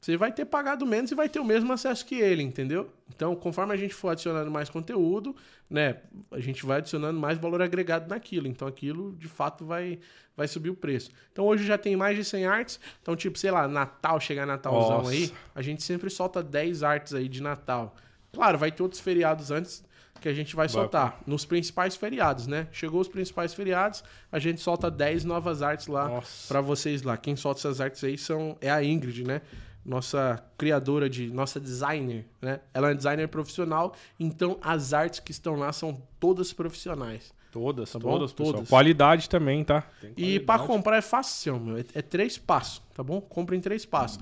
você 0.08 0.16
vai 0.16 0.32
ter 0.32 0.46
pagado 0.46 0.86
menos 0.86 1.12
e 1.12 1.16
vai 1.16 1.28
ter 1.28 1.38
o 1.38 1.44
mesmo 1.44 1.74
acesso 1.74 2.06
que 2.06 2.16
ele, 2.16 2.42
entendeu? 2.42 2.90
Então, 3.14 3.36
conforme 3.36 3.74
a 3.74 3.76
gente 3.76 3.94
for 3.94 4.08
adicionando 4.08 4.50
mais 4.50 4.70
conteúdo, 4.70 5.36
né, 5.70 5.98
a 6.32 6.40
gente 6.40 6.66
vai 6.66 6.78
adicionando 6.78 7.20
mais 7.20 7.38
valor 7.38 7.62
agregado 7.62 8.08
naquilo. 8.08 8.48
Então, 8.48 8.66
aquilo 8.66 9.14
de 9.18 9.28
fato 9.28 9.66
vai, 9.66 10.00
vai 10.34 10.48
subir 10.48 10.70
o 10.70 10.76
preço. 10.76 11.12
Então, 11.34 11.44
hoje 11.44 11.66
já 11.66 11.78
tem 11.78 11.98
mais 11.98 12.16
de 12.16 12.24
100 12.24 12.46
artes. 12.46 12.80
Então, 13.02 13.18
tipo, 13.18 13.38
sei 13.38 13.52
lá, 13.52 13.68
Natal, 13.68 14.18
chegar 14.22 14.46
Natalzão 14.46 15.00
Nossa. 15.00 15.12
aí, 15.12 15.30
a 15.54 15.62
gente 15.62 15.84
sempre 15.84 16.10
solta 16.10 16.42
10 16.42 16.84
artes 16.84 17.14
aí 17.14 17.28
de 17.28 17.44
Natal. 17.44 17.94
Claro, 18.32 18.58
vai 18.58 18.72
ter 18.72 18.84
outros 18.84 19.02
feriados 19.02 19.52
antes 19.52 19.84
que 20.22 20.30
a 20.30 20.34
gente 20.34 20.56
vai 20.56 20.70
soltar. 20.70 21.22
Nos 21.28 21.44
principais 21.44 21.98
feriados, 21.98 22.48
né? 22.48 22.70
Chegou 22.72 23.02
os 23.02 23.10
principais 23.10 23.54
feriados, 23.54 24.06
a 24.32 24.40
gente 24.40 24.62
solta 24.62 24.90
10 24.90 25.26
novas 25.26 25.62
artes 25.62 25.88
lá 25.88 26.24
pra 26.48 26.62
vocês 26.62 27.04
lá. 27.04 27.18
Quem 27.18 27.36
solta 27.36 27.60
essas 27.60 27.82
artes 27.82 28.02
aí 28.06 28.18
são 28.18 28.58
é 28.62 28.72
a 28.72 28.82
Ingrid, 28.82 29.26
né? 29.26 29.42
Nossa 29.88 30.44
criadora 30.58 31.10
de, 31.10 31.30
nossa 31.30 31.62
designer, 31.62 32.26
né? 32.42 32.60
Ela 32.74 32.92
é 32.92 32.94
designer 32.94 33.28
profissional, 33.30 33.96
então 34.20 34.58
as 34.62 34.92
artes 34.94 35.22
que 35.22 35.32
estão 35.32 35.56
lá 35.56 35.72
são 35.72 36.02
todas 36.20 36.52
profissionais. 36.52 37.34
Todas, 37.54 37.94
Tá 37.94 37.98
bom? 37.98 38.12
todas, 38.12 38.34
pessoal. 38.34 38.54
Todas. 38.56 38.70
Qualidade 38.70 39.30
também, 39.30 39.64
tá? 39.64 39.82
Tem 40.02 40.12
E 40.18 40.40
pra 40.42 40.56
qualidade. 40.58 40.68
comprar 40.68 40.98
é 40.98 41.02
fácil, 41.02 41.58
meu. 41.58 41.78
É, 41.78 41.86
é 41.94 42.02
três 42.02 42.38
passos, 42.38 42.82
tá 42.94 43.02
bom? 43.02 43.22
Compra 43.22 43.56
em 43.56 43.62
três 43.62 43.86
passos. 43.86 44.20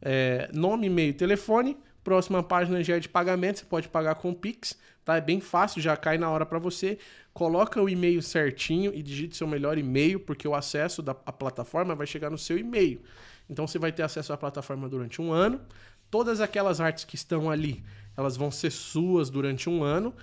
É, 0.00 0.48
nome, 0.54 0.86
e-mail, 0.86 1.12
telefone. 1.12 1.76
Próxima 2.04 2.40
página 2.42 2.82
já 2.82 2.96
é 2.96 3.00
de 3.00 3.08
pagamento. 3.08 3.58
Você 3.58 3.64
pode 3.64 3.88
pagar 3.88 4.14
com 4.14 4.32
Pix, 4.32 4.78
tá? 5.04 5.16
É 5.16 5.20
bem 5.20 5.40
fácil, 5.40 5.82
já 5.82 5.96
cai 5.96 6.16
na 6.16 6.30
hora 6.30 6.46
para 6.46 6.60
você. 6.60 6.96
Coloca 7.34 7.82
o 7.82 7.88
e-mail 7.88 8.22
certinho 8.22 8.92
e 8.94 9.02
digite 9.02 9.36
seu 9.36 9.46
melhor 9.48 9.76
e-mail, 9.76 10.20
porque 10.20 10.46
o 10.46 10.54
acesso 10.54 11.02
da 11.02 11.16
a 11.26 11.32
plataforma 11.32 11.94
vai 11.96 12.06
chegar 12.06 12.30
no 12.30 12.38
seu 12.38 12.56
e-mail. 12.56 13.02
Então 13.48 13.66
você 13.66 13.78
vai 13.78 13.92
ter 13.92 14.02
acesso 14.02 14.32
à 14.32 14.36
plataforma 14.36 14.88
durante 14.88 15.20
um 15.20 15.32
ano. 15.32 15.60
Todas 16.10 16.40
aquelas 16.40 16.80
artes 16.80 17.04
que 17.04 17.16
estão 17.16 17.50
ali, 17.50 17.82
elas 18.16 18.36
vão 18.36 18.50
ser 18.50 18.70
suas 18.70 19.30
durante 19.30 19.68
um 19.68 19.82
ano. 19.82 20.14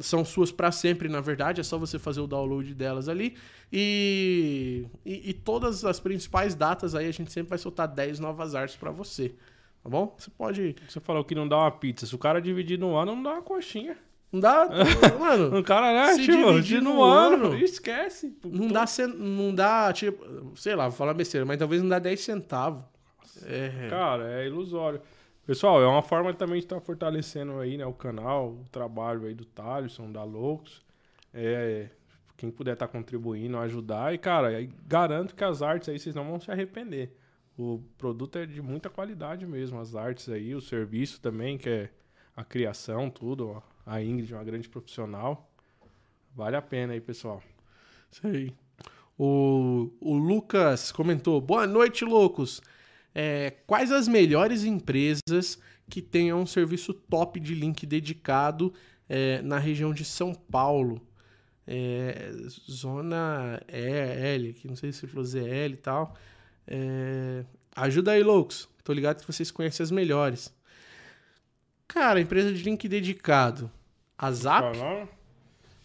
São 0.00 0.24
suas 0.24 0.52
para 0.52 0.70
sempre, 0.70 1.08
na 1.08 1.20
verdade, 1.20 1.60
é 1.60 1.64
só 1.64 1.76
você 1.76 1.98
fazer 1.98 2.20
o 2.20 2.26
download 2.26 2.72
delas 2.74 3.08
ali. 3.08 3.36
E, 3.72 4.86
e, 5.04 5.30
e 5.30 5.32
todas 5.32 5.84
as 5.84 5.98
principais 5.98 6.54
datas 6.54 6.94
aí 6.94 7.08
a 7.08 7.12
gente 7.12 7.32
sempre 7.32 7.50
vai 7.50 7.58
soltar 7.58 7.88
10 7.88 8.20
novas 8.20 8.54
artes 8.54 8.76
para 8.76 8.90
você. 8.92 9.34
Tá 9.82 9.90
bom? 9.90 10.14
Você 10.16 10.30
pode. 10.30 10.76
Você 10.88 11.00
falou 11.00 11.24
que 11.24 11.34
não 11.34 11.46
dá 11.46 11.58
uma 11.58 11.70
pizza. 11.70 12.06
Se 12.06 12.14
o 12.14 12.18
cara 12.18 12.40
dividir 12.40 12.78
no 12.78 12.96
ano, 12.96 13.14
não 13.16 13.22
dá 13.22 13.32
uma 13.32 13.42
coxinha. 13.42 13.96
Não 14.34 14.40
dá. 14.40 14.68
Mano. 15.16 15.60
O 15.60 15.62
cara, 15.62 15.92
né? 15.92 16.14
Se 16.14 16.24
tipo, 16.24 16.52
dividir 16.52 16.82
no 16.82 16.94
no 16.94 17.04
ano, 17.04 17.46
ano, 17.46 17.56
esquece. 17.56 18.36
Não 18.44 18.66
dá, 18.66 18.84
não 19.16 19.54
dá, 19.54 19.92
tipo, 19.92 20.56
sei 20.56 20.74
lá, 20.74 20.88
vou 20.88 20.98
falar 20.98 21.14
besteira, 21.14 21.46
mas 21.46 21.56
talvez 21.56 21.80
não 21.80 21.88
dá 21.88 22.00
10 22.00 22.20
centavos. 22.20 22.82
É. 23.46 23.86
Cara, 23.88 24.42
é 24.42 24.46
ilusório. 24.48 25.00
Pessoal, 25.46 25.80
é 25.80 25.86
uma 25.86 26.02
forma 26.02 26.34
também 26.34 26.58
de 26.58 26.64
estar 26.64 26.80
fortalecendo 26.80 27.60
aí, 27.60 27.76
né, 27.76 27.86
o 27.86 27.92
canal, 27.92 28.48
o 28.48 28.64
trabalho 28.72 29.26
aí 29.26 29.34
do 29.34 29.44
Thaleson, 29.44 30.10
da 30.10 30.24
Loucos. 30.24 30.82
É, 31.32 31.90
quem 32.36 32.50
puder 32.50 32.72
estar 32.72 32.88
contribuindo, 32.88 33.56
ajudar. 33.58 34.12
E, 34.12 34.18
cara, 34.18 34.50
garanto 34.84 35.36
que 35.36 35.44
as 35.44 35.62
artes 35.62 35.88
aí 35.88 35.98
vocês 35.98 36.14
não 36.14 36.24
vão 36.24 36.40
se 36.40 36.50
arrepender. 36.50 37.16
O 37.56 37.80
produto 37.96 38.36
é 38.36 38.46
de 38.46 38.60
muita 38.60 38.90
qualidade 38.90 39.46
mesmo, 39.46 39.78
as 39.78 39.94
artes 39.94 40.28
aí, 40.28 40.56
o 40.56 40.60
serviço 40.60 41.20
também, 41.20 41.56
que 41.56 41.68
é 41.68 41.90
a 42.34 42.42
criação, 42.42 43.08
tudo. 43.08 43.50
ó. 43.50 43.73
A 43.86 44.02
Ingrid 44.02 44.32
é 44.32 44.36
uma 44.36 44.44
grande 44.44 44.68
profissional. 44.68 45.50
Vale 46.34 46.56
a 46.56 46.62
pena 46.62 46.92
aí, 46.92 47.00
pessoal. 47.00 47.42
Isso 48.10 48.26
aí. 48.26 48.52
O, 49.18 49.90
o 50.00 50.16
Lucas 50.16 50.90
comentou: 50.90 51.40
Boa 51.40 51.66
noite, 51.66 52.04
loucos. 52.04 52.60
É, 53.14 53.52
quais 53.66 53.92
as 53.92 54.08
melhores 54.08 54.64
empresas 54.64 55.58
que 55.88 56.02
tenham 56.02 56.40
um 56.40 56.46
serviço 56.46 56.92
top 56.92 57.38
de 57.38 57.54
link 57.54 57.86
dedicado 57.86 58.72
é, 59.08 59.40
na 59.42 59.58
região 59.58 59.92
de 59.92 60.04
São 60.04 60.34
Paulo? 60.34 61.00
É, 61.66 62.30
zona 62.70 63.60
EL, 63.68 64.52
que 64.54 64.68
não 64.68 64.76
sei 64.76 64.92
se 64.92 65.06
falou 65.06 65.24
ZL 65.24 65.72
e 65.72 65.76
tal. 65.76 66.14
É, 66.66 67.44
ajuda 67.74 68.12
aí, 68.12 68.22
loucos. 68.22 68.68
Tô 68.82 68.92
ligado 68.92 69.20
que 69.20 69.26
vocês 69.26 69.50
conhecem 69.50 69.82
as 69.82 69.90
melhores. 69.90 70.53
Cara, 71.88 72.20
empresa 72.20 72.52
de 72.52 72.62
link 72.62 72.88
dedicado. 72.88 73.70
A 74.16 74.30
Zap. 74.32 74.76
É? 74.78 75.08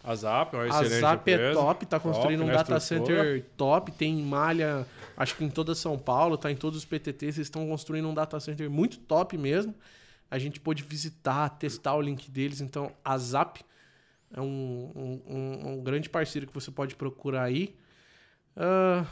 A 0.04 0.16
Zap 0.16 0.56
é 0.56 0.58
uma 0.60 0.64
A 0.66 0.68
excelente 0.68 1.02
Zap 1.02 1.30
é 1.30 1.34
empresa. 1.34 1.60
top, 1.60 1.86
tá 1.86 2.00
construindo 2.00 2.44
um 2.44 2.48
né, 2.48 2.54
data 2.54 2.80
center 2.80 3.46
top, 3.58 3.92
tem 3.92 4.16
malha, 4.22 4.88
acho 5.18 5.36
que 5.36 5.44
em 5.44 5.50
toda 5.50 5.76
São 5.76 5.98
Paulo, 6.00 6.38
tá 6.38 6.50
em 6.50 6.56
todos 6.56 6.80
os 6.80 6.86
PTTs, 6.86 7.38
eles 7.38 7.48
estão 7.48 7.68
construindo 7.68 8.08
um 8.08 8.14
data 8.14 8.40
center 8.40 8.70
muito 8.70 8.98
top 9.00 9.38
mesmo. 9.38 9.76
A 10.32 10.40
gente 10.40 10.60
pôde 10.60 10.84
visitar, 10.84 11.50
testar 11.50 11.96
o 11.96 12.02
link 12.02 12.32
deles, 12.32 12.62
então 12.62 12.92
a 13.04 13.18
Zap 13.18 13.60
é 14.32 14.40
um, 14.40 15.22
um, 15.28 15.70
um- 15.72 15.84
grande 15.84 16.08
parceiro 16.08 16.48
que 16.48 16.54
você 16.54 16.72
pode 16.72 16.96
procurar 16.96 17.44
aí. 17.44 17.76
Ah, 18.56 19.06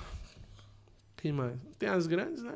quem 1.17 1.31
mais? 1.31 1.55
Tem 1.77 1.89
as 1.89 2.07
grandes, 2.07 2.43
né? 2.43 2.55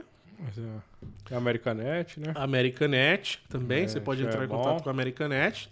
É- 1.30 1.34
a 1.36 1.38
Americanet, 1.38 2.20
né? 2.20 2.34
Americanet 2.36 3.42
também, 3.50 3.84
É, 3.84 3.88
você 3.88 4.00
pode 4.02 4.22
já 4.22 4.28
entrar 4.28 4.42
é 4.42 4.46
em 4.46 4.48
bom. 4.48 4.58
contato 4.58 4.84
com 4.84 4.90
a 4.90 4.92
Americanet. 4.92 5.70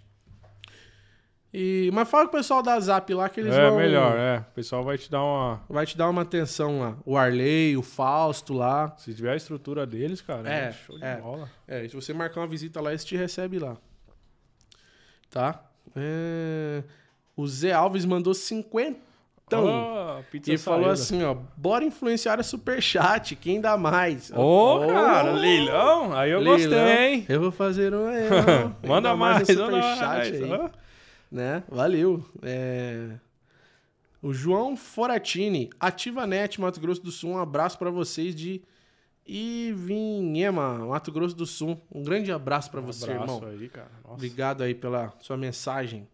E, 1.52 1.90
mas 1.92 2.08
fala 2.08 2.28
com 2.28 2.36
o 2.36 2.38
pessoal 2.38 2.62
da 2.62 2.78
Zap 2.78 3.12
lá 3.12 3.28
que 3.28 3.40
eles 3.40 3.52
é 3.52 3.68
vão... 3.68 3.76
melhor, 3.78 4.16
é. 4.16 4.38
O 4.38 4.54
pessoal 4.54 4.84
vai 4.84 4.96
te 4.96 5.10
dar 5.10 5.20
uma. 5.22 5.60
Vai 5.68 5.84
te 5.84 5.96
dar 5.98 6.08
uma 6.08 6.22
atenção 6.22 6.78
lá. 6.78 6.96
O 7.04 7.16
Arley, 7.16 7.76
o 7.76 7.82
Fausto 7.82 8.54
lá. 8.54 8.94
Se 8.98 9.12
tiver 9.12 9.32
a 9.32 9.36
estrutura 9.36 9.84
deles, 9.84 10.20
cara, 10.20 10.48
É, 10.48 10.68
é, 10.68 10.72
show 10.72 10.96
de 10.96 11.04
é. 11.04 11.16
bola. 11.16 11.50
É, 11.66 11.88
se 11.88 11.94
você 11.96 12.12
marcar 12.12 12.40
uma 12.40 12.46
visita 12.46 12.80
lá, 12.80 12.90
eles 12.90 13.04
te 13.04 13.16
recebem 13.16 13.58
lá. 13.58 13.76
Tá? 15.28 15.64
É, 15.96 16.84
O 17.36 17.46
Zé 17.48 17.72
Alves 17.72 18.04
mandou 18.04 18.32
50. 18.32 19.09
Ó, 19.58 20.22
pizza 20.30 20.52
e 20.52 20.58
falou 20.58 20.82
saída. 20.84 20.92
assim, 20.92 21.22
ó. 21.24 21.36
Bora 21.56 21.84
influenciar 21.84 22.38
a 22.38 22.42
Superchat, 22.42 23.34
quem 23.36 23.60
dá 23.60 23.76
mais? 23.76 24.30
Ô, 24.32 24.76
Ô, 24.84 24.86
cara, 24.86 25.32
leilão? 25.32 26.12
Aí 26.16 26.30
eu 26.30 26.40
leilão. 26.40 26.56
gostei, 26.58 27.14
hein? 27.14 27.26
Eu 27.28 27.40
vou 27.40 27.50
fazer 27.50 27.94
um 27.94 28.06
leilão. 28.10 28.76
Quem 28.80 28.88
Manda 28.90 29.14
mais, 29.16 29.48
no 29.48 29.54
manda 29.54 29.76
Superchat 29.82 30.06
mais. 30.06 30.42
aí. 30.42 30.52
ó. 30.52 30.70
né? 31.30 31.62
Valeu. 31.68 32.24
É, 32.42 33.10
O 34.22 34.32
João 34.32 34.76
Foratini, 34.76 35.70
Ativa 35.80 36.26
Net, 36.26 36.60
Mato 36.60 36.80
Grosso 36.80 37.02
do 37.02 37.10
Sul. 37.10 37.30
Um 37.30 37.38
abraço 37.38 37.78
pra 37.78 37.90
vocês 37.90 38.34
de 38.34 38.62
Ivinhema, 39.26 40.78
Mato 40.86 41.12
Grosso 41.12 41.36
do 41.36 41.46
Sul. 41.46 41.80
Um 41.94 42.02
grande 42.02 42.32
abraço 42.32 42.70
pra 42.70 42.80
você, 42.80 43.12
Abraço 43.12 43.34
irmão. 43.44 43.48
aí. 43.50 43.70
Obrigado 44.04 44.62
aí 44.62 44.74
pela 44.74 45.12
sua 45.20 45.36
mensagem. 45.36 46.06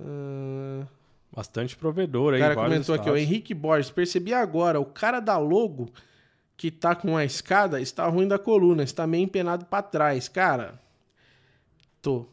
Ah, 0.00 0.86
Bastante 1.34 1.76
provedor 1.76 2.32
o 2.32 2.34
aí, 2.34 2.40
cara 2.40 2.54
vários 2.54 2.72
comentou 2.74 2.94
aqui, 2.94 3.04
estados. 3.04 3.20
Henrique 3.22 3.54
Borges. 3.54 3.90
Percebi 3.90 4.34
agora, 4.34 4.78
o 4.78 4.84
cara 4.84 5.18
da 5.20 5.38
logo 5.38 5.88
que 6.56 6.70
tá 6.70 6.94
com 6.94 7.16
a 7.16 7.24
escada 7.24 7.80
está 7.80 8.06
ruim 8.06 8.28
da 8.28 8.38
coluna, 8.38 8.82
está 8.82 9.06
meio 9.06 9.24
empenado 9.24 9.64
pra 9.64 9.80
trás. 9.82 10.28
Cara, 10.28 10.78
tô. 12.00 12.26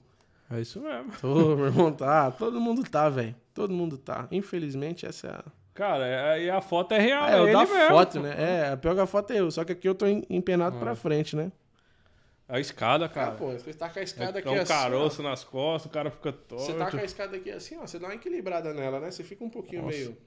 É 0.52 0.60
isso 0.62 0.80
mesmo. 0.82 1.12
Tô, 1.22 1.34
meu 1.56 1.66
irmão, 1.68 1.92
tá. 1.92 2.30
Todo 2.32 2.60
mundo 2.60 2.84
tá, 2.84 3.08
velho. 3.10 3.36
Todo 3.54 3.74
mundo 3.74 3.98
tá. 3.98 4.28
Infelizmente, 4.32 5.06
essa 5.06 5.28
é 5.28 5.32
a. 5.32 5.44
Cara, 5.74 6.06
é- 6.06 6.34
aí 6.34 6.50
a 6.50 6.60
foto 6.60 6.94
é 6.94 7.00
real. 7.00 7.24
Ah, 7.24 7.30
é 7.32 7.42
o 7.42 7.46
da 7.54 7.60
mesmo. 7.66 7.88
foto, 7.88 8.20
né? 8.20 8.36
É, 8.38 8.70
a 8.74 8.78
pior 8.78 8.96
que 8.96 9.02
a 9.02 9.06
foto 9.06 9.32
é 9.32 9.40
eu, 9.40 9.50
só 9.50 9.64
que 9.64 9.72
aqui 9.72 9.88
eu 9.88 9.96
tô 9.96 10.06
em- 10.06 10.26
empenado 10.30 10.76
Ah. 10.76 10.80
pra 10.80 10.96
frente, 10.96 11.36
né? 11.38 11.52
A 12.50 12.60
escada, 12.60 13.06
Ah, 13.06 13.10
cara. 13.10 13.32
pô, 13.34 13.52
você 13.52 13.72
tá 13.74 13.88
com 13.90 14.00
a 14.00 14.02
escada 14.02 14.40
é 14.40 14.42
aqui 14.42 14.50
um 14.50 14.54
assim. 14.54 14.74
ó. 14.74 14.76
caroço 14.76 15.22
nas 15.22 15.44
costas, 15.44 15.90
o 15.90 15.94
cara 15.94 16.10
fica 16.10 16.32
torto. 16.34 16.66
Você 16.66 16.74
tá 16.74 16.90
com 16.90 16.98
a 16.98 17.04
escada 17.04 17.38
aqui 17.38 17.52
assim, 17.52 17.78
ó. 17.78 17.82
Você 17.86 18.00
dá 18.00 18.08
uma 18.08 18.16
equilibrada 18.16 18.74
nela, 18.74 19.00
né? 19.00 19.12
Você 19.12 19.24
fica 19.24 19.44
um 19.44 19.50
pouquinho 19.52 19.84
Nossa. 19.84 19.96
meio. 19.96 20.18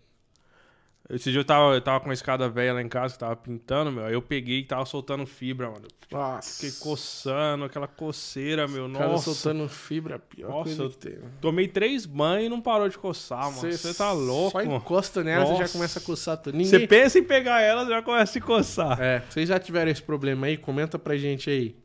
Esse 1.11 1.33
dia 1.33 1.41
eu 1.41 1.45
tava, 1.45 1.75
eu 1.75 1.81
tava 1.81 1.99
com 1.99 2.07
uma 2.07 2.15
escada 2.15 2.49
velha 2.49 2.75
lá 2.75 2.81
em 2.81 2.89
casa 2.89 3.15
que 3.15 3.19
tava 3.19 3.35
pintando, 3.35 3.91
meu. 3.91 4.05
Aí 4.05 4.13
eu 4.15 4.23
peguei 4.23 4.61
e 4.61 4.65
tava 4.65 4.87
soltando 4.87 5.27
fibra, 5.27 5.69
mano. 5.69 5.89
Nossa. 6.13 6.55
Fiquei 6.65 6.79
coçando, 6.79 7.65
aquela 7.65 7.89
coceira, 7.89 8.69
meu. 8.69 8.87
O 8.87 8.93
cara 8.93 9.09
Nossa. 9.09 9.35
soltando 9.35 9.69
fibra, 9.69 10.21
pior 10.21 10.49
Nossa, 10.49 10.77
coisa 10.77 10.89
que 10.95 10.99
tem. 10.99 11.17
mano. 11.19 11.33
Tomei 11.41 11.67
três 11.67 12.07
banhos 12.07 12.47
e 12.47 12.49
não 12.49 12.61
parou 12.63 12.89
de 12.89 12.97
coçar, 12.97 13.51
mano. 13.53 13.73
Você 13.73 13.93
tá 13.93 14.13
louco, 14.13 14.53
Só 14.53 14.63
encosta 14.63 15.25
nela, 15.25 15.45
você 15.45 15.55
já 15.55 15.59
Nossa. 15.63 15.73
começa 15.73 15.99
a 15.99 16.03
coçar 16.03 16.37
tudo. 16.37 16.57
Você 16.57 16.73
Ninguém... 16.79 16.87
pensa 16.89 17.19
em 17.19 17.25
pegar 17.25 17.61
ela, 17.61 17.85
já 17.85 18.01
começa 18.01 18.23
a 18.23 18.27
se 18.27 18.41
coçar. 18.41 19.01
É, 19.03 19.25
vocês 19.29 19.49
já 19.49 19.59
tiveram 19.59 19.91
esse 19.91 20.03
problema 20.03 20.47
aí? 20.47 20.57
Comenta 20.57 21.01
pra 21.01 21.17
gente 21.17 21.51
aí. 21.51 21.82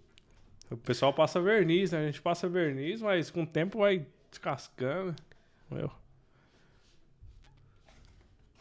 O 0.70 0.78
pessoal 0.78 1.14
passa 1.14 1.40
verniz, 1.42 1.92
né? 1.92 2.00
A 2.00 2.06
gente 2.06 2.22
passa 2.22 2.48
verniz, 2.48 3.02
mas 3.02 3.30
com 3.30 3.44
o 3.44 3.48
tempo 3.48 3.80
vai 3.80 4.06
descascando. 4.30 5.16
Meu. 5.70 5.92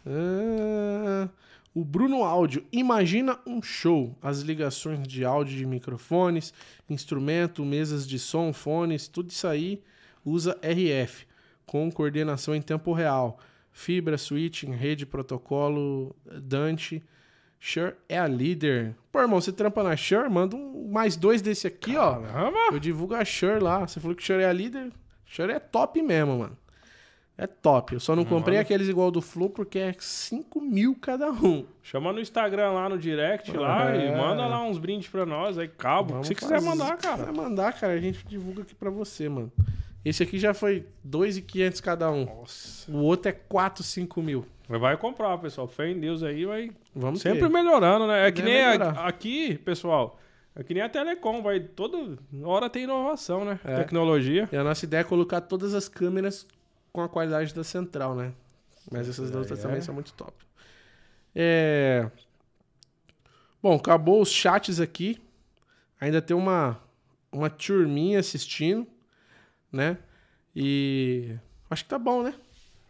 Ah, 0.06 1.28
o 1.74 1.84
Bruno 1.84 2.22
Áudio, 2.22 2.64
imagina 2.72 3.38
um 3.44 3.60
show. 3.60 4.16
As 4.22 4.40
ligações 4.40 5.06
de 5.06 5.24
áudio 5.24 5.56
de 5.56 5.66
microfones, 5.66 6.54
instrumento, 6.88 7.64
mesas 7.64 8.06
de 8.06 8.18
som, 8.18 8.52
fones, 8.52 9.08
tudo 9.08 9.30
isso 9.30 9.46
aí 9.46 9.82
usa 10.24 10.58
RF, 10.62 11.26
com 11.66 11.90
coordenação 11.90 12.54
em 12.54 12.62
tempo 12.62 12.92
real. 12.92 13.38
Fibra, 13.72 14.16
switching, 14.16 14.70
rede, 14.70 15.04
protocolo, 15.04 16.14
Dante. 16.24 17.02
Shure 17.66 17.94
é 18.08 18.16
a 18.16 18.28
líder. 18.28 18.94
Pô, 19.10 19.18
irmão, 19.20 19.40
você 19.40 19.50
trampa 19.50 19.82
na 19.82 19.96
Shure? 19.96 20.30
Manda 20.30 20.54
um, 20.54 20.88
mais 20.88 21.16
dois 21.16 21.42
desse 21.42 21.66
aqui, 21.66 21.96
ó. 21.96 22.20
Caramba! 22.20 22.58
Eu 22.70 22.78
divulgo 22.78 23.16
a 23.16 23.24
Shure 23.24 23.58
lá. 23.58 23.84
Você 23.84 23.98
falou 23.98 24.14
que 24.14 24.22
Shure 24.22 24.42
é 24.44 24.46
a 24.46 24.52
líder. 24.52 24.92
Shure 25.24 25.50
é 25.50 25.58
top 25.58 26.00
mesmo, 26.00 26.38
mano. 26.38 26.56
É 27.36 27.44
top. 27.44 27.94
Eu 27.94 27.98
só 27.98 28.14
não 28.14 28.24
comprei 28.24 28.58
aqueles 28.58 28.88
igual 28.88 29.10
do 29.10 29.20
Flow 29.20 29.50
porque 29.50 29.80
é 29.80 29.92
5 29.98 30.60
mil 30.60 30.94
cada 30.94 31.28
um. 31.32 31.66
Chama 31.82 32.12
no 32.12 32.20
Instagram 32.20 32.70
lá 32.70 32.88
no 32.88 32.96
direct 32.96 33.50
lá 33.56 33.92
É. 33.92 34.12
e 34.12 34.16
manda 34.16 34.46
lá 34.46 34.62
uns 34.62 34.78
brindes 34.78 35.08
pra 35.08 35.26
nós 35.26 35.58
aí, 35.58 35.66
cabo. 35.66 36.12
Vamos 36.12 36.28
Se 36.28 36.34
você 36.34 36.40
quiser 36.40 36.62
mandar, 36.62 36.96
cara. 36.96 37.24
Vai 37.24 37.34
mandar, 37.34 37.72
cara. 37.72 37.94
A 37.94 38.00
gente 38.00 38.24
divulga 38.28 38.62
aqui 38.62 38.76
pra 38.76 38.90
você, 38.90 39.28
mano. 39.28 39.50
Esse 40.04 40.22
aqui 40.22 40.38
já 40.38 40.54
foi 40.54 40.86
2,500 41.02 41.80
cada 41.80 42.12
um. 42.12 42.26
Nossa. 42.26 42.88
O 42.92 42.98
outro 42.98 43.28
é 43.28 43.32
4, 43.32 43.82
5 43.82 44.22
mil. 44.22 44.46
Vai 44.68 44.96
comprar, 44.96 45.38
pessoal. 45.38 45.68
Fé 45.68 45.90
em 45.90 46.00
Deus 46.00 46.22
aí, 46.22 46.44
vai 46.44 46.70
Vamos 46.94 47.20
sempre 47.20 47.40
ter. 47.40 47.48
melhorando, 47.48 48.06
né? 48.06 48.26
É 48.26 48.32
que 48.32 48.42
nem 48.42 48.64
a- 48.64 49.06
aqui, 49.06 49.56
pessoal. 49.58 50.18
É 50.54 50.64
que 50.64 50.74
nem 50.74 50.82
a 50.82 50.88
Telecom, 50.88 51.42
vai 51.42 51.60
toda 51.60 52.18
hora 52.42 52.68
tem 52.68 52.84
inovação, 52.84 53.44
né? 53.44 53.60
É. 53.62 53.76
Tecnologia. 53.76 54.48
E 54.50 54.56
a 54.56 54.64
nossa 54.64 54.84
ideia 54.84 55.02
é 55.02 55.04
colocar 55.04 55.40
todas 55.42 55.74
as 55.74 55.88
câmeras 55.88 56.46
com 56.92 57.02
a 57.02 57.08
qualidade 57.08 57.54
da 57.54 57.62
central, 57.62 58.14
né? 58.14 58.32
Mas 58.90 59.08
essas 59.08 59.30
daí 59.30 59.40
outras 59.40 59.58
é. 59.58 59.62
também 59.62 59.80
são 59.80 59.94
muito 59.94 60.12
top. 60.14 60.32
É... 61.34 62.10
Bom, 63.62 63.76
acabou 63.76 64.22
os 64.22 64.30
chats 64.30 64.80
aqui. 64.80 65.20
Ainda 66.00 66.22
tem 66.22 66.36
uma, 66.36 66.80
uma 67.30 67.50
turminha 67.50 68.18
assistindo, 68.18 68.86
né? 69.70 69.98
E 70.54 71.36
acho 71.68 71.84
que 71.84 71.90
tá 71.90 71.98
bom, 71.98 72.22
né? 72.22 72.34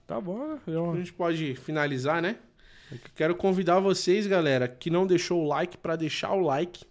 Tá 0.07 0.21
bom, 0.21 0.47
né? 0.55 0.59
A 0.67 0.71
Eu- 0.71 0.97
gente 0.97 1.13
pode 1.13 1.55
finalizar, 1.57 2.23
né? 2.23 2.37
Quero 3.17 3.35
convidar 3.35 3.81
vocês, 3.81 4.27
galera, 4.27 4.69
que 4.69 4.89
não 4.91 5.07
deixou 5.07 5.43
o 5.43 5.49
like, 5.49 5.77
pra 5.77 5.97
deixar 5.97 6.33
o 6.33 6.41
like, 6.41 6.85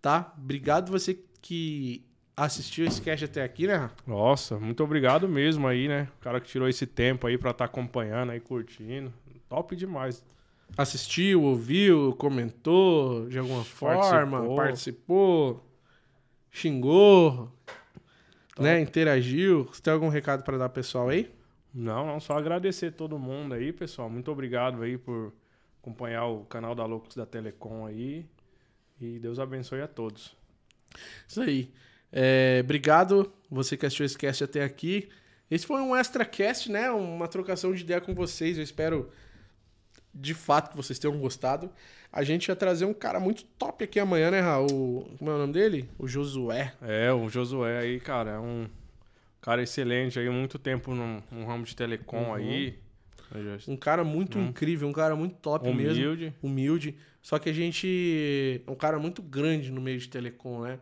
tá? 0.00 0.32
Obrigado 0.38 0.90
você 0.92 1.18
que 1.42 2.04
assistiu 2.36 2.86
esse 2.86 3.02
cast 3.02 3.24
até 3.24 3.42
aqui, 3.42 3.66
né? 3.66 3.90
Nossa, 4.06 4.56
muito 4.60 4.84
obrigado 4.84 5.28
mesmo 5.28 5.66
aí, 5.66 5.88
né? 5.88 6.06
O 6.18 6.22
cara 6.22 6.40
que 6.40 6.48
tirou 6.48 6.68
esse 6.68 6.86
tempo 6.86 7.26
aí 7.26 7.36
pra 7.36 7.50
estar 7.50 7.64
acompanhando 7.64 8.30
aí, 8.30 8.38
curtindo. 8.38 9.12
Top 9.48 9.74
demais. 9.74 10.24
Assistiu, 10.76 11.42
ouviu, 11.42 12.14
comentou 12.16 13.26
de 13.28 13.38
alguma 13.40 13.64
forma, 13.64 14.02
Participou. 14.38 14.56
participou, 14.56 15.66
xingou, 16.52 17.50
né? 18.58 18.80
Interagiu. 18.80 19.64
Você 19.64 19.82
tem 19.82 19.92
algum 19.92 20.08
recado 20.08 20.44
pra 20.44 20.56
dar 20.58 20.68
pessoal 20.68 21.08
aí? 21.08 21.28
Não, 21.78 22.04
não, 22.04 22.18
só 22.18 22.36
agradecer 22.36 22.90
todo 22.90 23.16
mundo 23.20 23.54
aí, 23.54 23.72
pessoal. 23.72 24.10
Muito 24.10 24.32
obrigado 24.32 24.82
aí 24.82 24.98
por 24.98 25.32
acompanhar 25.80 26.26
o 26.26 26.44
canal 26.44 26.74
da 26.74 26.84
Loucos 26.84 27.14
da 27.14 27.24
Telecom 27.24 27.86
aí. 27.86 28.26
E 29.00 29.20
Deus 29.20 29.38
abençoe 29.38 29.80
a 29.80 29.86
todos. 29.86 30.36
Isso 31.28 31.40
aí. 31.40 31.70
É, 32.10 32.62
obrigado, 32.64 33.32
você 33.48 33.76
que 33.76 33.86
assistiu 33.86 34.04
esse 34.04 34.18
cast 34.18 34.42
até 34.42 34.64
aqui. 34.64 35.08
Esse 35.48 35.68
foi 35.68 35.80
um 35.80 35.94
extra 35.94 36.24
cast, 36.24 36.68
né? 36.68 36.90
Uma 36.90 37.28
trocação 37.28 37.72
de 37.72 37.84
ideia 37.84 38.00
com 38.00 38.12
vocês. 38.12 38.58
Eu 38.58 38.64
espero 38.64 39.08
de 40.12 40.34
fato 40.34 40.70
que 40.70 40.76
vocês 40.76 40.98
tenham 40.98 41.16
gostado. 41.16 41.70
A 42.12 42.24
gente 42.24 42.48
ia 42.48 42.56
trazer 42.56 42.86
um 42.86 42.94
cara 42.94 43.20
muito 43.20 43.44
top 43.56 43.84
aqui 43.84 44.00
amanhã, 44.00 44.32
né, 44.32 44.40
Raul? 44.40 45.08
Como 45.16 45.30
é 45.30 45.34
o 45.34 45.38
nome 45.38 45.52
dele? 45.52 45.88
O 45.96 46.08
Josué. 46.08 46.74
É, 46.82 47.12
o 47.12 47.28
Josué 47.28 47.78
aí, 47.78 48.00
cara, 48.00 48.32
é 48.32 48.38
um 48.40 48.68
cara 49.40 49.62
excelente 49.62 50.18
aí, 50.18 50.28
muito 50.28 50.58
tempo 50.58 50.94
no, 50.94 51.22
no 51.30 51.46
ramo 51.46 51.64
de 51.64 51.74
telecom 51.76 52.28
Uhum. 52.28 52.34
aí. 52.34 52.78
Um 53.66 53.76
cara 53.76 54.02
muito 54.04 54.38
incrível, 54.38 54.88
um 54.88 54.92
cara 54.92 55.14
muito 55.14 55.34
top 55.36 55.70
mesmo. 55.70 56.02
Humilde. 56.02 56.34
humilde. 56.42 56.96
Só 57.20 57.38
que 57.38 57.50
a 57.50 57.52
gente 57.52 58.62
é 58.66 58.70
um 58.70 58.74
cara 58.74 58.98
muito 58.98 59.20
grande 59.20 59.70
no 59.70 59.80
meio 59.82 59.98
de 59.98 60.08
telecom, 60.08 60.62
né? 60.62 60.78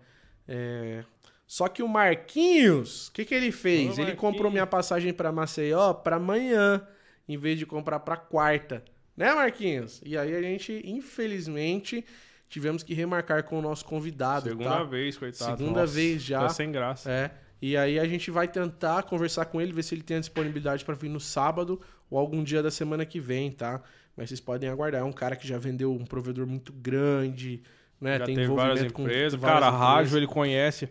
É, 0.47 1.03
Só 1.45 1.67
que 1.67 1.83
o 1.83 1.89
Marquinhos, 1.89 3.09
o 3.09 3.13
que, 3.13 3.25
que 3.25 3.35
ele 3.35 3.51
fez? 3.51 3.99
Ô, 3.99 4.03
ele 4.03 4.15
comprou 4.15 4.51
minha 4.51 4.67
passagem 4.67 5.13
pra 5.13 5.33
Maceió 5.33 5.93
pra 5.93 6.17
amanhã, 6.17 6.87
em 7.29 7.37
vez 7.37 7.59
de 7.59 7.67
comprar 7.67 7.99
pra 8.01 8.17
quarta. 8.17 8.85
Né, 9.17 9.35
Marquinhos? 9.35 10.01
E 10.05 10.17
aí 10.17 10.33
a 10.35 10.43
gente, 10.43 10.83
infelizmente, 10.85 12.05
tivemos 12.49 12.83
que 12.85 12.95
remarcar 12.95 13.43
com 13.45 13.59
o 13.59 13.63
nosso 13.63 13.85
convidado, 13.85 14.51
Segunda 14.51 14.71
tá? 14.71 14.83
vez, 14.85 15.17
coitado. 15.17 15.57
Segunda 15.59 15.81
Nossa, 15.81 15.93
vez 15.95 16.23
já. 16.23 16.41
Tá 16.41 16.49
sem 16.51 16.71
graça. 16.71 17.11
É. 17.11 17.31
E 17.61 17.77
aí 17.77 17.99
a 17.99 18.07
gente 18.07 18.31
vai 18.31 18.47
tentar 18.47 19.03
conversar 19.05 19.47
com 19.47 19.61
ele, 19.61 19.73
ver 19.73 19.83
se 19.83 19.95
ele 19.95 20.03
tem 20.03 20.19
a 20.19 20.21
disponibilidade 20.21 20.85
pra 20.85 20.95
vir 20.95 21.09
no 21.09 21.21
sábado 21.21 21.81
ou 22.11 22.19
algum 22.19 22.45
dia 22.45 22.63
da 22.63 22.71
semana 22.71 23.05
que 23.07 23.19
vem, 23.19 23.51
tá? 23.51 23.83
Mas 24.17 24.29
vocês 24.29 24.41
podem 24.41 24.69
aguardar. 24.69 25.01
É 25.01 25.05
um 25.05 25.13
cara 25.13 25.37
que 25.37 25.47
já 25.47 25.59
vendeu 25.59 25.93
um 25.93 26.05
provedor 26.05 26.47
muito 26.47 26.73
grande, 26.73 27.63
né? 28.01 28.19
Já 28.19 28.27
tem 28.27 28.35
teve 28.35 28.49
várias 28.49 28.81
envolvimento 28.81 28.95
com 28.95 29.03
empresas. 29.03 29.41
várias 29.41 29.61
cara, 29.61 29.75
a 29.75 29.79
rádio 29.79 30.09
empresas. 30.09 30.17
ele 30.17 30.27
conhece. 30.27 30.89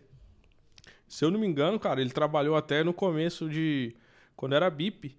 Se 1.07 1.23
eu 1.23 1.31
não 1.31 1.39
me 1.39 1.47
engano, 1.47 1.79
cara, 1.79 2.01
ele 2.01 2.09
trabalhou 2.09 2.55
até 2.55 2.83
no 2.83 2.93
começo 2.93 3.49
de. 3.49 3.95
Quando 4.35 4.55
era 4.55 4.69
BIP. 4.69 5.15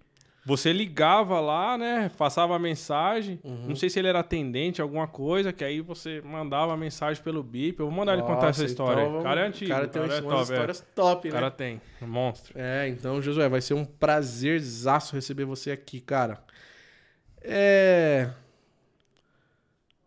Você 0.47 0.71
ligava 0.71 1.41
lá, 1.41 1.77
né? 1.77 2.09
Passava 2.17 2.55
a 2.55 2.59
mensagem. 2.59 3.37
Uhum. 3.43 3.65
Não 3.67 3.75
sei 3.75 3.89
se 3.89 3.99
ele 3.99 4.07
era 4.07 4.21
atendente, 4.21 4.81
alguma 4.81 5.05
coisa, 5.05 5.51
que 5.51 5.61
aí 5.61 5.81
você 5.81 6.21
mandava 6.21 6.73
a 6.73 6.77
mensagem 6.77 7.21
pelo 7.21 7.43
BIP. 7.43 7.81
Eu 7.81 7.87
vou 7.87 7.93
mandar 7.93 8.13
ele 8.13 8.21
contar 8.21 8.47
essa 8.47 8.61
Nossa, 8.61 8.63
história. 8.63 9.01
então 9.01 9.19
o 9.19 9.23
cara 9.23 9.41
é 9.41 9.45
antigo. 9.45 9.69
O 9.69 9.75
cara 9.75 9.87
tem 9.89 10.01
é 10.01 10.05
umas 10.05 10.21
top, 10.21 10.37
é. 10.37 10.41
histórias 10.43 10.87
top, 10.95 11.27
O 11.27 11.33
né? 11.33 11.37
cara 11.37 11.51
tem. 11.51 11.81
Um 12.01 12.07
monstro. 12.07 12.53
É, 12.57 12.87
então, 12.87 13.21
Josué, 13.21 13.49
vai 13.49 13.59
ser 13.59 13.73
um 13.73 13.83
prazerzaço 13.83 15.15
receber 15.15 15.43
você 15.43 15.69
aqui, 15.69 15.99
cara. 15.99 16.41
É. 17.41 18.29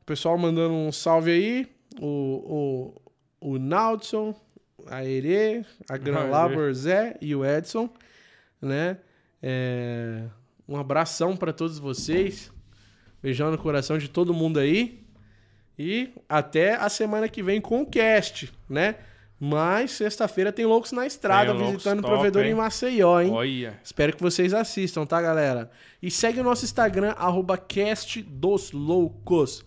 O 0.00 0.04
pessoal 0.06 0.38
mandando 0.38 0.72
um 0.72 0.90
salve 0.90 1.32
aí. 1.32 1.68
O, 2.00 2.94
o, 3.42 3.52
o 3.52 3.58
Naldson, 3.58 4.34
a 4.86 5.04
Ere, 5.04 5.66
a 5.86 5.98
Gran 5.98 6.22
Aê. 6.24 6.30
Labor 6.30 6.72
Zé 6.72 7.18
e 7.20 7.34
o 7.36 7.44
Edson, 7.44 7.90
né? 8.62 8.96
É, 9.42 10.22
Um 10.68 10.76
abração 10.76 11.36
pra 11.36 11.52
todos 11.52 11.78
vocês. 11.78 12.52
Beijão 13.22 13.50
no 13.50 13.58
coração 13.58 13.98
de 13.98 14.08
todo 14.08 14.32
mundo 14.32 14.58
aí. 14.58 15.00
E 15.78 16.10
até 16.28 16.74
a 16.74 16.88
semana 16.88 17.28
que 17.28 17.42
vem 17.42 17.60
com 17.60 17.82
o 17.82 17.86
cast, 17.86 18.52
né? 18.68 18.96
Mas 19.42 19.92
sexta-feira 19.92 20.52
tem 20.52 20.66
Loucos 20.66 20.92
na 20.92 21.06
Estrada, 21.06 21.54
Tem 21.54 21.70
visitando 21.72 22.00
o 22.00 22.02
provedor 22.02 22.44
hein? 22.44 22.50
em 22.50 22.54
Maceió, 22.54 23.20
hein? 23.20 23.30
Olha. 23.32 23.80
Espero 23.82 24.14
que 24.14 24.22
vocês 24.22 24.52
assistam, 24.52 25.06
tá, 25.06 25.20
galera? 25.22 25.70
E 26.02 26.10
segue 26.10 26.40
o 26.40 26.44
nosso 26.44 26.66
Instagram, 26.66 27.12
arroba 27.16 27.56
cast 27.56 28.20
dos 28.22 28.70
loucos. 28.72 29.64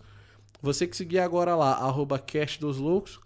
Você 0.62 0.86
que 0.86 0.96
seguir 0.96 1.18
agora 1.18 1.56
lá, 1.56 1.72
arroba 1.72 2.20
cast 2.20 2.60
dos 2.60 2.78
loucos, 2.78 3.18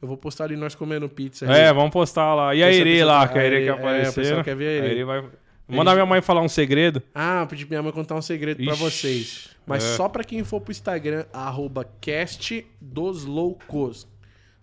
eu 0.00 0.06
vou 0.06 0.16
postar 0.16 0.44
ali 0.44 0.54
nós 0.56 0.76
comendo 0.76 1.08
pizza. 1.08 1.50
aí. 1.52 1.62
É, 1.62 1.72
vamos 1.72 1.90
postar 1.90 2.32
lá. 2.32 2.54
E 2.54 2.62
a 2.62 2.72
Ere 2.72 3.02
lá, 3.02 3.26
que 3.26 3.36
a 3.36 3.42
a 3.42 3.44
Ere 3.44 3.56
Ere- 3.56 3.64
quer 3.64 3.70
é, 3.70 3.74
o 3.74 3.78
aparecer. 3.78 4.14
pessoal 4.14 4.44
quer 4.44 4.54
ver 4.56 4.66
a 4.66 4.70
A 4.70 4.86
Ere. 4.86 4.94
Ere 4.94 5.04
vai. 5.04 5.24
Manda 5.68 5.92
minha 5.92 6.06
mãe 6.06 6.22
falar 6.22 6.40
um 6.40 6.48
segredo. 6.48 7.02
Ah, 7.14 7.46
pedi 7.48 7.66
pra 7.66 7.74
minha 7.74 7.82
mãe 7.82 7.92
contar 7.92 8.14
um 8.14 8.22
segredo 8.22 8.62
pra 8.64 8.72
Ixi, 8.72 8.82
vocês. 8.82 9.48
Mas 9.66 9.84
é. 9.84 9.96
só 9.96 10.08
pra 10.08 10.24
quem 10.24 10.42
for 10.42 10.60
pro 10.60 10.72
Instagram, 10.72 11.26
arroba 11.32 11.84
cast 12.00 12.66
dos 12.80 13.24
loucos. 13.24 14.08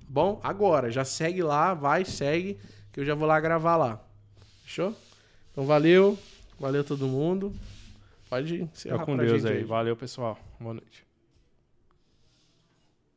Bom, 0.07 0.40
agora, 0.44 0.90
já 0.90 1.06
segue 1.06 1.44
lá, 1.44 1.73
vai, 1.73 2.03
segue, 2.06 2.57
que 2.91 2.99
eu 2.99 3.06
já 3.06 3.14
vou 3.14 3.27
lá 3.27 3.40
gravar 3.40 3.76
lá. 3.77 4.02
Fechou? 4.64 4.95
Então 5.52 5.65
valeu, 5.65 6.18
valeu 6.60 6.84
todo 6.84 7.07
mundo. 7.07 7.53
Pode 8.30 8.64
encerrar 8.64 8.99
Fica 8.99 9.06
com 9.06 9.18
Deus 9.18 9.41
gente 9.41 9.52
aí. 9.52 9.64
Valeu, 9.64 9.95
pessoal. 9.95 10.38
Boa 10.60 10.73
noite. 10.73 11.05